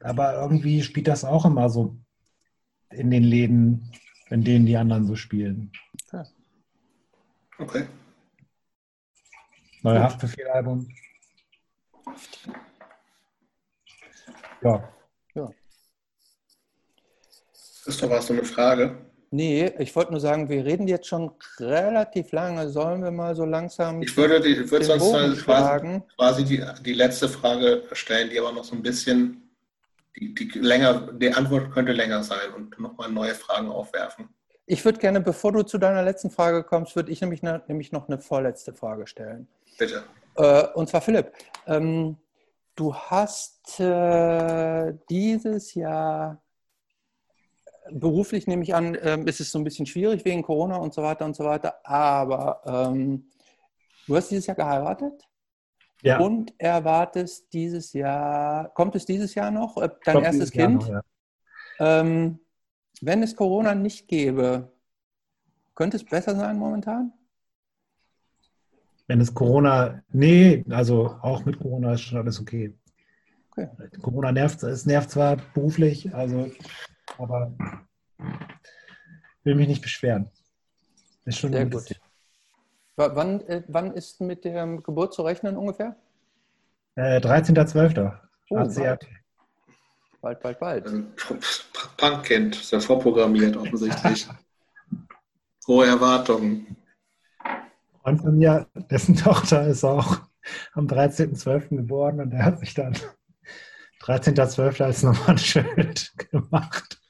Aber 0.00 0.32
irgendwie 0.32 0.82
spielt 0.82 1.08
das 1.08 1.26
auch 1.26 1.44
immer 1.44 1.68
so 1.68 1.94
in 2.88 3.10
den 3.10 3.24
Läden, 3.24 3.92
in 4.30 4.44
denen 4.44 4.64
die 4.64 4.78
anderen 4.78 5.04
so 5.04 5.14
spielen. 5.14 5.72
Okay. 7.58 7.86
Neue 9.82 10.02
Haftbefehl-Album. 10.02 10.88
Ja. 14.62 14.92
Christoph, 17.86 18.10
hast 18.10 18.28
du 18.30 18.32
eine 18.32 18.44
Frage? 18.44 18.96
Nee, 19.30 19.72
ich 19.78 19.94
wollte 19.94 20.10
nur 20.10 20.20
sagen, 20.20 20.48
wir 20.48 20.64
reden 20.64 20.88
jetzt 20.88 21.06
schon 21.06 21.30
relativ 21.60 22.32
lange. 22.32 22.68
Sollen 22.68 23.02
wir 23.04 23.12
mal 23.12 23.36
so 23.36 23.44
langsam. 23.44 24.02
Ich 24.02 24.16
würde, 24.16 24.40
die, 24.40 24.56
ich 24.56 24.70
würde 24.70 24.84
sonst 24.84 25.12
halt 25.12 25.38
quasi, 25.44 26.02
quasi 26.16 26.44
die, 26.44 26.64
die 26.82 26.94
letzte 26.94 27.28
Frage 27.28 27.84
stellen, 27.92 28.28
die 28.30 28.40
aber 28.40 28.50
noch 28.50 28.64
so 28.64 28.74
ein 28.74 28.82
bisschen. 28.82 29.42
Die, 30.16 30.34
die, 30.34 30.58
länger, 30.58 31.12
die 31.12 31.32
Antwort 31.32 31.70
könnte 31.70 31.92
länger 31.92 32.24
sein 32.24 32.52
und 32.56 32.76
nochmal 32.80 33.10
neue 33.10 33.34
Fragen 33.34 33.68
aufwerfen. 33.68 34.30
Ich 34.66 34.84
würde 34.84 34.98
gerne, 34.98 35.20
bevor 35.20 35.52
du 35.52 35.62
zu 35.62 35.78
deiner 35.78 36.02
letzten 36.02 36.30
Frage 36.30 36.64
kommst, 36.64 36.96
würde 36.96 37.12
ich 37.12 37.20
nämlich, 37.20 37.42
ne, 37.42 37.62
nämlich 37.68 37.92
noch 37.92 38.08
eine 38.08 38.18
vorletzte 38.18 38.74
Frage 38.74 39.06
stellen. 39.06 39.48
Bitte. 39.78 40.02
Äh, 40.36 40.66
und 40.74 40.88
zwar, 40.88 41.00
Philipp, 41.00 41.32
ähm, 41.66 42.16
du 42.74 42.94
hast 42.94 43.78
äh, 43.78 44.92
dieses 45.08 45.74
Jahr 45.74 46.42
beruflich 47.90 48.46
nehme 48.46 48.62
ich 48.62 48.74
an, 48.74 48.96
ähm, 49.00 49.26
ist 49.26 49.40
es 49.40 49.52
so 49.52 49.58
ein 49.58 49.64
bisschen 49.64 49.86
schwierig 49.86 50.24
wegen 50.24 50.42
Corona 50.42 50.76
und 50.76 50.94
so 50.94 51.02
weiter 51.02 51.24
und 51.24 51.36
so 51.36 51.44
weiter. 51.44 51.76
Aber 51.84 52.62
ähm, 52.66 53.30
du 54.06 54.16
hast 54.16 54.30
dieses 54.30 54.46
Jahr 54.46 54.56
geheiratet 54.56 55.28
ja. 56.02 56.18
und 56.18 56.54
erwartest 56.58 57.52
dieses 57.52 57.92
Jahr, 57.92 58.72
kommt 58.74 58.94
es 58.96 59.06
dieses 59.06 59.34
Jahr 59.34 59.50
noch, 59.50 59.76
äh, 59.78 59.88
dein 60.04 60.22
erstes 60.22 60.50
Kind? 60.50 60.82
Noch, 60.82 60.88
ja. 60.88 61.02
ähm, 61.78 62.40
wenn 63.00 63.22
es 63.22 63.36
Corona 63.36 63.74
nicht 63.74 64.08
gäbe, 64.08 64.72
könnte 65.74 65.96
es 65.96 66.04
besser 66.04 66.34
sein 66.34 66.58
momentan? 66.58 67.12
Wenn 69.06 69.20
es 69.20 69.32
Corona, 69.32 70.02
nee, 70.10 70.64
also 70.70 71.16
auch 71.22 71.44
mit 71.44 71.58
Corona 71.58 71.92
ist 71.94 72.00
schon 72.00 72.18
alles 72.18 72.40
okay. 72.40 72.74
okay. 73.50 73.68
Corona 74.02 74.32
nervt, 74.32 74.62
es 74.64 74.86
nervt 74.86 75.10
zwar 75.10 75.36
beruflich, 75.54 76.12
also 76.14 76.50
aber 77.18 77.52
will 79.44 79.54
mich 79.54 79.68
nicht 79.68 79.82
beschweren. 79.82 80.28
Ist 81.24 81.38
schon 81.38 81.52
Sehr 81.52 81.66
gut. 81.66 82.00
Wann, 82.96 83.40
äh, 83.42 83.62
wann 83.68 83.92
ist 83.92 84.20
mit 84.20 84.44
der 84.44 84.66
Geburt 84.78 85.12
zu 85.12 85.22
rechnen 85.22 85.56
ungefähr? 85.56 85.96
Äh, 86.94 87.18
13.12. 87.18 88.18
Oh, 88.50 88.64
bald. 90.26 90.58
bald, 90.58 90.58
bald, 90.58 90.84
bald. 90.84 91.96
Punkkind, 91.96 92.56
ist 92.56 92.72
ja 92.72 92.80
vorprogrammiert 92.80 93.56
offensichtlich. 93.56 94.26
Hohe 95.66 95.86
Erwartungen. 95.86 96.76
Und 98.02 98.20
von 98.20 98.38
mir, 98.38 98.66
dessen 98.90 99.16
Tochter 99.16 99.66
ist 99.66 99.84
auch 99.84 100.20
am 100.74 100.86
13.12. 100.86 101.76
geboren 101.76 102.20
und 102.20 102.32
er 102.32 102.44
hat 102.44 102.60
sich 102.60 102.74
dann 102.74 102.94
13.12. 104.02 104.82
als 104.82 105.02
Nummernschild 105.02 106.12
gemacht. 106.30 107.00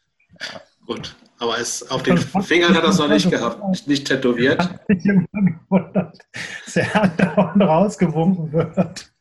Gut, 0.87 1.17
aber 1.39 1.59
es, 1.59 1.91
auf 1.91 2.03
den 2.03 2.17
Fingern 2.19 2.75
hat 2.75 2.85
er 2.85 2.91
es 2.91 2.99
noch 2.99 3.09
nicht 3.09 3.31
gehabt, 3.31 3.87
nicht 3.87 4.07
tätowiert. 4.07 4.79
Ich 4.89 5.05
immer 5.05 5.27
gewundert, 5.33 6.19
dass 6.65 6.77
er 6.77 7.03
andauernd 7.03 7.63
rausgewunken 7.63 8.53
wird, 8.53 9.13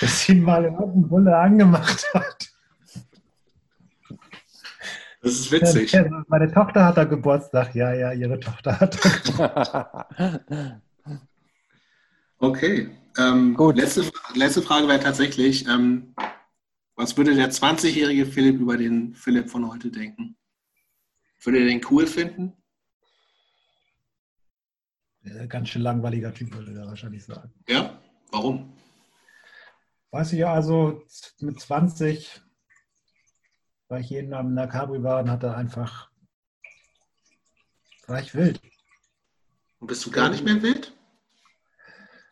bis 0.00 0.28
ihn 0.28 0.42
mal 0.42 0.64
irgendein 0.64 1.08
Bulle 1.08 1.36
angemacht 1.36 2.04
hat. 2.14 2.50
Das 5.22 5.32
ist 5.32 5.50
witzig. 5.50 5.96
Meine 6.28 6.52
Tochter 6.52 6.84
hat 6.84 6.98
da 6.98 7.04
Geburtstag. 7.04 7.74
Ja, 7.74 7.94
ja, 7.94 8.12
ihre 8.12 8.38
Tochter 8.38 8.78
hat 8.78 8.98
da 9.38 10.08
Okay. 12.38 12.90
Ähm, 13.16 13.54
Gut. 13.54 13.76
Letzte, 13.76 14.10
letzte 14.34 14.60
Frage 14.60 14.86
wäre 14.86 15.00
tatsächlich, 15.00 15.66
ähm, 15.66 16.14
was 16.94 17.16
würde 17.16 17.34
der 17.34 17.50
20-jährige 17.50 18.26
Philipp 18.26 18.60
über 18.60 18.76
den 18.76 19.14
Philipp 19.14 19.48
von 19.48 19.70
heute 19.70 19.90
denken? 19.90 20.36
Würde 21.42 21.60
er 21.60 21.66
den 21.66 21.80
cool 21.90 22.06
finden? 22.06 22.52
Ganz 25.48 25.70
schön 25.70 25.82
langweiliger 25.82 26.34
Typ, 26.34 26.54
würde 26.54 26.78
er 26.78 26.86
wahrscheinlich 26.86 27.24
sagen. 27.24 27.50
Ja? 27.66 27.98
Warum? 28.30 28.73
Weiß 30.14 30.32
ich 30.32 30.38
ja, 30.38 30.54
also 30.54 31.02
mit 31.40 31.58
20 31.58 32.40
war 33.88 33.98
ich 33.98 34.10
jeden 34.10 34.32
Abend 34.32 34.50
in 34.50 34.56
der 34.56 34.68
Cabri 34.68 35.02
war 35.02 35.20
und 35.20 35.28
hatte 35.28 35.56
einfach, 35.56 36.08
war 38.06 38.20
ich 38.20 38.32
wild. 38.32 38.60
Und 39.80 39.88
bist 39.88 40.06
du 40.06 40.12
gar 40.12 40.28
nicht 40.28 40.44
mehr 40.44 40.62
wild? 40.62 40.96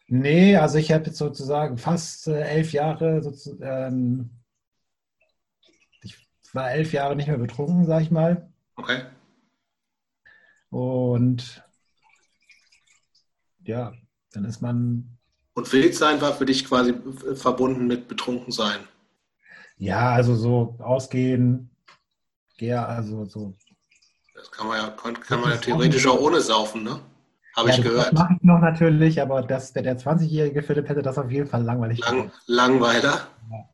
Nee, 0.07 0.57
also 0.57 0.79
ich 0.79 0.93
habe 0.93 1.07
jetzt 1.07 1.19
sozusagen 1.19 1.77
fast 1.77 2.29
äh, 2.29 2.43
elf 2.43 2.73
Jahre, 2.73 3.21
ähm, 3.61 4.31
ich 6.03 6.29
war 6.53 6.71
elf 6.71 6.93
Jahre 6.93 7.17
nicht 7.17 7.27
mehr 7.27 7.39
betrunken, 7.39 7.85
sag 7.85 8.03
ich 8.03 8.13
mal. 8.13 8.49
Okay. 8.77 9.07
Und 10.71 11.65
ja, 13.65 13.93
dann 14.31 14.45
ist 14.45 14.61
man. 14.61 15.12
Und 15.55 15.73
wild 15.73 15.95
sein 15.95 16.21
war 16.21 16.33
für 16.33 16.47
dich 16.47 16.65
quasi 16.65 16.95
verbunden 17.35 17.87
mit 17.87 18.09
betrunken 18.09 18.53
sein? 18.53 18.81
Ja, 19.77 20.13
also 20.13 20.35
so 20.35 20.77
ausgehen, 20.79 21.71
ja, 22.59 22.87
also 22.87 23.25
so. 23.25 23.55
Das 24.35 24.51
kann 24.51 24.69
man 24.69 24.79
ja, 24.79 24.91
kann, 24.91 25.15
kann 25.15 25.41
man 25.41 25.51
ja 25.51 25.57
theoretisch 25.57 26.07
auch 26.07 26.21
ohne 26.21 26.41
saufen, 26.41 26.85
ne? 26.85 27.01
Habe 27.57 27.69
ja, 27.69 27.75
ich 27.75 27.83
gehört. 27.83 28.07
Das 28.07 28.13
mache 28.13 28.35
ich 28.37 28.43
noch 28.43 28.61
natürlich, 28.61 29.21
aber 29.21 29.43
das, 29.43 29.73
der, 29.73 29.83
der 29.83 29.99
20-jährige 29.99 30.63
Philipp 30.63 30.89
hätte 30.89 31.03
das 31.03 31.19
auf 31.19 31.31
jeden 31.31 31.49
Fall 31.49 31.63
langweilig 31.63 32.01
Lang, 32.01 32.31
Langweiler? 32.47 33.27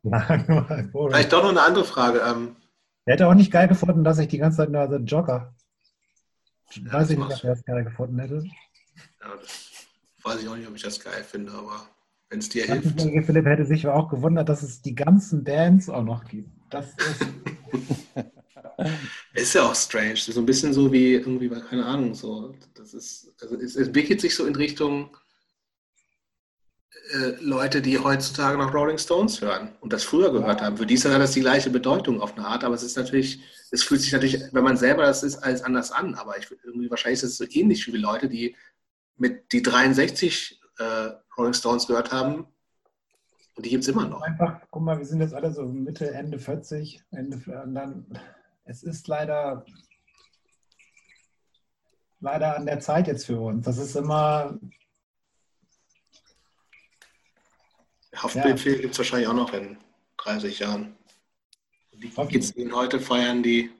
Langweiler. 0.03 0.89
Vielleicht 0.91 1.31
doch 1.31 1.43
noch 1.43 1.51
eine 1.51 1.61
andere 1.61 1.85
Frage. 1.85 2.19
Ähm, 2.19 2.55
er 3.05 3.13
hätte 3.13 3.27
auch 3.27 3.33
nicht 3.33 3.51
geil 3.51 3.67
gefunden, 3.67 4.03
dass 4.03 4.19
ich 4.19 4.27
die 4.27 4.37
ganze 4.37 4.57
Zeit 4.57 4.69
nur 4.69 4.81
also 4.81 4.97
Jogger. 4.97 5.53
Ja, 6.71 6.93
weiß 6.93 7.11
ich 7.11 7.17
nicht, 7.17 7.31
ob 7.31 7.43
er 7.43 7.49
das 7.51 7.63
geil 7.63 7.83
gefunden 7.83 8.19
hätte. 8.19 8.43
Ja, 9.21 9.35
das 9.39 9.68
weiß 10.29 10.41
ich 10.41 10.47
auch 10.47 10.55
nicht, 10.55 10.67
ob 10.67 10.75
ich 10.75 10.83
das 10.83 10.99
geil 10.99 11.23
finde, 11.23 11.51
aber 11.51 11.87
wenn 12.29 12.39
es 12.39 12.49
dir 12.49 12.65
hilft. 12.65 13.01
Philipp 13.01 13.45
hätte 13.45 13.65
sich 13.65 13.87
auch 13.87 14.09
gewundert, 14.09 14.49
dass 14.49 14.61
es 14.61 14.81
die 14.81 14.95
ganzen 14.95 15.43
Bands 15.43 15.89
auch 15.89 16.03
noch 16.03 16.25
gibt. 16.25 16.49
Das 16.69 16.85
ist. 16.87 17.25
ist 19.33 19.53
ja 19.55 19.63
auch 19.63 19.75
strange. 19.75 20.11
Das 20.11 20.27
ist 20.27 20.35
so 20.35 20.41
ein 20.41 20.45
bisschen 20.45 20.73
so 20.73 20.91
wie 20.91 21.13
irgendwie, 21.13 21.49
keine 21.49 21.85
Ahnung, 21.85 22.13
so. 22.13 22.53
Das 22.75 22.93
ist, 22.93 23.33
also 23.41 23.55
es 23.55 23.75
entwickelt 23.75 24.21
sich 24.21 24.35
so 24.35 24.45
in 24.45 24.55
Richtung 24.55 25.17
äh, 27.11 27.33
Leute, 27.41 27.81
die 27.81 27.97
heutzutage 27.97 28.57
noch 28.57 28.71
Rolling 28.71 28.99
Stones 28.99 29.41
hören 29.41 29.69
und 29.81 29.91
das 29.91 30.03
früher 30.03 30.31
gehört 30.31 30.61
haben. 30.61 30.77
Für 30.77 30.85
die 30.85 30.97
hat 30.97 31.19
das 31.19 31.31
die 31.31 31.39
gleiche 31.39 31.71
Bedeutung 31.71 32.21
auf 32.21 32.37
eine 32.37 32.45
Art, 32.45 32.63
aber 32.63 32.75
es 32.75 32.83
ist 32.83 32.97
natürlich, 32.97 33.39
es 33.71 33.81
fühlt 33.83 34.01
sich 34.01 34.11
natürlich, 34.11 34.39
wenn 34.51 34.63
man 34.63 34.77
selber 34.77 35.03
das 35.03 35.23
ist, 35.23 35.37
alles 35.37 35.63
anders 35.63 35.91
an. 35.91 36.13
Aber 36.13 36.37
ich 36.37 36.47
irgendwie 36.63 36.89
wahrscheinlich 36.91 37.23
ist 37.23 37.31
es 37.31 37.37
so 37.37 37.45
ähnlich 37.49 37.91
wie 37.91 37.97
Leute, 37.97 38.29
die 38.29 38.55
mit 39.19 39.51
die 39.51 39.61
63 39.61 40.59
äh, 40.79 41.11
Rolling 41.37 41.53
Stones 41.53 41.87
gehört 41.87 42.11
haben. 42.11 42.47
Und 43.55 43.65
die 43.65 43.69
gibt 43.69 43.83
es 43.83 43.89
immer 43.89 44.07
noch. 44.07 44.21
Einfach, 44.21 44.61
guck 44.71 44.81
mal, 44.81 44.97
wir 44.97 45.05
sind 45.05 45.21
jetzt 45.21 45.33
alle 45.33 45.51
so 45.51 45.65
Mitte, 45.65 46.11
Ende 46.11 46.39
40, 46.39 47.03
Ende, 47.11 47.37
und 47.61 47.75
dann 47.75 48.05
es 48.69 48.83
ist 48.83 49.07
leider, 49.07 49.65
leider 52.19 52.55
an 52.55 52.67
der 52.67 52.79
Zeit 52.79 53.07
jetzt 53.07 53.25
für 53.25 53.39
uns. 53.39 53.65
Das 53.65 53.77
ist 53.79 53.95
immer. 53.95 54.59
Haftbefehl 58.15 58.75
ja. 58.75 58.81
gibt 58.81 58.93
es 58.93 58.99
wahrscheinlich 58.99 59.27
auch 59.27 59.33
noch 59.33 59.53
in 59.53 59.77
30 60.17 60.59
Jahren. 60.59 60.95
Die 61.93 62.09
Kids, 62.09 62.53
die 62.53 62.71
heute 62.71 62.99
feiern, 62.99 63.43
die 63.43 63.71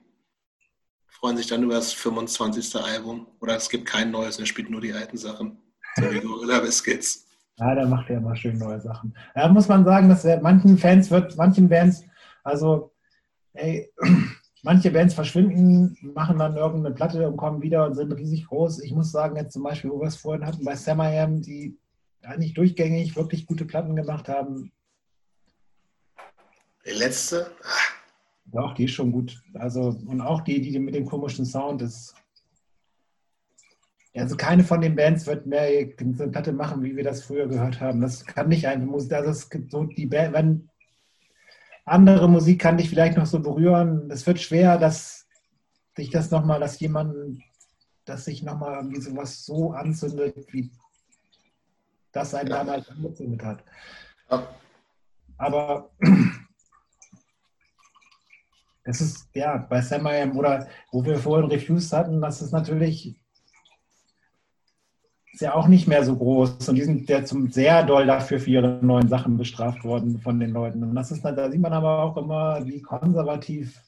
freuen 1.20 1.36
sich 1.36 1.46
dann 1.46 1.62
über 1.62 1.74
das 1.74 1.92
25. 1.92 2.74
Album. 2.76 3.26
Oder 3.40 3.56
es 3.56 3.68
gibt 3.68 3.86
kein 3.86 4.10
neues, 4.10 4.38
er 4.38 4.46
spielt 4.46 4.70
nur 4.70 4.80
die 4.80 4.92
alten 4.92 5.16
Sachen. 5.16 5.58
So 5.96 6.10
wie 6.10 6.20
Gorilla 6.20 6.60
Biscuits. 6.60 7.26
Ja, 7.58 7.74
der 7.74 7.86
macht 7.86 8.08
ja 8.08 8.16
immer 8.16 8.34
schön 8.34 8.58
neue 8.58 8.80
Sachen. 8.80 9.14
Da 9.34 9.48
muss 9.48 9.68
man 9.68 9.84
sagen, 9.84 10.08
dass 10.08 10.24
manchen 10.40 10.78
Fans 10.78 11.10
wird, 11.10 11.36
manchen 11.36 11.68
Bands, 11.68 12.02
also, 12.42 12.92
ey, 13.52 13.92
Manche 14.62 14.90
Bands 14.90 15.14
verschwinden, 15.14 15.96
machen 16.14 16.38
dann 16.38 16.56
irgendeine 16.56 16.94
Platte 16.94 17.26
und 17.26 17.38
kommen 17.38 17.62
wieder 17.62 17.86
und 17.86 17.94
sind 17.94 18.12
riesig 18.12 18.46
groß. 18.46 18.82
Ich 18.82 18.92
muss 18.92 19.10
sagen, 19.10 19.36
jetzt 19.36 19.54
zum 19.54 19.62
Beispiel, 19.62 19.90
wo 19.90 20.00
wir 20.00 20.08
es 20.08 20.16
vorhin 20.16 20.44
hatten, 20.44 20.64
bei 20.64 20.76
Samayam, 20.76 21.40
die 21.40 21.78
eigentlich 22.22 22.52
durchgängig 22.52 23.16
wirklich 23.16 23.46
gute 23.46 23.64
Platten 23.64 23.96
gemacht 23.96 24.28
haben. 24.28 24.70
Die 26.84 26.90
letzte? 26.90 27.50
Ach. 27.64 27.99
Doch, 28.52 28.74
die 28.74 28.84
ist 28.84 28.92
schon 28.92 29.12
gut. 29.12 29.42
Also, 29.54 29.96
und 30.06 30.20
auch 30.20 30.40
die, 30.40 30.60
die 30.60 30.78
mit 30.78 30.94
dem 30.94 31.06
komischen 31.06 31.44
Sound 31.44 31.82
ist. 31.82 32.14
Also 34.14 34.36
keine 34.36 34.64
von 34.64 34.80
den 34.80 34.96
Bands 34.96 35.26
wird 35.26 35.46
mehr 35.46 35.62
eine 35.62 35.86
Platte 36.30 36.52
machen, 36.52 36.82
wie 36.82 36.96
wir 36.96 37.04
das 37.04 37.22
früher 37.22 37.46
gehört 37.46 37.80
haben. 37.80 38.00
Das 38.00 38.26
kann 38.26 38.48
nicht 38.48 38.66
eine 38.66 38.84
Musik. 38.84 39.12
Also 39.12 39.30
es 39.30 39.48
gibt 39.48 39.70
so 39.70 39.84
die 39.84 40.06
Band, 40.06 40.32
wenn 40.32 40.68
andere 41.84 42.28
Musik 42.28 42.60
kann 42.60 42.76
dich 42.76 42.88
vielleicht 42.88 43.16
noch 43.16 43.26
so 43.26 43.40
berühren. 43.40 44.10
Es 44.10 44.26
wird 44.26 44.40
schwer, 44.40 44.78
dass 44.78 45.28
sich 45.96 46.10
das 46.10 46.32
nochmal, 46.32 46.58
dass 46.58 46.80
jemand, 46.80 47.40
dass 48.04 48.24
sich 48.24 48.42
nochmal 48.42 48.74
irgendwie 48.74 49.00
sowas 49.00 49.44
so 49.44 49.72
anzündet, 49.72 50.52
wie 50.52 50.72
das 52.10 52.34
ein 52.34 52.48
ja. 52.48 52.58
damals 52.58 52.88
angezündet 52.88 53.44
hat. 53.44 53.64
Ja. 54.28 54.48
Aber 55.38 55.90
es 58.84 59.00
ist, 59.00 59.28
ja, 59.34 59.56
bei 59.56 59.82
Sam 59.82 60.06
oder 60.36 60.66
wo 60.90 61.04
wir 61.04 61.18
vorhin 61.18 61.50
Refused 61.50 61.92
hatten, 61.92 62.20
das 62.20 62.42
ist 62.42 62.52
natürlich 62.52 63.16
ist 65.32 65.42
ja 65.42 65.54
auch 65.54 65.68
nicht 65.68 65.86
mehr 65.86 66.04
so 66.04 66.16
groß 66.16 66.68
und 66.68 66.74
die 66.74 66.82
sind 66.82 67.08
ja 67.08 67.24
zum 67.24 67.50
sehr 67.50 67.84
doll 67.84 68.06
dafür 68.06 68.40
für 68.40 68.50
ihre 68.50 68.84
neuen 68.84 69.08
Sachen 69.08 69.38
bestraft 69.38 69.84
worden 69.84 70.20
von 70.20 70.40
den 70.40 70.50
Leuten. 70.50 70.82
Und 70.82 70.94
das 70.94 71.12
ist, 71.12 71.24
da 71.24 71.50
sieht 71.50 71.60
man 71.60 71.72
aber 71.72 72.02
auch 72.02 72.16
immer, 72.16 72.66
wie 72.66 72.82
konservativ 72.82 73.80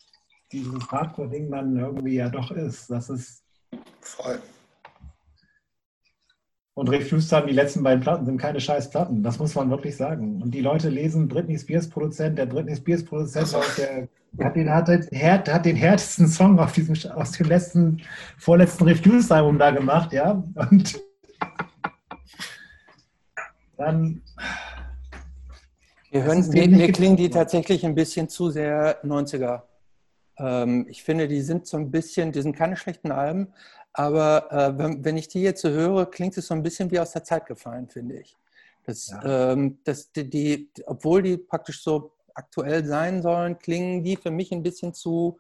dieses 0.53 0.91
Hardcore-Ding 0.91 1.51
dann 1.51 1.77
irgendwie 1.77 2.15
ja 2.15 2.29
doch 2.29 2.51
ist. 2.53 2.91
Das 2.91 3.11
ist. 3.11 3.43
Voll. 4.01 4.41
Und 6.75 6.89
Refused 6.89 7.31
haben 7.33 7.49
die 7.49 7.53
letzten 7.53 7.83
beiden 7.83 8.01
Platten 8.01 8.25
sind 8.25 8.39
keine 8.39 8.59
scheiß 8.59 8.89
Platten. 8.89 9.23
Das 9.23 9.39
muss 9.39 9.55
man 9.55 9.69
wirklich 9.69 9.95
sagen. 9.95 10.41
Und 10.41 10.53
die 10.53 10.63
Leute 10.63 10.89
lesen 10.89 11.29
Britney 11.29 11.59
Spears 11.59 11.89
Produzent. 11.89 12.39
Der 12.39 12.47
Britney 12.47 12.75
Spears 12.75 13.05
Produzent 13.05 13.55
der, 13.77 14.09
hat, 14.47 14.57
den, 14.57 14.71
hat, 14.71 14.89
hat 15.53 15.67
den 15.67 15.77
härtesten 15.77 16.29
Song 16.29 16.59
auf 16.59 16.73
diesem, 16.73 16.97
aus 17.13 17.33
dem 17.33 17.49
letzten, 17.49 18.01
vorletzten 18.39 18.85
Refused 18.85 19.31
Album 19.31 19.59
da 19.59 19.71
gemacht, 19.71 20.15
ja. 20.15 20.43
Und 20.71 20.99
dann. 23.77 24.23
Wir 26.11 26.25
hören, 26.25 26.49
mir, 26.49 26.69
mir 26.69 26.93
klingen 26.93 27.17
die 27.17 27.29
tatsächlich 27.29 27.85
ein 27.85 27.95
bisschen 27.95 28.31
zu 28.31 28.51
sehr 28.51 29.05
90er. 29.05 29.63
Ähm, 30.39 30.87
ich 30.89 31.03
finde, 31.03 31.29
die 31.29 31.43
sind 31.43 31.67
so 31.67 31.77
ein 31.77 31.91
bisschen, 31.91 32.33
die 32.33 32.41
sind 32.41 32.57
keine 32.57 32.77
schlechten 32.77 33.11
Alben, 33.11 33.53
aber 33.93 34.51
äh, 34.51 34.79
wenn, 34.79 35.05
wenn, 35.05 35.17
ich 35.17 35.29
die 35.29 35.43
jetzt 35.43 35.63
so 35.63 35.69
höre, 35.69 36.07
klingt 36.07 36.37
es 36.37 36.47
so 36.47 36.55
ein 36.55 36.63
bisschen 36.63 36.91
wie 36.91 36.99
aus 36.99 37.13
der 37.13 37.25
Zeit 37.25 37.47
gefallen, 37.47 37.89
finde 37.89 38.21
ich. 38.21 38.37
Das, 38.85 39.11
ja. 39.11 39.53
ähm, 39.53 39.79
das, 39.85 40.11
die, 40.13 40.29
die, 40.29 40.71
obwohl 40.87 41.23
die 41.23 41.37
praktisch 41.37 41.83
so 41.83 42.13
aktuell 42.35 42.85
sein 42.85 43.23
sollen, 43.23 43.59
klingen 43.59 44.03
die 44.03 44.17
für 44.17 44.31
mich 44.31 44.53
ein 44.53 44.63
bisschen 44.63 44.95
zu 44.95 45.39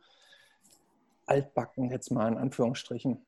altbacken, 1.27 1.91
jetzt 1.91 2.11
mal 2.11 2.29
in 2.29 2.39
Anführungsstrichen. 2.39 3.25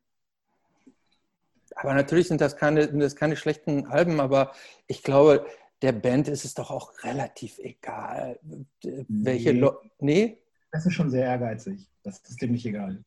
Aber 1.77 1.95
natürlich 1.95 2.29
sind 2.29 2.41
das 2.41 2.57
keine, 2.57 2.89
sind 2.89 3.01
das 3.01 3.17
keine 3.17 3.37
schlechten 3.37 3.87
Alben, 3.87 4.21
aber 4.21 4.53
ich 4.87 5.03
glaube, 5.03 5.47
der 5.83 5.93
Band 5.93 6.29
ist 6.29 6.45
es 6.45 6.55
doch 6.55 6.71
auch 6.71 6.93
relativ 7.03 7.59
egal, 7.59 8.39
welche 8.83 9.55
nee. 9.55 9.71
nee? 9.99 10.39
Das 10.71 10.87
ist 10.87 10.95
schon 10.95 11.11
sehr 11.11 11.25
ehrgeizig. 11.25 11.89
Das 12.03 12.19
ist 12.19 12.41
dem 12.41 12.53
nicht 12.53 12.67
egal. 12.67 13.03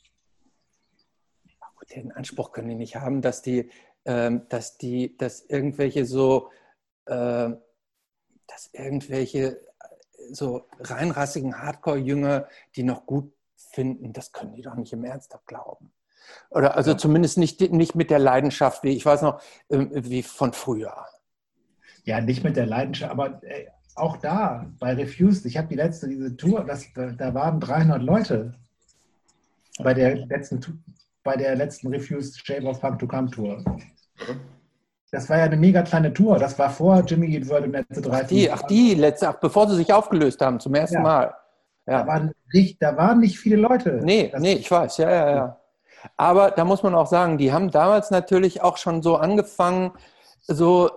Den 1.96 2.12
Anspruch 2.12 2.52
können 2.52 2.70
die 2.70 2.76
nicht 2.76 2.96
haben, 2.96 3.22
dass 3.22 3.42
die, 3.42 3.70
ähm, 4.06 4.48
dass 4.50 4.78
die, 4.78 5.18
dass 5.18 5.42
irgendwelche 5.42 6.06
so, 6.06 6.50
äh, 7.06 7.50
dass 8.48 8.70
irgendwelche 8.74 9.60
so 10.32 10.68
reinrassigen 10.80 11.62
Hardcore-Jünger, 11.62 12.48
die 12.76 12.84
noch 12.84 13.06
gut 13.06 13.32
finden, 13.56 14.14
das 14.14 14.32
können 14.32 14.54
die 14.54 14.62
doch 14.62 14.76
nicht 14.76 14.94
im 14.94 15.04
Ernst 15.04 15.38
glauben. 15.46 15.92
Oder 16.50 16.76
also 16.76 16.92
ja. 16.92 16.98
zumindest 16.98 17.38
nicht, 17.38 17.62
nicht 17.72 17.96
mit 17.96 18.10
der 18.10 18.20
Leidenschaft, 18.20 18.84
wie 18.84 18.90
ich 18.90 19.06
weiß 19.06 19.22
noch, 19.22 19.42
ähm, 19.70 19.90
wie 19.94 20.24
von 20.24 20.54
früher. 20.54 21.06
Ja, 22.04 22.22
nicht 22.22 22.44
mit 22.44 22.56
der 22.56 22.66
Leidenschaft, 22.66 23.12
aber 23.12 23.42
ey, 23.44 23.68
auch 23.96 24.18
da 24.18 24.72
bei 24.80 24.94
Refused, 24.94 25.46
ich 25.46 25.58
habe 25.58 25.68
die 25.68 25.76
letzte, 25.76 26.08
diese 26.08 26.36
Tour, 26.38 26.64
das, 26.64 26.92
da, 26.94 27.12
da, 27.12 27.34
waren 27.34 27.60
300 27.60 28.02
Leute 28.02 28.54
bei 29.80 29.94
der 29.94 30.16
letzten, 30.28 30.84
bei 31.28 31.36
der 31.36 31.58
letzten 31.58 31.90
Refused 31.90 32.40
Shape 32.48 32.66
of 32.66 32.80
Punk 32.80 33.00
to 33.00 33.06
Come 33.06 33.30
Tour. 33.30 33.62
Das 35.12 35.30
war 35.30 35.40
ja 35.40 35.44
eine 35.44 35.58
mega 35.58 35.82
kleine 35.82 36.14
Tour. 36.14 36.40
Das 36.40 36.58
war 36.58 36.70
vor 36.70 37.04
Jimmy 37.06 37.36
Eat 37.36 37.50
World 37.50 37.66
im 37.66 37.74
letzte 37.74 38.02
drei. 38.02 38.22
Ach 38.24 38.28
die, 38.28 38.50
ach 38.50 38.62
die 38.62 38.94
letzte, 38.94 39.28
ach, 39.28 39.36
bevor 39.36 39.68
sie 39.68 39.76
sich 39.76 39.92
aufgelöst 39.92 40.40
haben, 40.40 40.58
zum 40.62 40.74
ersten 40.74 40.96
ja. 40.96 41.02
Mal. 41.02 41.34
Ja. 41.86 42.00
Da, 42.02 42.08
waren 42.08 42.32
nicht, 42.54 42.82
da 42.82 42.96
waren 42.96 43.20
nicht 43.20 43.38
viele 43.38 43.58
Leute. 43.58 44.00
Nee, 44.04 44.30
das 44.32 44.42
nee, 44.42 44.54
ich 44.54 44.72
weiß, 44.72 45.00
ja, 45.00 45.10
ja, 45.10 45.30
ja. 45.36 45.60
Aber 46.16 46.52
da 46.52 46.64
muss 46.64 46.82
man 46.82 46.96
auch 46.96 47.08
sagen, 47.08 47.38
die 47.38 47.52
haben 47.52 47.72
damals 47.72 48.10
natürlich 48.10 48.62
auch 48.62 48.78
schon 48.78 49.02
so 49.02 49.18
angefangen, 49.18 49.92
so, 50.44 50.90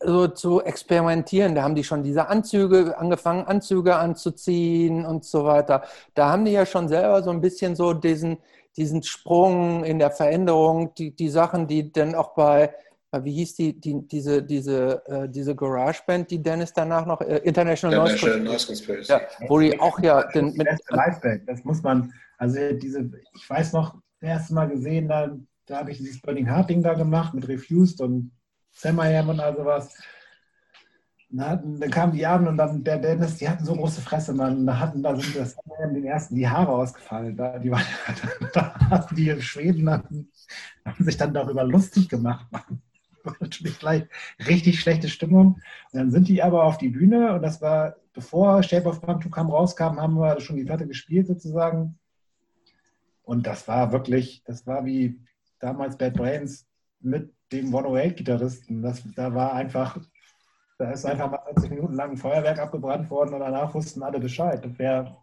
so 0.00 0.26
zu 0.26 0.62
experimentieren. 0.62 1.54
Da 1.54 1.62
haben 1.62 1.76
die 1.76 1.84
schon 1.84 2.02
diese 2.02 2.26
Anzüge, 2.28 2.98
angefangen, 2.98 3.46
Anzüge 3.46 3.94
anzuziehen 3.94 5.06
und 5.06 5.24
so 5.24 5.44
weiter. 5.44 5.82
Da 6.14 6.28
haben 6.28 6.44
die 6.44 6.50
ja 6.50 6.66
schon 6.66 6.88
selber 6.88 7.22
so 7.22 7.30
ein 7.30 7.40
bisschen 7.40 7.76
so 7.76 7.92
diesen, 7.92 8.38
diesen 8.76 9.02
Sprung 9.02 9.84
in 9.84 9.98
der 9.98 10.10
Veränderung, 10.10 10.94
die, 10.94 11.14
die 11.14 11.28
Sachen, 11.28 11.66
die 11.66 11.92
dann 11.92 12.14
auch 12.14 12.34
bei, 12.34 12.74
wie 13.20 13.32
hieß 13.32 13.54
die, 13.56 13.78
die 13.78 14.06
diese, 14.06 14.42
diese, 14.42 15.02
äh, 15.06 15.28
diese 15.28 15.54
Garage-Band, 15.54 16.30
die 16.30 16.42
Dennis 16.42 16.72
danach 16.72 17.04
noch, 17.04 17.20
äh, 17.20 17.38
International, 17.38 17.94
International 17.94 18.40
Noise, 18.40 18.66
Conspiracy. 18.66 19.12
Ja, 19.12 19.20
wo 19.48 19.58
die 19.58 19.78
auch 19.78 19.98
ja... 20.00 20.22
Den, 20.28 20.54
mit, 20.54 20.66
Liveband, 20.88 21.46
das 21.46 21.62
muss 21.64 21.82
man, 21.82 22.12
also 22.38 22.58
diese, 22.72 23.10
ich 23.34 23.48
weiß 23.48 23.74
noch, 23.74 23.94
das 24.20 24.30
erste 24.30 24.54
Mal 24.54 24.68
gesehen, 24.68 25.08
da, 25.08 25.36
da 25.66 25.78
habe 25.78 25.90
ich 25.90 25.98
dieses 25.98 26.20
Burning 26.22 26.46
Heart 26.46 26.70
Ding 26.70 26.82
da 26.82 26.94
gemacht 26.94 27.34
mit 27.34 27.46
Refused 27.48 28.00
und 28.00 28.32
Samayam 28.72 29.28
und 29.28 29.40
all 29.40 29.54
sowas. 29.54 29.94
Dann, 31.34 31.80
dann 31.80 31.90
kamen 31.90 32.12
die 32.12 32.26
Abend 32.26 32.46
und 32.48 32.58
dann 32.58 32.84
der 32.84 32.98
Dennis, 32.98 33.38
die 33.38 33.48
hatten 33.48 33.64
so 33.64 33.74
große 33.74 34.02
Fresse, 34.02 34.34
man. 34.34 34.66
Da 34.66 34.78
hatten 34.78 35.02
da 35.02 35.16
sind 35.16 35.34
das 35.34 35.56
den 35.94 36.04
ersten 36.04 36.34
die 36.34 36.46
Haare 36.46 36.72
ausgefallen. 36.72 37.36
Da, 37.36 37.58
die 37.58 37.70
waren, 37.70 37.84
da 38.52 38.74
hatten 38.90 39.16
die 39.16 39.30
in 39.30 39.40
Schweden 39.40 39.88
hatten, 39.90 40.30
haben 40.84 41.04
sich 41.04 41.16
dann 41.16 41.32
darüber 41.32 41.64
lustig 41.64 42.10
gemacht. 42.10 42.46
War 43.24 43.36
natürlich 43.40 43.78
gleich 43.78 44.04
richtig 44.46 44.80
schlechte 44.80 45.08
Stimmung. 45.08 45.60
Und 45.92 45.98
dann 45.98 46.10
sind 46.10 46.28
die 46.28 46.42
aber 46.42 46.64
auf 46.64 46.76
die 46.76 46.90
Bühne 46.90 47.32
und 47.34 47.42
das 47.42 47.62
war, 47.62 47.96
bevor 48.12 48.62
Shape 48.62 48.88
of 48.88 49.00
Punk 49.00 49.30
Come 49.30 49.52
rauskam, 49.52 49.98
haben 49.98 50.18
wir 50.18 50.40
schon 50.40 50.56
die 50.56 50.64
Platte 50.64 50.86
gespielt 50.86 51.28
sozusagen. 51.28 51.98
Und 53.22 53.46
das 53.46 53.66
war 53.68 53.92
wirklich, 53.92 54.42
das 54.44 54.66
war 54.66 54.84
wie 54.84 55.18
damals 55.60 55.96
Bad 55.96 56.14
Brains 56.14 56.66
mit 57.00 57.32
dem 57.52 57.72
108-Gitarristen. 57.72 58.82
Da 59.14 59.34
war 59.34 59.54
einfach, 59.54 59.98
da 60.82 60.90
ist 60.90 61.04
einfach 61.04 61.30
mal 61.30 61.40
20 61.54 61.70
Minuten 61.70 61.94
lang 61.94 62.10
ein 62.10 62.16
Feuerwerk 62.16 62.58
abgebrannt 62.58 63.08
worden 63.10 63.34
und 63.34 63.40
danach 63.40 63.72
wussten 63.74 64.02
alle 64.02 64.18
Bescheid. 64.18 64.60
Wäre 64.78 65.16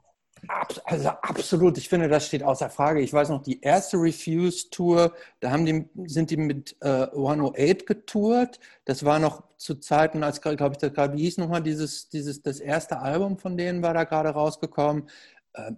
also 0.85 1.09
absolut, 1.09 1.77
ich 1.77 1.89
finde, 1.89 2.07
das 2.07 2.27
steht 2.27 2.43
außer 2.43 2.69
Frage. 2.69 3.01
Ich 3.01 3.11
weiß 3.11 3.29
noch, 3.29 3.41
die 3.41 3.61
erste 3.61 3.97
Refuse-Tour, 3.97 5.13
da 5.39 5.51
haben 5.51 5.65
die, 5.65 5.89
sind 6.05 6.29
die 6.29 6.37
mit 6.37 6.77
äh, 6.81 7.07
108 7.11 7.85
getourt. 7.85 8.59
Das 8.85 9.03
war 9.03 9.19
noch 9.19 9.43
zu 9.57 9.75
Zeiten, 9.75 10.23
als, 10.23 10.41
glaube 10.41 10.71
ich, 10.71 10.77
das 10.77 10.93
gerade, 10.93 11.17
hieß 11.17 11.39
nochmal, 11.39 11.61
dieses, 11.61 12.09
dieses, 12.09 12.41
das 12.41 12.59
erste 12.59 12.99
Album 12.99 13.37
von 13.37 13.57
denen 13.57 13.81
war 13.81 13.93
da 13.93 14.05
gerade 14.05 14.29
rausgekommen. 14.29 15.09
Äh, 15.53 15.73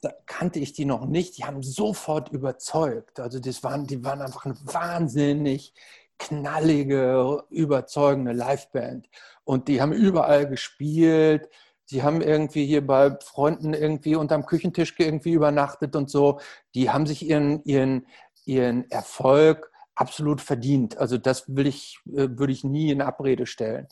da 0.00 0.12
kannte 0.26 0.60
ich 0.60 0.72
die 0.72 0.84
noch 0.84 1.06
nicht, 1.06 1.38
die 1.38 1.44
haben 1.44 1.62
sofort 1.62 2.30
überzeugt. 2.30 3.20
Also 3.20 3.38
das 3.38 3.62
waren, 3.62 3.86
die 3.86 4.04
waren 4.04 4.20
einfach 4.20 4.46
wahnsinnig 4.64 5.74
knallige, 6.18 7.44
überzeugende 7.50 8.32
Liveband. 8.32 9.08
Und 9.44 9.68
die 9.68 9.80
haben 9.80 9.92
überall 9.92 10.48
gespielt. 10.48 11.48
Die 11.90 12.02
haben 12.02 12.22
irgendwie 12.22 12.64
hier 12.64 12.86
bei 12.86 13.16
Freunden 13.20 13.74
irgendwie 13.74 14.16
unterm 14.16 14.46
Küchentisch 14.46 14.94
irgendwie 14.98 15.32
übernachtet 15.32 15.96
und 15.96 16.10
so. 16.10 16.40
Die 16.74 16.90
haben 16.90 17.06
sich 17.06 17.28
ihren, 17.28 17.62
ihren, 17.64 18.06
ihren 18.46 18.90
Erfolg 18.90 19.70
absolut 19.94 20.40
verdient. 20.40 20.98
Also 20.98 21.18
das 21.18 21.54
will 21.54 21.66
ich, 21.66 21.98
äh, 22.08 22.28
würde 22.30 22.52
ich 22.52 22.64
nie 22.64 22.90
in 22.90 23.02
Abrede 23.02 23.46
stellen. 23.46 23.86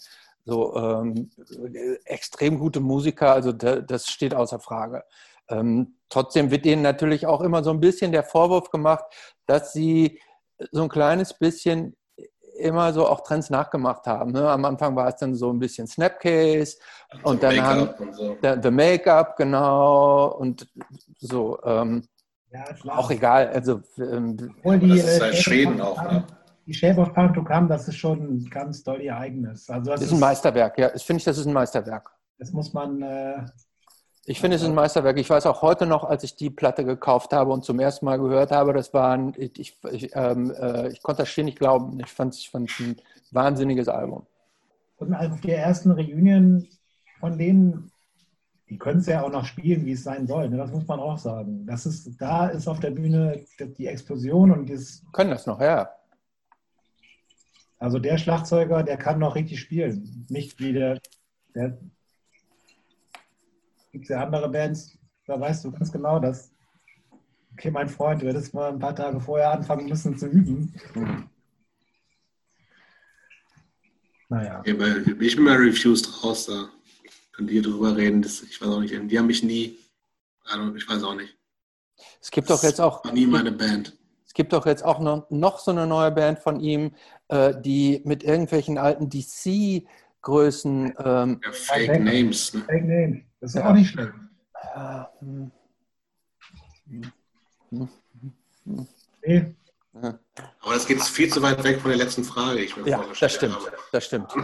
So 0.44 0.74
ähm, 0.76 1.30
extrem 2.04 2.58
gute 2.58 2.80
Musiker, 2.80 3.32
also 3.32 3.52
das 3.52 4.08
steht 4.08 4.34
außer 4.34 4.58
Frage. 4.58 5.04
Ähm, 5.48 5.98
trotzdem 6.08 6.50
wird 6.50 6.66
ihnen 6.66 6.82
natürlich 6.82 7.26
auch 7.26 7.42
immer 7.42 7.62
so 7.62 7.70
ein 7.70 7.80
bisschen 7.80 8.10
der 8.10 8.24
Vorwurf 8.24 8.70
gemacht, 8.70 9.04
dass 9.46 9.72
sie 9.72 10.20
so 10.72 10.82
ein 10.82 10.88
kleines 10.88 11.34
bisschen 11.34 11.96
immer 12.62 12.93
so 12.93 13.06
auch 13.06 13.20
Trends 13.20 13.51
nachgemacht 13.51 14.06
haben. 14.06 14.32
Ne? 14.32 14.48
Am 14.48 14.64
Anfang 14.64 14.97
war 14.97 15.09
es 15.09 15.16
dann 15.16 15.34
so 15.34 15.52
ein 15.52 15.59
bisschen 15.59 15.86
Snapcase 15.86 16.76
und 17.22 17.40
so 17.40 17.48
dann 17.48 17.62
haben 17.62 17.89
und 17.89 18.14
so. 18.14 18.34
der, 18.34 18.70
Make-up, 18.70 19.36
genau, 19.36 20.28
und 20.39 20.66
so. 21.18 21.59
Ähm, 21.64 22.02
ja, 22.52 22.64
auch 22.89 23.10
egal. 23.10 23.48
Also, 23.48 23.80
ähm, 23.98 24.36
die, 24.36 24.89
das 24.89 24.98
ist 24.98 25.20
halt 25.20 25.36
Schweden 25.36 25.80
auch, 25.80 26.02
ne? 26.02 26.24
Die 26.66 26.74
Shape 26.74 27.01
of 27.01 27.12
Punk 27.12 27.34
to 27.34 27.43
Come, 27.43 27.66
das 27.66 27.89
ist 27.89 27.97
schon 27.97 28.48
ganz 28.48 28.84
doll 28.84 29.01
ihr 29.01 29.16
eigenes. 29.16 29.68
Also 29.68 29.90
das, 29.90 30.01
das 30.01 30.09
ist 30.10 30.14
ein 30.14 30.20
Meisterwerk, 30.20 30.78
ja. 30.78 30.90
Ich 30.94 31.02
finde, 31.02 31.24
das 31.24 31.39
ist 31.39 31.47
ein 31.47 31.52
Meisterwerk. 31.52 32.10
Das 32.39 32.52
muss 32.52 32.72
man, 32.72 33.02
äh, 33.02 33.44
ich 34.24 34.40
finde, 34.40 34.56
es 34.56 34.62
ist 34.62 34.68
ein 34.68 34.74
Meisterwerk. 34.74 35.18
Ich 35.18 35.28
weiß 35.28 35.46
auch 35.46 35.62
heute 35.62 35.84
noch, 35.84 36.04
als 36.04 36.22
ich 36.22 36.36
die 36.36 36.50
Platte 36.50 36.84
gekauft 36.84 37.32
habe 37.32 37.50
und 37.50 37.64
zum 37.64 37.80
ersten 37.80 38.06
Mal 38.06 38.18
gehört 38.18 38.52
habe, 38.52 38.72
das 38.72 38.94
war 38.94 39.12
ein, 39.12 39.34
ich, 39.36 39.76
ich, 39.90 40.10
ähm, 40.14 40.52
äh, 40.52 40.88
ich 40.90 41.02
konnte 41.02 41.22
das 41.22 41.28
schier 41.28 41.42
nicht 41.42 41.58
glauben. 41.58 41.98
Ich 41.98 42.12
fand 42.12 42.34
es 42.34 42.40
ich 42.40 42.54
ein 42.54 42.96
wahnsinniges 43.32 43.88
Album. 43.88 44.26
Und 44.98 45.12
auf 45.14 45.40
der 45.40 45.58
ersten 45.58 45.90
Reunion 45.90 46.68
von 47.18 47.36
denen, 47.36 47.90
die 48.70 48.78
können 48.78 49.00
es 49.00 49.06
ja 49.06 49.24
auch 49.24 49.30
noch 49.30 49.44
spielen, 49.44 49.84
wie 49.86 49.92
es 49.92 50.04
sein 50.04 50.28
soll. 50.28 50.48
Ne? 50.48 50.56
Das 50.56 50.70
muss 50.70 50.86
man 50.86 51.00
auch 51.00 51.18
sagen. 51.18 51.66
Das 51.66 51.84
ist, 51.84 52.08
da 52.20 52.46
ist 52.46 52.68
auf 52.68 52.78
der 52.78 52.92
Bühne 52.92 53.44
die 53.58 53.86
Explosion 53.88 54.52
und 54.52 54.70
das. 54.70 55.02
Können 55.12 55.30
das 55.30 55.46
noch, 55.46 55.60
ja. 55.60 55.90
Also 57.80 57.98
der 57.98 58.16
Schlagzeuger, 58.18 58.84
der 58.84 58.96
kann 58.96 59.18
noch 59.18 59.34
richtig 59.34 59.58
spielen. 59.58 60.26
Nicht 60.28 60.60
wie 60.60 60.72
der, 60.72 61.00
der 61.56 61.76
gibt 63.93 64.05
es 64.05 64.09
ja 64.09 64.23
andere 64.23 64.48
Bands, 64.48 64.98
da 65.27 65.39
weißt 65.39 65.64
du 65.64 65.70
ganz 65.70 65.93
genau, 65.93 66.19
dass, 66.19 66.51
okay, 67.52 67.70
mein 67.70 67.89
Freund, 67.89 68.23
du 68.23 68.27
hättest 68.27 68.55
mal 68.55 68.73
ein 68.73 68.78
paar 68.78 68.97
Tage 68.97 69.20
vorher 69.20 69.52
anfangen 69.52 69.89
müssen 69.89 70.19
zu 70.19 70.27
üben. 70.27 70.74
Mhm. 70.94 71.28
Naja. 74.28 74.62
Ja, 74.64 74.97
ich 75.20 75.36
bin 75.36 75.44
mal 75.44 75.59
refused 75.59 76.24
raus, 76.24 76.47
da 76.47 76.70
könnt 77.32 77.51
ihr 77.51 77.60
drüber 77.60 77.94
reden. 77.94 78.23
Das, 78.23 78.43
ich 78.43 78.60
weiß 78.60 78.69
auch 78.69 78.81
nicht, 78.81 78.94
die 79.10 79.19
haben 79.19 79.27
mich 79.27 79.43
nie, 79.43 79.77
also 80.44 80.74
ich 80.74 80.89
weiß 80.89 81.02
auch 81.05 81.14
nicht. 81.14 81.36
Es 82.20 82.31
gibt 82.31 82.48
doch 82.48 82.62
jetzt 82.62 82.81
auch. 82.81 83.05
War 83.05 83.12
nie 83.12 83.27
meine 83.27 83.52
Band. 83.52 83.97
Es 84.24 84.32
gibt 84.32 84.55
doch 84.55 84.64
jetzt 84.64 84.82
auch 84.82 85.01
noch, 85.01 85.28
noch 85.28 85.59
so 85.59 85.70
eine 85.70 85.86
neue 85.86 86.10
Band 86.10 86.39
von 86.39 86.59
ihm, 86.60 86.94
äh, 87.28 87.52
die 87.60 88.01
mit 88.06 88.24
irgendwelchen 88.24 88.78
alten 88.78 89.10
DC-Größen. 90.22 90.94
Ähm, 90.98 91.40
ja, 91.44 91.52
Fake 91.52 92.00
Names. 92.00 92.54
Ne? 92.54 92.62
Fake 92.62 92.84
Names. 92.84 93.22
Das 93.40 93.50
ist 93.50 93.56
ja 93.56 93.68
auch 93.68 93.74
nicht 93.74 93.90
schlecht. 93.90 94.12
Nee. 99.24 99.54
Aber 99.92 100.74
das 100.74 100.86
geht 100.86 101.02
viel 101.02 101.30
zu 101.30 101.42
weit 101.42 101.62
weg 101.64 101.80
von 101.80 101.90
der 101.90 101.98
letzten 101.98 102.24
Frage. 102.24 102.60
Ich 102.60 102.74
ja, 102.84 103.04
das 103.18 103.34
stimmt. 103.34 103.54
Habe. 103.54 103.72
Das 103.92 104.04
stimmt. 104.04 104.32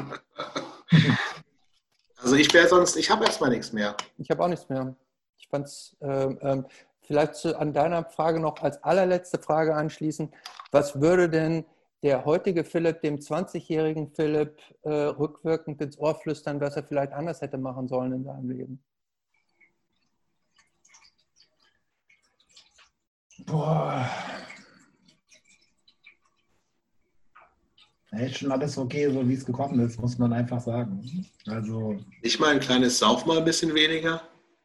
Also 2.21 2.35
ich 2.35 2.53
wäre 2.53 2.67
sonst, 2.67 2.97
ich 2.97 3.11
habe 3.11 3.25
erstmal 3.25 3.51
nichts 3.51 3.73
mehr. 3.73 3.97
Ich 4.19 4.29
habe 4.29 4.43
auch 4.43 4.49
nichts 4.49 4.69
mehr. 4.69 4.97
Ich 5.37 5.47
fand 5.49 5.67
es 5.67 5.97
ähm, 6.01 6.37
ähm, 6.43 6.67
vielleicht 7.07 7.37
zu, 7.37 7.57
an 7.57 7.73
deiner 7.73 8.05
Frage 8.05 8.41
noch 8.41 8.61
als 8.61 8.83
allerletzte 8.83 9.39
Frage 9.39 9.77
anschließen. 9.77 10.35
Was 10.73 11.01
würde 11.01 11.31
denn 11.31 11.65
der 12.03 12.25
heutige 12.25 12.65
Philipp 12.65 13.01
dem 13.03 13.19
20-jährigen 13.19 14.13
Philipp 14.15 14.61
äh, 14.83 14.91
rückwirkend 14.91 15.81
ins 15.81 15.99
Ohr 15.99 16.15
flüstern, 16.15 16.61
was 16.61 16.77
er 16.77 16.85
vielleicht 16.85 17.13
anders 17.13 17.41
hätte 17.41 17.59
machen 17.59 17.89
sollen 17.89 18.13
in 18.13 18.25
seinem 18.25 18.51
Leben? 18.51 18.85
Boah. 23.47 24.09
Ja, 28.13 28.19
ist 28.21 28.39
schon 28.39 28.53
alles 28.53 28.79
okay, 28.79 29.11
so 29.11 29.29
wie 29.29 29.35
es 29.35 29.45
gekommen 29.45 29.81
ist, 29.81 30.01
muss 30.01 30.19
man 30.19 30.33
einfach 30.33 30.61
sagen. 30.61 31.27
Also. 31.47 31.99
Nicht 32.23 32.41
mal 32.41 32.51
ein 32.51 32.61
kleines 32.61 32.99
Sauf 32.99 33.27
mal 33.27 33.39
ein 33.39 33.45
bisschen 33.45 33.75
weniger? 33.75 34.23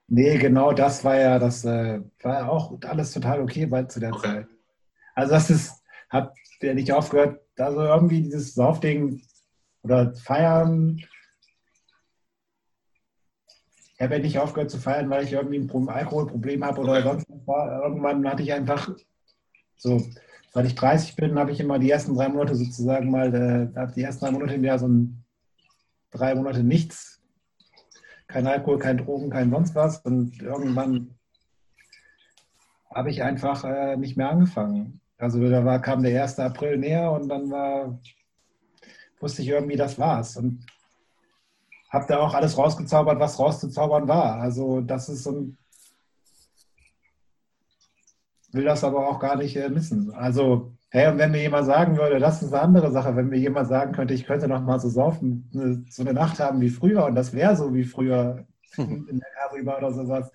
Nee, 0.07 0.37
genau 0.37 0.73
das 0.73 1.03
war 1.03 1.17
ja, 1.17 1.39
das 1.39 1.65
äh, 1.65 2.01
war 2.21 2.33
ja 2.33 2.47
auch 2.47 2.77
alles 2.85 3.11
total 3.11 3.41
okay 3.41 3.65
bei, 3.65 3.83
zu 3.83 3.99
der 3.99 4.13
okay. 4.13 4.27
Zeit. 4.27 4.47
Also 5.15 5.33
das 5.33 5.49
ist, 5.49 5.82
hat 6.13 6.33
der 6.61 6.75
nicht 6.75 6.93
aufgehört, 6.93 7.41
also 7.57 7.81
irgendwie 7.81 8.21
dieses 8.21 8.53
Saufding 8.53 9.21
oder 9.81 10.13
Feiern. 10.13 11.01
Ich 13.95 14.01
habe 14.01 14.15
ja 14.15 14.21
nicht 14.21 14.39
aufgehört 14.39 14.71
zu 14.71 14.77
feiern, 14.77 15.09
weil 15.09 15.23
ich 15.23 15.33
irgendwie 15.33 15.59
ein 15.59 15.89
Alkoholproblem 15.89 16.63
habe 16.63 16.81
oder 16.81 17.01
sonst 17.01 17.25
was. 17.29 17.81
Irgendwann 17.83 18.27
hatte 18.27 18.43
ich 18.43 18.53
einfach 18.53 18.89
so, 19.75 20.01
seit 20.51 20.65
ich 20.65 20.75
30 20.75 21.15
bin, 21.15 21.37
habe 21.37 21.51
ich 21.51 21.59
immer 21.59 21.79
die 21.79 21.89
ersten 21.89 22.15
drei 22.15 22.29
Monate 22.29 22.55
sozusagen 22.55 23.09
mal, 23.09 23.33
äh, 23.33 23.93
die 23.95 24.03
ersten 24.03 24.25
drei 24.25 24.31
Monate 24.31 24.53
im 24.53 24.63
Jahr 24.63 24.79
so 24.79 24.87
ein 24.87 25.25
drei 26.11 26.35
Monate 26.35 26.63
nichts. 26.63 27.21
Kein 28.27 28.47
Alkohol, 28.47 28.79
kein 28.79 28.97
Drogen, 28.97 29.29
kein 29.29 29.51
sonst 29.51 29.75
was. 29.75 29.99
Und 29.99 30.41
irgendwann 30.41 31.15
habe 32.93 33.09
ich 33.09 33.23
einfach 33.23 33.63
äh, 33.63 33.97
nicht 33.97 34.17
mehr 34.17 34.29
angefangen. 34.29 35.01
Also 35.23 35.39
da 35.49 35.63
war, 35.63 35.81
kam 35.81 36.03
der 36.03 36.21
1. 36.21 36.39
April 36.39 36.77
näher 36.77 37.11
und 37.11 37.29
dann 37.29 37.49
war, 37.49 37.99
wusste 39.19 39.41
ich 39.41 39.47
irgendwie, 39.47 39.77
das 39.77 39.97
war's. 39.97 40.37
Und 40.37 40.65
habe 41.89 42.05
da 42.07 42.19
auch 42.19 42.33
alles 42.33 42.57
rausgezaubert, 42.57 43.19
was 43.19 43.39
rauszuzaubern 43.39 44.07
war. 44.07 44.35
Also 44.41 44.81
das 44.81 45.09
ist 45.09 45.23
so 45.23 45.31
ein 45.31 45.57
will 48.51 48.65
das 48.65 48.83
aber 48.83 49.07
auch 49.07 49.19
gar 49.19 49.35
nicht 49.35 49.55
äh, 49.55 49.69
missen. 49.69 50.13
Also, 50.13 50.73
hey, 50.89 51.11
und 51.11 51.17
wenn 51.17 51.31
mir 51.31 51.41
jemand 51.41 51.65
sagen 51.65 51.97
würde, 51.97 52.19
das 52.19 52.43
ist 52.43 52.53
eine 52.53 52.61
andere 52.61 52.91
Sache, 52.91 53.15
wenn 53.15 53.29
mir 53.29 53.39
jemand 53.39 53.67
sagen 53.67 53.93
könnte, 53.93 54.13
ich 54.13 54.25
könnte 54.25 54.47
noch 54.47 54.61
mal 54.61 54.79
so 54.79 54.89
saufen, 54.89 55.49
eine, 55.55 55.83
so 55.89 56.03
eine 56.03 56.13
Nacht 56.13 56.39
haben 56.39 56.61
wie 56.61 56.69
früher 56.69 57.05
und 57.05 57.15
das 57.15 57.33
wäre 57.33 57.55
so 57.55 57.73
wie 57.73 57.83
früher 57.83 58.45
in 58.77 59.07
der 59.07 59.29
Darüber 59.49 59.77
oder 59.79 59.91
sowas 59.91 60.31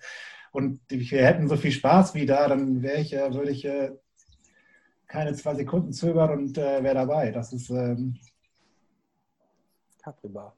und 0.51 0.81
wir 0.89 1.25
hätten 1.25 1.47
so 1.47 1.55
viel 1.55 1.71
Spaß 1.71 2.13
wie 2.15 2.25
da, 2.25 2.47
dann 2.47 2.81
wäre 2.81 2.99
ich, 2.99 3.13
äh, 3.13 3.33
würde 3.33 3.51
ich 3.51 3.65
äh, 3.65 3.91
keine 5.09 5.33
zwei 5.33 5.55
Sekunden 5.55 5.91
zögern 5.91 6.29
und 6.29 6.57
äh, 6.57 6.81
wäre 6.81 6.95
dabei. 6.95 7.31
Das 7.31 7.51
ist 7.51 7.69
ähm, 7.71 8.15
Capri-Bar. 10.01 10.55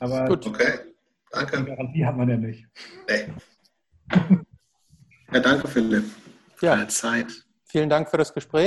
Aber 0.00 0.26
Gut, 0.26 0.46
okay. 0.46 0.78
Danke. 1.30 1.64
Garantie 1.64 2.04
hat 2.04 2.16
man 2.16 2.28
ja 2.28 2.36
nicht. 2.36 2.66
Nee. 3.08 3.32
Ja, 5.30 5.40
danke, 5.40 5.68
Philipp. 5.68 6.04
Ja. 6.62 6.88
Zeit. 6.88 7.44
Vielen 7.66 7.90
Dank 7.90 8.08
für 8.08 8.16
das 8.16 8.32
Gespräch. 8.32 8.66